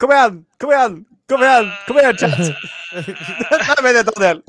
Kom 0.00 0.10
igjen! 0.10 0.36
Kom 0.58 0.70
igjen! 0.74 0.94
Kom 1.30 1.42
igjen, 1.46 1.68
kom 1.86 1.98
igjen, 2.00 2.16
chat! 2.18 2.38
Nei, 3.68 3.76
men 3.84 3.94
det 3.94 4.00
er 4.00 4.08
Daniel. 4.10 4.40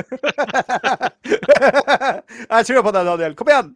Jeg 2.50 2.66
tror 2.66 2.82
på 2.88 2.94
deg, 2.96 3.06
Daniel. 3.12 3.36
Kom 3.38 3.52
igjen! 3.52 3.68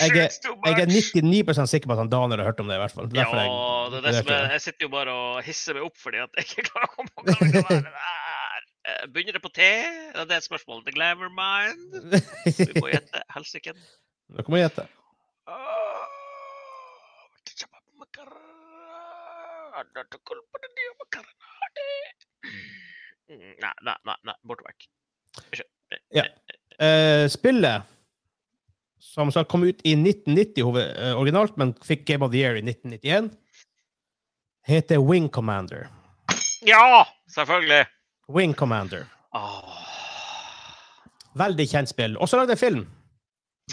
Jeg 0.00 0.16
Jeg 0.16 0.80
er 0.80 0.88
99 0.88 1.68
sikker 1.68 1.90
på 1.90 1.94
at 1.96 2.00
han 2.00 2.10
Daniel 2.12 2.40
har 2.40 2.50
hørt 2.50 2.60
om 2.62 2.70
det, 2.70 2.78
i 2.78 2.82
hvert 2.82 2.94
fall. 2.96 3.08
Ja, 3.14 3.26
jeg, 3.36 3.50
det 3.92 3.98
er 4.00 4.06
det 4.06 4.14
som 4.16 4.32
er, 4.32 4.46
jeg 4.54 4.64
sitter 4.64 4.86
jo 4.86 4.90
bare 4.94 5.14
og 5.14 5.40
hisser 5.44 5.76
meg 5.76 5.86
opp 5.90 5.98
fordi 6.00 6.22
at 6.24 6.40
jeg 6.40 6.48
ikke 6.48 6.66
klarer 6.70 6.88
å 6.88 6.94
komme 6.94 7.12
på 7.12 7.26
hva 7.26 7.36
det 7.36 7.50
kan 7.52 7.66
være. 7.68 7.94
Eh, 8.88 9.02
Begynner 9.12 9.36
det 9.36 9.42
på 9.44 9.52
T? 9.52 9.66
Det 10.16 10.24
er 10.24 10.38
et 10.38 10.46
spørsmål. 10.46 10.80
The 10.86 10.94
Glamour 10.96 11.28
Mind? 11.36 11.98
Vi 12.48 12.80
må 12.80 12.88
gjette. 12.88 13.24
Helsike. 13.36 13.76
Dere 14.30 14.52
må 14.52 14.60
gjette. 14.62 14.86
Nei, 23.30 23.72
nei, 23.86 23.96
nei, 24.08 24.16
nei. 24.26 24.34
borte 24.48 24.64
vekk. 24.66 24.88
Eh, 26.80 27.26
spillet, 27.30 27.84
som 29.00 29.30
sagt 29.32 29.50
kom 29.50 29.64
ut 29.64 29.80
i 29.84 29.94
1990 29.96 30.76
eh, 30.82 31.14
originalt, 31.18 31.56
men 31.60 31.72
fikk 31.84 32.04
Game 32.08 32.24
of 32.26 32.32
the 32.34 32.38
Year 32.42 32.58
i 32.60 32.62
1991, 32.64 33.30
heter 34.68 35.00
Wing 35.02 35.28
Commander. 35.32 35.88
Ja, 36.66 37.06
selvfølgelig! 37.34 37.86
Wing 38.30 38.54
Commander. 38.54 39.06
Oh. 39.34 39.76
Veldig 41.38 41.66
kjent 41.70 41.90
spill. 41.90 42.16
Også 42.18 42.38
lagd 42.38 42.50
en 42.54 42.58
film 42.60 42.86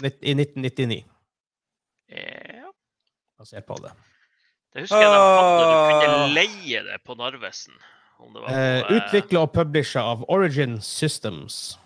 i 0.02 0.34
1999, 0.34 1.02
Ja. 2.08 2.70
basert 3.38 3.66
på 3.66 3.76
det. 3.82 3.90
Det 4.74 4.84
husker 4.84 5.00
jeg 5.02 5.10
de 5.10 5.18
hadde. 5.18 5.68
Du 5.68 6.00
kunne 6.04 6.34
leie 6.34 6.82
det 6.86 6.98
på 7.04 7.16
Narvesen. 7.18 7.74
Var 8.18 8.48
Eh, 8.50 8.78
eh, 8.78 8.92
Utvikla 8.96 9.40
og 9.46 9.52
publisha 9.54 10.00
av 10.02 10.24
Origin 10.28 10.80
Systems. 10.82 11.78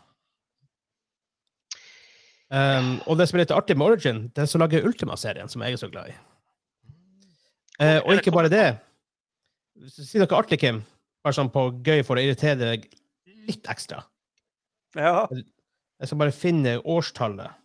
Um, 2.52 2.98
og 3.08 3.16
det 3.16 3.30
som 3.30 3.38
er 3.38 3.46
litt 3.46 3.54
artig 3.56 3.78
med 3.80 3.94
Origin, 3.94 4.24
det 4.36 4.44
er 4.44 4.48
som 4.50 4.60
lager 4.60 4.84
Ultima-serien, 4.84 5.48
som 5.48 5.62
jeg 5.64 5.72
er 5.72 5.80
så 5.80 5.88
glad 5.88 6.10
i. 6.12 6.16
Uh, 7.80 8.00
og 8.04 8.18
ikke 8.18 8.34
bare 8.34 8.50
det. 8.52 8.66
Si 9.88 10.20
noe 10.20 10.36
artig, 10.36 10.60
Kim. 10.60 10.82
Bare 11.24 11.38
sånn 11.38 11.48
på 11.54 11.70
gøy 11.86 12.02
for 12.04 12.20
å 12.20 12.24
irritere 12.24 12.60
deg 12.60 12.84
litt 13.48 13.68
ekstra. 13.72 14.02
Ja. 14.98 15.24
Jeg 15.32 16.10
skal 16.10 16.20
bare 16.20 16.34
finne 16.36 16.76
årstallet. 16.84 17.56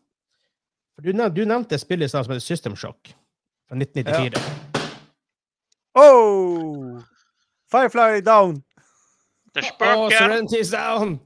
For 0.95 1.05
du, 1.05 1.11
nev 1.13 1.35
du 1.35 1.43
nevnte 1.45 1.77
spillet 1.81 2.07
i 2.07 2.13
stad 2.13 2.25
som 2.25 2.33
heter 2.33 2.45
System 2.45 2.77
Shock 2.79 3.11
fra 3.67 3.75
1994. 3.75 4.39
Oh! 5.97 7.01
Firefly 7.67 8.21
down. 8.21 8.63
The 9.53 9.67
spurker! 9.67 9.97
Oh, 9.97 10.09
Serenity 10.09 10.63
down! 10.63 11.19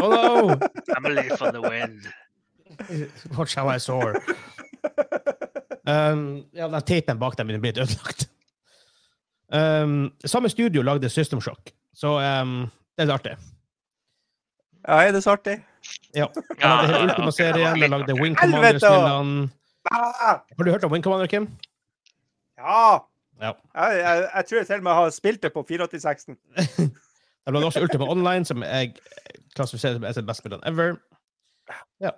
Oh 0.00 0.10
no! 0.10 1.36
for 1.36 1.48
a 1.48 1.52
the 1.52 1.60
wind. 1.60 2.08
Watch 3.36 3.56
how 3.58 3.68
I 3.74 3.78
soar. 3.80 4.14
Um, 5.88 6.44
ja, 6.52 6.68
den 6.68 6.82
teipen 6.84 7.18
bak 7.20 7.36
dem 7.38 7.50
er 7.50 7.58
blitt 7.62 7.78
ødelagt. 7.80 8.26
Um, 9.48 10.10
samme 10.28 10.48
studio 10.52 10.82
lagde 10.84 11.08
System 11.08 11.40
Shock, 11.40 11.70
så 11.96 12.18
um, 12.20 12.66
det 12.96 13.02
er 13.02 13.08
litt 13.08 13.14
artig. 13.14 13.36
Ja, 14.88 14.98
er 15.08 15.12
det 15.16 15.22
så 15.24 15.32
artig? 15.38 15.54
Ja. 16.16 16.26
De 16.34 16.42
Ja, 16.60 16.74
lagde 16.82 17.00
Ultima-serien, 17.06 17.74
det 17.74 17.82
de 17.82 17.88
lagde. 17.94 18.14
Wing 18.20 18.36
Commander-spillene. 18.36 19.48
Ah! 19.90 20.42
Har 20.56 20.64
du 20.64 20.70
hørt 20.70 20.84
om 20.84 20.92
Wing 20.92 21.04
Commander, 21.04 21.26
Kim? 21.26 21.48
Ja! 22.58 22.98
Ja. 23.40 23.52
Jeg, 23.74 23.98
jeg, 24.02 24.28
jeg 24.34 24.44
tror 24.48 24.58
jeg 24.58 24.66
til 24.66 24.76
og 24.76 24.82
med 24.82 24.92
har 24.92 25.10
spilt 25.14 25.42
det 25.42 25.52
på 25.54 25.62
486-en. 25.70 26.36
De 27.46 27.52
lagde 27.54 27.66
også 27.66 27.80
Ultima 27.80 28.04
Online, 28.10 28.44
som 28.44 28.62
jeg 28.62 28.94
klassifiserer 29.56 29.94
som 29.96 30.04
et 30.04 30.16
av 30.16 30.22
de 30.22 30.26
beste 30.28 30.42
spillene 30.44 30.66
ever. 30.68 30.98
Hva- 31.70 32.12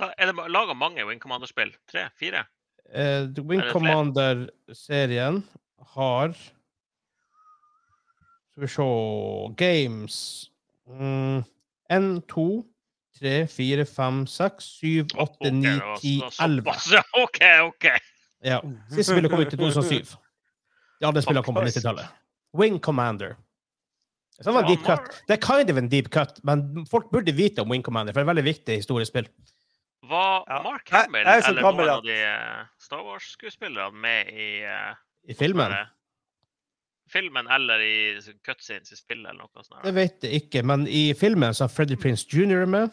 Er 0.00 0.26
det 0.26 0.50
laga 0.50 0.74
mange 0.74 1.06
Wing 1.06 1.20
Commander-spill? 1.22 1.70
Tre? 1.90 2.08
Fire? 2.18 2.44
Eh, 2.90 3.28
Wing 3.38 3.60
Er? 3.60 3.72
Commander-serien 3.72 5.44
har 5.94 6.34
Skal 8.50 8.62
vi 8.62 8.68
se 8.68 8.88
Games 9.56 10.50
mm, 10.86 11.44
1, 11.90 12.22
2, 12.28 12.64
3, 13.18 13.46
4, 13.46 13.86
5, 13.86 14.26
6, 14.26 14.64
7, 14.64 15.06
8, 15.14 15.50
9, 15.50 15.74
Ok, 15.74 16.02
det 16.02 16.02
10, 16.02 16.22
11. 16.40 16.74
OK, 17.22 17.40
OK. 17.62 17.86
Ja. 18.44 18.60
Siste 18.90 19.12
spillet 19.12 19.30
kom 19.30 19.40
ut 19.40 19.54
i 19.54 19.56
2007. 19.56 20.16
De 21.00 21.06
andre 21.08 21.22
spillene 21.22 21.44
kom 21.46 21.56
på 21.56 21.64
90-tallet. 21.64 22.10
Wing 22.54 22.78
Commander. 22.82 23.36
Det, 24.38 24.50
var 24.50 24.64
en 24.64 24.68
deep 24.68 24.82
cut. 24.82 25.22
det 25.28 25.36
er 25.36 25.42
kind 25.42 25.70
of 25.70 25.78
en 25.78 25.88
deep 25.88 26.08
cut, 26.10 26.40
men 26.42 26.86
folk 26.90 27.06
burde 27.12 27.32
vite 27.32 27.62
om 27.62 27.70
Wing 27.70 27.84
Commander, 27.86 28.12
for 28.12 28.20
det 28.20 28.24
er 28.24 28.30
et 28.30 28.32
veldig 28.34 28.44
viktig 28.48 28.76
historisk 28.82 29.12
spill. 29.12 29.28
Var 30.08 30.44
Ja. 30.48 30.62
Mark 30.62 30.90
Hamill 30.92 31.24
jeg 31.24 31.42
er 31.42 31.48
eller 31.48 31.62
gammel 31.62 31.86
noen 31.86 31.90
at- 31.90 31.96
av 31.96 32.02
de 32.04 32.16
eh, 32.28 32.64
Star 32.78 33.02
Wars-skuespillerne 33.06 33.94
med 34.04 34.28
i 34.32 34.48
uh, 34.68 34.94
I 35.28 35.34
filmen. 35.38 35.72
filmen 37.08 37.46
eller 37.50 37.80
i 37.80 37.94
cutscenes 38.44 38.92
i 38.92 38.96
spillet 38.98 39.30
eller 39.30 39.44
noe 39.46 39.62
sånt? 39.64 39.82
Det 39.84 39.94
vet 39.96 40.26
jeg 40.26 40.42
ikke, 40.42 40.62
men 40.66 40.86
i 40.88 41.12
filmen 41.16 41.54
så 41.54 41.64
har 41.64 41.72
Freddie 41.72 41.96
Prince 42.00 42.26
Jr. 42.28 42.66
med. 42.66 42.90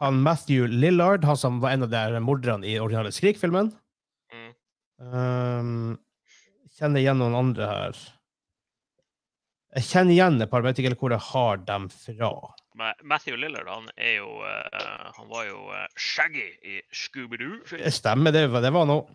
Han 0.00 0.18
Matthew 0.24 0.66
Lillard, 0.66 1.22
han 1.24 1.36
som 1.38 1.60
var 1.62 1.70
en 1.76 1.84
av 1.86 1.90
de 1.92 2.20
morderne 2.24 2.66
i 2.66 2.78
originale 2.82 3.12
Skrik-filmen. 3.14 3.68
Mm. 4.32 4.48
Um, 4.98 5.98
kjenner 6.78 7.02
igjen 7.04 7.20
noen 7.22 7.36
andre 7.38 7.68
her. 7.70 8.00
Jeg 9.76 9.86
kjenner 9.92 10.12
igjen 10.16 10.42
et 10.42 10.50
par, 10.50 10.64
vet 10.66 10.78
ikke 10.80 10.90
helt 10.90 11.00
hvor 11.00 11.14
jeg 11.14 11.22
har 11.28 11.62
dem 11.68 11.86
fra. 11.92 12.32
Matthew 13.02 13.36
Lillard 13.36 13.68
han 13.68 13.88
er 13.96 14.14
jo 14.18 14.28
eh, 14.46 15.12
Han 15.18 15.28
var 15.28 15.44
jo 15.48 15.58
eh, 15.76 15.86
Shaggy 15.96 16.46
i 16.64 16.80
Scooby-Doo. 16.92 17.60
Det 17.78 17.92
stemmer, 17.92 18.32
det, 18.32 18.46
var- 18.50 18.62
det 18.64 18.70
var 18.72 18.86
noe. 18.88 19.06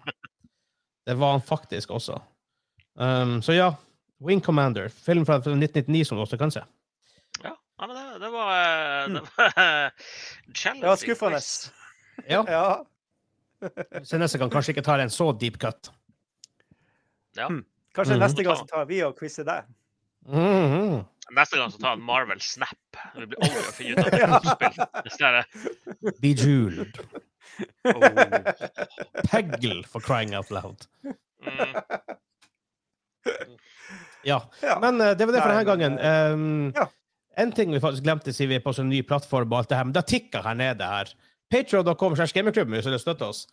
Det 1.08 1.16
var 1.18 1.32
han 1.38 1.42
faktisk 1.42 1.90
også. 1.96 2.18
Um, 3.00 3.42
så 3.42 3.54
ja, 3.56 3.70
Wing 4.20 4.42
Commander, 4.44 4.90
film 4.90 5.26
fra 5.26 5.38
1999 5.40 6.06
som 6.10 6.18
du 6.18 6.24
også 6.26 6.38
kan 6.42 6.52
se. 6.52 6.64
Ja, 7.44 7.54
ja 7.80 7.88
men 7.88 7.96
det, 7.96 8.06
det 8.26 8.32
var 8.34 8.52
eh, 8.58 9.08
Det 9.08 9.22
Mm. 9.22 9.28
var 9.38 9.92
challenging 10.54 10.88
var 10.90 10.96
skuffende. 11.02 11.42
Ja, 12.28 12.44
Ja. 12.48 12.86
så 14.04 14.18
neste 14.18 14.38
gang 14.42 14.52
kanskje 14.54 14.74
ikke 14.76 14.84
tar 14.86 15.00
en 15.00 15.10
så 15.14 15.32
deep 15.40 15.58
cut. 15.62 15.92
Ja. 17.38 17.48
Kanskje 17.96 18.14
Mhm. 18.18 18.22
neste 18.26 18.44
gang 18.44 18.58
så 18.58 18.66
tar 18.70 18.86
vi 18.90 19.02
og 19.06 19.16
quizer 19.18 19.46
deg. 19.46 19.64
Mhm. 20.28 21.06
Neste 21.36 21.58
gang 21.60 21.72
så 21.72 21.80
tar 21.82 21.90
han 21.96 22.02
Marvel 22.08 22.40
Snap. 22.44 23.00
Vi 23.16 23.26
blir 23.28 23.40
aldri 23.44 23.64
å 23.64 23.74
finne 23.76 23.96
ut 23.96 24.00
av 24.00 24.12
det 25.04 25.12
spillet. 25.12 25.46
Bejeweled. 26.24 27.00
oh. 27.90 28.02
Peggle, 29.28 29.82
for 29.88 30.00
crying 30.04 30.36
out 30.38 30.52
loud. 30.52 30.86
mm, 31.44 31.76
Ja, 34.24 34.42
Ja. 34.62 34.80
men 34.82 35.02
eh, 35.02 35.14
det 35.18 35.26
var 35.28 35.34
det 35.36 35.42
for 35.44 35.52
denne 35.54 35.68
gangen. 35.68 36.00
Um, 36.00 36.72
ja. 36.76 36.88
En 37.38 37.52
ting 37.54 37.72
vi 37.72 37.80
faktisk 37.80 38.04
glemte 38.04 38.34
siden 38.34 38.50
vi 38.50 38.58
er 38.58 38.64
på 38.66 38.74
sånn 38.74 38.90
ny 38.90 39.04
plattform, 39.06 39.52
og 39.54 39.60
alt 39.62 39.70
det 39.72 39.78
her, 39.78 39.86
men 39.88 39.94
det 39.96 40.06
tikker 40.10 40.42
her 40.48 40.56
nede 40.58 40.84
her. 40.90 41.12
Patreon.com 41.54 42.16
slash 42.18 42.34
gamingklubben 42.36 42.74
hvis 42.76 42.88
du 42.88 42.92
vil 42.96 43.00
støtte 43.04 43.28
oss. 43.30 43.46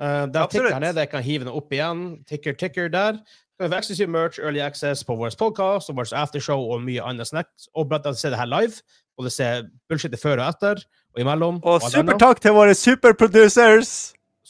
Uh, 0.00 0.24
det 0.30 0.38
Absolutt. 0.40 0.52
tikker 0.70 0.76
her 0.78 0.84
nede, 0.86 1.02
jeg 1.04 1.10
kan 1.12 1.24
hive 1.26 1.44
den 1.48 1.52
opp 1.56 1.72
igjen. 1.74 2.04
Ticker, 2.28 2.54
ticker 2.60 2.88
der. 2.92 3.18
Vi 3.60 3.68
har 3.68 3.74
eksklusiv 3.78 4.08
merch, 4.10 4.38
early 4.40 4.60
access 4.64 5.04
på 5.06 5.14
vår 5.18 5.34
podcast 5.38 5.90
og 5.92 5.96
vårt 6.00 6.12
aftershow 6.16 6.62
og 6.72 6.82
mye 6.82 7.02
annet 7.04 7.28
snacks. 7.28 7.68
Og 7.76 7.88
blant 7.90 8.06
annet 8.08 8.18
se 8.18 8.30
det 8.32 8.38
her 8.40 8.48
live, 8.50 8.80
og 9.18 9.24
det 9.28 9.32
ser 9.34 9.68
bullshit 9.88 10.16
før 10.22 10.40
og 10.42 10.48
etter, 10.48 10.82
og 11.14 11.20
imellom. 11.22 11.60
Og 11.62 11.78
og 11.82 11.90
supertakk 11.92 12.40
til 12.42 12.56
våre 12.56 12.74
superproducers! 12.74 13.92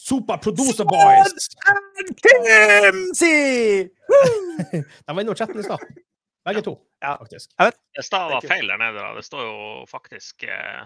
Superproducer 0.02 0.86
Boys! 0.88 1.50
Kimsey! 2.22 3.90
De 4.72 5.12
var 5.14 5.20
inne 5.22 5.34
i 5.34 5.38
chatten 5.38 5.60
i 5.60 5.66
stad. 5.66 5.84
Begge 6.46 6.62
to, 6.66 6.72
Ja. 7.02 7.16
faktisk. 7.20 7.50
Det 7.96 8.04
står 8.04 8.18
var 8.32 8.40
Thank 8.40 8.52
feil 8.52 8.66
der 8.72 8.78
nede. 8.80 8.98
da. 8.98 9.12
Det 9.18 9.24
står 9.24 9.42
jo 9.46 9.84
faktisk 9.90 10.42
eh, 10.42 10.82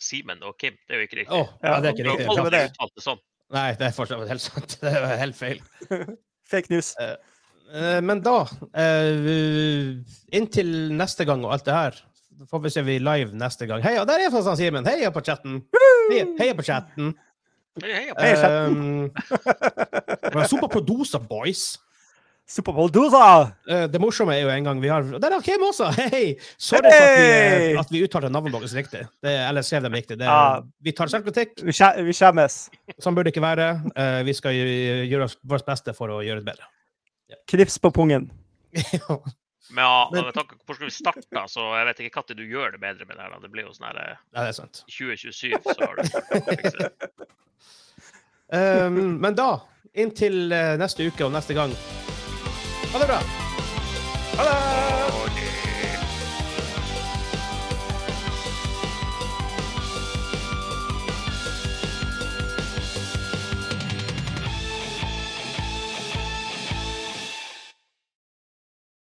Simen 0.00 0.42
og 0.42 0.58
Kim. 0.60 0.74
Det 0.88 0.94
er 0.96 1.00
jo 1.00 1.06
ikke 1.08 1.20
riktig. 1.22 1.36
Oh, 1.36 1.46
ja, 1.64 1.76
det 1.80 1.88
er 1.88 1.94
ikke 1.96 2.10
riktig. 2.10 2.26
Aldri 2.28 2.50
det? 2.56 2.64
uttalt 2.74 2.94
det 2.98 3.04
sånn. 3.06 3.22
Nei, 3.50 3.68
det 3.80 3.86
er 3.88 3.94
fortsatt 3.96 4.28
helt 4.28 4.44
sant. 4.44 4.76
Det 4.82 4.92
er 4.92 5.16
helt 5.22 5.36
feil. 5.38 5.62
Fake 6.50 6.68
news. 6.72 6.92
Eh, 7.00 7.14
Men 8.02 8.18
da, 8.24 8.40
eh, 8.74 9.98
inntil 10.34 10.70
neste 10.96 11.26
gang 11.28 11.44
og 11.46 11.52
alt 11.54 11.66
det 11.68 11.76
her, 11.76 11.98
da 12.40 12.48
får 12.50 12.64
vi 12.64 12.72
se 12.74 12.82
vi 12.82 12.96
live 12.98 13.36
neste 13.36 13.68
gang. 13.70 13.82
Heia, 13.84 14.02
der 14.08 14.24
er 14.24 14.32
fortsatt 14.32 14.58
Simen! 14.58 14.86
Heia 14.88 15.12
på 15.14 15.22
chatten! 15.22 15.60
Heia, 16.10 16.24
heia 16.40 16.56
på 16.58 16.66
chatten! 16.66 17.12
Hei, 17.78 18.08
på 18.16 18.24
chatten. 18.40 18.80
Um, 18.80 19.12
våre 20.34 20.48
Super 20.50 21.20
Boys. 21.28 21.78
Superpoldosa! 22.50 23.52
Eh, 23.70 23.84
det 23.86 24.00
morsomme 24.02 24.34
er 24.34 24.42
jo 24.42 24.50
en 24.50 24.64
gang 24.66 24.80
vi 24.82 24.88
har 24.90 25.04
Der 25.22 25.36
er 25.36 25.44
Kim 25.44 25.62
også! 25.62 25.92
Hei! 25.94 26.34
Sorry 26.58 26.82
for 26.82 27.06
at 27.06 27.20
vi, 27.20 27.28
eh, 27.28 27.78
at 27.78 27.92
vi 27.94 28.02
uttalte 28.02 28.30
navnet 28.32 28.56
deres 28.56 28.74
riktig. 28.74 29.04
Det, 29.22 29.36
eller 29.46 29.62
skrev 29.62 29.86
dem 29.86 29.94
riktig. 29.94 30.18
Det, 30.18 30.26
Ja. 30.26 30.58
Vi 30.82 30.94
tar 30.98 31.12
selvkritikk. 31.12 31.62
Vi 31.62 31.70
vi 31.70 32.16
skjemmes. 32.16 32.58
Sånn 32.98 33.14
burde 33.14 33.30
det 33.30 33.36
ikke 33.36 33.46
være. 33.46 33.70
Eh, 33.94 34.22
vi 34.26 34.34
skal 34.34 34.58
gjøre 34.58 35.30
vårt 35.46 35.68
beste 35.68 35.94
for 35.94 36.10
å 36.10 36.24
gjøre 36.26 36.42
det 36.42 36.50
bedre. 36.50 36.66
Knips 37.50 37.78
på 37.78 37.90
pungen. 37.94 38.30
Men 39.70 39.84
ja, 39.84 40.10
med 40.12 40.34
tanke 40.34 40.56
på 40.56 40.72
hvordan 40.72 40.88
vi 40.88 40.90
starta, 40.90 41.44
så 41.48 41.66
jeg 41.78 41.86
vet 41.86 42.00
ikke 42.02 42.24
når 42.32 42.38
du 42.40 42.44
gjør 42.50 42.72
det 42.74 42.80
bedre 42.82 43.06
med 43.06 43.16
det 43.16 43.22
her. 43.22 43.36
Det 43.42 43.50
blir 43.52 43.68
jo 43.68 43.74
sånn 43.76 43.86
her 43.90 44.00
eh, 44.02 44.16
Ja, 44.34 44.40
det 44.40 44.48
er 44.48 44.56
sant. 44.58 44.82
2027, 44.90 45.54
så 45.62 45.78
har 45.84 45.94
du. 45.94 46.02
Um, 48.50 48.98
men 49.22 49.38
da, 49.38 49.52
inntil 49.94 50.50
eh, 50.54 50.74
neste 50.80 51.06
uke 51.06 51.28
og 51.28 51.30
neste 51.34 51.54
gang 51.54 51.70
Ha 52.90 52.98
det 52.98 53.10
bra! 53.10 53.20